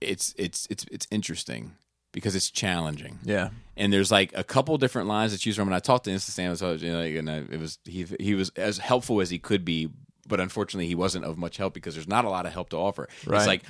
it's 0.00 0.34
it's 0.36 0.66
it's 0.70 0.86
it's 0.90 1.06
interesting 1.10 1.72
because 2.12 2.34
it's 2.34 2.50
challenging. 2.50 3.18
Yeah. 3.24 3.50
and 3.76 3.92
there's 3.92 4.10
like 4.10 4.32
a 4.34 4.42
couple 4.42 4.78
different 4.78 5.06
lines 5.06 5.32
to 5.32 5.38
choose 5.38 5.54
from. 5.56 5.68
And 5.68 5.74
I 5.74 5.80
talked 5.80 6.06
to 6.06 6.10
Insta 6.10 6.30
Sam, 6.30 6.56
so 6.56 6.72
you 6.72 6.90
know, 6.90 7.00
and 7.00 7.30
I, 7.30 7.36
it 7.50 7.60
was 7.60 7.78
he 7.84 8.06
he 8.18 8.34
was 8.34 8.50
as 8.56 8.78
helpful 8.78 9.20
as 9.20 9.28
he 9.28 9.38
could 9.38 9.64
be, 9.66 9.90
but 10.28 10.40
unfortunately 10.40 10.86
he 10.86 10.94
wasn't 10.94 11.24
of 11.24 11.36
much 11.38 11.56
help 11.56 11.74
because 11.74 11.94
there's 11.94 12.08
not 12.08 12.24
a 12.24 12.30
lot 12.30 12.46
of 12.46 12.52
help 12.52 12.70
to 12.70 12.76
offer. 12.76 13.08
Right. 13.26 13.38
It's 13.38 13.46
like, 13.46 13.62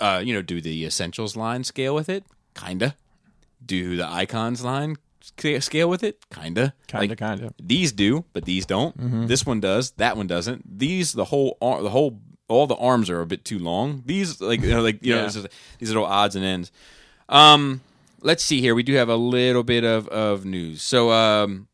uh, 0.00 0.22
you 0.24 0.32
know, 0.34 0.42
do 0.42 0.60
the 0.60 0.84
essentials 0.84 1.36
line 1.36 1.64
scale 1.64 1.94
with 1.94 2.08
it? 2.08 2.24
Kinda. 2.54 2.94
Do 3.64 3.96
the 3.96 4.08
icons 4.08 4.62
line 4.64 4.96
scale 5.20 5.88
with 5.90 6.02
it? 6.04 6.18
Kinda. 6.32 6.74
Kinda, 6.86 7.08
Like, 7.08 7.18
kinda. 7.18 7.52
These 7.62 7.92
do, 7.92 8.24
but 8.32 8.44
these 8.44 8.64
don't. 8.66 8.96
Mm-hmm. 8.98 9.26
This 9.26 9.44
one 9.44 9.60
does. 9.60 9.90
That 9.92 10.16
one 10.16 10.26
doesn't. 10.26 10.78
These 10.78 11.12
the 11.12 11.24
whole 11.26 11.58
ar- 11.60 11.82
the 11.82 11.90
whole 11.90 12.20
all 12.48 12.66
the 12.66 12.76
arms 12.76 13.10
are 13.10 13.20
a 13.20 13.26
bit 13.26 13.44
too 13.44 13.58
long. 13.58 14.02
These 14.06 14.40
like 14.40 14.62
you 14.62 14.70
know 14.70 14.80
like 14.82 15.04
you 15.04 15.12
know 15.14 15.20
Yeah. 15.20 15.26
it's 15.26 15.34
just- 15.34 15.48
these 15.78 15.88
little 15.90 16.06
odds 16.06 16.34
and 16.36 16.44
ends. 16.44 16.70
Um, 17.28 17.82
let's 18.22 18.42
see 18.42 18.60
here. 18.60 18.74
We 18.74 18.82
do 18.82 18.94
have 18.94 19.08
a 19.08 19.16
little 19.16 19.62
bit 19.64 19.84
of 19.84 20.08
of 20.08 20.44
news. 20.44 20.80
So 20.82 21.10
um, 21.10 21.68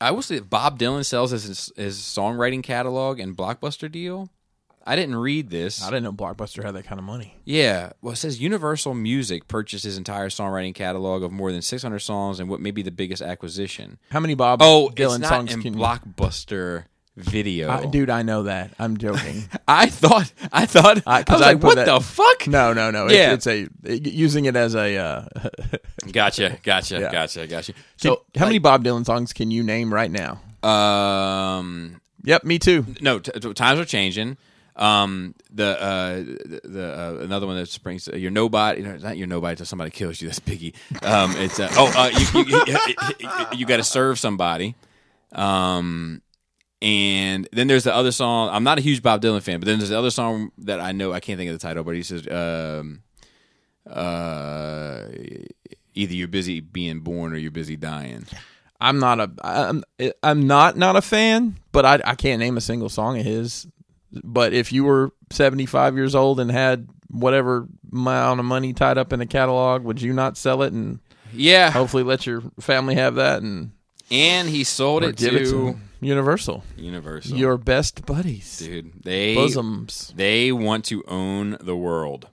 I 0.00 0.10
will 0.12 0.22
say 0.22 0.38
Bob 0.40 0.78
Dylan 0.78 1.04
sells 1.04 1.30
his 1.32 1.72
his 1.76 1.98
songwriting 1.98 2.62
catalog 2.62 3.18
and 3.18 3.36
blockbuster 3.36 3.90
deal. 3.90 4.30
I 4.86 4.96
didn't 4.96 5.16
read 5.16 5.50
this. 5.50 5.82
I 5.82 5.88
didn't 5.90 6.04
know 6.04 6.12
Blockbuster 6.14 6.64
had 6.64 6.74
that 6.74 6.86
kind 6.86 6.98
of 6.98 7.04
money. 7.04 7.34
Yeah, 7.44 7.92
well, 8.00 8.14
it 8.14 8.16
says 8.16 8.40
Universal 8.40 8.94
Music 8.94 9.46
purchased 9.46 9.84
his 9.84 9.98
entire 9.98 10.30
songwriting 10.30 10.74
catalog 10.74 11.22
of 11.22 11.30
more 11.30 11.52
than 11.52 11.60
600 11.60 11.98
songs 11.98 12.40
and 12.40 12.48
what 12.48 12.60
may 12.60 12.70
be 12.70 12.80
the 12.80 12.90
biggest 12.90 13.20
acquisition. 13.20 13.98
How 14.10 14.18
many 14.20 14.34
Bob 14.34 14.62
Oh, 14.62 14.88
Dylan 14.94 15.16
it's 15.16 15.18
not 15.18 15.28
songs 15.28 15.52
in 15.52 15.60
can 15.60 15.74
you? 15.74 15.78
Blockbuster 15.78 16.84
video. 17.18 17.70
I, 17.70 17.86
dude, 17.86 18.10
I 18.10 18.22
know 18.22 18.44
that. 18.44 18.70
I'm 18.78 18.96
joking. 18.96 19.44
I 19.68 19.86
thought, 19.86 20.32
I 20.52 20.66
thought, 20.66 21.02
I, 21.06 21.18
I- 21.26 21.32
was 21.32 21.42
I 21.42 21.52
like, 21.52 21.62
what 21.62 21.76
that- 21.76 21.86
the 21.86 22.00
fuck? 22.00 22.46
no, 22.46 22.72
no, 22.72 22.90
no. 22.90 23.08
Yeah. 23.08 23.32
It's, 23.34 23.46
it's 23.46 23.70
a 23.84 24.08
using 24.10 24.44
it 24.46 24.56
as 24.56 24.74
a. 24.74 24.96
Uh, 24.96 25.24
Gotcha, 26.12 26.58
gotcha, 26.62 27.00
Yeah. 27.00 27.12
gotcha, 27.12 27.46
gotcha. 27.46 27.74
so, 27.98 28.24
how 28.36 28.46
many 28.46 28.58
Bob 28.58 28.82
Dylan 28.82 29.04
songs 29.04 29.32
can 29.34 29.50
you 29.50 29.62
name 29.62 29.92
right 29.92 30.10
now? 30.10 30.40
um, 30.62 32.00
Yep, 32.24 32.44
me 32.44 32.58
too. 32.58 32.86
no, 33.00 33.18
t- 33.18 33.30
t- 33.38 33.52
times 33.54 33.78
are 33.78 33.84
changing. 33.84 34.36
Um, 34.76 35.34
the 35.52 35.80
uh, 35.80 36.14
the, 36.64 36.94
uh, 37.20 37.24
another 37.24 37.46
one 37.46 37.56
that 37.56 37.68
springs 37.68 38.08
uh, 38.08 38.14
your 38.16 38.30
nobody, 38.30 38.80
no, 38.82 38.90
it's 38.94 39.02
not 39.02 39.16
your 39.18 39.26
nobody 39.26 39.52
until 39.52 39.66
somebody 39.66 39.90
kills 39.90 40.20
you. 40.22 40.28
That's 40.28 40.38
Biggie. 40.40 40.74
Um, 41.04 41.32
it's 41.36 41.58
uh, 41.58 41.68
oh, 41.72 41.92
uh, 41.96 42.10
you 42.16 42.44
you, 42.44 42.64
you, 43.18 43.28
you 43.58 43.66
got 43.66 43.78
to 43.78 43.84
serve 43.84 44.18
somebody. 44.18 44.76
Um, 45.32 46.22
and 46.80 47.48
then 47.52 47.66
there's 47.66 47.84
the 47.84 47.94
other 47.94 48.12
song. 48.12 48.50
I'm 48.52 48.64
not 48.64 48.78
a 48.78 48.80
huge 48.82 49.02
Bob 49.02 49.20
Dylan 49.20 49.42
fan, 49.42 49.60
but 49.60 49.66
then 49.66 49.78
there's 49.78 49.90
the 49.90 49.98
other 49.98 50.10
song 50.10 50.52
that 50.58 50.80
I 50.80 50.92
know. 50.92 51.12
I 51.12 51.20
can't 51.20 51.38
think 51.38 51.50
of 51.50 51.58
the 51.58 51.66
title, 51.66 51.82
but 51.84 51.94
he 51.94 52.02
says, 52.02 52.26
um, 52.28 53.02
uh, 53.88 55.06
either 55.94 56.14
you're 56.14 56.28
busy 56.28 56.60
being 56.60 57.00
born 57.00 57.32
or 57.32 57.36
you're 57.36 57.50
busy 57.50 57.76
dying. 57.76 58.26
I'm 58.80 59.00
not 59.00 59.18
a. 59.18 59.30
I'm, 59.42 59.82
I'm 60.22 60.46
not 60.46 60.76
not 60.76 60.94
a 60.94 61.02
fan, 61.02 61.58
but 61.72 61.84
I 61.84 62.00
I 62.04 62.14
can't 62.14 62.38
name 62.38 62.56
a 62.56 62.60
single 62.60 62.88
song 62.88 63.18
of 63.18 63.24
his. 63.24 63.66
But 64.12 64.52
if 64.54 64.72
you 64.72 64.84
were 64.84 65.10
75 65.30 65.96
years 65.96 66.14
old 66.14 66.40
and 66.40 66.50
had 66.50 66.88
whatever 67.10 67.66
amount 67.92 68.40
of 68.40 68.46
money 68.46 68.72
tied 68.72 68.98
up 68.98 69.12
in 69.12 69.20
a 69.20 69.26
catalog, 69.26 69.82
would 69.82 70.00
you 70.00 70.12
not 70.12 70.36
sell 70.36 70.62
it 70.62 70.72
and 70.72 71.00
Yeah, 71.34 71.70
hopefully 71.70 72.04
let 72.04 72.24
your 72.24 72.42
family 72.60 72.94
have 72.94 73.16
that 73.16 73.42
and 73.42 73.72
and 74.10 74.48
he 74.48 74.64
sold 74.64 75.04
or 75.04 75.10
it 75.10 75.16
give 75.16 75.32
to, 75.32 75.38
it 75.38 75.50
to 75.50 75.78
Universal? 76.00 76.64
Universal. 76.76 77.36
Your 77.36 77.56
best 77.56 78.06
buddies, 78.06 78.58
dude. 78.58 79.02
They 79.02 79.34
bosoms. 79.34 80.12
they 80.16 80.52
want 80.52 80.84
to 80.86 81.02
own 81.06 81.56
the 81.60 81.76
world. 81.76 82.28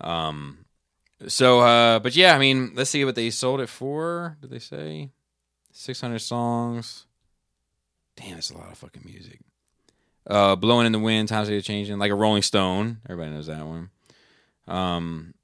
Um. 0.00 0.58
So, 1.28 1.60
uh, 1.60 1.98
but 1.98 2.16
yeah, 2.16 2.34
I 2.34 2.38
mean, 2.38 2.72
let's 2.74 2.88
see 2.88 3.04
what 3.04 3.14
they 3.14 3.28
sold 3.28 3.60
it 3.60 3.68
for. 3.68 4.38
Did 4.40 4.50
they 4.50 4.58
say 4.58 5.10
six 5.72 6.00
hundred 6.00 6.20
songs? 6.20 7.06
Damn, 8.16 8.34
that's 8.34 8.50
a 8.50 8.56
lot 8.56 8.72
of 8.72 8.78
fucking 8.78 9.02
music. 9.04 9.40
Uh, 10.26 10.56
blowing 10.56 10.86
in 10.86 10.92
the 10.92 10.98
wind, 10.98 11.28
times 11.28 11.50
are 11.50 11.60
changing, 11.60 11.98
like 11.98 12.10
a 12.10 12.14
Rolling 12.14 12.42
Stone. 12.42 12.98
Everybody 13.08 13.34
knows 13.34 13.46
that 13.48 13.66
one. 13.66 13.90
Um, 14.66 15.34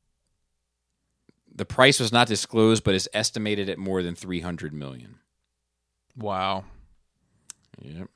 the 1.55 1.65
price 1.65 1.99
was 1.99 2.13
not 2.13 2.29
disclosed, 2.29 2.85
but 2.85 2.95
is 2.95 3.09
estimated 3.13 3.69
at 3.69 3.79
more 3.79 4.03
than 4.03 4.15
three 4.15 4.41
hundred 4.41 4.73
million. 4.73 5.17
Wow. 6.17 6.65
Yep. 7.81 8.09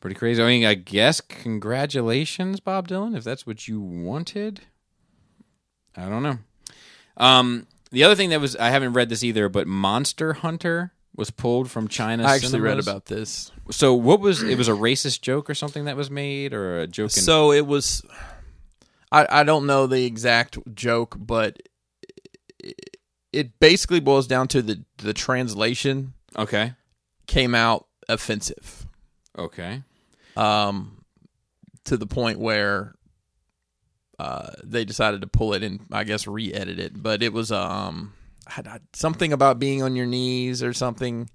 Pretty 0.00 0.16
crazy. 0.16 0.42
I 0.42 0.46
mean, 0.46 0.64
I 0.64 0.74
guess 0.74 1.20
congratulations, 1.20 2.60
Bob 2.60 2.88
Dylan, 2.88 3.16
if 3.16 3.22
that's 3.22 3.46
what 3.46 3.68
you 3.68 3.80
wanted. 3.80 4.60
I 5.94 6.08
don't 6.08 6.22
know. 6.22 6.38
Um, 7.18 7.66
the 7.90 8.04
other 8.04 8.14
thing 8.14 8.30
that 8.30 8.40
was 8.40 8.56
I 8.56 8.70
haven't 8.70 8.94
read 8.94 9.10
this 9.10 9.22
either, 9.22 9.48
but 9.48 9.66
Monster 9.66 10.32
Hunter 10.34 10.92
was 11.14 11.30
pulled 11.30 11.70
from 11.70 11.88
China. 11.88 12.24
I 12.24 12.36
actually 12.36 12.60
read 12.60 12.78
about 12.78 13.06
this. 13.06 13.52
So 13.70 13.94
what 13.94 14.20
was 14.20 14.42
it? 14.42 14.56
Was 14.56 14.68
a 14.68 14.72
racist 14.72 15.20
joke 15.20 15.50
or 15.50 15.54
something 15.54 15.84
that 15.84 15.96
was 15.96 16.10
made, 16.10 16.54
or 16.54 16.80
a 16.80 16.86
joke? 16.86 17.06
In, 17.16 17.22
So 17.22 17.52
it 17.52 17.66
was. 17.66 18.02
I 19.12 19.26
I 19.28 19.44
don't 19.44 19.66
know 19.66 19.86
the 19.86 20.06
exact 20.06 20.58
joke, 20.74 21.16
but 21.18 21.60
it, 22.58 22.96
it 23.32 23.60
basically 23.60 24.00
boils 24.00 24.26
down 24.26 24.48
to 24.48 24.62
the 24.62 24.84
the 24.98 25.12
translation 25.12 26.14
okay, 26.36 26.72
came 27.26 27.54
out 27.54 27.86
offensive. 28.08 28.86
okay, 29.38 29.82
um, 30.36 31.04
to 31.84 31.96
the 31.96 32.06
point 32.06 32.38
where 32.38 32.94
uh, 34.18 34.50
they 34.64 34.84
decided 34.84 35.20
to 35.22 35.26
pull 35.26 35.54
it 35.54 35.62
and 35.62 35.86
I 35.92 36.04
guess 36.04 36.26
re-edit 36.26 36.78
it. 36.78 37.02
But 37.02 37.22
it 37.22 37.32
was 37.32 37.50
um 37.52 38.12
something 38.92 39.32
about 39.32 39.58
being 39.58 39.82
on 39.82 39.96
your 39.96 40.06
knees 40.06 40.62
or 40.62 40.72
something. 40.72 41.30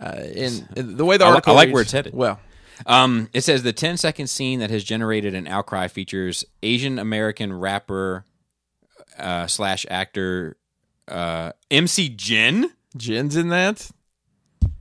Uh, 0.00 0.20
and, 0.36 0.68
and 0.76 0.96
the 0.98 1.04
way 1.04 1.16
the 1.16 1.24
I 1.24 1.28
article 1.30 1.52
I 1.52 1.56
like 1.56 1.66
reads- 1.68 1.72
where 1.74 1.82
it's 1.82 1.92
headed. 1.92 2.12
Well, 2.14 2.38
Um, 2.84 3.30
it 3.32 3.40
says 3.42 3.62
the 3.62 3.72
10 3.72 3.96
second 3.96 4.26
scene 4.26 4.58
that 4.60 4.68
has 4.70 4.84
generated 4.84 5.34
an 5.34 5.46
outcry 5.46 5.88
features 5.88 6.44
Asian 6.62 6.98
American 6.98 7.52
rapper 7.52 8.24
uh, 9.18 9.46
slash 9.46 9.86
actor 9.88 10.58
uh, 11.08 11.52
MC 11.70 12.10
Jin. 12.10 12.70
Jin's 12.96 13.36
in 13.36 13.48
that. 13.48 13.90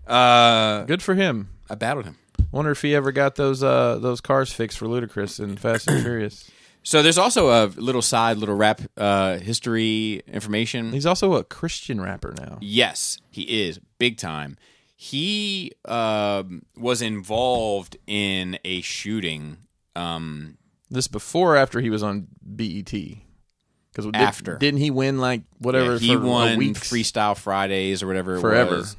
Uh, 0.08 0.84
Good 0.86 1.02
for 1.02 1.16
him. 1.16 1.50
I 1.70 1.76
battled 1.76 2.06
him. 2.06 2.18
Wonder 2.52 2.72
if 2.72 2.82
he 2.82 2.96
ever 2.96 3.12
got 3.12 3.36
those 3.36 3.64
uh 3.64 3.98
those 4.00 4.22
cars 4.22 4.52
fixed 4.54 4.78
for 4.78 4.86
Ludacris 4.86 5.40
in 5.40 5.58
Fast 5.58 5.90
and 5.90 6.02
Furious. 6.04 6.50
So 6.88 7.02
there's 7.02 7.18
also 7.18 7.50
a 7.50 7.66
little 7.82 8.04
side, 8.04 8.38
little 8.38 8.54
rap 8.54 8.80
uh, 8.96 9.38
history 9.40 10.22
information. 10.28 10.92
He's 10.92 11.08
also 11.08 11.34
a 11.34 11.44
Christian 11.44 12.00
rapper 12.00 12.36
now. 12.38 12.60
Yes, 12.62 13.18
he 13.32 13.42
is 13.66 13.80
big 13.98 14.18
time. 14.20 14.56
He 14.96 15.72
uh, 15.86 16.44
was 16.78 17.02
involved 17.02 17.98
in 18.06 18.60
a 18.64 18.82
shooting. 18.82 19.58
Um, 19.96 20.60
This 20.92 21.08
before 21.08 21.56
or 21.56 21.58
after 21.58 21.82
he 21.82 21.90
was 21.90 22.04
on 22.04 22.28
BET. 22.44 22.92
Because 22.92 24.08
After. 24.14 24.56
didn't 24.60 24.80
he 24.80 24.92
win 24.92 25.18
like 25.18 25.42
whatever? 25.58 25.94
Yeah, 25.94 25.98
he 25.98 26.18
won? 26.18 26.60
Freestyle 26.76 27.36
Fridays 27.36 28.04
or 28.04 28.08
whatever 28.08 28.36
it 28.36 28.42
Forever. 28.42 28.76
was, 28.76 28.96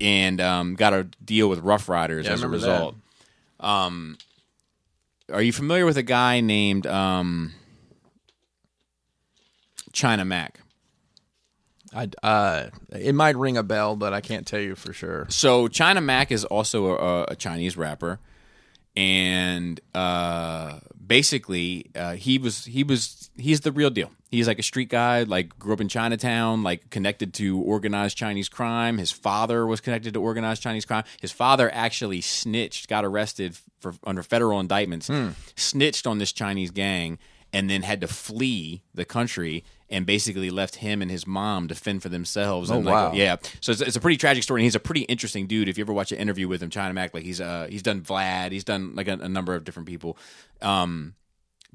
and 0.00 0.40
um, 0.40 0.74
got 0.74 0.92
a 0.92 1.04
deal 1.24 1.48
with 1.48 1.60
Ruff 1.60 1.88
Ryders 1.88 2.24
Yeah, 2.24 2.32
I 2.32 2.34
as 2.34 2.42
a 2.42 2.46
remember 2.46 2.66
result. 2.66 2.94
Um, 3.60 4.18
are 5.32 5.42
you 5.42 5.52
familiar 5.52 5.84
with 5.84 5.96
a 5.96 6.02
guy 6.02 6.40
named 6.40 6.86
um, 6.86 7.52
China 9.92 10.24
Mac? 10.24 10.60
I 11.94 12.08
uh, 12.22 12.68
it 12.92 13.14
might 13.14 13.36
ring 13.36 13.56
a 13.56 13.62
bell, 13.62 13.96
but 13.96 14.12
I 14.12 14.20
can't 14.20 14.46
tell 14.46 14.60
you 14.60 14.74
for 14.74 14.92
sure. 14.92 15.26
So 15.30 15.68
China 15.68 16.00
Mac 16.00 16.30
is 16.30 16.44
also 16.44 16.96
a, 16.96 17.24
a 17.28 17.36
Chinese 17.36 17.76
rapper, 17.76 18.18
and 18.94 19.80
uh, 19.94 20.80
basically 21.04 21.90
uh, 21.94 22.14
he 22.14 22.38
was 22.38 22.66
he 22.66 22.84
was 22.84 23.30
he's 23.36 23.60
the 23.60 23.72
real 23.72 23.90
deal. 23.90 24.10
He's 24.30 24.48
like 24.48 24.58
a 24.58 24.62
street 24.62 24.88
guy, 24.88 25.22
like 25.22 25.58
grew 25.58 25.72
up 25.72 25.80
in 25.80 25.88
Chinatown, 25.88 26.62
like 26.62 26.90
connected 26.90 27.32
to 27.34 27.60
organized 27.60 28.16
Chinese 28.16 28.48
crime. 28.48 28.98
His 28.98 29.12
father 29.12 29.66
was 29.66 29.80
connected 29.80 30.14
to 30.14 30.20
organized 30.20 30.62
Chinese 30.62 30.84
crime. 30.84 31.04
His 31.20 31.32
father 31.32 31.70
actually 31.72 32.20
snitched, 32.20 32.88
got 32.88 33.04
arrested 33.04 33.56
for 33.80 33.94
under 34.04 34.22
federal 34.22 34.58
indictments, 34.58 35.08
snitched 35.54 36.06
on 36.06 36.18
this 36.18 36.32
Chinese 36.32 36.70
gang, 36.72 37.18
and 37.52 37.70
then 37.70 37.82
had 37.82 38.00
to 38.00 38.08
flee 38.08 38.82
the 38.94 39.04
country. 39.04 39.64
And 39.88 40.04
basically 40.04 40.50
left 40.50 40.74
him 40.74 41.00
and 41.00 41.08
his 41.08 41.28
mom 41.28 41.68
to 41.68 41.74
fend 41.76 42.02
for 42.02 42.08
themselves. 42.08 42.70
and 42.70 42.84
like, 42.84 42.92
wow. 42.92 43.12
yeah, 43.12 43.22
yeah. 43.22 43.36
So 43.60 43.70
it's, 43.70 43.80
it's 43.80 43.94
a 43.94 44.00
pretty 44.00 44.16
tragic 44.16 44.42
story, 44.42 44.60
and 44.60 44.64
he's 44.64 44.74
a 44.74 44.80
pretty 44.80 45.02
interesting 45.02 45.46
dude. 45.46 45.68
If 45.68 45.78
you 45.78 45.84
ever 45.84 45.92
watch 45.92 46.10
an 46.10 46.18
interview 46.18 46.48
with 46.48 46.60
him, 46.60 46.70
China 46.70 46.92
Mac, 46.92 47.14
like 47.14 47.22
he's 47.22 47.40
uh 47.40 47.68
he's 47.70 47.82
done 47.82 48.00
Vlad, 48.00 48.50
he's 48.50 48.64
done 48.64 48.96
like 48.96 49.06
a, 49.06 49.12
a 49.12 49.28
number 49.28 49.54
of 49.54 49.62
different 49.62 49.86
people, 49.86 50.18
um, 50.60 51.14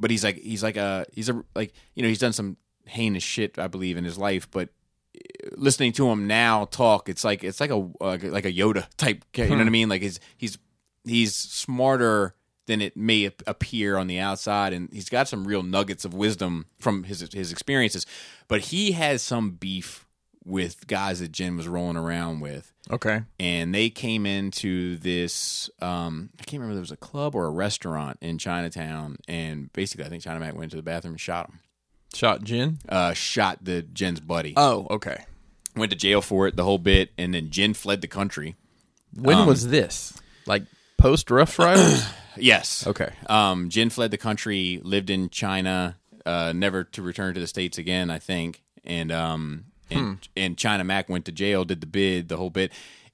but 0.02 0.12
he's 0.12 0.24
like 0.24 0.38
he's 0.40 0.64
like 0.64 0.76
a 0.76 1.06
he's 1.14 1.30
a 1.30 1.44
like 1.56 1.74
you 1.96 2.04
know 2.04 2.10
he's 2.10 2.20
done 2.20 2.34
some 2.34 2.58
heinous 2.86 3.24
shit 3.24 3.58
I 3.58 3.68
believe 3.68 3.98
in 3.98 4.04
his 4.04 4.18
life, 4.18 4.50
but 4.52 4.70
uh, 5.16 5.50
listening 5.56 5.94
to 5.94 6.10
him 6.10 6.28
now 6.28 6.66
talk, 6.66 7.08
it's 7.08 7.24
like 7.24 7.44
it's 7.44 7.62
like 7.62 7.70
a 7.70 7.90
uh, 8.02 8.18
like 8.24 8.46
a 8.46 8.52
Yoda 8.52 8.88
type, 8.98 9.24
you 9.36 9.48
know 9.48 9.58
what 9.58 9.68
I 9.68 9.70
mean? 9.70 9.88
Like 9.88 10.02
he's 10.02 10.20
he's 10.38 10.58
he's 11.06 11.36
smarter 11.36 12.36
than 12.68 12.82
it 12.82 12.96
may 12.98 13.26
appear 13.48 13.98
on 13.98 14.08
the 14.08 14.20
outside, 14.20 14.74
and 14.74 14.90
he's 14.92 15.10
got 15.10 15.28
some 15.28 15.46
real 15.46 15.64
nuggets 15.64 16.04
of 16.04 16.14
wisdom 16.14 16.66
from 16.80 17.04
his 17.04 17.28
his 17.32 17.52
experiences. 17.52 18.06
But 18.48 18.62
he 18.62 18.94
has 18.94 19.22
some 19.22 19.52
beef 19.52 20.08
with 20.46 20.88
guys 20.88 21.20
that 21.20 21.32
Jin 21.32 21.56
was 21.58 21.68
rolling 21.68 21.98
around 21.98 22.40
with, 22.40 22.72
Okay, 22.90 23.22
and 23.40 23.74
they 23.76 23.90
came 23.90 24.26
into 24.26 24.98
this. 24.98 25.70
Um, 25.82 26.30
I 26.40 26.44
can't 26.44 26.62
remember 26.62 26.72
if 26.74 26.76
there 26.76 26.82
was 26.82 26.92
a 26.92 26.98
club 26.98 27.36
or 27.36 27.46
a 27.46 27.52
restaurant 27.52 28.18
in 28.22 28.38
Chinatown, 28.38 29.18
and 29.28 29.72
basically, 29.74 30.06
I 30.06 30.10
think 30.10 30.24
China 30.24 30.40
Mac 30.40 30.56
went 30.56 30.72
to 30.72 30.78
the 30.78 30.84
bathroom 30.84 31.14
and 31.14 31.22
shot 31.22 31.50
him. 31.50 31.60
shot 32.14 32.44
Jin? 32.44 32.80
Uh, 32.90 33.14
shot 33.14 33.60
the 33.64 33.82
Jin's 33.84 34.20
buddy. 34.20 34.54
Oh, 34.58 34.88
okay. 34.90 35.26
went 35.76 35.92
to 35.92 35.98
jail 35.98 36.22
for 36.22 36.48
it, 36.48 36.56
the 36.56 36.64
whole 36.64 36.80
bit, 36.80 37.12
and 37.18 37.34
then 37.34 37.50
Jen 37.52 37.74
fled 37.74 38.02
the 38.02 38.08
country. 38.08 38.56
When 39.16 39.38
Um, 39.38 39.48
was 39.48 39.68
this? 39.68 40.14
Like 40.48 40.64
post 40.98 41.30
Ruff 41.32 41.58
Ryders? 41.60 42.04
Yes. 42.38 42.88
okay. 42.88 43.12
Um, 43.28 43.70
Jin 43.70 43.90
fled 43.90 44.10
the 44.12 44.18
country, 44.18 44.80
lived 44.86 45.10
in 45.10 45.30
China, 45.30 45.98
uh, 46.26 46.54
never 46.56 46.86
to 46.86 47.02
return 47.02 47.34
to 47.34 47.42
the 47.42 47.46
states 47.48 47.78
again. 47.78 48.10
I 48.10 48.20
think, 48.20 48.64
and 48.86 49.12
um, 49.12 49.66
and 49.92 50.28
and 50.36 50.58
China 50.58 50.84
Mac 50.84 51.10
went 51.10 51.26
to 51.26 51.32
jail, 51.32 51.66
did 51.66 51.82
the 51.82 51.88
bid, 51.88 52.30
the 52.30 52.38
whole 52.38 52.50
bit, 52.50 52.72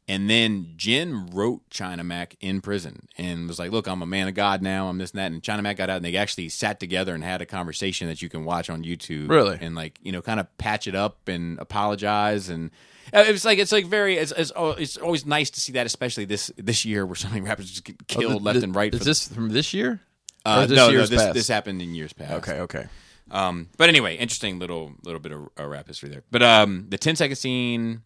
and 0.08 0.30
then 0.30 0.74
Jin 0.78 1.28
wrote 1.34 1.70
China 1.70 2.04
Mac 2.04 2.36
in 2.40 2.62
prison 2.62 3.08
and 3.18 3.48
was 3.48 3.60
like, 3.60 3.72
"Look, 3.72 3.88
I'm 3.88 4.02
a 4.02 4.06
man 4.06 4.28
of 4.28 4.34
God 4.36 4.62
now. 4.62 4.88
I'm 4.88 4.98
this 4.98 5.12
and 5.12 5.20
that." 5.20 5.32
And 5.32 5.44
China 5.44 5.62
Mac 5.62 5.78
got 5.78 5.90
out, 5.90 5.98
and 5.98 6.06
they 6.06 6.16
actually 6.16 6.50
sat 6.50 6.80
together 6.80 7.14
and 7.14 7.24
had 7.24 7.42
a 7.42 7.46
conversation 7.46 8.08
that 8.08 8.22
you 8.22 8.30
can 8.30 8.46
watch 8.46 8.70
on 8.70 8.84
YouTube. 8.84 9.30
Really? 9.30 9.58
and 9.60 9.76
like 9.76 10.00
you 10.02 10.12
know, 10.12 10.22
kind 10.22 10.40
of 10.40 10.58
patch 10.58 10.88
it 10.88 10.96
up 10.96 11.28
and 11.28 11.60
apologize 11.60 12.50
and. 12.50 12.72
uh, 13.14 13.24
It's 13.28 13.44
like 13.46 13.60
it's 13.60 13.72
like 13.72 13.86
very 13.86 14.18
it's, 14.18 14.32
it's 14.38 14.52
it's 14.56 14.98
always 14.98 15.26
nice 15.26 15.50
to 15.52 15.60
see 15.62 15.74
that, 15.74 15.86
especially 15.86 16.26
this 16.26 16.52
this 16.58 16.86
year 16.86 17.06
where 17.06 17.16
so 17.16 17.28
many 17.30 17.42
rappers 17.42 17.70
just 17.70 17.84
get 17.84 18.08
killed 18.08 18.26
Oh, 18.26 18.30
th- 18.34 18.42
left 18.42 18.56
th- 18.56 18.64
and 18.64 18.76
right. 18.76 18.94
Is 18.94 19.02
this 19.06 19.28
from 19.28 19.50
this 19.50 19.74
year? 19.74 20.00
uh, 20.46 20.66
this 20.66 20.78
no, 20.78 20.90
no, 20.92 21.06
this 21.06 21.22
past? 21.22 21.34
this 21.34 21.48
happened 21.50 21.82
in 21.82 21.94
years 21.94 22.14
past. 22.14 22.32
Okay, 22.34 22.60
okay. 22.62 22.86
Um, 23.30 23.70
but 23.78 23.90
anyway, 23.90 24.16
interesting 24.18 24.58
little 24.60 24.94
little 25.04 25.20
bit 25.20 25.32
of 25.32 25.50
uh, 25.60 25.68
rap 25.68 25.88
history 25.88 26.10
there. 26.10 26.24
But 26.32 26.44
um, 26.44 26.86
the 26.90 26.98
10 26.98 27.16
second 27.18 27.36
scene, 27.36 28.02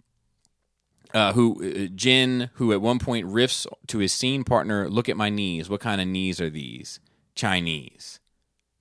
uh, 1.14 1.34
who 1.34 1.64
uh, 1.64 1.88
Jin, 1.94 2.50
who 2.54 2.72
at 2.74 2.82
one 2.82 3.00
point 3.00 3.28
riffs 3.28 3.68
to 3.88 3.98
his 4.00 4.14
scene 4.14 4.44
partner, 4.44 4.90
"Look 4.90 5.10
at 5.10 5.18
my 5.18 5.30
knees. 5.30 5.70
What 5.70 5.82
kind 5.82 6.02
of 6.02 6.08
knees 6.08 6.40
are 6.42 6.50
these? 6.50 7.00
Chinese, 7.36 8.20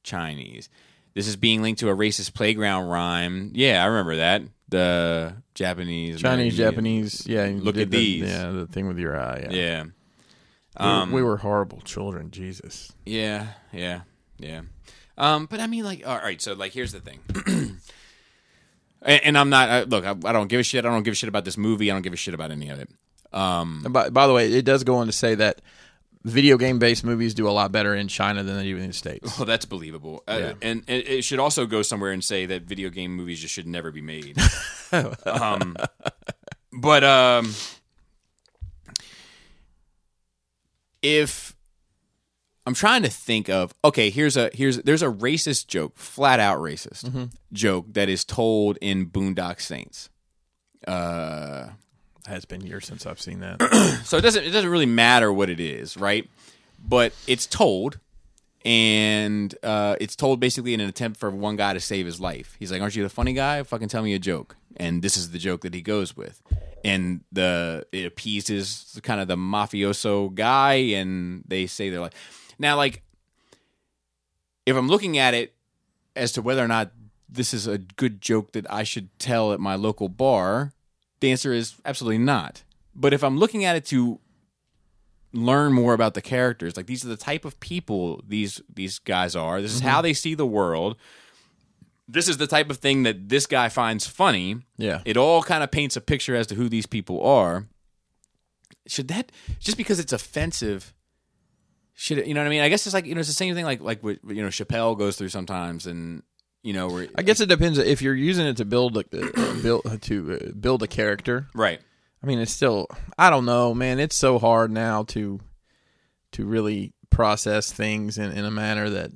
Chinese." 0.02 0.68
This 1.12 1.26
is 1.26 1.34
being 1.36 1.60
linked 1.60 1.80
to 1.80 1.88
a 1.90 1.96
racist 1.96 2.34
playground 2.34 2.88
rhyme. 2.88 3.50
Yeah, 3.52 3.82
I 3.82 3.86
remember 3.86 4.16
that. 4.16 4.42
The 4.68 5.34
Japanese, 5.54 6.20
Chinese, 6.20 6.54
American- 6.54 6.56
Japanese. 6.56 7.26
Yeah. 7.26 7.50
Look 7.52 7.76
at 7.76 7.90
the- 7.90 7.96
these. 8.20 8.28
Yeah, 8.30 8.50
the 8.50 8.66
thing 8.68 8.86
with 8.86 8.98
your 8.98 9.18
eye. 9.20 9.48
Yeah. 9.50 9.56
Yeah, 9.56 9.82
We- 9.82 9.90
Um, 10.86 11.10
we, 11.10 11.22
were 11.22 11.38
horrible 11.38 11.80
children. 11.80 12.30
Jesus. 12.30 12.92
Yeah, 13.04 13.48
yeah, 13.72 14.02
yeah. 14.38 14.60
Um, 15.18 15.46
but 15.46 15.60
I 15.60 15.66
mean, 15.66 15.84
like, 15.84 16.06
all 16.06 16.16
right. 16.16 16.40
So, 16.40 16.54
like, 16.54 16.72
here's 16.72 16.92
the 16.92 17.00
thing. 17.00 17.20
and, 19.02 19.24
and 19.24 19.38
I'm 19.38 19.50
not. 19.50 19.68
Uh, 19.68 19.84
look, 19.88 20.04
I, 20.04 20.10
I 20.10 20.32
don't 20.32 20.48
give 20.48 20.60
a 20.60 20.62
shit. 20.62 20.84
I 20.84 20.88
don't 20.88 21.02
give 21.02 21.12
a 21.12 21.16
shit 21.16 21.28
about 21.28 21.44
this 21.44 21.56
movie. 21.56 21.90
I 21.90 21.94
don't 21.94 22.02
give 22.02 22.12
a 22.12 22.16
shit 22.16 22.34
about 22.34 22.50
any 22.50 22.68
of 22.70 22.78
it. 22.80 22.88
Um, 23.32 23.86
by, 23.90 24.10
by 24.10 24.26
the 24.26 24.32
way, 24.32 24.52
it 24.52 24.64
does 24.64 24.84
go 24.84 24.96
on 24.96 25.06
to 25.06 25.12
say 25.12 25.34
that 25.36 25.60
video 26.24 26.56
game 26.56 26.78
based 26.78 27.04
movies 27.04 27.32
do 27.34 27.48
a 27.48 27.50
lot 27.50 27.72
better 27.72 27.94
in 27.94 28.08
China 28.08 28.42
than 28.42 28.56
they 28.56 28.64
do 28.64 28.76
in 28.76 28.88
the 28.88 28.92
States. 28.92 29.38
well, 29.38 29.46
that's 29.46 29.64
believable. 29.64 30.22
Uh, 30.28 30.54
and, 30.60 30.84
and 30.86 31.02
it 31.06 31.24
should 31.24 31.38
also 31.38 31.66
go 31.66 31.82
somewhere 31.82 32.12
and 32.12 32.22
say 32.24 32.46
that 32.46 32.62
video 32.62 32.90
game 32.90 33.14
movies 33.14 33.40
just 33.40 33.54
should 33.54 33.66
never 33.66 33.90
be 33.90 34.02
made. 34.02 34.36
um, 35.24 35.76
but 36.72 37.04
um, 37.04 37.54
if 41.02 41.56
I'm 42.66 42.74
trying 42.74 43.02
to 43.02 43.08
think 43.10 43.48
of 43.48 43.74
okay, 43.84 44.10
here's 44.10 44.36
a 44.36 44.50
here's 44.52 44.78
there's 44.82 45.02
a 45.02 45.06
racist 45.08 45.66
joke, 45.66 45.96
flat 45.96 46.38
out 46.40 46.58
racist 46.60 47.30
joke 47.52 47.86
that 47.94 48.08
is 48.08 48.24
told 48.24 48.78
in 48.80 49.06
Boondock 49.06 49.60
Saints. 49.60 50.10
Uh, 50.86 51.70
It's 52.28 52.44
been 52.44 52.60
years 52.66 52.86
since 52.86 53.06
I've 53.06 53.20
seen 53.20 53.40
that. 53.40 53.60
so 54.04 54.18
it 54.18 54.20
doesn't 54.20 54.44
it 54.44 54.50
doesn't 54.50 54.70
really 54.70 54.86
matter 54.86 55.32
what 55.32 55.48
it 55.50 55.58
is, 55.60 55.96
right? 55.96 56.28
But 56.82 57.12
it's 57.26 57.46
told, 57.46 57.98
and 58.64 59.54
uh, 59.62 59.96
it's 60.00 60.16
told 60.16 60.40
basically 60.40 60.74
in 60.74 60.80
an 60.80 60.88
attempt 60.88 61.18
for 61.18 61.30
one 61.30 61.56
guy 61.56 61.72
to 61.74 61.80
save 61.80 62.06
his 62.06 62.20
life. 62.20 62.56
He's 62.58 62.70
like, 62.70 62.80
"Aren't 62.82 62.94
you 62.96 63.02
the 63.02 63.08
funny 63.08 63.32
guy? 63.32 63.62
Fucking 63.62 63.88
tell 63.88 64.02
me 64.02 64.14
a 64.14 64.18
joke." 64.18 64.56
And 64.76 65.02
this 65.02 65.16
is 65.16 65.30
the 65.30 65.38
joke 65.38 65.62
that 65.62 65.74
he 65.74 65.82
goes 65.82 66.16
with, 66.16 66.42
and 66.84 67.22
the 67.32 67.86
it 67.92 68.04
appeases 68.06 68.98
kind 69.02 69.20
of 69.20 69.28
the 69.28 69.36
mafioso 69.36 70.32
guy, 70.34 70.74
and 70.94 71.42
they 71.46 71.66
say 71.66 71.90
they're 71.90 72.00
like, 72.00 72.14
now 72.60 72.76
like, 72.76 73.02
if 74.66 74.76
I'm 74.76 74.86
looking 74.86 75.18
at 75.18 75.34
it 75.34 75.54
as 76.14 76.30
to 76.32 76.42
whether 76.42 76.62
or 76.62 76.68
not 76.68 76.92
this 77.28 77.54
is 77.54 77.66
a 77.66 77.78
good 77.78 78.20
joke 78.20 78.52
that 78.52 78.70
I 78.70 78.82
should 78.82 79.18
tell 79.18 79.52
at 79.52 79.60
my 79.60 79.74
local 79.74 80.08
bar, 80.08 80.72
the 81.20 81.30
answer 81.30 81.52
is 81.52 81.76
absolutely 81.84 82.18
not. 82.18 82.62
But 82.94 83.14
if 83.14 83.24
I'm 83.24 83.38
looking 83.38 83.64
at 83.64 83.76
it 83.76 83.86
to 83.86 84.20
learn 85.32 85.72
more 85.72 85.94
about 85.94 86.14
the 86.14 86.20
characters, 86.20 86.76
like 86.76 86.86
these 86.86 87.04
are 87.04 87.08
the 87.08 87.16
type 87.16 87.44
of 87.44 87.58
people 87.60 88.22
these 88.28 88.60
these 88.72 88.98
guys 88.98 89.34
are. 89.34 89.62
This 89.62 89.72
is 89.72 89.80
mm-hmm. 89.80 89.88
how 89.88 90.02
they 90.02 90.12
see 90.12 90.34
the 90.34 90.46
world. 90.46 90.96
This 92.06 92.28
is 92.28 92.36
the 92.38 92.48
type 92.48 92.68
of 92.68 92.78
thing 92.78 93.04
that 93.04 93.28
this 93.28 93.46
guy 93.46 93.68
finds 93.68 94.06
funny. 94.06 94.58
Yeah. 94.76 95.00
It 95.04 95.16
all 95.16 95.42
kind 95.42 95.62
of 95.62 95.70
paints 95.70 95.96
a 95.96 96.00
picture 96.00 96.34
as 96.34 96.48
to 96.48 96.56
who 96.56 96.68
these 96.68 96.86
people 96.86 97.22
are. 97.24 97.68
Should 98.86 99.08
that 99.08 99.30
just 99.60 99.76
because 99.76 100.00
it's 100.00 100.12
offensive 100.12 100.92
should 102.00 102.26
you 102.26 102.32
know 102.32 102.40
what 102.40 102.46
I 102.46 102.50
mean? 102.50 102.62
I 102.62 102.70
guess 102.70 102.86
it's 102.86 102.94
like 102.94 103.04
you 103.04 103.14
know 103.14 103.18
it's 103.20 103.28
the 103.28 103.34
same 103.34 103.54
thing 103.54 103.66
like 103.66 103.82
like 103.82 104.02
what 104.02 104.18
you 104.26 104.40
know 104.42 104.48
Chappelle 104.48 104.96
goes 104.96 105.16
through 105.16 105.28
sometimes 105.28 105.86
and 105.86 106.22
you 106.62 106.72
know 106.72 106.88
where 106.88 107.08
I 107.14 107.20
guess 107.20 107.40
it 107.40 107.50
depends 107.50 107.76
if 107.76 108.00
you're 108.00 108.14
using 108.14 108.46
it 108.46 108.56
to 108.56 108.64
build 108.64 108.96
a, 108.96 109.00
uh, 109.00 109.54
build 109.62 110.00
to 110.02 110.32
uh, 110.40 110.52
build 110.58 110.82
a 110.82 110.86
character. 110.86 111.46
right. 111.54 111.78
I 112.22 112.26
mean, 112.26 112.38
it's 112.38 112.52
still 112.52 112.86
I 113.18 113.28
don't 113.28 113.44
know, 113.44 113.74
man. 113.74 113.98
It's 114.00 114.16
so 114.16 114.38
hard 114.38 114.70
now 114.70 115.02
to 115.14 115.40
to 116.32 116.46
really 116.46 116.94
process 117.10 117.70
things 117.70 118.16
in, 118.16 118.32
in 118.32 118.46
a 118.46 118.50
manner 118.50 118.88
that 118.88 119.10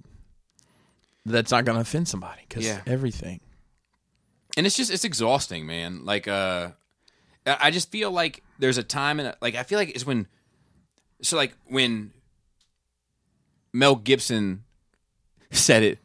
that's 1.24 1.50
not 1.50 1.64
going 1.64 1.76
to 1.76 1.80
offend 1.80 2.06
somebody 2.06 2.42
because 2.46 2.66
Yeah. 2.66 2.82
everything. 2.86 3.40
and 4.58 4.66
it's 4.66 4.76
just 4.76 4.90
it's 4.92 5.04
exhausting 5.04 5.64
man 5.66 6.04
like 6.04 6.28
uh 6.28 6.68
i 7.46 7.56
I 7.62 7.70
just 7.70 7.90
feel 7.90 8.10
like 8.10 8.42
there's 8.58 8.76
a 8.78 8.82
time 8.82 9.20
and 9.20 9.34
like 9.40 9.54
i 9.54 9.62
feel 9.62 9.78
like 9.78 9.90
it's 9.90 10.04
when 10.06 10.26
so 11.22 11.36
like 11.38 11.54
when 11.66 12.12
mel 13.74 13.96
gibson 13.96 14.64
said 15.50 15.82
it 15.82 15.98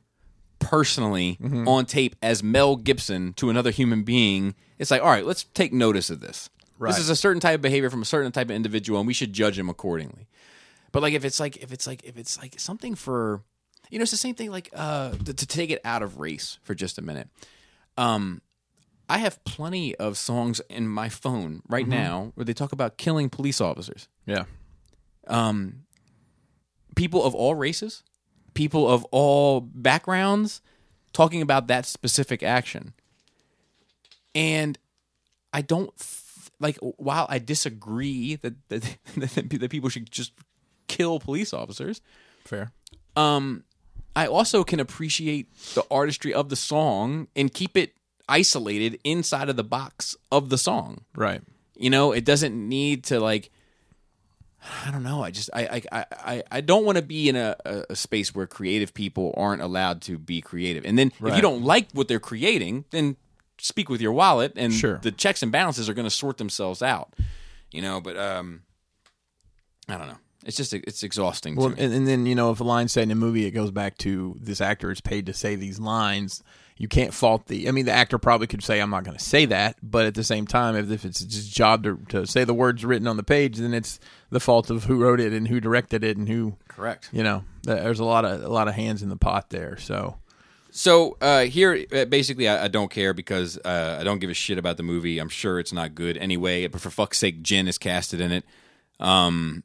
personally 0.59 1.37
on 1.67 1.85
tape 1.85 2.15
as 2.21 2.43
mel 2.43 2.75
gibson 2.75 3.31
to 3.33 3.49
another 3.49 3.71
human 3.71 4.03
being 4.03 4.53
it's 4.77 4.91
like 4.91 5.01
all 5.01 5.07
right 5.09 5.25
let's 5.25 5.43
take 5.45 5.71
notice 5.71 6.09
of 6.09 6.19
this 6.19 6.49
Right. 6.77 6.89
this 6.89 6.99
is 6.99 7.09
a 7.09 7.15
certain 7.15 7.39
type 7.41 7.55
of 7.55 7.61
behavior 7.61 7.89
from 7.89 8.01
a 8.01 8.05
certain 8.05 8.31
type 8.31 8.47
of 8.49 8.55
individual 8.55 8.99
and 8.99 9.07
we 9.07 9.13
should 9.13 9.31
judge 9.33 9.57
him 9.59 9.69
accordingly 9.69 10.27
but 10.93 11.01
like 11.01 11.13
if 11.13 11.23
it's 11.25 11.39
like 11.39 11.57
if 11.57 11.71
it's 11.73 11.85
like 11.87 12.03
if 12.03 12.17
it's 12.17 12.37
like 12.39 12.59
something 12.59 12.95
for 12.95 13.41
you 13.91 13.97
know, 13.97 14.03
it's 14.03 14.11
the 14.11 14.17
same 14.17 14.35
thing. 14.35 14.51
Like 14.51 14.69
uh, 14.71 15.13
to, 15.13 15.33
to 15.33 15.47
take 15.47 15.71
it 15.71 15.81
out 15.83 16.03
of 16.03 16.19
race 16.19 16.59
for 16.61 16.75
just 16.75 16.99
a 16.99 17.01
minute. 17.01 17.27
Um, 17.97 18.39
I 19.09 19.17
have 19.17 19.43
plenty 19.45 19.95
of 19.95 20.15
songs 20.15 20.61
in 20.69 20.87
my 20.87 21.09
phone 21.09 21.63
right 21.67 21.87
now 21.87 22.31
where 22.35 22.45
they 22.45 22.53
talk 22.53 22.71
about 22.71 22.97
killing 22.97 23.31
police 23.31 23.59
officers. 23.59 24.07
Yeah. 24.27 24.43
Um, 25.27 25.85
people 26.99 27.23
of 27.23 27.33
all 27.33 27.55
races, 27.55 28.03
people 28.53 28.87
of 28.87 29.05
all 29.05 29.61
backgrounds, 29.61 30.61
talking 31.13 31.41
about 31.41 31.67
that 31.67 31.85
specific 31.85 32.43
action. 32.43 32.93
And 34.35 34.77
I 35.53 35.61
don't 35.61 35.95
th- 35.97 36.51
like. 36.59 36.77
While 36.81 37.25
I 37.29 37.39
disagree 37.39 38.35
that 38.35 38.55
that, 38.69 38.97
that 39.15 39.69
people 39.69 39.89
should 39.89 40.11
just 40.11 40.33
kill 40.87 41.19
police 41.19 41.53
officers, 41.53 42.01
Fair. 42.43 42.71
um, 43.15 43.63
I 44.15 44.27
also 44.27 44.63
can 44.63 44.79
appreciate 44.79 45.47
the 45.73 45.85
artistry 45.89 46.33
of 46.33 46.49
the 46.49 46.55
song 46.55 47.27
and 47.35 47.53
keep 47.53 47.77
it 47.77 47.93
isolated 48.27 48.99
inside 49.03 49.49
of 49.49 49.55
the 49.55 49.63
box 49.63 50.15
of 50.31 50.49
the 50.49 50.57
song. 50.57 51.05
Right. 51.15 51.41
You 51.75 51.89
know, 51.89 52.11
it 52.11 52.25
doesn't 52.25 52.55
need 52.55 53.05
to 53.05 53.19
like. 53.21 53.51
I 54.85 54.91
don't 54.91 55.03
know. 55.03 55.23
I 55.23 55.31
just 55.31 55.49
I 55.53 55.81
I 55.91 56.05
I, 56.11 56.43
I 56.51 56.61
don't 56.61 56.85
want 56.85 56.97
to 56.97 57.01
be 57.01 57.29
in 57.29 57.35
a, 57.35 57.55
a, 57.89 57.95
space 57.95 58.35
where 58.35 58.45
creative 58.45 58.93
people 58.93 59.33
aren't 59.37 59.61
allowed 59.61 60.01
to 60.03 60.17
be 60.17 60.41
creative. 60.41 60.85
And 60.85 60.97
then 60.97 61.11
if 61.23 61.35
you 61.35 61.41
don't 61.41 61.63
like 61.63 61.87
what 61.93 62.07
they're 62.07 62.19
creating, 62.19 62.85
then 62.91 63.15
speak 63.57 63.89
with 63.89 64.01
your 64.01 64.11
wallet, 64.11 64.53
and 64.55 64.73
Sure. 64.73 64.99
the 65.01 65.11
checks 65.11 65.41
and 65.41 65.51
balances 65.51 65.87
are 65.89 65.93
going 65.93 66.07
to 66.07 66.11
sort 66.11 66.37
themselves 66.37 66.81
out. 66.81 67.13
You 67.71 67.81
know, 67.81 68.01
but 68.01 68.17
um, 68.17 68.63
I 69.87 69.97
don't 69.97 70.07
know. 70.07 70.17
It's 70.45 70.57
just 70.57 70.73
it's 70.73 71.03
exhausting. 71.03 71.55
Well, 71.55 71.69
to 71.69 71.75
me. 71.75 71.83
and, 71.83 71.93
and 71.93 72.07
then 72.07 72.25
you 72.25 72.35
know, 72.35 72.51
if 72.51 72.59
a 72.59 72.63
line's 72.63 72.91
said 72.91 73.03
in 73.03 73.11
a 73.11 73.15
movie, 73.15 73.45
it 73.45 73.51
goes 73.51 73.71
back 73.71 73.97
to 73.99 74.35
this 74.39 74.61
actor 74.61 74.91
is 74.91 75.01
paid 75.01 75.25
to 75.27 75.33
say 75.33 75.55
these 75.55 75.79
lines. 75.79 76.43
You 76.79 76.87
can't 76.87 77.13
fault 77.13 77.47
the. 77.47 77.67
I 77.67 77.71
mean, 77.71 77.85
the 77.85 77.91
actor 77.91 78.17
probably 78.17 78.47
could 78.47 78.63
say, 78.63 78.79
"I'm 78.79 78.89
not 78.89 79.03
going 79.03 79.17
to 79.17 79.23
say 79.23 79.45
that," 79.45 79.75
but 79.83 80.05
at 80.05 80.15
the 80.15 80.23
same 80.23 80.47
time, 80.47 80.77
if, 80.77 80.89
if 80.89 81.03
it's 81.03 81.19
his 81.19 81.49
job 81.49 81.83
to, 81.83 81.97
to 82.07 82.25
say 82.25 82.45
the 82.45 82.53
words 82.53 82.85
written 82.85 83.05
on 83.05 83.17
the 83.17 83.23
page, 83.23 83.57
then 83.57 83.73
it's 83.73 83.99
the 84.29 84.39
fault 84.39 84.69
of 84.69 84.85
who 84.85 85.03
wrote 85.03 85.19
it 85.19 85.33
and 85.33 85.49
who 85.49 85.59
directed 85.59 86.05
it 86.05 86.15
and 86.15 86.29
who. 86.29 86.55
Correct. 86.69 87.09
You 87.11 87.21
know, 87.21 87.43
there's 87.63 87.99
a 87.99 88.05
lot 88.05 88.23
of 88.23 88.41
a 88.41 88.47
lot 88.47 88.69
of 88.69 88.75
hands 88.75 89.03
in 89.03 89.09
the 89.09 89.17
pot 89.17 89.49
there. 89.49 89.75
So 89.77 90.19
So 90.71 91.17
uh, 91.19 91.41
here, 91.41 91.85
uh, 91.93 92.05
basically, 92.05 92.47
I, 92.47 92.65
I 92.65 92.67
don't 92.69 92.89
care 92.89 93.13
because 93.13 93.57
uh, 93.57 93.97
I 93.99 94.03
don't 94.03 94.19
give 94.19 94.29
a 94.29 94.33
shit 94.33 94.57
about 94.57 94.77
the 94.77 94.83
movie. 94.83 95.19
I'm 95.19 95.29
sure 95.29 95.59
it's 95.59 95.73
not 95.73 95.95
good 95.95 96.15
anyway. 96.17 96.67
But 96.67 96.79
for 96.79 96.89
fuck's 96.89 97.17
sake, 97.17 97.41
Jin 97.41 97.67
is 97.67 97.77
casted 97.77 98.21
in 98.21 98.31
it. 98.31 98.45
Um, 99.01 99.63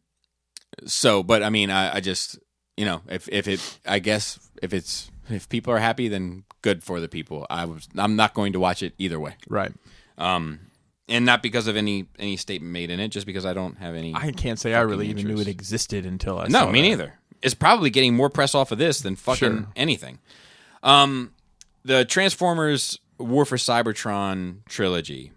so, 0.85 1.23
but 1.23 1.45
I 1.45 1.51
mean, 1.51 1.71
I, 1.71 1.97
I 1.97 2.01
just 2.01 2.41
you 2.77 2.85
know, 2.85 3.03
if 3.09 3.29
if 3.29 3.47
it, 3.47 3.79
I 3.87 4.01
guess 4.01 4.41
if 4.63 4.75
it's 4.75 5.13
if 5.31 5.49
people 5.49 5.73
are 5.73 5.79
happy, 5.79 6.09
then 6.09 6.43
good 6.65 6.83
for 6.83 6.99
the 7.01 7.09
people. 7.09 7.47
I 7.51 7.67
was, 7.67 7.87
I'm 7.97 8.17
not 8.17 8.33
going 8.35 8.55
to 8.55 8.61
watch 8.61 8.83
it 8.83 8.95
either 8.99 9.21
way. 9.21 9.37
right, 9.49 9.73
Um, 10.19 10.61
and 11.09 11.27
not 11.27 11.43
because 11.43 11.67
of 11.69 11.77
any 11.77 12.07
any 12.19 12.37
statement 12.39 12.73
made 12.73 12.91
in 12.91 12.99
it, 12.99 13.09
just 13.09 13.27
because 13.27 13.45
I 13.45 13.53
don't 13.53 13.77
have 13.77 13.95
any. 13.95 14.15
I 14.15 14.33
can't 14.33 14.59
say 14.59 14.73
I 14.75 14.81
really 14.81 15.09
even 15.11 15.27
knew 15.29 15.39
it 15.39 15.47
existed 15.49 16.07
until 16.07 16.39
I 16.39 16.47
No, 16.49 16.71
me 16.71 16.81
that. 16.81 16.89
neither. 16.89 17.15
It's 17.43 17.55
probably 17.55 17.91
getting 17.91 18.15
more 18.17 18.31
press 18.31 18.55
off 18.55 18.73
of 18.73 18.79
this 18.79 19.01
than 19.03 19.15
fucking 19.17 19.39
Sure. 19.59 19.67
anything. 19.77 20.19
Um, 20.83 21.33
the 21.85 22.07
Transformers 22.07 22.99
War 23.19 23.45
for 23.45 23.57
Cybertron 23.59 24.65
trilogy, 24.67 25.33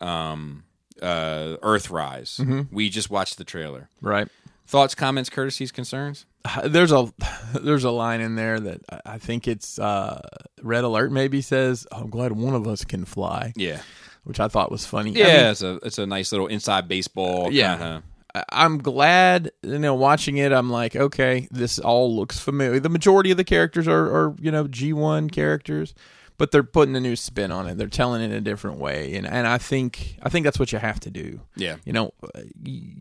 um, 0.00 0.64
uh, 1.00 1.56
Earthrise. 1.62 2.40
Mm-hmm. 2.40 2.74
We 2.74 2.88
just 2.90 3.08
watched 3.10 3.38
the 3.38 3.44
trailer. 3.44 3.88
Right. 4.00 4.28
Thoughts, 4.66 4.94
comments, 4.96 5.30
courtesies, 5.30 5.70
concerns? 5.72 6.26
There's 6.64 6.92
a 6.92 7.12
there's 7.60 7.84
a 7.84 7.90
line 7.90 8.20
in 8.20 8.34
there 8.34 8.58
that 8.60 8.80
I- 8.90 9.00
I 9.14 9.18
think 9.18 9.46
it's 9.48 9.78
uh, 9.78 10.20
Red 10.62 10.84
Alert 10.84 11.12
maybe 11.12 11.40
says, 11.42 11.86
"I'm 11.92 12.10
glad 12.10 12.32
one 12.32 12.54
of 12.54 12.66
us 12.66 12.84
can 12.84 13.04
fly," 13.04 13.52
Yeah, 13.56 13.80
which 14.24 14.40
I 14.40 14.48
thought 14.48 14.70
was 14.70 14.84
funny. 14.86 15.10
I 15.16 15.26
yeah. 15.26 15.36
mean, 15.42 15.46
it's 15.52 15.62
a 15.62 15.74
it's 15.82 15.98
a 15.98 16.06
nice 16.06 16.32
little 16.32 16.46
inside 16.48 16.88
baseball. 16.88 17.50
Yeah. 17.52 17.76
kinda- 17.76 18.02
I- 18.34 18.44
I'm 18.50 18.78
glad 18.78 19.50
you 19.62 19.78
know 19.78 19.94
watching 19.94 20.38
it. 20.38 20.52
I'm 20.52 20.70
like, 20.70 20.96
okay, 20.96 21.48
this 21.50 21.78
all 21.78 22.16
looks 22.16 22.38
familiar. 22.38 22.80
The 22.80 22.88
majority 22.88 23.30
of 23.30 23.36
the 23.36 23.44
characters 23.44 23.86
are, 23.86 24.06
are 24.06 24.34
you 24.40 24.50
know 24.50 24.64
G1 24.64 25.30
characters, 25.30 25.94
but 26.42 26.50
they're 26.50 26.64
putting 26.64 26.96
a 26.96 27.00
new 27.00 27.14
spin 27.14 27.52
on 27.52 27.68
it. 27.68 27.78
They're 27.78 27.86
telling 27.86 28.20
it 28.20 28.32
a 28.34 28.40
different 28.40 28.78
way, 28.80 29.14
and 29.14 29.24
and 29.28 29.46
I 29.46 29.58
think 29.58 30.16
I 30.24 30.28
think 30.28 30.42
that's 30.42 30.58
what 30.58 30.72
you 30.72 30.78
have 30.80 30.98
to 30.98 31.10
do. 31.10 31.40
yeah. 31.54 31.76
You 31.84 31.92
know, 31.92 32.14
uh, 32.34 32.40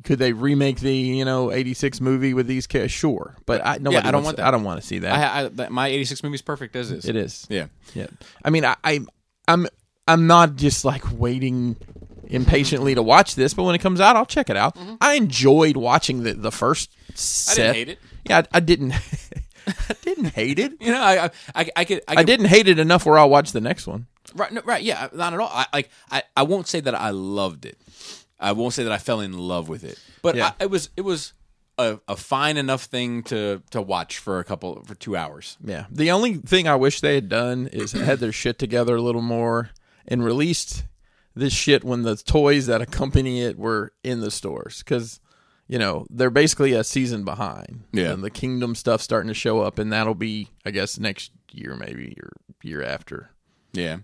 could 0.04 0.20
they 0.20 0.32
remake 0.32 0.80
the 0.80 0.94
you 0.94 1.26
know 1.26 1.52
'86 1.52 2.00
movie 2.02 2.36
with 2.36 2.46
these 2.46 2.68
kids? 2.68 2.92
Sure, 2.92 3.36
but 3.48 3.66
I, 3.66 3.80
nobody 3.80 4.08
I 4.08 4.12
don't 4.12 4.24
want 4.24 4.38
that. 4.38 4.46
I 4.46 4.52
don't 4.52 4.64
want 4.64 4.80
to 4.80 4.86
see 4.86 5.00
that. 5.00 5.12
I, 5.12 5.40
I, 5.40 5.48
that- 5.48 5.72
my 5.72 5.88
'86 5.88 6.22
movie 6.22 6.36
is 6.36 6.44
perfect 6.44 6.76
as 6.76 6.92
is. 6.92 7.06
it 7.06 7.16
is. 7.16 7.48
Yeah. 7.50 7.66
Yeah, 7.96 8.08
I 8.46 8.52
mean, 8.52 8.64
I, 8.64 8.76
I, 8.84 9.00
I'm, 9.48 9.66
I'm 10.08 10.28
not 10.28 10.56
just 10.56 10.86
like 10.86 11.04
waiting 11.12 11.78
impatiently 12.28 12.94
to 12.94 13.02
watch 13.02 13.34
this, 13.34 13.56
but 13.56 13.64
when 13.64 13.74
it 13.74 13.80
comes 13.80 14.00
out, 14.00 14.16
I'll 14.16 14.26
check 14.28 14.52
it 14.52 14.56
out. 14.56 14.78
I 15.02 15.16
enjoyed 15.16 15.78
watching 15.78 16.22
the 16.22 16.34
the 16.34 16.52
first 16.52 16.92
Mm-hmm. 17.12 17.12
I 17.14 17.16
set. 17.18 17.56
didn't 17.56 17.76
hate 17.76 17.90
it. 17.90 18.00
Yeah, 18.30 18.38
I, 18.38 18.58
I 18.58 18.60
didn't. 18.60 18.94
Didn't 20.22 20.36
hate 20.36 20.60
it. 20.60 20.74
You 20.82 20.92
know, 20.92 21.02
I 21.02 21.26
I 21.26 21.30
I, 21.56 21.70
I 21.78 21.86
could 21.86 22.02
I, 22.08 22.14
I 22.18 22.24
didn't 22.24 22.48
hate 22.48 22.68
it 22.68 22.80
enough 22.80 23.06
where 23.06 23.18
I'll 23.18 23.30
watch 23.30 23.52
the 23.52 23.62
next 23.62 23.88
one. 23.88 24.08
Right, 24.36 24.52
no, 24.52 24.62
right, 24.64 24.82
yeah, 24.82 25.10
not 25.14 25.34
at 25.34 25.40
all. 25.40 25.50
I 25.52 25.66
like, 25.74 25.90
I, 26.10 26.24
I 26.38 26.44
won't 26.44 26.68
say 26.68 26.80
that 26.80 26.96
I 26.96 27.10
loved 27.10 27.66
it. 27.66 27.78
I 28.40 28.54
won't 28.54 28.74
say 28.74 28.84
that 28.84 28.92
I 28.92 28.98
fell 28.98 29.20
in 29.20 29.34
love 29.38 29.68
with 29.68 29.84
it, 29.84 30.00
but 30.22 30.36
Yeah. 30.36 30.54
I, 30.60 30.64
it 30.64 30.70
was, 30.70 30.90
it 30.96 31.02
was 31.02 31.34
a, 31.78 32.00
a 32.08 32.16
fine 32.16 32.58
enough 32.58 32.84
thing 32.86 33.24
to 33.24 33.62
to 33.72 33.82
watch 33.82 34.20
for 34.20 34.40
a 34.40 34.44
couple 34.44 34.84
for 34.86 34.96
two 34.96 35.16
hours. 35.18 35.58
Yeah. 35.64 35.86
The 35.92 36.12
only 36.12 36.36
thing 36.36 36.68
I 36.68 36.76
wish 36.76 37.02
they 37.02 37.16
had 37.16 37.30
done 37.30 37.68
is 37.74 37.92
had 37.92 38.20
their 38.20 38.32
shit 38.42 38.58
together 38.60 38.96
a 38.96 39.02
little 39.02 39.22
more 39.22 39.72
and 40.08 40.24
released 40.24 40.86
this 41.36 41.54
shit 41.54 41.84
when 41.84 42.02
the 42.04 42.16
toys 42.16 42.68
that 42.68 42.82
accompany 42.82 43.42
it 43.42 43.58
were 43.58 43.92
in 44.04 44.22
the 44.22 44.32
stores 44.32 44.80
because 44.80 45.20
you 45.72 45.80
know 45.80 46.06
they're 46.10 46.30
basically 46.30 46.74
a 46.74 46.84
season 46.84 47.24
behind. 47.24 47.86
Yeah. 47.94 48.12
And 48.12 48.22
the 48.22 48.30
Kingdom 48.30 48.76
stuff 48.76 49.02
starting 49.02 49.30
to 49.30 49.34
show 49.34 49.62
up, 49.62 49.80
and 49.80 49.92
that'll 49.92 50.14
be 50.14 50.50
I 50.66 50.72
guess 50.72 51.00
next 51.00 51.32
year 51.54 51.78
maybe 51.78 52.18
or 52.22 52.34
year 52.62 52.84
after. 52.84 53.32
Yeah, 53.72 54.00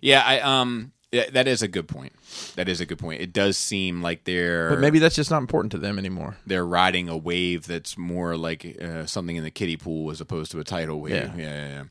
yeah. 0.00 0.22
I 0.24 0.38
um, 0.38 0.92
yeah, 1.10 1.28
that 1.32 1.48
is 1.48 1.62
a 1.62 1.68
good 1.68 1.88
point. 1.88 2.12
That 2.54 2.68
is 2.68 2.80
a 2.80 2.86
good 2.86 3.00
point. 3.00 3.20
It 3.20 3.32
does 3.32 3.56
seem 3.56 4.02
like 4.02 4.22
they're 4.22 4.70
But 4.70 4.78
maybe 4.78 5.00
that's 5.00 5.16
just 5.16 5.32
not 5.32 5.38
important 5.38 5.72
to 5.72 5.78
them 5.78 5.98
anymore. 5.98 6.36
they're 6.46 6.64
riding 6.64 7.08
a 7.08 7.16
wave 7.16 7.66
that's 7.66 7.98
more 7.98 8.36
like 8.36 8.80
uh, 8.80 9.04
something 9.06 9.34
in 9.34 9.42
the 9.42 9.50
kiddie 9.50 9.76
pool 9.76 10.12
as 10.12 10.20
opposed 10.20 10.52
to 10.52 10.60
a 10.60 10.64
tidal 10.64 11.00
wave. 11.00 11.12
Yeah. 11.12 11.32
yeah, 11.36 11.68
yeah. 11.68 11.82
yeah. 11.82 11.84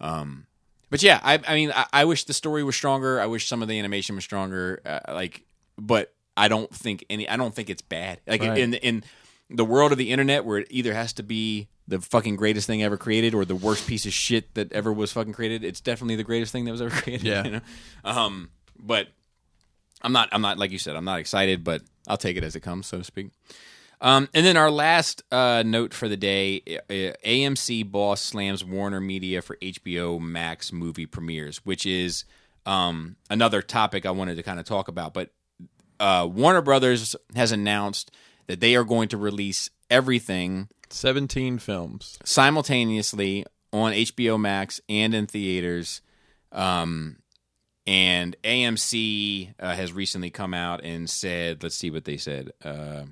Um, 0.00 0.46
but 0.88 1.02
yeah, 1.02 1.20
I, 1.22 1.38
I 1.46 1.54
mean, 1.54 1.72
I, 1.74 1.84
I 1.92 2.04
wish 2.06 2.24
the 2.24 2.32
story 2.32 2.64
was 2.64 2.74
stronger. 2.74 3.20
I 3.20 3.26
wish 3.26 3.48
some 3.48 3.60
of 3.60 3.68
the 3.68 3.78
animation 3.78 4.14
was 4.14 4.24
stronger. 4.24 4.80
Uh, 4.86 5.00
like, 5.12 5.42
but 5.76 6.14
I 6.36 6.48
don't 6.48 6.72
think 6.74 7.04
any. 7.08 7.28
I 7.28 7.36
don't 7.36 7.54
think 7.54 7.70
it's 7.70 7.82
bad. 7.82 8.20
Like 8.26 8.42
Right. 8.42 8.58
in 8.58 8.74
in 8.74 9.04
the 9.48 9.64
world 9.64 9.92
of 9.92 9.98
the 9.98 10.10
internet, 10.10 10.44
where 10.44 10.58
it 10.58 10.66
either 10.70 10.92
has 10.92 11.12
to 11.14 11.22
be 11.22 11.68
the 11.88 12.00
fucking 12.00 12.34
greatest 12.36 12.66
thing 12.66 12.82
ever 12.82 12.96
created 12.96 13.32
or 13.34 13.44
the 13.44 13.54
worst 13.54 13.86
piece 13.86 14.06
of 14.06 14.12
shit 14.12 14.54
that 14.54 14.72
ever 14.72 14.92
was 14.92 15.12
fucking 15.12 15.32
created, 15.32 15.62
it's 15.62 15.80
definitely 15.80 16.16
the 16.16 16.24
greatest 16.24 16.50
thing 16.52 16.64
that 16.64 16.72
was 16.72 16.82
ever 16.82 16.90
created. 17.02 17.26
Yeah. 17.26 17.44
You 17.44 17.50
know? 17.52 17.60
Um, 18.04 18.50
but 18.78 19.08
I'm 20.02 20.12
not. 20.12 20.28
I'm 20.32 20.42
not 20.42 20.58
like 20.58 20.70
you 20.72 20.78
said. 20.78 20.96
I'm 20.96 21.04
not 21.04 21.20
excited, 21.20 21.62
but 21.64 21.82
I'll 22.08 22.16
take 22.16 22.36
it 22.36 22.44
as 22.44 22.56
it 22.56 22.60
comes, 22.60 22.86
so 22.86 22.98
to 22.98 23.04
speak. 23.04 23.30
Um, 24.00 24.28
and 24.34 24.44
then 24.44 24.58
our 24.58 24.70
last 24.70 25.22
uh, 25.32 25.62
note 25.64 25.94
for 25.94 26.06
the 26.08 26.16
day: 26.18 26.62
uh, 26.90 27.16
AMC 27.26 27.90
boss 27.90 28.20
slams 28.20 28.62
Warner 28.64 29.00
Media 29.00 29.40
for 29.40 29.56
HBO 29.56 30.20
Max 30.20 30.70
movie 30.72 31.06
premieres, 31.06 31.58
which 31.64 31.86
is 31.86 32.24
um, 32.66 33.16
another 33.30 33.62
topic 33.62 34.04
I 34.04 34.10
wanted 34.10 34.34
to 34.36 34.42
kind 34.42 34.60
of 34.60 34.66
talk 34.66 34.88
about. 34.88 35.14
But 35.14 35.30
uh, 36.00 36.28
Warner 36.30 36.62
Brothers 36.62 37.16
has 37.34 37.52
announced 37.52 38.10
that 38.46 38.60
they 38.60 38.76
are 38.76 38.84
going 38.84 39.08
to 39.08 39.16
release 39.16 39.70
everything 39.90 40.68
Seventeen 40.88 41.58
films. 41.58 42.18
simultaneously 42.24 43.44
on 43.72 43.92
HBO 43.92 44.38
Max 44.40 44.80
and 44.88 45.14
in 45.14 45.26
theaters. 45.26 46.00
Um, 46.52 47.16
and 47.86 48.36
AMC 48.42 49.54
uh, 49.60 49.74
has 49.74 49.92
recently 49.92 50.30
come 50.30 50.54
out 50.54 50.82
and 50.82 51.08
said, 51.08 51.62
let's 51.62 51.76
see 51.76 51.90
what 51.90 52.04
they 52.04 52.16
said. 52.16 52.52
Uh, 52.64 53.04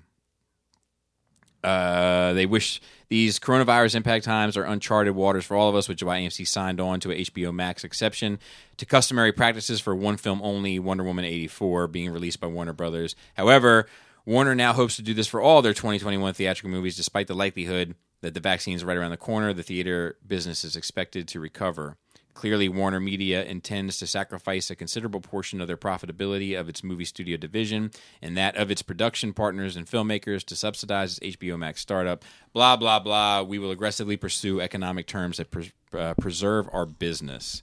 uh, 1.65 2.33
they 2.35 2.47
wish 2.47 2.81
these 3.09 3.39
coronavirus 3.39 3.95
impact 3.95 4.25
times 4.25 4.57
are 4.57 4.65
uncharted 4.65 5.15
waters 5.15 5.45
for 5.45 5.57
all 5.57 5.69
of 5.69 5.75
us, 5.75 5.89
which 5.89 6.03
is 6.03 6.07
why 6.07 6.21
AMC 6.21 6.47
signed 6.47 6.81
on 6.81 7.01
to 7.01 7.11
a 7.11 7.25
HBO 7.25 7.55
Max 7.55 7.85
exception 7.85 8.39
to 8.77 8.87
customary 8.87 9.33
practices 9.33 9.81
for 9.81 9.95
one 9.95 10.17
film 10.17 10.41
only, 10.43 10.79
Wonder 10.79 11.05
Woman 11.05 11.25
84, 11.25 11.89
being 11.89 12.11
released 12.11 12.41
by 12.41 12.47
Warner 12.47 12.73
Brothers. 12.73 13.17
However, 13.35 13.87
Warner 14.27 14.55
now 14.55 14.73
hopes 14.73 14.97
to 14.97 15.03
do 15.03 15.15
this 15.15 15.27
for 15.27 15.41
all 15.41 15.63
their 15.63 15.75
2021 15.75 16.35
theatrical 16.35 16.71
movies, 16.71 16.97
despite 16.97 17.27
the 17.27 17.35
likelihood 17.35 17.95
that 18.21 18.35
the 18.35 18.41
vaccine 18.41 18.75
is 18.75 18.85
right 18.85 18.97
around 18.97 19.11
the 19.11 19.17
corner. 19.17 19.53
The 19.53 19.63
theater 19.63 20.17
business 20.27 20.65
is 20.65 20.77
expected 20.77 21.29
to 21.29 21.41
recover. 21.41 21.97
Clearly, 22.35 22.69
Warner 22.69 22.99
Media 22.99 23.45
intends 23.45 23.99
to 24.01 24.09
sacrifice 24.09 24.69
a 24.69 24.75
considerable 24.75 25.21
portion 25.21 25.61
of 25.61 25.69
their 25.69 25.77
profitability 25.77 26.59
of 26.59 26.69
its 26.69 26.83
movie 26.83 27.05
studio 27.05 27.37
division 27.37 27.93
and 28.21 28.37
that 28.37 28.57
of 28.57 28.73
its 28.73 28.83
production 28.83 29.33
partners 29.33 29.77
and 29.77 29.87
filmmakers 29.87 30.45
to 30.47 30.57
subsidize 30.57 31.19
its 31.19 31.37
HBO 31.37 31.57
Max 31.57 31.81
startup. 31.81 32.25
Blah, 32.53 32.77
blah, 32.77 32.99
blah. 32.99 33.43
We 33.43 33.61
will 33.61 33.71
aggressively 33.71 34.17
pursue 34.17 34.61
economic 34.61 35.07
terms 35.07 35.37
that 35.37 35.53
pres- 35.53 35.73
uh, 35.97 36.15
preserve 36.15 36.69
our 36.73 36.87
business. 36.87 37.63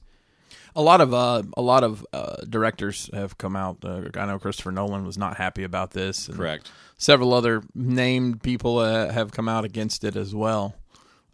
A 0.74 0.82
lot 0.82 1.02
of 1.02 1.14
uh, 1.14 1.44
a 1.58 1.62
lot 1.62 1.84
of 1.84 2.06
uh, 2.14 2.38
directors 2.48 3.10
have 3.14 3.38
come 3.38 3.58
out. 3.58 3.80
Uh, 3.84 4.04
I 4.16 4.26
know 4.26 4.40
Christopher 4.40 4.72
Nolan 4.72 5.06
was 5.06 5.18
not 5.18 5.36
happy 5.36 5.64
about 5.64 5.92
this. 5.92 6.30
Correct. 6.30 6.72
Several 6.98 7.34
other 7.34 7.62
named 7.76 8.42
people 8.42 8.78
uh, 8.78 9.12
have 9.12 9.32
come 9.32 9.50
out 9.50 9.66
against 9.66 10.06
it 10.06 10.16
as 10.16 10.34
well. 10.34 10.76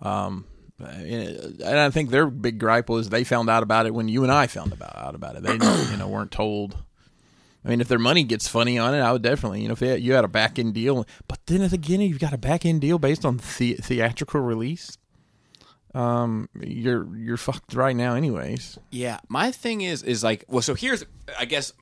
Um, 0.01 0.45
and 0.79 1.63
I 1.63 1.89
think 1.89 2.09
their 2.09 2.27
big 2.27 2.59
gripe 2.59 2.89
was 2.89 3.09
they 3.09 3.23
found 3.23 3.49
out 3.49 3.63
about 3.63 3.85
it 3.85 3.93
when 3.93 4.07
you 4.07 4.23
and 4.23 4.31
I 4.31 4.47
found 4.47 4.73
about 4.73 4.95
out 4.95 5.15
about 5.15 5.35
it. 5.35 5.43
They 5.43 5.53
you 5.53 5.97
know 5.97 6.07
weren't 6.07 6.31
told. 6.31 6.77
I 7.65 7.69
mean, 7.69 7.81
if 7.81 7.87
their 7.87 7.99
money 7.99 8.23
gets 8.23 8.47
funny 8.47 8.77
on 8.77 8.93
it, 8.93 8.99
I 8.99 9.11
would 9.11 9.23
definitely 9.23 9.61
you 9.61 9.67
know 9.67 9.73
if 9.73 9.79
had, 9.79 10.01
you 10.01 10.13
had 10.13 10.23
a 10.23 10.29
back 10.29 10.59
end 10.59 10.73
deal. 10.73 11.05
But 11.27 11.39
then 11.47 11.61
again, 11.61 12.01
you've 12.01 12.19
got 12.19 12.33
a 12.33 12.37
back 12.37 12.65
end 12.65 12.81
deal 12.81 12.99
based 12.99 13.25
on 13.25 13.37
the, 13.57 13.73
theatrical 13.73 14.39
release. 14.39 14.97
Um, 15.95 16.47
you're 16.59 17.07
you're 17.15 17.37
fucked 17.37 17.73
right 17.73 17.95
now, 17.95 18.13
anyways. 18.13 18.77
Yeah, 18.91 19.19
my 19.29 19.51
thing 19.51 19.81
is 19.81 20.03
is 20.03 20.23
like 20.23 20.45
well, 20.47 20.61
so 20.61 20.75
here's 20.75 21.03
I 21.39 21.45
guess 21.45 21.73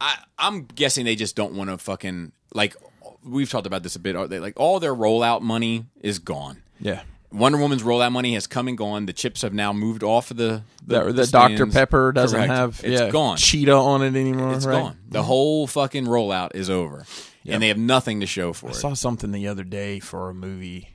I 0.00 0.18
I'm 0.38 0.64
guessing 0.66 1.04
they 1.04 1.16
just 1.16 1.34
don't 1.34 1.54
want 1.54 1.70
to 1.70 1.78
fucking 1.78 2.30
like 2.54 2.76
we've 3.24 3.50
talked 3.50 3.66
about 3.66 3.82
this 3.82 3.96
a 3.96 3.98
bit. 3.98 4.14
Are 4.14 4.28
they 4.28 4.38
like 4.38 4.54
all 4.56 4.78
their 4.78 4.94
rollout 4.94 5.42
money 5.42 5.86
is 6.00 6.20
gone? 6.20 6.62
Yeah. 6.80 7.02
Wonder 7.30 7.58
Woman's 7.58 7.82
rollout 7.82 8.12
money 8.12 8.34
has 8.34 8.46
come 8.46 8.68
and 8.68 8.78
gone. 8.78 9.04
The 9.06 9.12
chips 9.12 9.42
have 9.42 9.52
now 9.52 9.72
moved 9.72 10.02
off 10.02 10.30
of 10.30 10.38
the 10.38 10.62
The, 10.86 11.04
the, 11.04 11.12
the 11.12 11.26
Dr. 11.26 11.66
Pepper 11.66 12.12
doesn't 12.12 12.36
Correct. 12.38 12.50
have 12.52 12.80
It's 12.82 13.00
yeah, 13.00 13.10
gone. 13.10 13.36
cheetah 13.36 13.72
on 13.74 14.02
it 14.02 14.16
anymore. 14.18 14.54
It's 14.54 14.64
right? 14.64 14.80
gone. 14.80 14.96
The 15.08 15.22
whole 15.22 15.66
fucking 15.66 16.06
rollout 16.06 16.54
is 16.54 16.70
over, 16.70 17.04
and 17.46 17.62
they 17.62 17.68
have 17.68 17.76
nothing 17.78 18.20
to 18.20 18.26
show 18.26 18.52
for 18.54 18.68
I 18.68 18.70
it. 18.70 18.76
I 18.76 18.78
saw 18.78 18.94
something 18.94 19.30
the 19.32 19.46
other 19.48 19.64
day 19.64 20.00
for 20.00 20.30
a 20.30 20.34
movie. 20.34 20.94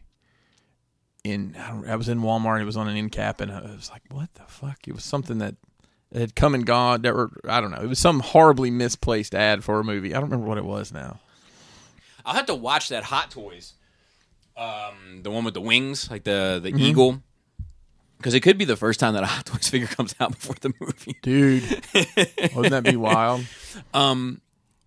In 1.24 1.56
I, 1.58 1.94
I 1.94 1.96
was 1.96 2.10
in 2.10 2.20
Walmart. 2.22 2.62
It 2.62 2.66
was 2.66 2.76
on 2.78 2.88
an 2.90 2.98
end 2.98 3.12
cap, 3.12 3.40
and 3.40 3.52
I 3.52 3.62
was 3.62 3.90
like, 3.92 4.02
"What 4.12 4.34
the 4.34 4.42
fuck?" 4.48 4.88
It 4.88 4.94
was 4.94 5.04
something 5.06 5.38
that 5.38 5.56
had 6.14 6.36
come 6.36 6.54
and 6.54 6.66
gone. 6.66 7.04
That 7.04 7.14
were 7.16 7.32
I 7.48 7.62
don't 7.62 7.72
know. 7.72 7.78
It 7.82 7.88
was 7.88 8.00
some 8.00 8.20
horribly 8.20 8.72
misplaced 8.72 9.34
ad 9.34 9.64
for 9.64 9.80
a 9.80 9.84
movie. 9.86 10.14
I 10.14 10.20
don't 10.20 10.30
remember 10.30 10.48
what 10.48 10.58
it 10.58 10.66
was 10.66 10.92
now. 10.92 11.20
I'll 12.26 12.34
have 12.34 12.48
to 12.48 12.56
watch 12.56 12.90
that 12.90 13.04
Hot 13.06 13.32
Toys, 13.32 13.74
um, 14.58 15.22
the 15.24 15.32
one 15.32 15.44
with 15.44 15.54
the 15.54 15.62
wings, 15.62 16.10
like 16.12 16.24
the 16.24 16.62
Mm-hmm. 16.64 16.78
the 16.78 16.84
eagle, 16.84 17.22
because 18.18 18.34
it 18.34 18.40
could 18.42 18.58
be 18.58 18.66
the 18.66 18.76
first 18.78 19.00
time 19.00 19.14
that 19.16 19.24
a 19.24 19.28
Hot 19.28 19.46
Toys 19.46 19.70
figure 19.70 19.88
comes 19.88 20.16
out 20.20 20.32
before 20.32 20.56
the 20.62 20.74
movie. 20.80 21.18
Dude, 21.22 21.64
wouldn't 22.56 22.72
that 22.72 22.84
be 22.84 22.96
wild? 22.96 23.46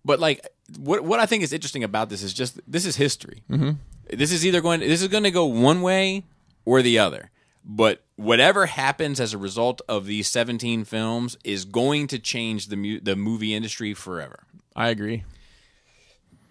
But 0.05 0.19
like, 0.21 0.47
what 0.79 1.03
what 1.03 1.19
I 1.19 1.25
think 1.25 1.43
is 1.43 1.51
interesting 1.51 1.83
about 1.83 2.09
this 2.09 2.23
is 2.23 2.33
just 2.33 2.59
this 2.65 2.85
is 2.85 2.95
history. 2.95 3.43
Mm-hmm. 3.51 3.71
This 4.15 4.31
is 4.31 4.45
either 4.45 4.61
going 4.61 4.79
this 4.79 5.01
is 5.01 5.09
going 5.09 5.23
to 5.25 5.31
go 5.31 5.45
one 5.45 5.81
way 5.81 6.23
or 6.63 6.81
the 6.81 6.97
other. 6.97 7.29
But 7.65 8.01
whatever 8.15 8.67
happens 8.67 9.19
as 9.19 9.33
a 9.33 9.37
result 9.37 9.81
of 9.89 10.05
these 10.05 10.29
17 10.29 10.85
films 10.85 11.37
is 11.43 11.65
going 11.65 12.07
to 12.07 12.19
change 12.19 12.67
the 12.67 12.77
mu- 12.77 13.01
the 13.01 13.17
movie 13.17 13.53
industry 13.53 13.93
forever. 13.93 14.43
I 14.77 14.87
agree. 14.87 15.25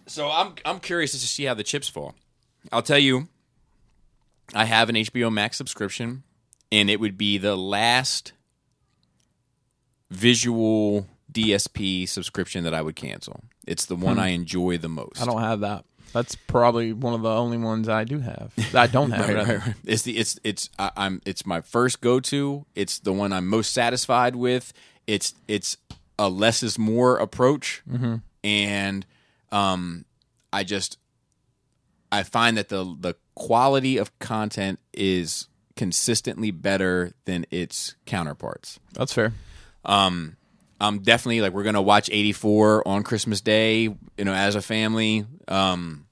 So 0.07 0.31
I'm 0.31 0.53
I'm 0.67 0.79
curious 0.79 1.13
to 1.13 1.19
see 1.19 1.45
how 1.45 1.55
the 1.55 1.65
chips 1.65 1.89
fall. 1.89 2.15
I'll 2.73 2.83
tell 2.83 2.99
you, 2.99 3.29
I 4.55 4.65
have 4.65 4.89
an 4.89 4.97
HBO 4.97 5.33
Max 5.33 5.57
subscription, 5.57 6.23
and 6.73 6.89
it 6.91 7.01
would 7.01 7.17
be 7.19 7.39
the 7.39 7.57
last 7.57 8.33
visual 10.11 11.07
DSP 11.33 12.09
subscription 12.09 12.65
that 12.65 12.75
I 12.75 12.83
would 12.83 12.97
cancel. 12.97 13.41
It's 13.67 13.87
the 13.87 13.97
one 13.97 14.19
I 14.19 14.29
enjoy 14.29 14.79
the 14.79 14.89
most. 14.89 15.21
I 15.21 15.25
don't 15.27 15.41
have 15.43 15.61
that. 15.61 15.85
That's 16.13 16.35
probably 16.37 16.93
one 16.93 17.15
of 17.15 17.23
the 17.23 17.31
only 17.31 17.59
ones 17.59 17.89
I 17.89 18.05
do 18.05 18.21
have. 18.21 18.53
I 18.75 18.87
don't 18.87 19.11
have. 19.13 19.29
Right, 19.29 19.37
right, 19.49 19.67
right. 19.67 19.75
It's 19.85 20.03
the 20.03 20.17
it's 20.17 20.39
it's 20.45 20.71
I, 20.79 20.91
I'm 20.97 21.21
it's 21.27 21.45
my 21.45 21.61
first 21.61 22.01
go 22.01 22.21
to. 22.21 22.65
It's 22.75 23.01
the 23.01 23.13
one 23.13 23.33
I'm 23.33 23.47
most 23.49 23.73
satisfied 23.73 24.37
with. 24.37 24.73
It's 25.07 25.35
it's 25.49 25.77
a 26.19 26.29
less 26.29 26.63
is 26.63 26.79
more 26.79 27.19
approach, 27.19 27.83
Mm-hmm. 27.91 28.15
and 28.45 29.05
um, 29.53 30.05
I 30.53 30.65
just 30.65 30.97
I 32.17 32.23
find 32.23 32.57
that 32.57 32.69
the 32.69 32.85
the 32.99 33.15
quality 33.35 33.99
of 33.99 34.17
content 34.19 34.81
is 34.93 35.49
consistently 35.77 36.51
better 36.51 37.13
than 37.27 37.47
its 37.51 37.95
counterparts. 38.07 38.81
That's 38.95 39.13
fair. 39.13 39.33
Um, 39.85 40.37
I'm 40.81 41.01
definitely 41.01 41.43
like 41.43 41.53
we're 41.53 41.63
gonna 41.63 41.83
watch 41.83 42.11
84 42.11 42.87
on 42.89 43.03
Christmas 43.03 43.41
Day, 43.41 43.83
you 43.83 44.25
know, 44.25 44.33
as 44.33 44.55
a 44.55 44.63
family. 44.63 45.27
Um, 45.49 46.07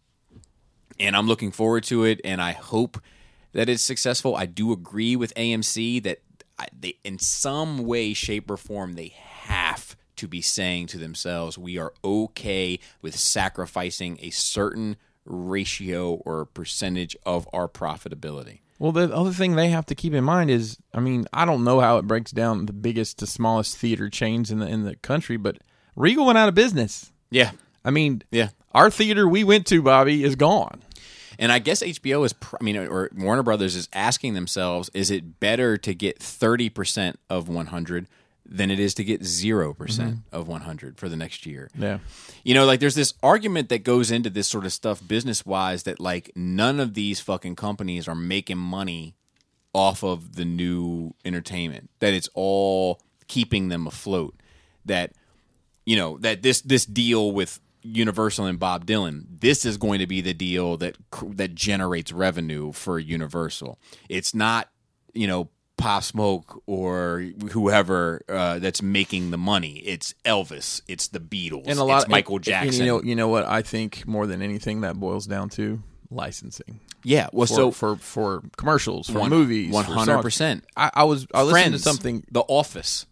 and 1.01 1.17
I'm 1.17 1.27
looking 1.27 1.51
forward 1.51 1.85
to 1.85 2.05
it, 2.05 2.21
and 2.25 2.41
I 2.41 2.53
hope 2.53 3.01
that 3.53 3.69
it's 3.69 3.83
successful. 3.83 4.37
I 4.37 4.47
do 4.47 4.73
agree 4.73 5.17
with 5.17 5.35
AMC 5.35 6.03
that 6.05 6.19
I, 6.59 6.67
they, 6.79 6.99
in 7.03 7.19
some 7.19 7.85
way, 7.85 8.15
shape, 8.15 8.51
or 8.51 8.57
form, 8.57 8.95
they 8.95 9.09
have 9.17 9.97
to 10.17 10.29
be 10.29 10.41
saying 10.41 10.87
to 10.89 10.99
themselves, 10.99 11.59
"We 11.59 11.79
are 11.79 11.93
okay 12.05 12.79
with 13.03 13.19
sacrificing 13.19 14.19
a 14.23 14.31
certain 14.31 14.97
ratio 15.25 16.15
or 16.25 16.45
percentage 16.45 17.17
of 17.25 17.49
our 17.53 17.69
profitability." 17.69 18.61
Well, 18.79 18.93
the 18.93 19.15
other 19.15 19.33
thing 19.33 19.55
they 19.55 19.69
have 19.69 19.87
to 19.87 19.95
keep 19.95 20.13
in 20.15 20.25
mind 20.25 20.51
is, 20.51 20.79
I 20.93 21.01
mean, 21.01 21.27
I 21.33 21.45
don't 21.45 21.65
know 21.65 21.81
how 21.81 21.99
it 21.99 22.07
breaks 22.07 22.33
down 22.33 22.67
the 22.67 22.73
biggest 22.73 23.19
to 23.19 23.27
smallest 23.27 23.79
theater 23.79 24.11
chains 24.11 24.51
in 24.51 24.59
the 24.59 24.67
in 24.67 24.85
the 24.85 24.97
country, 24.97 25.37
but 25.37 25.59
Regal 25.97 26.27
went 26.27 26.39
out 26.39 26.49
of 26.49 26.55
business. 26.55 27.13
Yeah, 27.31 27.53
I 27.85 27.91
mean, 27.91 28.23
yeah. 28.31 28.51
our 28.73 28.91
theater 28.91 29.29
we 29.29 29.45
went 29.45 29.67
to, 29.69 29.83
Bobby, 29.83 30.25
is 30.25 30.37
gone. 30.37 30.83
And 31.39 31.51
I 31.51 31.59
guess 31.59 31.83
HBO 31.83 32.25
is, 32.25 32.35
I 32.61 32.63
mean, 32.63 32.77
or 32.77 33.11
Warner 33.17 33.43
Brothers 33.43 33.75
is 33.75 33.89
asking 33.93 34.35
themselves, 34.35 34.91
is 34.95 35.11
it 35.11 35.41
better 35.41 35.77
to 35.79 35.95
get 35.95 36.21
30% 36.21 37.17
of 37.29 37.49
100 37.49 38.07
than 38.47 38.71
it 38.71 38.79
is 38.79 38.95
to 38.95 39.05
get 39.05 39.23
0% 39.23 39.47
mm-hmm. 39.47 39.73
percent 39.73 40.19
of 40.33 40.49
100 40.49 40.99
for 40.99 41.09
the 41.09 41.17
next 41.17 41.47
year? 41.47 41.71
Yeah. 41.77 41.99
You 42.43 42.55
know, 42.55 42.65
like 42.67 42.81
there's 42.81 42.95
this 42.95 43.15
argument 43.23 43.69
that 43.71 43.85
goes 43.85 44.11
into 44.11 44.31
this 44.31 44.49
sort 44.49 44.65
of 44.65 44.73
stuff 44.73 45.07
business 45.07 45.47
wise 45.47 45.85
that 45.85 46.01
like 46.01 46.31
none 46.37 46.81
of 46.81 46.95
these 46.95 47.21
fucking 47.21 47.57
companies 47.57 48.07
are 48.07 48.15
making 48.15 48.59
money 48.59 49.15
off 49.75 50.05
of 50.05 50.37
the 50.37 50.45
new 50.45 51.15
entertainment, 51.25 51.91
that 51.99 52.15
it's 52.15 52.29
all 52.35 53.01
keeping 53.27 53.69
them 53.69 53.87
afloat. 53.87 54.35
That, 54.87 55.13
you 55.85 55.97
know, 55.97 56.19
that 56.19 56.43
this 56.43 56.61
this 56.61 56.87
deal 56.87 57.33
with 57.33 57.61
Universal 57.83 58.47
and 58.47 58.59
Bob 58.59 58.87
Dylan, 58.87 59.25
this 59.29 59.65
is 59.65 59.77
going 59.77 59.99
to 59.99 60.07
be 60.07 60.21
the 60.21 60.33
deal 60.33 60.77
that 60.79 60.97
that 61.33 61.55
generates 61.55 62.13
revenue 62.13 62.73
for 62.73 62.99
Universal. 62.99 63.79
It's 64.09 64.35
not, 64.35 64.71
you 65.13 65.27
know, 65.27 65.51
Pop 65.77 66.03
Smoke 66.03 66.63
or 66.67 67.25
whoever 67.51 68.23
uh, 68.29 68.59
that's 68.59 68.81
making 68.83 69.31
the 69.31 69.39
money. 69.39 69.79
It's 69.85 70.15
Elvis. 70.25 70.81
It's 70.89 71.09
the 71.09 71.21
Beatles. 71.21 71.65
And 71.67 71.79
a 71.79 71.85
lot 71.85 72.03
it's 72.03 72.09
Michael 72.09 72.39
Jackson. 72.39 72.69
And 72.69 72.79
you 72.79 72.85
know, 72.87 73.03
you 73.03 73.15
know 73.17 73.29
what 73.29 73.45
I 73.47 73.63
think 73.63 74.07
more 74.07 74.27
than 74.27 74.41
anything 74.43 74.83
that 74.83 74.95
boils 74.95 75.27
down 75.27 75.49
to 75.51 75.83
licensing. 76.11 76.81
yeah. 77.03 77.29
Well, 77.33 77.47
For, 77.47 77.55
so 77.55 77.71
for 77.71 77.97
for 77.97 78.43
commercials, 78.57 79.09
for 79.09 79.19
One- 79.21 79.31
movies, 79.31 79.75
100%. 79.75 80.63
I, 80.77 80.91
I 80.95 81.05
was 81.05 81.27
I 81.35 81.43
listened 81.43 81.51
Friends, 81.53 81.83
to 81.83 81.89
something 81.89 82.25
The 82.31 82.41
Office. 82.43 83.07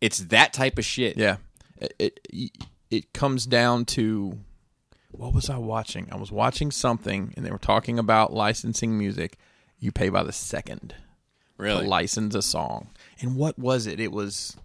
It's 0.00 0.18
that 0.18 0.52
type 0.52 0.78
of 0.78 0.84
shit. 0.84 1.16
Yeah, 1.16 1.36
it, 1.78 2.20
it 2.30 2.50
it 2.90 3.12
comes 3.12 3.44
down 3.46 3.86
to 3.86 4.38
what 5.10 5.32
was 5.34 5.48
I 5.50 5.56
watching? 5.58 6.08
I 6.12 6.16
was 6.16 6.30
watching 6.30 6.70
something, 6.70 7.32
and 7.36 7.44
they 7.44 7.50
were 7.50 7.58
talking 7.58 7.98
about 7.98 8.32
licensing 8.32 8.96
music. 8.98 9.36
You 9.78 9.92
pay 9.92 10.08
by 10.10 10.22
the 10.22 10.32
second 10.32 10.94
Really. 11.56 11.86
license 11.86 12.34
a 12.34 12.42
song, 12.42 12.90
and 13.20 13.36
what 13.36 13.58
was 13.58 13.86
it? 13.86 14.00
It 14.00 14.12
was 14.12 14.56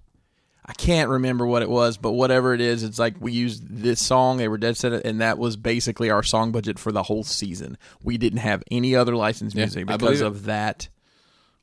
I 0.70 0.74
can't 0.74 1.10
remember 1.10 1.48
what 1.48 1.64
it 1.64 1.70
was, 1.70 1.98
but 1.98 2.11
whatever 2.11 2.53
it 2.53 2.61
is, 2.61 2.84
it's 2.84 2.99
like 2.99 3.16
we 3.20 3.32
used 3.32 3.64
this 3.68 3.99
song. 3.99 4.38
They 4.38 4.48
were 4.48 4.60
dead 4.60 4.78
set, 4.78 5.03
and 5.03 5.20
that 5.20 5.40
was 5.40 5.57
basically 5.57 6.11
our 6.11 6.22
song 6.22 6.52
budget 6.52 6.78
for 6.78 6.91
the 6.91 7.02
whole 7.02 7.24
season. 7.24 7.76
We 8.03 8.20
didn't 8.20 8.40
have 8.40 8.61
any 8.70 8.95
other 8.95 9.16
licensed 9.16 9.56
music 9.56 9.88
because 9.88 9.99
believe 9.99 10.22
it. 10.22 10.26
of 10.26 10.45
that 10.45 10.88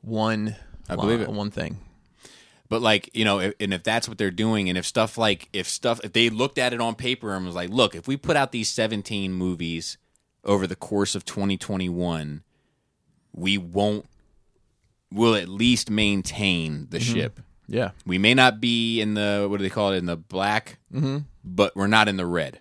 one. 0.01 0.57
I 0.89 0.97
believe 0.97 1.20
it. 1.20 1.28
One 1.28 1.53
thing. 1.53 1.78
But 2.69 2.82
like 2.82 3.09
you 3.15 3.24
know, 3.24 3.39
if, 3.39 3.55
and 3.61 3.73
if 3.73 3.85
that's 3.85 4.09
what 4.09 4.19
they're 4.19 4.32
doing, 4.32 4.69
and 4.69 4.77
if 4.77 4.85
stuff 4.85 5.16
like 5.16 5.51
if 5.53 5.69
stuff 5.69 6.01
if 6.03 6.12
they 6.12 6.28
looked 6.28 6.59
at 6.59 6.73
it 6.73 6.81
on 6.81 6.97
paper 6.97 7.32
and 7.32 7.47
was 7.47 7.55
like, 7.55 7.70
look, 7.70 7.94
if 7.94 8.09
we 8.09 8.16
put 8.16 8.36
out 8.36 8.51
these 8.51 8.69
seventeen 8.69 9.32
movies 9.32 9.98
over 10.43 10.66
the 10.66 10.74
course 10.74 11.15
of 11.15 11.24
2021, 11.24 12.43
we 13.32 13.57
won't. 13.57 14.07
We'll 15.12 15.35
at 15.37 15.49
least 15.49 15.91
maintain 15.91 16.89
the 16.91 17.01
ship. 17.01 17.41
Yeah, 17.69 17.91
We 18.05 18.19
may 18.19 18.33
not 18.35 18.61
be 18.61 19.01
in 19.01 19.15
the 19.15 19.47
what 19.51 19.57
do 19.57 19.65
they 19.65 19.70
call 19.70 19.93
it 19.93 19.97
in 19.97 20.07
the 20.07 20.16
black, 20.16 20.78
mm-hmm. 20.93 21.19
but 21.45 21.74
we're 21.74 21.89
not 21.89 22.07
in 22.09 22.16
the 22.16 22.27
red. 22.27 22.61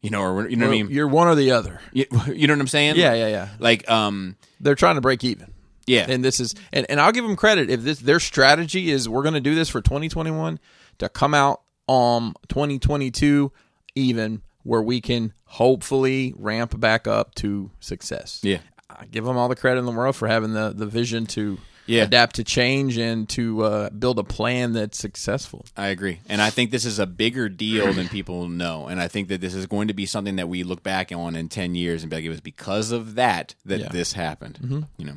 You 0.00 0.10
know, 0.10 0.20
or 0.20 0.34
we're- 0.34 0.50
you 0.50 0.56
know 0.56 0.66
what 0.66 0.72
I 0.72 0.82
mean. 0.82 0.90
You're 0.90 1.06
one 1.06 1.28
or 1.28 1.36
the 1.36 1.52
other. 1.52 1.80
You, 1.92 2.06
you 2.34 2.48
know 2.48 2.54
what 2.54 2.60
I'm 2.60 2.66
saying? 2.66 2.96
Yeah, 2.96 3.14
yeah, 3.14 3.28
yeah. 3.28 3.48
Like, 3.60 3.88
um, 3.88 4.34
They're 4.58 4.74
trying 4.74 4.96
to 4.96 5.00
break 5.00 5.22
even. 5.22 5.52
Yeah. 5.86 6.06
and 6.08 6.24
this 6.24 6.38
is 6.40 6.54
and, 6.72 6.86
and 6.88 7.00
I'll 7.00 7.12
give 7.12 7.24
them 7.24 7.36
credit 7.36 7.68
if 7.68 7.82
this 7.82 7.98
their 7.98 8.20
strategy 8.20 8.90
is 8.90 9.08
we're 9.08 9.22
going 9.22 9.34
to 9.34 9.40
do 9.40 9.54
this 9.54 9.68
for 9.68 9.80
2021 9.80 10.60
to 10.98 11.08
come 11.08 11.34
out 11.34 11.62
on 11.88 12.34
2022 12.48 13.50
even 13.96 14.42
where 14.62 14.80
we 14.80 15.00
can 15.00 15.32
hopefully 15.44 16.34
ramp 16.36 16.78
back 16.78 17.06
up 17.08 17.34
to 17.36 17.70
success. 17.80 18.40
Yeah. 18.42 18.58
I 18.88 19.06
give 19.06 19.24
them 19.24 19.36
all 19.36 19.48
the 19.48 19.56
credit 19.56 19.80
in 19.80 19.86
the 19.86 19.92
world 19.92 20.14
for 20.16 20.28
having 20.28 20.52
the 20.52 20.72
the 20.74 20.86
vision 20.86 21.26
to 21.26 21.58
Yeah. 21.92 22.04
adapt 22.04 22.36
to 22.36 22.44
change 22.44 22.96
and 22.98 23.28
to 23.30 23.62
uh, 23.64 23.90
build 23.90 24.18
a 24.18 24.24
plan 24.24 24.72
that's 24.72 24.98
successful. 24.98 25.64
I 25.76 25.88
agree. 25.88 26.20
And 26.28 26.40
I 26.40 26.50
think 26.50 26.70
this 26.70 26.84
is 26.84 26.98
a 26.98 27.06
bigger 27.06 27.48
deal 27.48 27.92
than 27.92 28.08
people 28.08 28.48
know. 28.48 28.86
And 28.86 29.00
I 29.00 29.08
think 29.08 29.28
that 29.28 29.40
this 29.40 29.54
is 29.54 29.66
going 29.66 29.88
to 29.88 29.94
be 29.94 30.06
something 30.06 30.36
that 30.36 30.48
we 30.48 30.62
look 30.62 30.82
back 30.82 31.12
on 31.12 31.36
in 31.36 31.48
10 31.48 31.74
years 31.74 32.02
and 32.02 32.10
be 32.10 32.16
like, 32.16 32.24
it 32.24 32.28
was 32.30 32.40
because 32.40 32.92
of 32.92 33.14
that 33.16 33.54
that 33.64 33.80
Yeah. 33.80 33.88
this 33.88 34.12
happened. 34.14 34.86
You 34.96 35.04
know. 35.06 35.16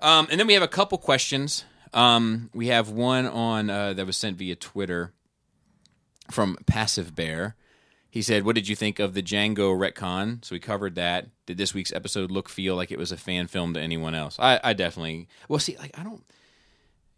Um, 0.00 0.28
and 0.30 0.38
then 0.38 0.46
we 0.46 0.54
have 0.54 0.62
a 0.62 0.68
couple 0.68 0.98
questions. 0.98 1.64
Um, 1.94 2.50
we 2.54 2.66
have 2.68 2.90
one 2.90 3.26
on 3.26 3.70
uh, 3.70 3.94
that 3.94 4.06
was 4.06 4.16
sent 4.16 4.36
via 4.36 4.54
Twitter 4.56 5.12
from 6.30 6.56
Passive 6.66 7.14
Bear. 7.14 7.56
He 8.16 8.22
said, 8.22 8.46
"What 8.46 8.54
did 8.54 8.66
you 8.66 8.74
think 8.74 8.98
of 8.98 9.12
the 9.12 9.22
Jango 9.22 9.76
retcon?" 9.76 10.42
So 10.42 10.54
we 10.54 10.58
covered 10.58 10.94
that. 10.94 11.26
Did 11.44 11.58
this 11.58 11.74
week's 11.74 11.92
episode 11.92 12.30
look 12.30 12.48
feel 12.48 12.74
like 12.74 12.90
it 12.90 12.98
was 12.98 13.12
a 13.12 13.16
fan 13.18 13.46
film 13.46 13.74
to 13.74 13.80
anyone 13.80 14.14
else? 14.14 14.38
I, 14.38 14.58
I 14.64 14.72
definitely. 14.72 15.28
Well, 15.50 15.58
see, 15.58 15.76
like 15.76 15.90
I 15.98 16.02
don't. 16.02 16.24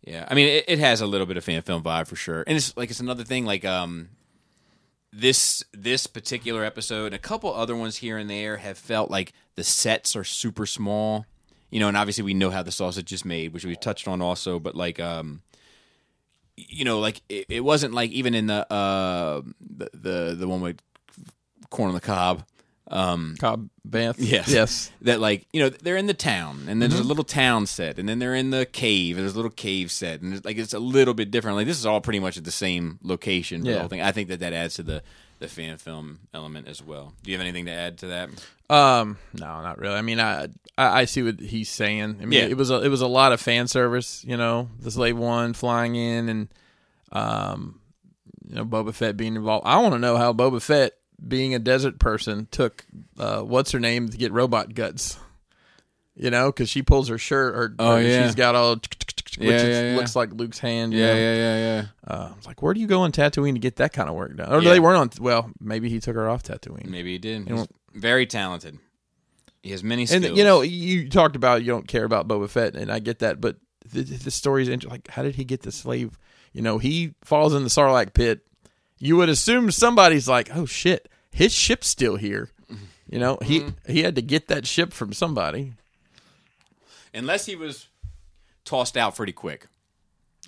Yeah, 0.02 0.26
I 0.28 0.34
mean, 0.34 0.48
it, 0.48 0.64
it 0.66 0.80
has 0.80 1.00
a 1.00 1.06
little 1.06 1.28
bit 1.28 1.36
of 1.36 1.44
fan 1.44 1.62
film 1.62 1.84
vibe 1.84 2.08
for 2.08 2.16
sure, 2.16 2.42
and 2.48 2.56
it's 2.56 2.76
like 2.76 2.90
it's 2.90 2.98
another 2.98 3.22
thing. 3.22 3.46
Like 3.46 3.64
um, 3.64 4.08
this 5.12 5.62
this 5.72 6.08
particular 6.08 6.64
episode, 6.64 7.06
and 7.06 7.14
a 7.14 7.18
couple 7.20 7.54
other 7.54 7.76
ones 7.76 7.98
here 7.98 8.18
and 8.18 8.28
there 8.28 8.56
have 8.56 8.76
felt 8.76 9.08
like 9.08 9.32
the 9.54 9.62
sets 9.62 10.16
are 10.16 10.24
super 10.24 10.66
small. 10.66 11.26
You 11.70 11.78
know, 11.78 11.86
and 11.86 11.96
obviously 11.96 12.24
we 12.24 12.34
know 12.34 12.50
how 12.50 12.64
the 12.64 12.72
sausage 12.72 13.12
is 13.12 13.24
made, 13.24 13.54
which 13.54 13.64
we've 13.64 13.78
touched 13.78 14.08
on 14.08 14.20
also. 14.20 14.58
But 14.58 14.74
like, 14.74 14.98
um, 14.98 15.42
you 16.56 16.84
know, 16.84 16.98
like 16.98 17.22
it, 17.28 17.46
it 17.48 17.60
wasn't 17.60 17.94
like 17.94 18.10
even 18.10 18.34
in 18.34 18.48
the 18.48 18.72
uh 18.72 19.42
the 19.60 19.90
the, 19.94 20.34
the 20.36 20.48
one 20.48 20.60
with 20.60 20.80
corn 21.70 21.88
on 21.88 21.94
the 21.94 22.00
cob. 22.00 22.44
Um, 22.90 23.36
Cobb 23.38 23.68
Vanth. 23.86 24.14
Yes. 24.18 24.48
Yes. 24.52 24.90
that 25.02 25.20
like 25.20 25.46
you 25.52 25.60
know 25.60 25.68
they're 25.68 25.98
in 25.98 26.06
the 26.06 26.14
town 26.14 26.64
and 26.68 26.80
then 26.80 26.88
there's 26.88 27.02
a 27.02 27.06
little 27.06 27.22
town 27.24 27.66
set 27.66 27.98
and 27.98 28.08
then 28.08 28.18
they're 28.18 28.34
in 28.34 28.48
the 28.48 28.64
cave 28.64 29.16
and 29.18 29.24
there's 29.24 29.34
a 29.34 29.36
little 29.36 29.50
cave 29.50 29.90
set 29.92 30.22
and 30.22 30.32
it's 30.32 30.44
like 30.44 30.56
it's 30.56 30.72
a 30.72 30.78
little 30.78 31.12
bit 31.12 31.30
different 31.30 31.58
like 31.58 31.66
this 31.66 31.78
is 31.78 31.84
all 31.84 32.00
pretty 32.00 32.18
much 32.18 32.38
at 32.38 32.44
the 32.44 32.50
same 32.50 32.98
location 33.02 33.60
for 33.60 33.66
the 33.66 33.72
Yeah. 33.72 33.78
whole 33.80 33.88
thing 33.88 34.00
i 34.00 34.10
think 34.10 34.30
that 34.30 34.40
that 34.40 34.54
adds 34.54 34.76
to 34.76 34.82
the 34.82 35.02
the 35.38 35.48
fan 35.48 35.76
film 35.76 36.20
element 36.32 36.66
as 36.66 36.82
well 36.82 37.12
do 37.22 37.30
you 37.30 37.36
have 37.36 37.42
anything 37.46 37.66
to 37.66 37.72
add 37.72 37.98
to 37.98 38.06
that 38.06 38.30
Um, 38.70 39.18
no, 39.34 39.60
not 39.62 39.78
really. 39.78 39.94
I 39.96 40.02
mean, 40.02 40.18
I, 40.20 40.44
I 40.78 41.00
I 41.00 41.04
see 41.06 41.22
what 41.22 41.40
he's 41.40 41.68
saying. 41.70 42.18
I 42.22 42.24
mean, 42.24 42.32
Yeah. 42.38 42.46
it 42.48 42.56
was 42.56 42.70
a 42.70 42.82
it 42.82 42.88
was 42.88 43.00
a 43.02 43.06
lot 43.06 43.32
of 43.32 43.40
fan 43.40 43.66
service. 43.68 44.24
You 44.26 44.36
know, 44.38 44.68
the 44.80 44.90
slave 44.90 45.16
one 45.16 45.52
flying 45.54 45.94
in, 45.94 46.28
and 46.28 46.48
um, 47.12 47.80
you 48.46 48.56
know, 48.56 48.64
Boba 48.66 48.94
Fett 48.94 49.16
being 49.16 49.36
involved. 49.36 49.66
I 49.66 49.78
want 49.78 49.94
to 49.94 49.98
know 49.98 50.16
how 50.18 50.32
Boba 50.34 50.60
Fett, 50.60 50.92
being 51.26 51.54
a 51.54 51.58
desert 51.58 51.98
person, 51.98 52.46
took 52.50 52.84
uh, 53.18 53.40
what's 53.40 53.72
her 53.72 53.80
name 53.80 54.08
to 54.08 54.16
get 54.16 54.32
robot 54.32 54.74
guts. 54.74 55.18
You 56.20 56.30
know, 56.30 56.46
because 56.50 56.68
she 56.68 56.82
pulls 56.82 57.08
her 57.08 57.18
shirt, 57.18 57.54
or, 57.54 57.74
Oh, 57.78 57.92
or 57.94 58.00
yeah. 58.02 58.26
she's 58.26 58.34
got 58.34 58.56
all, 58.56 58.74
which 58.74 59.38
Yeah, 59.38 59.50
yeah, 59.66 59.90
yeah. 59.92 59.96
looks 59.96 60.16
like 60.16 60.32
Luke's 60.32 60.58
hand. 60.58 60.92
Yeah, 60.92 61.14
know? 61.14 61.20
yeah 61.20 61.56
yeah 61.56 61.84
Uh, 62.06 62.30
I 62.32 62.36
was 62.36 62.44
like, 62.46 62.60
where 62.60 62.74
do 62.74 62.80
you 62.80 62.88
go 62.88 63.02
on 63.02 63.12
Tatooine 63.12 63.52
to 63.52 63.60
get 63.60 63.76
that 63.76 63.92
kind 63.92 64.08
of 64.08 64.16
work 64.16 64.36
done? 64.36 64.52
Or 64.52 64.60
Yeah. 64.60 64.70
they 64.70 64.80
weren't 64.80 64.96
on. 64.98 65.24
Well, 65.24 65.52
maybe 65.60 65.88
he 65.88 66.00
took 66.00 66.16
her 66.16 66.28
off 66.28 66.42
Tatooine. 66.42 66.86
maybe 66.86 67.12
he 67.12 67.18
did 67.18 67.48
he's 67.48 67.68
very 67.94 68.26
talented 68.26 68.78
he 69.62 69.70
has 69.70 69.84
many 69.84 70.06
skills 70.06 70.24
And 70.24 70.36
you 70.36 70.42
know, 70.44 70.62
you 70.62 71.08
talked 71.08 71.36
about 71.36 71.62
you 71.62 71.68
don't 71.68 71.86
care 71.86 72.04
about 72.04 72.26
Boba 72.26 72.48
Fett, 72.48 72.74
and 72.74 72.90
I 72.90 72.98
get 72.98 73.20
that, 73.20 73.40
but 73.40 73.56
the, 73.88 74.02
the 74.02 74.30
story's 74.32 74.68
inter- 74.68 74.88
like, 74.88 75.06
how 75.08 75.22
did 75.22 75.36
he 75.36 75.44
get 75.44 75.62
the 75.62 75.70
slave? 75.72 76.18
You 76.52 76.62
know, 76.62 76.78
he 76.78 77.14
falls 77.22 77.54
in 77.54 77.62
the 77.62 77.68
Sarlacc 77.70 78.12
pit. 78.12 78.40
You 78.98 79.16
would 79.16 79.28
assume 79.28 79.70
somebody's 79.70 80.28
like, 80.28 80.50
oh 80.54 80.66
shit, 80.66 81.08
his 81.30 81.52
ship's 81.52 81.86
still 81.88 82.16
here. 82.16 82.50
You 83.10 83.18
know, 83.18 83.38
he 83.42 83.60
Mm-hmm. 83.60 83.92
he 83.92 84.02
had 84.02 84.14
to 84.16 84.22
get 84.22 84.48
that 84.48 84.66
ship 84.66 84.92
from 84.92 85.12
somebody. 85.12 85.72
unless 87.14 87.46
he 87.46 87.56
was 87.56 87.86
tossed 88.64 88.96
out 88.98 89.16
pretty 89.16 89.32
quick 89.32 89.66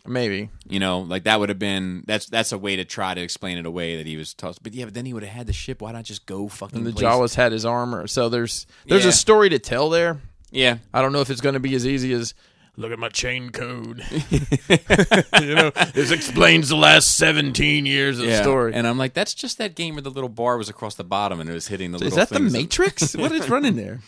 Maybe 0.07 0.49
You 0.69 0.79
know, 0.81 1.01
like 1.01 1.25
that 1.25 1.39
would 1.41 1.49
have 1.51 1.59
been 1.59 2.05
that's 2.07 2.27
that's 2.27 2.53
a 2.53 2.59
way 2.59 2.77
to 2.77 2.85
try 2.87 3.13
to 3.15 3.21
explain 3.21 3.59
it 3.59 3.67
away 3.67 3.97
that 3.97 4.07
he 4.07 4.17
was 4.17 4.33
tossed. 4.33 4.63
But 4.63 4.73
yeah, 4.75 4.87
but 4.87 4.95
then 4.95 5.05
he 5.05 5.13
would 5.13 5.23
have 5.23 5.33
had 5.33 5.47
the 5.47 5.53
ship. 5.53 5.83
Why 5.83 5.93
not 5.93 6.05
just 6.05 6.25
go 6.27 6.49
fucking? 6.49 6.79
and 6.79 6.87
the 6.87 6.93
place- 6.93 7.05
Jawas 7.05 7.35
had 7.35 7.53
his 7.53 7.67
armor, 7.67 8.07
so 8.07 8.29
there's 8.31 8.67
there's 8.87 9.05
Yeah. 9.05 9.11
a 9.11 9.13
story 9.13 9.51
to 9.51 9.59
tell 9.59 9.91
there. 9.91 10.21
Yeah, 10.51 10.79
I 10.95 11.03
don't 11.03 11.13
know 11.13 11.21
if 11.21 11.29
it's 11.31 11.43
going 11.43 11.53
to 11.53 11.61
be 11.61 11.75
as 11.75 11.87
easy 11.87 12.13
as 12.15 12.33
look 12.77 12.93
at 12.93 12.99
my 12.99 13.09
chain 13.09 13.51
code. 13.51 14.03
you 14.31 15.55
know, 15.55 15.71
this 15.95 16.11
explains 16.11 16.69
the 16.69 16.77
last 16.77 17.17
17 17.17 17.87
years 17.87 18.19
of 18.19 18.27
the 18.27 18.33
yeah. 18.33 18.43
story. 18.43 18.75
And 18.75 18.87
I'm 18.87 18.99
like, 18.99 19.15
that's 19.15 19.35
just 19.35 19.59
that 19.59 19.75
game 19.75 19.95
where 19.95 20.03
the 20.03 20.11
little 20.11 20.29
bar 20.29 20.57
was 20.57 20.69
across 20.69 20.95
the 20.95 21.05
bottom 21.05 21.41
and 21.41 21.49
it 21.49 21.53
was 21.53 21.69
hitting 21.69 21.93
the. 21.93 21.97
Is 21.99 22.17
little 22.17 22.19
that 22.19 22.29
the. 22.29 22.41
Matrix? 22.41 23.15
what 23.17 23.33
is 23.33 23.49
running 23.49 23.77
there? 23.77 24.01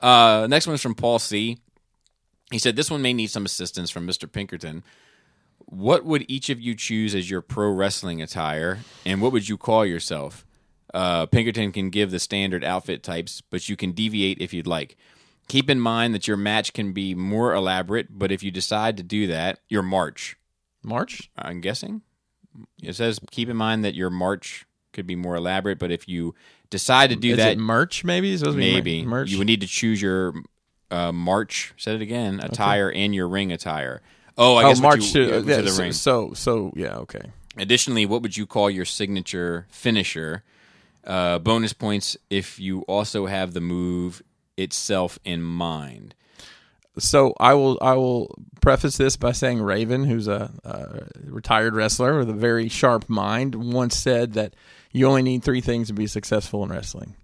Uh, 0.00 0.46
next 0.48 0.66
is 0.66 0.82
from 0.82 0.94
Paul 0.94 1.18
C. 1.18 1.58
He 2.50 2.58
said 2.58 2.76
this 2.76 2.90
one 2.90 3.02
may 3.02 3.12
need 3.12 3.28
some 3.28 3.44
assistance 3.44 3.90
from 3.90 4.06
Mr. 4.06 4.30
Pinkerton. 4.30 4.84
What 5.58 6.04
would 6.04 6.24
each 6.28 6.48
of 6.48 6.60
you 6.60 6.74
choose 6.76 7.14
as 7.14 7.28
your 7.28 7.40
pro 7.40 7.70
wrestling 7.70 8.22
attire, 8.22 8.78
and 9.04 9.20
what 9.20 9.32
would 9.32 9.48
you 9.48 9.56
call 9.56 9.84
yourself? 9.84 10.46
Uh, 10.94 11.26
Pinkerton 11.26 11.72
can 11.72 11.90
give 11.90 12.12
the 12.12 12.20
standard 12.20 12.62
outfit 12.62 13.02
types, 13.02 13.40
but 13.40 13.68
you 13.68 13.74
can 13.74 13.92
deviate 13.92 14.40
if 14.40 14.54
you'd 14.54 14.66
like. 14.66 14.96
Keep 15.48 15.70
in 15.70 15.80
mind 15.80 16.14
that 16.14 16.26
your 16.26 16.36
match 16.36 16.72
can 16.72 16.92
be 16.92 17.14
more 17.14 17.54
elaborate, 17.54 18.18
but 18.18 18.32
if 18.32 18.42
you 18.42 18.50
decide 18.50 18.96
to 18.96 19.02
do 19.02 19.26
that, 19.28 19.60
your 19.68 19.82
march, 19.82 20.36
March? 20.82 21.30
I'm 21.36 21.60
guessing. 21.60 22.02
It 22.82 22.94
says 22.94 23.20
keep 23.30 23.48
in 23.48 23.56
mind 23.56 23.84
that 23.84 23.94
your 23.94 24.08
march 24.10 24.66
could 24.92 25.06
be 25.06 25.16
more 25.16 25.36
elaborate, 25.36 25.78
but 25.78 25.90
if 25.90 26.08
you 26.08 26.34
decide 26.70 27.10
to 27.10 27.16
do 27.16 27.32
Is 27.32 27.36
that, 27.36 27.52
it 27.52 27.58
merch? 27.58 28.04
Maybe 28.04 28.32
it's 28.32 28.40
supposed 28.40 28.56
to 28.56 28.60
be 28.60 28.70
mer- 28.70 28.76
maybe 28.76 29.04
merch. 29.04 29.30
you 29.30 29.38
would 29.38 29.46
need 29.46 29.60
to 29.60 29.66
choose 29.66 30.00
your 30.00 30.34
uh, 30.90 31.12
march. 31.12 31.74
Said 31.76 31.96
it 31.96 32.02
again. 32.02 32.40
Attire 32.40 32.90
and 32.90 33.14
your 33.14 33.28
ring 33.28 33.52
attire. 33.52 34.00
Oh, 34.38 34.56
I 34.56 34.64
oh, 34.64 34.68
guess 34.68 34.80
what 34.80 34.98
march 34.98 35.14
you, 35.14 35.26
to, 35.26 35.48
yeah, 35.48 35.56
to 35.56 35.62
the 35.62 35.70
so, 35.70 35.82
ring. 35.82 35.92
So, 35.92 36.32
so 36.34 36.72
yeah, 36.74 36.96
okay. 36.98 37.32
Additionally, 37.56 38.06
what 38.06 38.22
would 38.22 38.36
you 38.36 38.46
call 38.46 38.70
your 38.70 38.84
signature 38.84 39.66
finisher? 39.70 40.44
Uh, 41.04 41.38
bonus 41.38 41.72
points 41.72 42.16
if 42.30 42.58
you 42.58 42.80
also 42.82 43.26
have 43.26 43.52
the 43.52 43.60
move 43.60 44.22
itself 44.56 45.18
in 45.24 45.42
mind. 45.42 46.14
So 46.98 47.34
I 47.38 47.54
will 47.54 47.78
I 47.82 47.94
will 47.94 48.34
preface 48.60 48.96
this 48.96 49.16
by 49.16 49.32
saying 49.32 49.60
Raven, 49.60 50.04
who's 50.04 50.28
a, 50.28 50.50
a 50.64 51.30
retired 51.30 51.74
wrestler 51.74 52.18
with 52.18 52.30
a 52.30 52.34
very 52.34 52.68
sharp 52.68 53.08
mind, 53.08 53.54
once 53.54 53.96
said 53.96 54.32
that 54.32 54.54
you 54.92 55.06
only 55.06 55.22
need 55.22 55.44
three 55.44 55.60
things 55.60 55.88
to 55.88 55.92
be 55.92 56.06
successful 56.06 56.64
in 56.64 56.70
wrestling. 56.70 57.14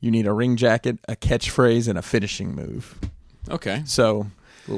You 0.00 0.10
need 0.10 0.26
a 0.26 0.32
ring 0.32 0.56
jacket, 0.56 0.98
a 1.08 1.14
catchphrase, 1.14 1.86
and 1.86 1.98
a 1.98 2.02
finishing 2.02 2.54
move. 2.54 2.98
Okay. 3.48 3.82
So 3.84 4.26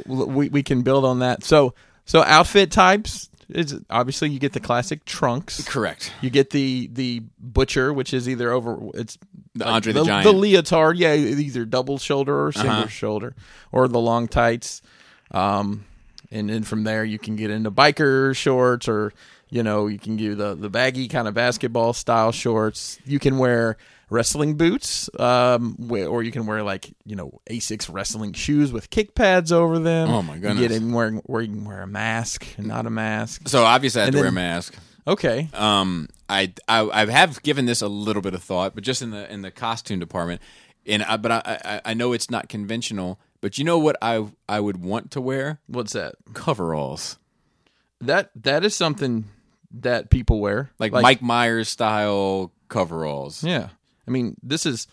we 0.07 0.51
we 0.51 0.63
can 0.63 0.83
build 0.83 1.07
on 1.07 1.21
that. 1.21 1.45
So 1.45 1.75
so 2.05 2.23
outfit 2.23 2.71
types 2.71 3.31
is 3.55 3.81
obviously 3.91 4.31
you 4.31 4.39
get 4.39 4.53
the 4.53 4.61
classic 4.61 5.05
trunks. 5.05 5.63
Correct. 5.69 6.13
You 6.21 6.31
get 6.31 6.51
the 6.51 6.89
the 6.93 7.23
butcher, 7.39 7.93
which 7.93 8.13
is 8.15 8.29
either 8.29 8.51
over 8.53 8.79
it's 8.95 9.19
The 9.55 9.65
like 9.65 9.75
Andre 9.75 9.93
the, 9.93 10.01
the, 10.01 10.07
Giant. 10.07 10.25
the 10.25 10.33
leotard, 10.33 10.97
yeah, 10.99 11.15
either 11.15 11.65
double 11.65 11.99
shoulder 11.99 12.47
or 12.47 12.53
single 12.53 12.71
Uh-huh. 12.73 12.87
shoulder, 12.89 13.35
or 13.71 13.89
the 13.89 14.01
long 14.01 14.29
tights. 14.29 14.83
Um, 15.31 15.85
and 16.31 16.49
then 16.51 16.63
from 16.63 16.85
there 16.85 17.05
you 17.05 17.19
can 17.19 17.37
get 17.37 17.51
into 17.51 17.71
biker 17.71 18.35
shorts, 18.35 18.89
or 18.89 19.13
you 19.51 19.63
know 19.63 19.87
you 19.87 19.99
can 19.99 20.17
do 20.17 20.35
the 20.35 20.55
the 20.55 20.69
baggy 20.71 21.09
kind 21.09 21.29
of 21.29 21.35
basketball 21.35 21.93
style 21.93 22.33
shorts. 22.33 22.99
You 23.05 23.19
can 23.19 23.39
wear 23.39 23.77
wrestling 24.13 24.57
boots, 24.57 25.09
um, 25.19 25.77
wh- 25.89 26.07
or 26.09 26.23
you 26.23 26.31
can 26.31 26.47
wear 26.47 26.63
like 26.63 26.93
you 27.05 27.17
know 27.17 27.41
Asics 27.51 27.93
wrestling 27.93 28.33
shoes 28.35 28.71
with 28.73 28.91
kick 28.91 29.15
pads 29.15 29.51
over 29.51 29.79
them. 29.79 30.09
Oh, 30.11 30.23
my 30.23 30.35
You 30.35 30.41
goodness. 30.41 30.61
get 30.69 30.73
in 30.73 30.93
wearing 30.93 31.17
where 31.27 31.41
you 31.43 31.49
can 31.53 31.65
wear 31.65 31.83
a 31.83 31.87
mask 31.87 32.47
and 32.59 32.67
not 32.67 32.87
a 32.87 32.91
mask. 32.91 33.49
so 33.49 33.65
obviously 33.65 34.01
I 34.03 34.05
have 34.05 34.09
And 34.09 34.15
to 34.15 34.19
wear 34.21 34.29
a 34.29 34.35
then- 34.35 34.35
mask. 34.35 34.75
Okay, 35.05 35.49
Um, 35.53 36.09
I, 36.29 36.53
I 36.69 36.89
I 37.03 37.07
have 37.11 37.43
given 37.43 37.67
this 37.67 37.83
a 37.83 37.89
little 37.89 38.23
bit 38.23 38.35
of 38.35 38.43
thought, 38.45 38.77
but 38.77 38.85
just 38.85 39.03
in 39.03 39.11
the 39.11 39.29
in 39.33 39.43
the 39.43 39.51
costume 39.51 39.99
department, 39.99 40.41
and 40.87 41.03
I, 41.03 41.17
but 41.17 41.33
I, 41.33 41.43
I 41.65 41.81
I 41.87 41.95
know 41.95 42.13
it's 42.13 42.31
not 42.31 42.49
conventional. 42.49 43.19
But 43.41 43.59
you 43.59 43.65
know 43.65 43.81
what 43.81 43.97
I 44.01 44.25
I 44.49 44.61
would 44.61 44.77
want 44.77 45.11
to 45.11 45.21
wear 45.21 45.59
what's 45.67 45.95
that? 45.95 46.15
coveralls 46.35 47.19
That 48.01 48.31
that 48.37 48.65
is 48.65 48.77
something 48.77 49.25
that 49.81 50.11
people 50.11 50.39
wear, 50.39 50.71
like, 50.79 50.93
Mike 50.93 51.21
Myers 51.23 51.69
style 51.69 52.53
coveralls. 52.69 53.43
Yeah, 53.43 53.71
I 54.07 54.11
mean 54.11 54.37
this 54.43 54.67
is 54.67 54.87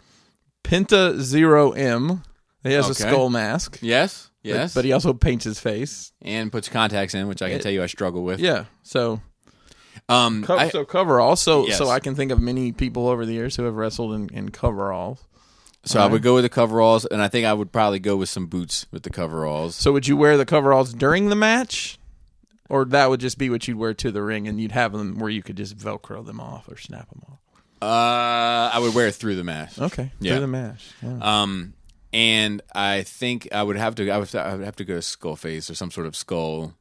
Penta 0.64 1.20
Zero 1.20 1.72
M. 1.72 2.24
He 2.64 2.74
has 2.74 2.90
a 2.90 2.94
skull 2.96 3.30
mask. 3.30 3.80
Yes, 3.82 4.30
but- 4.44 4.50
yes, 4.50 4.74
but, 4.74 4.86
he 4.86 4.92
also 4.92 5.14
paints 5.14 5.46
his 5.46 5.60
face. 5.60 6.12
and 6.22 6.52
puts 6.52 6.68
contacts 6.70 7.14
in, 7.14 7.28
which 7.28 7.42
I 7.42 7.50
can 7.50 7.60
tell 7.62 7.72
you 7.72 7.82
I 7.84 7.88
struggle 7.88 8.24
with. 8.24 8.40
Yeah, 8.40 8.66
so 8.84 9.22
Um, 10.10 10.44
co- 10.44 10.58
I- 10.58 10.70
so 10.70 10.84
coveralls. 10.86 11.42
So 11.42 11.68
Yes. 11.68 11.78
so 11.78 11.90
I 11.90 12.00
can 12.00 12.16
think 12.16 12.32
of 12.32 12.40
many 12.42 12.72
people 12.72 13.08
over 13.08 13.26
the 13.26 13.34
years 13.34 13.56
who 13.56 13.64
have 13.64 13.76
wrestled 13.76 14.14
in, 14.14 14.30
in 14.34 14.50
coveralls. 14.50 15.26
So 15.86 16.02
I 16.02 16.08
would 16.08 16.22
go 16.22 16.36
with 16.36 16.44
the 16.44 16.50
coveralls, 16.50 17.06
and 17.06 17.22
I 17.22 17.30
think 17.30 17.46
I 17.46 17.54
would 17.54 17.72
probably 17.72 18.00
go 18.00 18.18
with 18.18 18.28
some 18.28 18.48
boots 18.48 18.86
with 18.92 19.04
the 19.04 19.10
coveralls. 19.10 19.76
So 19.76 19.94
would 19.94 20.08
you 20.08 20.18
wear 20.18 20.36
the 20.38 20.46
coveralls 20.46 20.94
during 20.94 21.30
the 21.30 21.36
match, 21.38 21.98
or 22.70 22.84
that 22.86 23.10
would 23.10 23.22
just 23.22 23.38
be 23.38 23.50
what 23.50 23.66
you'd 23.68 23.78
wear 23.78 23.94
to 23.94 24.12
the 24.12 24.22
ring, 24.22 24.46
and 24.48 24.60
you'd 24.60 24.74
have 24.74 24.92
them 24.92 25.20
where 25.20 25.30
you 25.30 25.42
could 25.42 25.56
just 25.56 25.78
velcro 25.78 26.26
them 26.26 26.42
off 26.42 26.68
or 26.68 26.76
snap 26.78 27.10
them 27.10 27.22
off? 27.32 27.39
Uh, 27.82 28.70
I 28.74 28.80
would 28.80 28.94
wear 28.94 29.08
it 29.08 29.16
through 29.16 29.36
the 29.36 29.44
match. 29.44 29.80
Okay, 29.80 30.12
Yeah. 30.20 30.38
through 30.38 30.48
the. 30.48 30.78
Yeah. 31.02 31.18
Um, 31.22 31.74
and 32.12 32.62
I 32.74 33.04
think 33.04 33.48
I 33.54 33.64
would 33.64 33.78
have 33.78 33.96
to. 33.96 34.10
I 34.10 34.18
would, 34.18 34.34
I 34.36 34.56
would 34.56 34.66
have 34.66 34.76
to 34.78 34.86
go 34.86 34.96
to 34.96 35.02
skull 35.02 35.36
face 35.36 35.70
or 35.70 35.76
some 35.76 35.92
sort 35.92 36.08
of 36.08 36.16
skull 36.16 36.74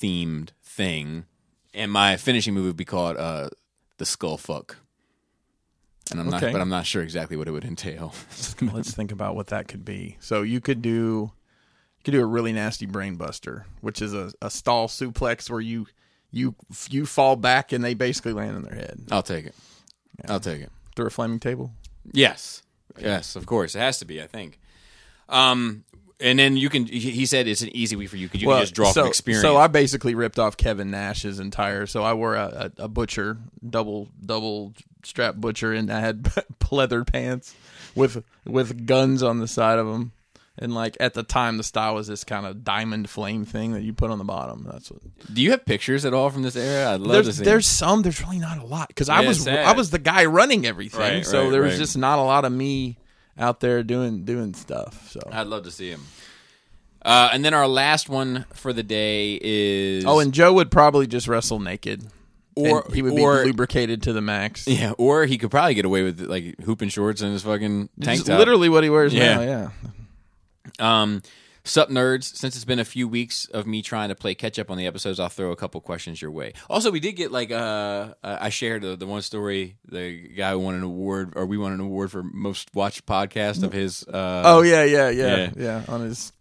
themed 0.00 0.48
thing, 0.64 1.26
and 1.74 1.92
my 1.92 2.16
finishing 2.16 2.54
move 2.54 2.64
would 2.66 2.76
be 2.76 2.84
called 2.84 3.16
uh, 3.18 3.50
the 3.98 4.06
skull 4.06 4.36
fuck. 4.36 4.78
And 6.10 6.18
I'm 6.18 6.28
not, 6.28 6.42
Okay. 6.42 6.50
but 6.52 6.60
I'm 6.60 6.68
not 6.70 6.86
sure 6.86 7.02
exactly 7.02 7.36
what 7.36 7.46
it 7.46 7.52
would 7.52 7.64
entail. 7.64 8.12
Let's 8.60 8.92
think 8.92 9.12
about 9.12 9.36
what 9.36 9.48
that 9.48 9.68
could 9.68 9.84
be. 9.84 10.16
So 10.18 10.42
you 10.42 10.60
could 10.60 10.82
do, 10.82 11.30
you 11.98 12.02
could 12.04 12.10
do 12.12 12.20
a 12.20 12.26
really 12.26 12.52
nasty 12.52 12.86
brain 12.86 13.14
buster, 13.14 13.66
which 13.80 14.02
is 14.02 14.12
a, 14.12 14.32
a 14.42 14.50
stall 14.50 14.88
suplex 14.88 15.48
where 15.48 15.60
you 15.60 15.86
you 16.32 16.54
you 16.88 17.06
fall 17.06 17.36
back 17.36 17.70
and 17.72 17.84
they 17.84 17.94
basically 17.94 18.32
land 18.32 18.56
on 18.56 18.62
their 18.62 18.74
head 18.74 19.00
I'll 19.10 19.22
take 19.22 19.46
it. 19.46 19.54
I'll 20.28 20.40
take 20.40 20.62
it. 20.62 20.70
through 20.96 21.06
a 21.06 21.10
flaming 21.10 21.40
table. 21.40 21.72
Yes, 22.12 22.62
yes, 22.98 23.36
of 23.36 23.46
course, 23.46 23.74
it 23.74 23.80
has 23.80 23.98
to 23.98 24.04
be. 24.04 24.22
I 24.22 24.26
think. 24.26 24.58
Um, 25.28 25.84
and 26.20 26.38
then 26.38 26.56
you 26.56 26.68
can. 26.68 26.86
He 26.86 27.24
said 27.26 27.46
it's 27.46 27.62
an 27.62 27.74
easy 27.74 27.96
way 27.96 28.06
for 28.06 28.16
you 28.16 28.26
because 28.26 28.42
you 28.42 28.48
can 28.48 28.60
just 28.60 28.74
draw 28.74 28.92
so, 28.92 29.02
from 29.02 29.08
experience. 29.08 29.42
So 29.42 29.56
I 29.56 29.68
basically 29.68 30.14
ripped 30.14 30.38
off 30.38 30.56
Kevin 30.56 30.90
Nash's 30.90 31.40
entire. 31.40 31.86
So 31.86 32.02
I 32.02 32.12
wore 32.14 32.34
a, 32.34 32.72
a, 32.78 32.84
a 32.84 32.88
butcher 32.88 33.38
double 33.68 34.08
double 34.24 34.74
strap 35.02 35.36
butcher, 35.36 35.72
and 35.72 35.90
I 35.90 36.00
had 36.00 36.22
pleather 36.60 37.06
pants 37.06 37.54
with 37.94 38.22
with 38.44 38.86
guns 38.86 39.22
on 39.22 39.38
the 39.38 39.48
side 39.48 39.78
of 39.78 39.86
them. 39.86 40.12
And 40.62 40.74
like 40.74 40.96
at 41.00 41.14
the 41.14 41.22
time, 41.22 41.56
the 41.56 41.62
style 41.64 41.94
was 41.94 42.06
this 42.06 42.22
kind 42.22 42.44
of 42.44 42.62
diamond 42.64 43.08
flame 43.08 43.46
thing 43.46 43.72
that 43.72 43.82
you 43.82 43.94
put 43.94 44.10
on 44.10 44.18
the 44.18 44.24
bottom. 44.24 44.66
That's 44.70 44.90
what. 44.90 45.00
Do 45.32 45.40
you 45.40 45.52
have 45.52 45.64
pictures 45.64 46.04
at 46.04 46.12
all 46.12 46.28
from 46.28 46.42
this 46.42 46.54
era? 46.54 46.92
I'd 46.92 47.00
love 47.00 47.16
to 47.16 47.22
There's 47.22 47.36
see. 47.38 47.44
there's 47.44 47.66
some. 47.66 48.02
There's 48.02 48.20
really 48.22 48.38
not 48.40 48.58
a 48.58 48.66
lot 48.66 48.88
because 48.88 49.08
I 49.08 49.22
Yeah, 49.22 49.28
was 49.28 49.40
sad. 49.42 49.64
I 49.64 49.72
was 49.72 49.88
the 49.90 49.98
guy 49.98 50.26
running 50.26 50.66
everything. 50.66 51.00
Right, 51.00 51.24
so 51.26 51.44
right, 51.44 51.50
there 51.50 51.62
was 51.62 51.72
right. 51.72 51.78
just 51.78 51.96
not 51.96 52.18
a 52.18 52.22
lot 52.22 52.44
of 52.44 52.52
me 52.52 52.98
out 53.38 53.60
there 53.60 53.82
doing 53.82 54.24
doing 54.24 54.52
stuff. 54.52 55.08
So 55.10 55.20
I'd 55.32 55.46
love 55.46 55.64
to 55.64 55.70
see 55.70 55.88
him. 55.88 56.02
Uh, 57.02 57.30
and 57.32 57.42
then 57.42 57.54
our 57.54 57.66
last 57.66 58.10
one 58.10 58.44
for 58.52 58.74
the 58.74 58.82
day 58.82 59.38
is 59.40 60.04
oh, 60.04 60.18
and 60.18 60.32
Joe 60.34 60.52
would 60.52 60.70
probably 60.70 61.06
just 61.06 61.26
wrestle 61.26 61.58
naked, 61.58 62.04
Or- 62.54 62.84
And 62.84 62.94
he 62.94 63.00
would 63.00 63.18
or- 63.18 63.38
be 63.40 63.46
lubricated 63.46 64.02
to 64.02 64.12
the 64.12 64.20
max. 64.20 64.66
yeah, 64.68 64.92
or 64.98 65.24
he 65.24 65.38
could 65.38 65.50
probably 65.50 65.72
get 65.72 65.86
away 65.86 66.02
with 66.02 66.20
like 66.20 66.60
hooping 66.60 66.90
shorts 66.90 67.22
and 67.22 67.32
his 67.32 67.42
fucking 67.42 67.88
tank 68.02 68.26
top. 68.26 68.38
literally 68.38 68.68
what 68.68 68.84
he 68.84 68.90
wears 68.90 69.14
Yeah. 69.14 69.36
now. 69.36 69.40
Yeah. 69.40 69.68
Um, 70.78 71.22
sup 71.64 71.88
nerds. 71.90 72.24
Since 72.24 72.56
it's 72.56 72.64
been 72.64 72.78
a 72.78 72.84
few 72.84 73.06
weeks 73.08 73.46
of 73.46 73.66
me 73.66 73.82
trying 73.82 74.08
to 74.08 74.14
play 74.14 74.34
catch 74.34 74.58
up 74.58 74.70
on 74.70 74.78
the 74.78 74.86
episodes, 74.86 75.20
I'll 75.20 75.28
throw 75.28 75.50
a 75.52 75.56
couple 75.56 75.80
questions 75.80 76.20
your 76.22 76.30
way. 76.30 76.52
Also, 76.68 76.90
we 76.90 77.00
did 77.00 77.12
get 77.12 77.30
like 77.32 77.50
uh, 77.50 78.14
uh, 78.22 78.38
I 78.40 78.48
shared 78.50 78.82
the, 78.82 78.96
the 78.96 79.06
one 79.06 79.22
story. 79.22 79.76
The 79.86 80.28
guy 80.36 80.54
won 80.54 80.74
an 80.74 80.82
award, 80.82 81.32
or 81.36 81.46
we 81.46 81.58
won 81.58 81.72
an 81.72 81.80
award 81.80 82.10
for 82.10 82.22
most 82.22 82.74
watched 82.74 83.06
podcast 83.06 83.62
of 83.62 83.72
his. 83.72 84.02
Uh, 84.06 84.42
Oh 84.44 84.62
yeah, 84.62 84.84
yeah, 84.84 85.10
yeah, 85.10 85.36
Yeah. 85.36 85.50
yeah. 85.56 85.84
On 85.88 86.00
his, 86.00 86.32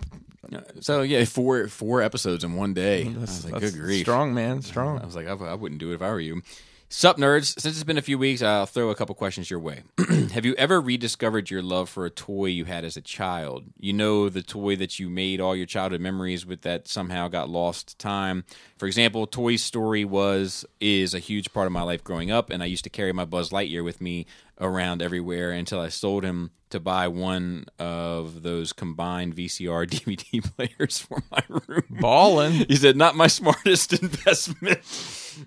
so 0.80 1.02
yeah, 1.04 1.26
four 1.26 1.68
four 1.68 2.02
episodes 2.02 2.44
in 2.44 2.56
one 2.56 2.74
day. 2.74 3.06
I 3.06 3.20
was 3.20 3.44
like, 3.46 3.54
that's 3.60 3.72
good 3.74 3.80
grief. 3.82 4.02
strong 4.02 4.34
man, 4.34 4.62
strong. 4.62 5.00
I 5.00 5.06
was 5.06 5.16
like, 5.16 5.28
I, 5.28 5.34
I 5.34 5.54
wouldn't 5.54 5.80
do 5.80 5.92
it 5.92 5.96
if 5.96 6.02
I 6.02 6.10
were 6.10 6.20
you. 6.20 6.42
Sup, 6.92 7.18
nerds. 7.18 7.60
Since 7.60 7.76
it's 7.76 7.84
been 7.84 8.00
a 8.00 8.02
few 8.02 8.18
weeks, 8.18 8.42
I'll 8.42 8.66
throw 8.66 8.90
a 8.90 8.96
couple 8.96 9.14
questions 9.14 9.52
your 9.52 9.60
way. 9.60 9.84
Have 10.34 10.44
you 10.44 10.56
ever 10.56 10.82
rediscovered 10.82 11.52
your 11.52 11.62
love 11.62 11.88
for 11.88 12.04
a 12.04 12.10
toy 12.10 12.46
you 12.46 12.66
had 12.66 12.84
as 12.84 12.98
a 12.98 13.02
child? 13.02 13.66
You 13.80 13.94
know, 13.94 14.28
the 14.28 14.42
toy 14.42 14.76
that 14.78 14.98
you 14.98 15.08
made 15.08 15.40
all 15.40 15.56
your 15.56 15.68
childhood 15.68 16.02
memories 16.02 16.48
with 16.48 16.64
that 16.64 16.88
somehow 16.88 17.28
got 17.28 17.48
lost 17.48 17.90
to 17.90 17.98
time. 17.98 18.44
For 18.80 18.88
example, 18.88 19.28
Toy 19.28 19.58
Story 19.58 20.04
was 20.04 20.66
is 20.80 21.14
a 21.14 21.20
huge 21.20 21.54
part 21.54 21.68
of 21.68 21.72
my 21.72 21.84
life 21.84 22.04
growing 22.04 22.32
up, 22.32 22.50
and 22.50 22.64
I 22.64 22.66
used 22.66 22.86
to 22.86 22.90
carry 22.90 23.14
my 23.14 23.26
Buzz 23.26 23.52
Lightyear 23.52 23.84
with 23.84 24.02
me 24.02 24.26
around 24.60 25.04
everywhere 25.04 25.52
until 25.52 25.80
I 25.80 25.90
sold 25.90 26.24
him 26.24 26.50
to 26.72 26.80
buy 26.80 27.08
one 27.08 27.66
of 27.78 28.42
those 28.42 28.74
combined 28.74 29.36
VCR 29.36 29.88
DVD 29.88 30.44
players 30.56 30.98
for 30.98 31.22
my 31.32 31.44
room. 31.48 31.84
Ballin'. 31.90 32.66
He 32.68 32.76
said, 32.76 32.98
"Not 32.98 33.16
my 33.16 33.28
smartest 33.28 33.94
investment." 34.02 34.80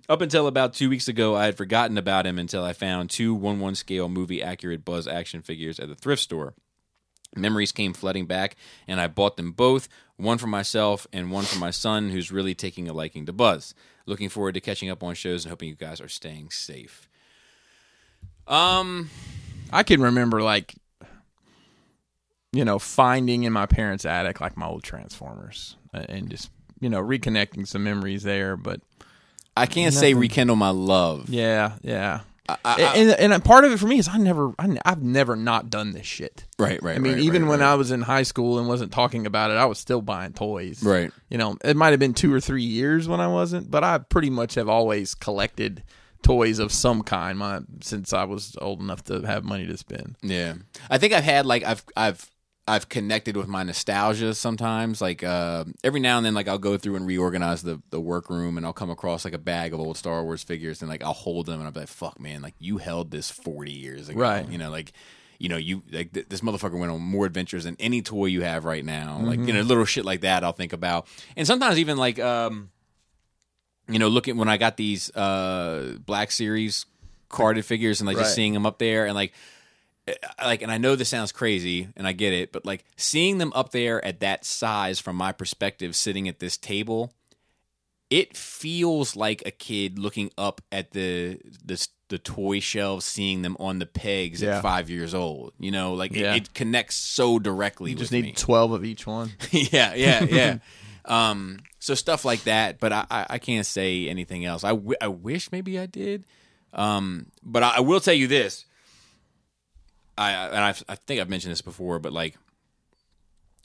Up 0.08 0.20
until 0.20 0.46
about 0.46 0.74
two 0.74 0.88
weeks 0.88 1.08
ago, 1.08 1.34
I 1.34 1.46
had 1.46 1.56
forgotten 1.56 1.98
about 1.98 2.26
him 2.26 2.38
until 2.38 2.64
I 2.64 2.72
found 2.72 3.10
two 3.10 3.34
one-one 3.34 3.74
scale 3.74 4.08
movie 4.08 4.42
accurate 4.42 4.84
Buzz 4.84 5.06
action 5.06 5.42
figures 5.42 5.78
at 5.80 5.88
the 5.88 5.94
thrift 5.94 6.22
store. 6.22 6.54
Memories 7.34 7.72
came 7.72 7.94
flooding 7.94 8.26
back, 8.26 8.56
and 8.86 9.00
I 9.00 9.06
bought 9.06 9.36
them 9.36 9.52
both, 9.52 9.88
one 10.16 10.38
for 10.38 10.46
myself 10.46 11.06
and 11.12 11.30
one 11.30 11.44
for 11.44 11.58
my 11.58 11.70
son, 11.70 12.10
who's 12.10 12.30
really 12.30 12.54
taking 12.54 12.88
a 12.88 12.92
liking 12.92 13.24
to 13.26 13.32
Buzz. 13.32 13.74
Looking 14.04 14.28
forward 14.28 14.54
to 14.54 14.60
catching 14.60 14.90
up 14.90 15.02
on 15.02 15.14
shows 15.14 15.44
and 15.44 15.50
hoping 15.50 15.68
you 15.68 15.74
guys 15.74 16.00
are 16.00 16.08
staying 16.08 16.50
safe. 16.50 17.08
Um, 18.46 19.08
I 19.72 19.82
can 19.82 20.02
remember 20.02 20.42
like, 20.42 20.74
you 22.52 22.64
know, 22.64 22.78
finding 22.78 23.44
in 23.44 23.52
my 23.52 23.66
parents' 23.66 24.04
attic 24.04 24.40
like 24.40 24.56
my 24.56 24.66
old 24.66 24.82
Transformers 24.82 25.76
uh, 25.94 26.04
and 26.08 26.28
just 26.28 26.50
you 26.80 26.90
know 26.90 27.00
reconnecting 27.00 27.66
some 27.66 27.84
memories 27.84 28.24
there. 28.24 28.56
But 28.56 28.80
I 29.56 29.66
can't 29.66 29.94
say 29.94 30.14
rekindle 30.14 30.56
my 30.56 30.70
love. 30.70 31.28
yeah, 31.28 31.76
yeah. 31.82 32.20
I- 32.48 32.92
and, 32.96 33.10
and 33.12 33.32
and 33.32 33.44
part 33.44 33.64
of 33.64 33.72
it 33.72 33.78
for 33.78 33.86
me 33.86 33.98
is 33.98 34.08
I 34.08 34.18
never 34.18 34.52
I, 34.58 34.76
have 34.84 35.02
never 35.02 35.36
not 35.36 35.70
done 35.70 35.92
this 35.92 36.06
shit. 36.06 36.44
Right, 36.58 36.82
right. 36.82 36.96
I 36.96 36.98
mean, 36.98 37.14
right, 37.14 37.22
even 37.22 37.42
right, 37.44 37.50
when 37.50 37.60
right. 37.60 37.70
I 37.70 37.74
was 37.76 37.90
in 37.92 38.02
high 38.02 38.24
school 38.24 38.58
and 38.58 38.68
wasn't 38.68 38.92
talking 38.92 39.26
about 39.26 39.50
it, 39.50 39.54
I 39.54 39.64
was 39.64 39.78
still 39.78 40.02
buying 40.02 40.32
toys. 40.32 40.82
Right. 40.82 41.10
You 41.30 41.38
know, 41.38 41.56
it 41.64 41.76
might 41.76 41.90
have 41.90 42.00
been 42.00 42.14
two 42.14 42.34
or 42.34 42.40
three 42.40 42.64
years 42.64 43.08
when 43.08 43.20
I 43.20 43.28
wasn't, 43.28 43.70
but 43.70 43.84
I 43.84 43.98
pretty 43.98 44.28
much 44.28 44.56
have 44.56 44.68
always 44.68 45.14
collected 45.14 45.82
toys 46.22 46.58
of 46.58 46.72
some 46.72 47.02
kind 47.02 47.38
my, 47.38 47.60
since 47.80 48.12
I 48.12 48.24
was 48.24 48.56
old 48.60 48.80
enough 48.80 49.04
to 49.04 49.20
have 49.22 49.44
money 49.44 49.66
to 49.66 49.76
spend. 49.76 50.16
Yeah, 50.22 50.54
I 50.90 50.98
think 50.98 51.12
I've 51.12 51.24
had 51.24 51.46
like 51.46 51.62
I've 51.64 51.84
I've 51.96 52.28
I've 52.72 52.88
connected 52.88 53.36
with 53.36 53.48
my 53.48 53.62
nostalgia 53.62 54.34
sometimes. 54.34 55.00
Like 55.00 55.22
uh, 55.22 55.64
every 55.84 56.00
now 56.00 56.16
and 56.16 56.24
then, 56.26 56.34
like 56.34 56.48
I'll 56.48 56.58
go 56.58 56.76
through 56.78 56.96
and 56.96 57.06
reorganize 57.06 57.62
the 57.62 57.80
the 57.90 58.00
workroom, 58.00 58.56
and 58.56 58.64
I'll 58.66 58.72
come 58.72 58.90
across 58.90 59.24
like 59.24 59.34
a 59.34 59.38
bag 59.38 59.72
of 59.74 59.80
old 59.80 59.96
Star 59.96 60.22
Wars 60.24 60.42
figures, 60.42 60.80
and 60.82 60.88
like 60.88 61.02
I'll 61.04 61.12
hold 61.12 61.46
them, 61.46 61.56
and 61.60 61.64
I'll 61.64 61.72
be 61.72 61.80
like, 61.80 61.88
"Fuck, 61.88 62.18
man! 62.18 62.40
Like 62.42 62.54
you 62.58 62.78
held 62.78 63.10
this 63.10 63.30
forty 63.30 63.72
years 63.72 64.08
ago, 64.08 64.20
Right. 64.20 64.48
You 64.48 64.58
know, 64.58 64.70
like." 64.70 64.92
You 65.38 65.48
know, 65.48 65.56
you 65.56 65.82
like 65.90 66.12
th- 66.12 66.28
this 66.28 66.40
motherfucker 66.40 66.78
went 66.78 66.92
on 66.92 67.00
more 67.00 67.26
adventures 67.26 67.64
than 67.64 67.76
any 67.80 68.00
toy 68.00 68.26
you 68.26 68.42
have 68.42 68.64
right 68.64 68.84
now. 68.84 69.18
Like 69.24 69.40
you 69.40 69.52
know, 69.52 69.62
little 69.62 69.84
shit 69.84 70.04
like 70.04 70.20
that. 70.20 70.44
I'll 70.44 70.52
think 70.52 70.72
about, 70.72 71.08
and 71.36 71.44
sometimes 71.48 71.80
even 71.80 71.96
like, 71.96 72.20
um, 72.20 72.70
you 73.88 73.98
know, 73.98 74.06
looking 74.06 74.36
when 74.36 74.48
I 74.48 74.56
got 74.56 74.76
these 74.76 75.10
uh 75.16 75.96
Black 76.06 76.30
Series 76.30 76.86
carded 77.28 77.64
figures 77.64 78.00
and 78.00 78.06
like 78.06 78.16
Right. 78.18 78.22
just 78.22 78.36
seeing 78.36 78.52
them 78.52 78.66
up 78.66 78.78
there 78.78 79.06
and 79.06 79.16
like 79.16 79.32
like 80.42 80.62
and 80.62 80.70
I 80.72 80.78
know 80.78 80.96
this 80.96 81.08
sounds 81.08 81.32
crazy 81.32 81.88
and 81.96 82.06
I 82.06 82.12
get 82.12 82.32
it, 82.32 82.52
but 82.52 82.64
like 82.66 82.84
seeing 82.96 83.38
them 83.38 83.52
up 83.54 83.70
there 83.70 84.04
at 84.04 84.20
that 84.20 84.44
size 84.44 84.98
from 84.98 85.16
my 85.16 85.32
perspective 85.32 85.94
sitting 85.94 86.28
at 86.28 86.38
this 86.40 86.56
table, 86.56 87.12
it 88.10 88.36
feels 88.36 89.16
like 89.16 89.42
a 89.46 89.50
kid 89.50 89.98
looking 89.98 90.30
up 90.36 90.60
at 90.72 90.90
the 90.90 91.38
the 91.64 91.86
the 92.08 92.18
toy 92.18 92.60
shelves, 92.60 93.06
seeing 93.06 93.40
them 93.42 93.56
on 93.58 93.78
the 93.78 93.86
pegs 93.86 94.42
Yeah. 94.42 94.56
at 94.56 94.62
five 94.62 94.90
years 94.90 95.14
old. 95.14 95.54
You 95.58 95.70
know, 95.70 95.94
like 95.94 96.10
it- 96.12 96.18
Yeah. 96.18 96.34
it, 96.34 96.52
connects 96.52 96.96
so 96.96 97.38
directly 97.38 97.92
You 97.92 97.96
just 97.96 98.10
with 98.12 98.18
need 98.24 98.30
me. 98.30 98.32
12 98.36 98.72
of 98.72 98.84
each 98.84 99.06
one. 99.06 99.30
yeah, 99.50 99.94
yeah, 99.94 100.24
yeah. 100.24 100.58
um, 101.06 101.60
so 101.78 101.94
stuff 101.94 102.26
like 102.26 102.44
that, 102.44 102.80
but 102.80 102.92
I, 102.92 103.06
I, 103.10 103.26
I 103.30 103.38
can't 103.38 103.64
say 103.64 104.08
anything 104.08 104.44
else. 104.44 104.62
I, 104.62 104.70
w- 104.70 104.94
I 105.00 105.08
wish 105.08 105.50
maybe 105.52 105.78
I 105.78 105.86
did. 105.86 106.26
Um, 106.74 107.26
but 107.42 107.62
I, 107.62 107.76
I 107.76 107.80
will 107.80 108.00
tell 108.00 108.12
you 108.14 108.26
this. 108.26 108.66
I 110.16 110.32
and 110.32 110.58
I've, 110.58 110.82
I 110.88 110.94
think 110.94 111.20
I've 111.20 111.28
mentioned 111.28 111.52
this 111.52 111.62
before, 111.62 111.98
but 111.98 112.12
like 112.12 112.36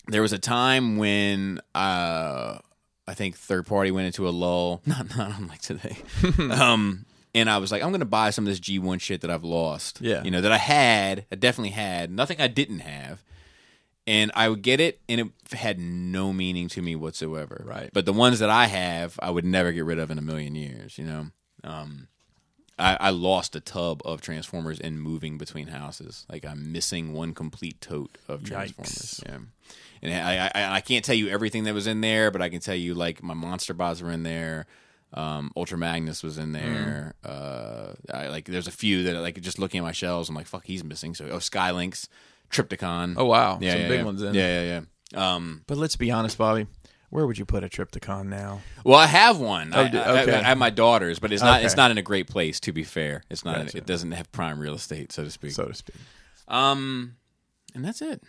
there 0.07 0.21
was 0.21 0.33
a 0.33 0.39
time 0.39 0.97
when 0.97 1.59
uh, 1.75 2.59
I 3.07 3.13
think 3.13 3.37
third 3.37 3.65
party 3.65 3.91
went 3.91 4.07
into 4.07 4.27
a 4.27 4.31
lull. 4.31 4.81
Not 4.85 5.15
not 5.15 5.39
unlike 5.39 5.61
today. 5.61 5.97
um, 6.51 7.05
and 7.35 7.49
I 7.49 7.57
was 7.57 7.71
like, 7.71 7.83
I'm 7.83 7.91
gonna 7.91 8.05
buy 8.05 8.29
some 8.29 8.45
of 8.45 8.49
this 8.49 8.59
G1 8.59 9.01
shit 9.01 9.21
that 9.21 9.29
I've 9.29 9.43
lost. 9.43 10.01
Yeah. 10.01 10.23
you 10.23 10.31
know 10.31 10.41
that 10.41 10.51
I 10.51 10.57
had, 10.57 11.25
I 11.31 11.35
definitely 11.35 11.71
had. 11.71 12.09
Nothing 12.11 12.39
I 12.39 12.47
didn't 12.47 12.79
have 12.79 13.23
and 14.07 14.31
I 14.33 14.47
would 14.47 14.61
get 14.61 14.79
it, 14.79 15.01
and 15.09 15.19
it 15.19 15.27
had 15.51 15.79
no 15.79 16.31
meaning 16.31 16.69
to 16.69 16.81
me 16.81 16.95
whatsoever. 16.95 17.63
Right. 17.67 17.89
But 17.93 18.05
the 18.05 18.13
ones 18.13 18.39
that 18.39 18.49
I 18.49 18.65
have, 18.67 19.19
I 19.21 19.29
would 19.29 19.43
never 19.45 19.73
get 19.73 19.83
rid 19.83 19.99
of 19.99 20.09
in 20.09 20.17
a 20.17 20.21
million 20.21 20.55
years. 20.55 20.97
You 20.97 21.05
know, 21.05 21.25
um, 21.65 22.07
I, 22.79 22.97
I 22.99 23.09
lost 23.09 23.55
a 23.55 23.59
tub 23.59 24.01
of 24.05 24.21
Transformers 24.21 24.79
in 24.79 24.99
moving 24.99 25.37
between 25.37 25.67
houses. 25.67 26.25
Like 26.29 26.45
I'm 26.45 26.71
missing 26.71 27.13
one 27.13 27.33
complete 27.33 27.81
tote 27.81 28.17
of 28.27 28.43
Transformers. 28.43 29.21
Yeah. 29.25 29.39
And 30.01 30.13
I, 30.13 30.51
I, 30.53 30.75
I 30.75 30.81
can't 30.81 31.03
tell 31.03 31.15
you 31.15 31.27
everything 31.29 31.63
that 31.63 31.73
was 31.73 31.87
in 31.87 32.01
there, 32.01 32.29
but 32.29 32.41
I 32.41 32.49
can 32.49 32.59
tell 32.59 32.75
you 32.75 32.93
like 32.93 33.23
my 33.23 33.33
Monster 33.33 33.73
Bots 33.73 34.01
were 34.01 34.11
in 34.11 34.23
there. 34.23 34.67
Um, 35.13 35.51
Ultra 35.55 35.77
Magnus 35.77 36.21
was 36.21 36.37
in 36.37 36.51
there. 36.51 37.15
Uh, 37.23 37.93
I, 38.13 38.27
like 38.27 38.45
there's 38.45 38.67
a 38.67 38.71
few 38.71 39.03
that 39.03 39.15
like 39.21 39.39
just 39.41 39.57
looking 39.57 39.79
at 39.79 39.83
my 39.83 39.91
shelves, 39.91 40.29
I'm 40.29 40.35
like, 40.35 40.47
fuck, 40.47 40.65
he's 40.65 40.83
missing. 40.83 41.15
So 41.15 41.25
oh, 41.31 41.37
Skylynx, 41.37 42.07
Trypticon. 42.51 43.15
Oh 43.17 43.25
wow, 43.25 43.57
yeah, 43.61 43.71
some 43.71 43.81
yeah, 43.81 43.87
big 43.87 43.99
yeah. 43.99 44.05
ones 44.05 44.21
in. 44.21 44.33
Yeah, 44.33 44.61
yeah, 44.61 44.81
yeah. 45.13 45.35
Um, 45.35 45.63
But 45.67 45.77
let's 45.77 45.95
be 45.95 46.11
honest, 46.11 46.37
Bobby. 46.37 46.67
Where 47.09 47.25
would 47.25 47.37
you 47.37 47.45
put 47.45 47.63
a 47.63 47.69
Trypticon 47.69 48.27
now? 48.27 48.61
well, 48.83 48.99
I 48.99 49.05
have 49.05 49.39
one. 49.39 49.73
I, 49.73 49.87
d- 49.87 49.97
I- 49.97 50.01
I- 50.17 50.21
okay. 50.23 50.33
I, 50.33 50.43
have 50.43 50.57
my 50.57 50.69
daughter's, 50.69 51.19
but 51.19 51.31
it's 51.31 51.41
not. 51.41 51.63
It's 51.63 51.77
not 51.77 51.89
in 51.91 51.97
a 51.97 52.01
great 52.01 52.27
place. 52.27 52.59
To 52.61 52.71
be 52.73 52.83
fair, 52.83 53.23
it's 53.29 53.45
not. 53.45 53.57
Gotcha. 53.57 53.77
It 53.77 53.85
doesn't 53.85 54.11
have 54.11 54.31
prime 54.31 54.59
real 54.59 54.73
estate, 54.75 55.11
so 55.13 55.23
to 55.23 55.31
speak. 55.31 55.51
So 55.51 55.65
to 55.65 55.73
speak. 55.73 55.95
Um, 56.47 57.15
and 57.73 57.83
that's 57.85 58.01
it. 58.01 58.23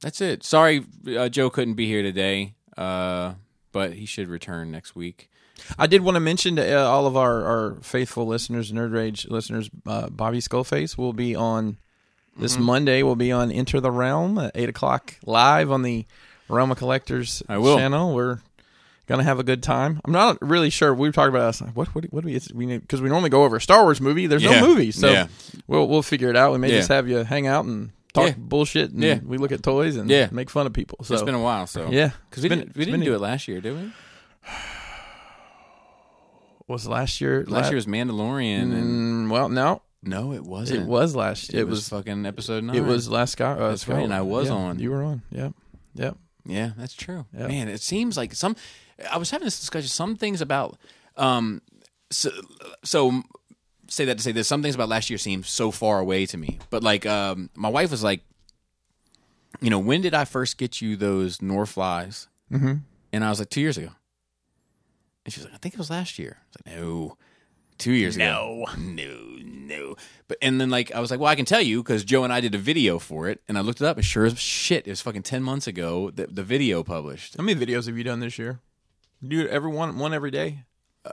That's 0.00 0.20
it. 0.20 0.42
Sorry, 0.44 0.84
uh, 1.16 1.28
Joe 1.28 1.50
couldn't 1.50 1.74
be 1.74 1.86
here 1.86 2.02
today. 2.02 2.54
Uh, 2.76 3.34
but 3.72 3.92
he 3.94 4.06
should 4.06 4.28
return 4.28 4.70
next 4.70 4.94
week. 4.96 5.30
I 5.78 5.86
did 5.86 6.02
want 6.02 6.16
to 6.16 6.20
mention 6.20 6.56
to 6.56 6.78
uh, 6.80 6.84
all 6.84 7.06
of 7.06 7.16
our, 7.16 7.44
our 7.44 7.74
faithful 7.82 8.26
listeners, 8.26 8.70
Nerd 8.72 8.92
Rage 8.92 9.26
listeners, 9.28 9.70
uh, 9.86 10.08
Bobby 10.10 10.38
Skullface 10.38 10.98
will 10.98 11.12
be 11.14 11.34
on 11.34 11.78
this 12.38 12.54
Mm-hmm. 12.54 12.62
Monday. 12.62 13.02
Will 13.02 13.16
be 13.16 13.32
on 13.32 13.50
Enter 13.50 13.80
the 13.80 13.90
Realm 13.90 14.36
at 14.38 14.52
eight 14.54 14.68
o'clock 14.68 15.14
live 15.24 15.70
on 15.70 15.80
the 15.82 16.04
Realm 16.48 16.70
of 16.70 16.78
Collectors 16.78 17.42
I 17.48 17.58
will. 17.58 17.76
channel. 17.76 18.14
We're 18.14 18.38
gonna 19.06 19.22
have 19.24 19.38
a 19.38 19.44
good 19.44 19.62
time. 19.62 20.00
I'm 20.04 20.12
not 20.12 20.38
really 20.40 20.70
sure. 20.70 20.94
We 20.94 21.08
were 21.08 21.12
talking 21.12 21.30
about 21.34 21.42
us. 21.48 21.60
What 21.60 21.94
what 21.94 22.04
what 22.12 22.22
do 22.22 22.26
we? 22.28 22.34
It's, 22.34 22.52
we 22.52 22.78
because 22.78 23.00
we 23.00 23.08
normally 23.08 23.30
go 23.30 23.44
over 23.44 23.56
a 23.56 23.60
Star 23.60 23.82
Wars 23.82 24.00
movie. 24.00 24.26
There's 24.26 24.42
Yeah. 24.42 24.60
no 24.60 24.68
movie, 24.68 24.92
so 24.92 25.08
Yeah. 25.10 25.26
we'll 25.66 25.86
we'll 25.88 26.02
figure 26.02 26.28
it 26.30 26.36
out. 26.36 26.52
We 26.52 26.58
may 26.58 26.70
Yeah. 26.70 26.78
just 26.78 26.88
have 26.88 27.08
you 27.08 27.18
hang 27.18 27.46
out 27.46 27.64
and 27.64 27.90
talk 28.14 28.28
Yeah. 28.28 28.34
bullshit, 28.38 28.90
and 28.92 29.02
Yeah. 29.02 29.18
we 29.24 29.38
look 29.38 29.52
at 29.52 29.62
toys 29.62 29.96
and 29.96 30.08
Yeah. 30.10 30.28
make 30.32 30.50
fun 30.50 30.66
of 30.66 30.72
people. 30.72 30.98
So 31.04 31.14
it's 31.14 31.22
been 31.22 31.34
a 31.34 31.40
while, 31.42 31.66
so 31.66 31.90
yeah, 31.90 32.10
because 32.30 32.42
we 32.42 32.48
been- 32.48 32.58
didn't, 32.60 32.76
we 32.76 32.84
didn't 32.84 33.00
do 33.00 33.14
it 33.14 33.20
last 33.20 33.46
year, 33.48 33.60
did 33.60 33.74
we? 33.76 33.92
Was 36.68 36.86
last 36.88 37.20
year? 37.20 37.44
Last 37.46 37.64
la- 37.64 37.68
year 37.70 37.76
was 37.76 37.86
Mandalorian, 37.86 38.72
and 38.72 39.28
Mm, 39.28 39.30
well, 39.30 39.48
no, 39.48 39.82
no, 40.02 40.32
it 40.32 40.42
wasn't. 40.42 40.80
it 40.82 40.86
was 40.88 41.14
last. 41.14 41.50
It, 41.54 41.60
It, 41.60 41.68
was, 41.68 41.88
fucking 41.88 42.26
episode 42.26 42.64
nine. 42.64 42.74
It 42.74 42.80
was 42.84 43.08
last 43.08 43.32
Sky. 43.32 43.52
Uh, 43.52 43.68
That's 43.68 43.86
right, 43.86 44.02
and 44.02 44.12
I 44.12 44.22
was 44.22 44.50
on. 44.50 44.80
You 44.80 44.90
were 44.90 45.04
on. 45.04 45.22
Yep. 45.30 45.52
Yep. 45.94 46.16
Yeah, 46.46 46.70
that's 46.76 46.94
true. 46.94 47.26
Yeah. 47.36 47.48
Man, 47.48 47.68
it 47.68 47.80
seems 47.80 48.16
like 48.16 48.34
some. 48.34 48.56
I 49.10 49.18
was 49.18 49.30
having 49.30 49.44
this 49.44 49.58
discussion. 49.58 49.88
Some 49.88 50.16
things 50.16 50.40
about, 50.40 50.78
um, 51.16 51.60
so, 52.10 52.30
so 52.82 53.22
say 53.88 54.04
that 54.06 54.16
to 54.16 54.22
say 54.22 54.32
this. 54.32 54.48
Some 54.48 54.62
things 54.62 54.74
about 54.74 54.88
last 54.88 55.10
year 55.10 55.18
seem 55.18 55.42
so 55.42 55.70
far 55.70 55.98
away 55.98 56.24
to 56.26 56.36
me. 56.38 56.58
But 56.70 56.82
like, 56.82 57.04
um, 57.04 57.50
my 57.54 57.68
wife 57.68 57.90
was 57.90 58.02
like, 58.02 58.22
you 59.60 59.70
know, 59.70 59.78
when 59.78 60.00
did 60.00 60.14
I 60.14 60.24
first 60.24 60.56
get 60.56 60.80
you 60.80 60.96
those 60.96 61.38
Norflies? 61.38 62.28
Mm-hmm. 62.52 62.74
And 63.12 63.24
I 63.24 63.28
was 63.28 63.38
like, 63.38 63.50
two 63.50 63.60
years 63.60 63.76
ago. 63.76 63.90
And 65.24 65.34
she 65.34 65.40
was 65.40 65.46
like, 65.46 65.54
I 65.54 65.58
think 65.58 65.74
it 65.74 65.78
was 65.78 65.90
last 65.90 66.18
year. 66.18 66.38
I 66.40 66.46
was 66.46 66.56
like, 66.64 66.82
no, 66.82 67.16
two 67.78 67.92
years 67.92 68.16
ago. 68.16 68.64
No, 68.76 68.76
no, 68.78 69.36
no. 69.42 69.96
But 70.28 70.38
and 70.42 70.60
then 70.60 70.70
like 70.70 70.92
I 70.94 71.00
was 71.00 71.10
like, 71.10 71.20
well, 71.20 71.30
I 71.30 71.34
can 71.36 71.44
tell 71.44 71.60
you 71.60 71.82
because 71.82 72.04
Joe 72.04 72.24
and 72.24 72.32
I 72.32 72.40
did 72.40 72.54
a 72.54 72.58
video 72.58 72.98
for 72.98 73.28
it, 73.28 73.40
and 73.48 73.56
I 73.56 73.60
looked 73.60 73.80
it 73.80 73.86
up, 73.86 73.96
and 73.96 74.04
sure 74.04 74.26
as 74.26 74.38
shit, 74.38 74.86
it 74.86 74.90
was 74.90 75.00
fucking 75.00 75.22
ten 75.22 75.42
months 75.42 75.66
ago 75.66 76.10
that 76.12 76.34
the 76.36 76.42
video 76.42 76.82
published. 76.82 77.36
How 77.36 77.44
many 77.44 77.58
videos 77.64 77.86
have 77.86 77.96
you 77.96 78.04
done 78.04 78.20
this 78.20 78.38
year? 78.38 78.60
Do 79.26 79.46
every 79.48 79.70
one 79.70 79.98
one 79.98 80.12
every 80.14 80.30
day? 80.30 80.64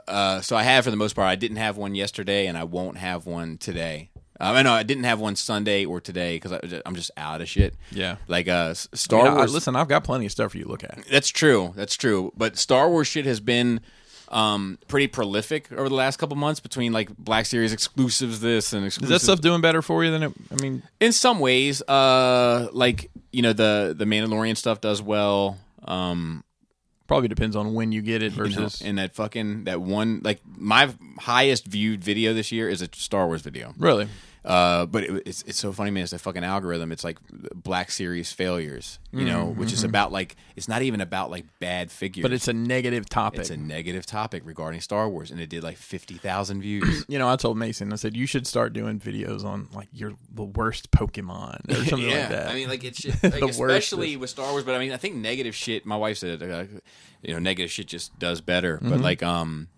Uh, 0.08 0.40
so 0.40 0.56
I 0.56 0.64
have 0.64 0.84
for 0.84 0.90
the 0.90 0.96
most 0.96 1.14
part. 1.14 1.28
I 1.28 1.36
didn't 1.36 1.58
have 1.58 1.76
one 1.76 1.94
yesterday, 1.94 2.46
and 2.46 2.58
I 2.58 2.64
won't 2.64 2.96
have 2.96 3.26
one 3.26 3.58
today. 3.58 4.10
Um, 4.40 4.56
I 4.56 4.62
know 4.62 4.72
I 4.72 4.82
didn't 4.82 5.04
have 5.04 5.20
one 5.20 5.36
Sunday 5.36 5.84
or 5.84 6.00
today 6.00 6.34
because 6.34 6.52
I'm 6.84 6.96
just 6.96 7.12
out 7.16 7.40
of 7.40 7.48
shit. 7.48 7.76
Yeah. 7.92 8.16
Like 8.26 8.48
uh, 8.48 8.70
S- 8.72 8.88
I 8.92 8.96
Star 8.96 9.22
mean, 9.22 9.32
I- 9.32 9.36
Wars. 9.36 9.54
listen, 9.54 9.76
I've 9.76 9.86
got 9.86 10.02
plenty 10.02 10.26
of 10.26 10.32
stuff 10.32 10.50
for 10.50 10.58
you 10.58 10.64
to 10.64 10.70
look 10.70 10.82
at. 10.82 11.04
That's 11.08 11.28
true. 11.28 11.72
That's 11.76 11.94
true. 11.94 12.32
But 12.36 12.56
Star 12.58 12.90
Wars 12.90 13.06
shit 13.06 13.24
has 13.26 13.38
been 13.38 13.80
um, 14.34 14.78
pretty 14.88 15.06
prolific 15.06 15.70
over 15.72 15.88
the 15.88 15.94
last 15.94 16.16
couple 16.16 16.36
months 16.36 16.58
between 16.58 16.92
like 16.92 17.08
Black 17.16 17.46
Series 17.46 17.72
exclusives, 17.72 18.40
this 18.40 18.72
and 18.72 18.84
Is 18.84 18.98
that 18.98 19.20
stuff 19.20 19.40
doing 19.40 19.60
better 19.60 19.80
for 19.80 20.04
you 20.04 20.10
than 20.10 20.24
it? 20.24 20.32
I 20.50 20.60
mean, 20.60 20.82
in 21.00 21.12
some 21.12 21.38
ways 21.38 21.80
uh 21.82 22.68
like 22.72 23.10
you 23.32 23.42
know 23.42 23.52
the 23.52 23.94
the 23.96 24.04
mandalorian 24.04 24.56
stuff 24.56 24.80
does 24.80 25.00
well 25.00 25.58
um 25.84 26.42
probably 27.06 27.28
depends 27.28 27.54
on 27.54 27.74
when 27.74 27.92
you 27.92 28.02
get 28.02 28.22
it 28.22 28.32
you 28.32 28.38
know, 28.38 28.44
versus. 28.44 28.82
and 28.82 28.98
that 28.98 29.14
fucking 29.14 29.64
that 29.64 29.80
one 29.80 30.20
like 30.24 30.40
my 30.56 30.92
highest 31.20 31.66
viewed 31.66 32.02
video 32.02 32.34
this 32.34 32.50
year 32.50 32.68
is 32.68 32.82
a 32.82 32.88
star 32.94 33.26
wars 33.26 33.42
video 33.42 33.72
really, 33.78 34.08
uh 34.44 34.84
but 34.86 35.04
it, 35.04 35.22
it's 35.26 35.42
it's 35.42 35.58
so 35.58 35.72
funny 35.72 35.90
man 35.90 36.02
it's 36.02 36.12
a 36.12 36.18
fucking 36.18 36.44
algorithm 36.44 36.92
it's 36.92 37.04
like 37.04 37.18
black 37.54 37.90
series 37.90 38.30
failures 38.32 38.98
you 39.12 39.24
know 39.24 39.46
which 39.46 39.72
is 39.72 39.84
about 39.84 40.12
like 40.12 40.36
it's 40.56 40.68
not 40.68 40.82
even 40.82 41.00
about 41.00 41.30
like 41.30 41.44
bad 41.60 41.90
figures 41.90 42.14
Mm-hmm. 42.14 42.22
but 42.22 42.32
it's 42.32 42.48
a 42.48 42.52
negative 42.52 43.08
topic. 43.08 43.40
it's 43.40 43.50
a 43.50 43.56
negative 43.56 44.04
topic 44.06 44.42
regarding 44.44 44.80
star 44.80 45.08
wars 45.08 45.30
and 45.30 45.40
it 45.40 45.48
did 45.48 45.62
like 45.62 45.76
50,000 45.76 46.60
views 46.60 47.04
you 47.08 47.18
know, 47.18 47.28
I 47.28 47.36
told 47.36 47.56
Mason, 47.56 47.92
I 47.92 47.96
said 47.96 48.16
you 48.16 48.26
should 48.26 48.46
start 48.46 48.72
doing 48.72 49.00
videos 49.00 49.44
on 49.44 49.68
like 49.72 49.88
your 49.92 50.12
the 50.32 50.44
worst 50.44 50.90
Pokemon 50.90 51.70
or 51.70 51.74
something 51.88 52.08
yeah, 52.08 52.20
like 52.20 52.28
that. 52.30 52.48
I 52.48 52.54
mean, 52.54 52.68
like 52.68 52.84
it's 52.84 52.98
just, 53.02 53.22
like, 53.22 53.34
The 53.34 53.46
worst 53.46 53.60
especially 53.60 54.16
with 54.16 54.30
Star 54.30 54.50
Wars. 54.50 54.64
But 54.64 54.74
I 54.74 54.78
mean, 54.78 54.92
I 54.92 54.96
think 54.96 55.16
negative 55.16 55.54
shit. 55.54 55.86
My 55.86 55.96
wife 55.96 56.18
said, 56.18 56.42
uh, 56.42 56.64
you 57.22 57.32
know, 57.32 57.38
negative 57.38 57.70
shit 57.70 57.86
just 57.86 58.18
does 58.18 58.40
better. 58.40 58.76
Mm-hmm. 58.76 58.90
But 58.90 59.00
like, 59.00 59.22
um, 59.22 59.68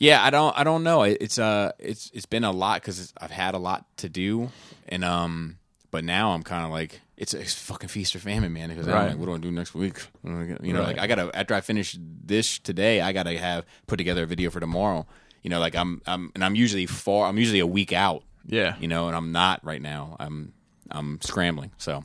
yeah, 0.00 0.24
I 0.24 0.30
don't, 0.30 0.58
I 0.58 0.64
don't 0.64 0.82
know. 0.82 1.02
It- 1.04 1.18
It's 1.20 1.38
uh, 1.38 1.70
it's 1.78 2.10
it's 2.12 2.26
been 2.26 2.42
a 2.42 2.50
lot 2.50 2.80
because 2.82 3.12
I've 3.20 3.30
had 3.30 3.54
a 3.54 3.58
lot 3.58 3.84
to 3.98 4.08
do, 4.08 4.50
and 4.88 5.04
um, 5.04 5.58
but 5.92 6.02
now 6.04 6.32
I'm 6.32 6.42
kind 6.42 6.64
of 6.64 6.70
like. 6.72 7.00
It's, 7.16 7.34
it's 7.34 7.52
fucking 7.52 7.90
feast 7.90 8.16
or 8.16 8.18
famine, 8.18 8.50
man. 8.54 8.70
Because 8.70 8.88
I'm 8.88 8.94
Right. 8.94 9.08
like, 9.10 9.18
what 9.18 9.26
do 9.26 9.34
I 9.34 9.38
do 9.38 9.50
next 9.52 9.74
week? 9.74 9.98
What 10.22 10.30
do 10.30 10.40
I 10.40 10.44
get- 10.46 10.64
You 10.64 10.72
know, 10.72 10.80
Right. 10.80 10.96
like 10.96 10.98
I 10.98 11.06
gotta 11.06 11.30
after 11.34 11.52
I 11.52 11.60
finish 11.60 11.94
this 12.00 12.58
today, 12.58 13.02
I 13.02 13.12
gotta 13.12 13.36
have 13.38 13.66
put 13.86 13.98
together 13.98 14.22
a 14.22 14.26
video 14.26 14.48
for 14.48 14.58
tomorrow. 14.58 15.06
You 15.42 15.50
know, 15.50 15.60
like 15.60 15.76
I'm, 15.76 16.00
I'm, 16.06 16.32
and 16.34 16.42
I'm 16.42 16.54
usually 16.54 16.86
far. 16.86 17.26
I'm 17.28 17.36
usually 17.36 17.60
a 17.60 17.66
week 17.66 17.92
out 17.92 18.22
yeah, 18.46 18.74
you 18.80 18.88
know, 18.88 19.06
and 19.08 19.14
I'm 19.14 19.32
not 19.32 19.62
right 19.62 19.82
now. 19.82 20.16
I'm 20.18 20.54
I'm 20.90 21.20
scrambling. 21.20 21.72
So, 21.76 22.04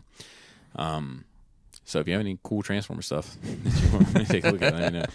um, 0.76 1.23
so 1.85 1.99
if 2.01 2.07
you 2.07 2.13
have 2.13 2.19
any 2.22 2.38
cool 2.43 2.61
Transformer 2.61 3.01
stuff 3.01 3.38
that 3.41 3.81
you 3.84 3.89
want 3.93 4.13
me 4.15 4.26
to 4.26 4.31
take 4.31 4.43
a 4.45 4.51
look 4.51 4.61
at, 4.61 4.91
know. 4.93 5.05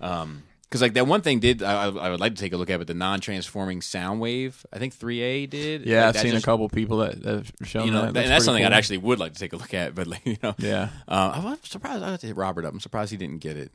Um, 0.00 0.42
because 0.64 0.80
like 0.82 0.94
that 0.94 1.06
one 1.06 1.20
thing 1.20 1.38
did 1.40 1.62
I, 1.62 1.84
I 1.84 1.88
I 1.88 2.10
would 2.10 2.20
like 2.20 2.34
to 2.34 2.40
take 2.40 2.52
a 2.52 2.56
look 2.56 2.70
at, 2.70 2.78
but 2.78 2.86
the 2.86 2.94
non-transforming 2.94 3.80
Soundwave, 3.80 4.64
I 4.72 4.78
think 4.78 4.94
3A 4.98 5.48
did. 5.50 5.86
yeah. 5.86 6.06
Like, 6.06 6.16
I've 6.16 6.22
seen 6.22 6.30
just- 6.32 6.44
a 6.44 6.46
couple 6.46 6.68
people 6.68 6.98
that 6.98 7.22
that 7.22 7.34
have 7.34 7.52
shown 7.64 7.86
You 7.86 7.92
know, 7.92 8.00
that. 8.10 8.16
and 8.22 8.30
that's 8.30 8.44
something 8.44 8.62
cool. 8.64 8.72
I'd 8.72 8.76
actually 8.76 8.98
would 8.98 9.18
like 9.18 9.34
to 9.34 9.38
take 9.38 9.52
a 9.52 9.56
look 9.56 9.74
at, 9.74 9.94
but 9.96 10.06
like 10.06 10.24
you 10.26 10.36
know, 10.42 10.54
Yeah, 10.58 10.88
uh, 11.08 11.32
I'm 11.34 11.62
surprised. 11.64 12.02
I 12.02 12.10
have 12.10 12.20
to 12.20 12.26
hit 12.26 12.36
Robert 12.36 12.64
up. 12.64 12.72
I'm 12.72 12.80
surprised 12.80 13.10
he 13.10 13.16
didn't 13.16 13.38
get 13.38 13.56
it. 13.56 13.70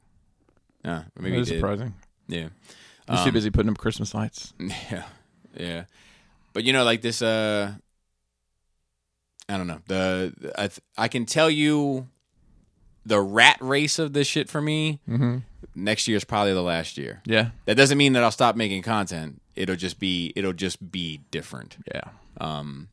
Uh, 0.84 1.04
maybe 1.20 1.38
it 1.38 1.42
is 1.42 1.48
he 1.48 1.56
did. 1.56 1.60
surprising. 1.62 1.94
Yeah. 2.28 2.50
He's 3.10 3.24
too 3.24 3.32
busy 3.32 3.50
putting 3.50 3.72
up 3.72 3.78
Christmas 3.78 4.14
lights. 4.14 4.54
Yeah, 4.92 5.04
yeah, 5.58 5.84
but 6.54 6.64
you 6.64 6.74
know, 6.74 6.84
like 6.84 7.02
this. 7.02 7.22
Uh, 7.24 7.74
I 9.48 9.58
don't 9.58 9.66
know. 9.68 9.80
The 9.88 10.34
I 10.56 10.68
th- 10.68 10.80
I 10.98 11.08
can 11.08 11.26
tell 11.26 11.50
you, 11.50 12.08
the 13.06 13.20
rat 13.20 13.58
race 13.62 13.98
of 13.98 14.14
this 14.14 14.28
shit 14.28 14.48
for 14.48 14.62
me. 14.62 15.00
Mm-hmm. 15.10 15.38
Next 15.76 16.08
year 16.08 16.18
is 16.18 16.24
probably 16.26 16.54
the 16.54 16.62
last 16.64 16.98
year. 16.98 17.22
Yeah, 17.26 17.50
That 17.66 17.76
doesn't 17.76 17.98
mean 17.98 18.14
that 18.14 18.24
I'll 18.24 18.32
stop 18.32 18.56
making 18.56 18.82
content. 18.82 19.42
It'll 19.56 19.76
just 19.76 20.00
be 20.00 20.34
it'll 20.36 20.54
just 20.54 20.92
be 20.92 21.22
different. 21.32 21.78
yeah. 21.94 22.02
Um, 22.42 22.90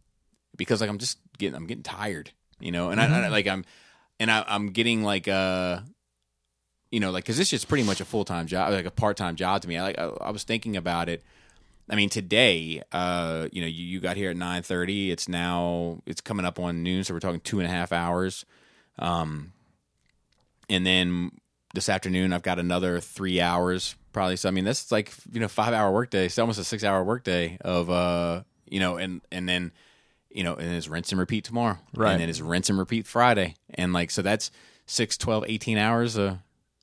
because 0.56 0.80
like 0.80 0.90
I'm 0.90 0.98
just 0.98 1.18
getting 1.38 1.54
I'm 1.56 1.66
getting 1.66 1.82
tired, 1.82 2.30
you 2.60 2.72
know, 2.72 2.90
and 2.90 3.00
I, 3.00 3.06
Mm-hmm. 3.06 3.14
I 3.24 3.28
like 3.28 3.46
I'm 3.46 3.64
and 4.20 4.30
I, 4.30 4.44
I'm 4.46 4.68
getting 4.70 5.02
like 5.02 5.28
uh 5.28 5.80
you 6.90 7.00
know 7.00 7.10
like 7.10 7.24
because 7.24 7.36
this 7.36 7.52
is 7.52 7.64
pretty 7.64 7.84
much 7.84 8.00
a 8.00 8.04
full 8.04 8.24
time 8.24 8.46
job 8.46 8.72
like 8.72 8.86
a 8.86 8.90
part 8.90 9.16
time 9.16 9.36
job 9.36 9.62
to 9.62 9.68
me. 9.68 9.76
I 9.76 9.82
like 9.82 9.98
I, 9.98 10.04
I 10.04 10.30
was 10.30 10.44
thinking 10.44 10.76
about 10.76 11.08
it. 11.08 11.22
I 11.88 11.94
mean 11.96 12.08
today, 12.08 12.82
uh, 12.92 13.48
you 13.52 13.60
know, 13.60 13.68
you, 13.68 13.84
you 13.84 14.00
got 14.00 14.16
here 14.16 14.30
at 14.30 14.36
nine 14.36 14.62
thirty. 14.62 15.10
It's 15.10 15.28
now 15.28 16.02
it's 16.06 16.20
coming 16.20 16.44
up 16.46 16.58
on 16.58 16.82
noon, 16.82 17.04
so 17.04 17.14
we're 17.14 17.20
talking 17.20 17.40
two 17.40 17.60
and 17.60 17.66
a 17.68 17.70
half 17.70 17.92
hours. 17.92 18.44
Um, 18.98 19.52
and 20.68 20.84
then 20.84 21.30
this 21.76 21.88
afternoon 21.88 22.32
I've 22.32 22.42
got 22.42 22.58
another 22.58 23.00
three 23.00 23.40
hours 23.40 23.94
probably. 24.12 24.36
So 24.36 24.48
I 24.48 24.52
mean 24.52 24.64
that's 24.64 24.90
like 24.90 25.12
you 25.30 25.38
know 25.40 25.46
five 25.46 25.72
hour 25.72 25.92
workday. 25.92 26.26
It's 26.26 26.38
almost 26.38 26.58
a 26.58 26.64
six 26.64 26.82
hour 26.82 27.04
workday 27.04 27.58
of 27.60 27.88
uh 27.90 28.42
you 28.66 28.80
know 28.80 28.96
and 28.96 29.20
and 29.30 29.48
then 29.48 29.72
you 30.30 30.42
know 30.42 30.54
and 30.54 30.74
it's 30.74 30.88
rinse 30.88 31.12
and 31.12 31.20
repeat 31.20 31.44
tomorrow. 31.44 31.78
Right. 31.94 32.12
And 32.12 32.20
then 32.22 32.28
it's 32.28 32.40
rinse 32.40 32.70
and 32.70 32.78
repeat 32.78 33.06
Friday. 33.06 33.54
And 33.74 33.92
like 33.92 34.10
so 34.10 34.22
that's 34.22 34.50
six, 34.86 35.16
12, 35.18 35.44
18 35.46 35.78
hours 35.78 36.16
of 36.16 36.38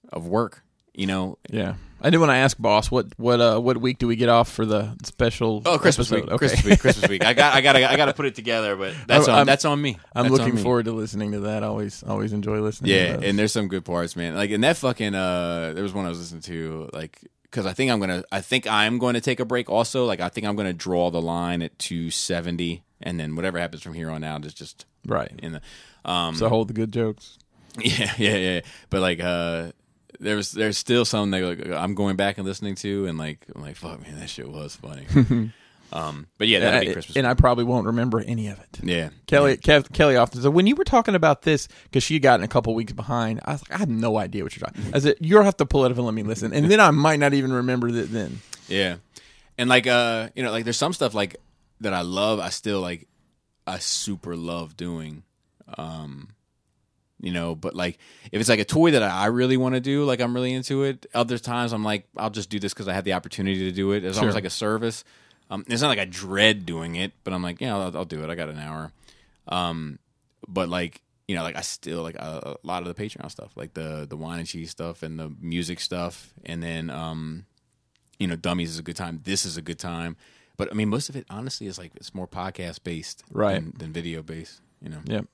of 0.10 0.28
work. 0.28 0.62
You 0.95 1.07
know, 1.07 1.38
Yeah, 1.49 1.76
I 2.02 2.11
did 2.11 2.18
want 2.20 2.30
to 2.30 2.36
ask, 2.36 2.56
boss, 2.57 2.91
what 2.91 3.07
what 3.18 3.41
uh 3.41 3.57
what 3.60 3.78
week 3.78 3.98
do 3.98 4.06
we 4.07 4.15
get 4.15 4.30
off 4.30 4.52
for 4.52 4.64
the 4.65 4.95
special? 5.03 5.64
Oh, 5.65 5.80
Christmas 5.80 6.11
episode? 6.11 6.26
week, 6.26 6.32
Okay. 6.34 6.38
Christmas 6.48 6.64
week, 6.65 6.80
Christmas 6.80 7.10
week. 7.10 7.26
I 7.26 7.34
got, 7.34 7.56
I 7.56 7.61
got, 7.61 7.76
I 7.76 7.95
got 7.95 8.06
to 8.06 8.14
put 8.14 8.28
it 8.28 8.36
together, 8.36 8.76
but 8.76 8.94
that's 9.07 9.28
on, 9.28 9.36
I'm- 9.38 9.45
that's 9.48 9.65
on 9.65 9.82
me. 9.82 9.98
I'm 10.15 10.26
That's 10.26 10.38
looking 10.38 10.56
me. 10.56 10.61
forward 10.61 10.86
to 10.86 10.91
listening 10.91 11.32
to 11.32 11.40
that. 11.41 11.64
Always 11.64 12.03
always 12.03 12.32
enjoy 12.32 12.60
listening. 12.61 12.90
to 12.90 12.95
Yeah, 12.95 13.20
and 13.28 13.40
there's 13.40 13.52
some 13.52 13.68
good 13.70 13.86
parts, 13.86 14.15
man. 14.15 14.36
Like, 14.36 14.52
in 14.52 14.61
that 14.61 14.78
fucking, 14.78 15.15
uh, 15.15 15.72
there 15.74 15.82
was 15.84 15.94
one 15.94 16.06
I 16.06 16.10
was 16.10 16.20
listening 16.20 16.41
to, 16.44 16.90
like, 16.94 17.20
because 17.44 17.65
I 17.65 17.74
think 17.74 17.90
I'm 17.90 17.99
gonna, 17.99 18.24
I 18.32 18.41
think 18.41 18.68
I'm 18.68 18.99
going 18.99 19.15
to 19.15 19.22
take 19.22 19.40
a 19.40 19.45
break. 19.45 19.70
Also, 19.72 20.06
like, 20.06 20.20
I 20.20 20.30
think 20.30 20.45
I'm 20.45 20.56
going 20.56 20.68
to 20.68 20.74
draw 20.74 21.10
the 21.10 21.22
line 21.22 21.64
at 21.64 21.80
270, 21.80 22.84
and 23.02 23.20
then 23.20 23.36
whatever 23.36 23.57
happens 23.57 23.82
from 23.82 23.95
here 23.95 24.11
on 24.11 24.24
out 24.24 24.45
is 24.45 24.53
just 24.53 24.86
right. 25.07 25.32
in 25.41 25.53
the, 25.53 25.61
um, 26.10 26.36
So 26.36 26.49
hold 26.49 26.68
the 26.68 26.74
good 26.74 26.91
jokes. 26.94 27.40
Yeah, 27.82 28.14
yeah, 28.20 28.36
yeah. 28.38 28.61
But 28.91 29.02
like, 29.02 29.20
uh, 29.20 29.72
there's 30.19 30.52
there's 30.52 30.77
still 30.77 31.06
some 31.06 31.31
that 31.31 31.41
like 31.41 31.68
I'm 31.68 31.95
going 31.95 32.15
back 32.15 32.38
and 32.38 32.48
listening 32.48 32.76
to, 32.76 33.06
and 33.07 33.18
like 33.18 33.45
I'm 33.56 33.61
like, 33.61 33.76
fuck, 33.76 34.02
man, 34.02 34.19
that 34.19 34.30
shit 34.30 34.49
was 34.49 34.76
funny. 34.76 35.07
Um, 35.94 36.26
but 36.40 36.48
yeah, 36.48 36.60
that'll 36.60 36.80
be 36.80 36.91
Christmas. 36.91 37.15
and 37.18 37.27
I 37.27 37.35
probably 37.35 37.65
won't 37.65 37.85
remember 37.85 38.19
any 38.19 38.48
of 38.48 38.57
it. 38.57 38.80
yeah, 38.81 39.10
Kelly, 39.27 39.57
Kev, 39.57 39.94
Kelly 39.94 40.15
often 40.15 40.41
said, 40.41 40.52
when 40.52 40.65
you 40.65 40.76
were 40.76 40.84
talking 40.85 41.14
about 41.14 41.44
this, 41.44 41.68
because 41.84 42.02
she 42.02 42.15
had 42.15 42.23
gotten 42.23 42.44
a 42.44 42.48
couple 42.48 42.73
weeks 42.73 42.94
behind, 42.94 43.41
I 43.45 43.52
was 43.52 43.61
like, 43.69 43.76
I 43.76 43.77
have 43.77 43.90
no 43.90 44.18
idea 44.18 44.41
what 44.44 44.56
you're 44.56 44.65
talking. 44.68 44.84
I 44.91 44.98
said, 44.98 45.18
you'll 45.19 45.44
have 45.44 45.57
to 45.57 45.68
pull 45.68 45.85
it 45.85 45.91
up 45.91 45.98
and 45.98 46.06
let 46.07 46.15
me 46.15 46.23
listen, 46.23 46.52
and 46.52 46.72
then 46.72 46.80
I 46.80 46.90
might 46.90 47.19
not 47.19 47.35
even 47.35 47.53
remember 47.53 47.91
that 47.91 48.11
then. 48.11 48.41
Yeah. 48.68 48.95
And 49.56 49.69
like 49.69 49.85
uh 49.85 50.30
you 50.35 50.41
know, 50.41 50.49
like 50.49 50.64
there's 50.64 50.77
some 50.77 50.94
stuff 50.94 51.14
like 51.14 51.35
that 51.81 51.94
I 51.94 52.02
love, 52.02 52.40
I 52.40 52.49
still 52.49 52.81
like 52.81 53.07
I 53.68 53.77
super 53.77 54.35
love 54.35 54.76
doing. 54.76 55.22
Um 55.77 56.30
you 57.24 57.32
know, 57.32 57.56
but 57.56 57.74
like 57.74 57.98
if 58.32 58.40
it's 58.40 58.50
like 58.50 58.60
a 58.60 58.66
toy 58.66 58.91
that 58.91 59.02
I 59.02 59.26
really 59.28 59.58
want 59.58 59.74
to 59.76 59.82
do, 59.82 60.04
like 60.06 60.20
I'm 60.22 60.34
really 60.36 60.54
into 60.54 60.84
it. 60.84 61.06
Other 61.16 61.38
times 61.40 61.72
I'm 61.74 61.84
like 61.84 62.08
I'll 62.18 62.30
just 62.30 62.50
do 62.52 62.60
this 62.60 62.74
cuz 62.74 62.88
I 62.88 62.94
have 62.94 63.06
the 63.06 63.14
opportunity 63.14 63.60
to 63.60 63.72
do 63.72 63.94
it. 63.94 64.04
It's 64.04 64.18
almost 64.18 64.34
Sure. 64.34 64.41
like 64.41 64.45
a 64.45 64.50
service. 64.52 65.04
Um 65.50 65.64
it's 65.68 65.82
not 65.82 65.88
like 65.88 66.00
I 66.00 66.06
dread 66.06 66.66
doing 66.66 66.95
it, 66.95 67.14
but 67.24 67.34
I'm 67.34 67.41
like, 67.41 67.62
yeah, 67.62 67.76
I'll, 67.76 67.95
I'll 67.98 68.06
do 68.06 68.24
it. 68.24 68.30
I 68.30 68.36
got 68.36 68.50
an 68.50 68.60
hour. 68.60 68.91
Um 69.48 70.00
but 70.48 70.70
like 70.70 71.02
you 71.28 71.36
know, 71.36 71.44
like 71.44 71.56
I 71.56 71.62
still 71.62 72.04
like 72.04 72.16
a, 72.16 72.58
a 72.62 72.68
lot 72.68 72.86
of 72.86 72.94
the 72.94 73.02
Patreon 73.02 73.32
stuff, 73.32 73.52
like 73.56 73.74
the 73.74 74.06
the 74.08 74.18
wine 74.18 74.40
and 74.40 74.48
cheese 74.48 74.72
stuff 74.72 75.02
and 75.04 75.18
the 75.18 75.32
music 75.40 75.80
stuff, 75.80 76.34
and 76.45 76.62
then 76.62 76.90
um, 76.90 77.45
you 78.20 78.28
know, 78.28 78.36
Dummies 78.36 78.70
is 78.72 78.78
a 78.78 78.84
good 78.84 78.98
time. 78.98 79.22
This 79.24 79.45
is 79.45 79.56
a 79.56 79.62
good 79.62 79.80
time. 79.80 80.18
But 80.58 80.70
I 80.70 80.74
mean, 80.76 80.90
most 80.90 81.08
of 81.08 81.16
it 81.16 81.26
honestly 81.30 81.66
is 81.68 81.78
like 81.78 81.94
it's 81.95 82.14
more 82.14 82.28
podcast 82.28 82.84
based, 82.84 83.24
Right. 83.32 83.54
than, 83.56 83.74
than 83.78 83.94
video 83.94 84.22
based. 84.22 84.60
You 84.82 84.90
know. 84.90 85.00
Yep. 85.06 85.26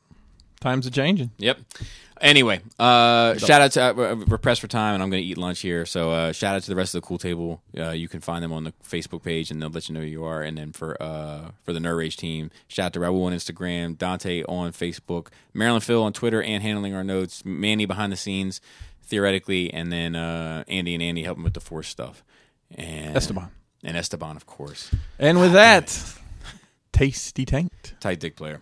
Times 0.62 0.86
are 0.88 0.92
changing. 0.92 1.32
Yep. 1.38 1.58
Anyway, 2.22 2.60
uh, 2.78 3.38
shout 3.38 3.62
out 3.62 3.72
to 3.72 3.82
uh, 3.82 4.16
we're 4.28 4.38
pressed 4.38 4.60
for 4.60 4.68
time, 4.68 4.94
and 4.94 5.02
I'm 5.02 5.10
going 5.10 5.24
to 5.24 5.28
eat 5.30 5.38
lunch 5.38 5.62
here. 5.62 5.86
So 5.86 6.12
uh, 6.12 6.32
shout 6.34 6.54
out 6.54 6.64
to 6.64 6.68
the 6.70 6.76
rest 6.76 6.94
of 6.94 7.02
the 7.02 7.08
cool 7.08 7.18
table. 7.18 7.62
Uh, 7.78 7.92
you 7.92 8.10
can 8.10 8.20
find 8.20 8.44
them 8.44 8.52
on 8.52 8.66
the 8.66 8.74
Facebook 8.86 9.24
page, 9.24 9.52
and 9.52 9.62
they'll 9.62 9.70
let 9.70 9.88
you 9.88 9.96
know 9.96 10.02
who 10.02 10.06
you 10.08 10.26
are. 10.26 10.42
And 10.42 10.58
then 10.58 10.74
for 10.74 11.02
uh, 11.02 11.52
for 11.64 11.72
the 11.72 11.80
Nerd 11.80 11.98
Rage 11.98 12.18
team, 12.18 12.52
shout 12.68 12.88
out 12.88 12.94
to 12.94 13.00
Raul 13.00 13.24
on 13.26 13.32
Instagram, 13.34 13.98
Dante 13.98 14.44
on 14.50 14.74
Facebook, 14.74 15.28
Marilyn 15.54 15.80
Phil 15.80 16.04
on 16.04 16.12
Twitter, 16.12 16.44
and 16.44 16.62
handling 16.62 16.94
our 16.94 17.06
notes, 17.06 17.46
Manny 17.46 17.86
behind 17.86 18.12
the 18.12 18.18
scenes, 18.18 18.60
theoretically, 19.02 19.74
and 19.74 19.90
then 19.90 20.14
uh, 20.18 20.66
Andy 20.68 20.94
and 20.94 21.02
Andy 21.02 21.24
helping 21.24 21.46
with 21.46 21.54
the 21.54 21.62
Force 21.62 21.88
stuff, 21.88 22.22
and 22.76 23.16
Esteban. 23.16 23.50
and 23.82 23.96
Esteban, 23.96 24.36
of 24.36 24.46
course, 24.46 24.92
And 25.20 25.40
with 25.40 25.54
that, 25.54 25.98
tasty 26.92 27.46
tanked. 27.46 27.96
tight 28.02 28.20
dick 28.20 28.36
player. 28.36 28.60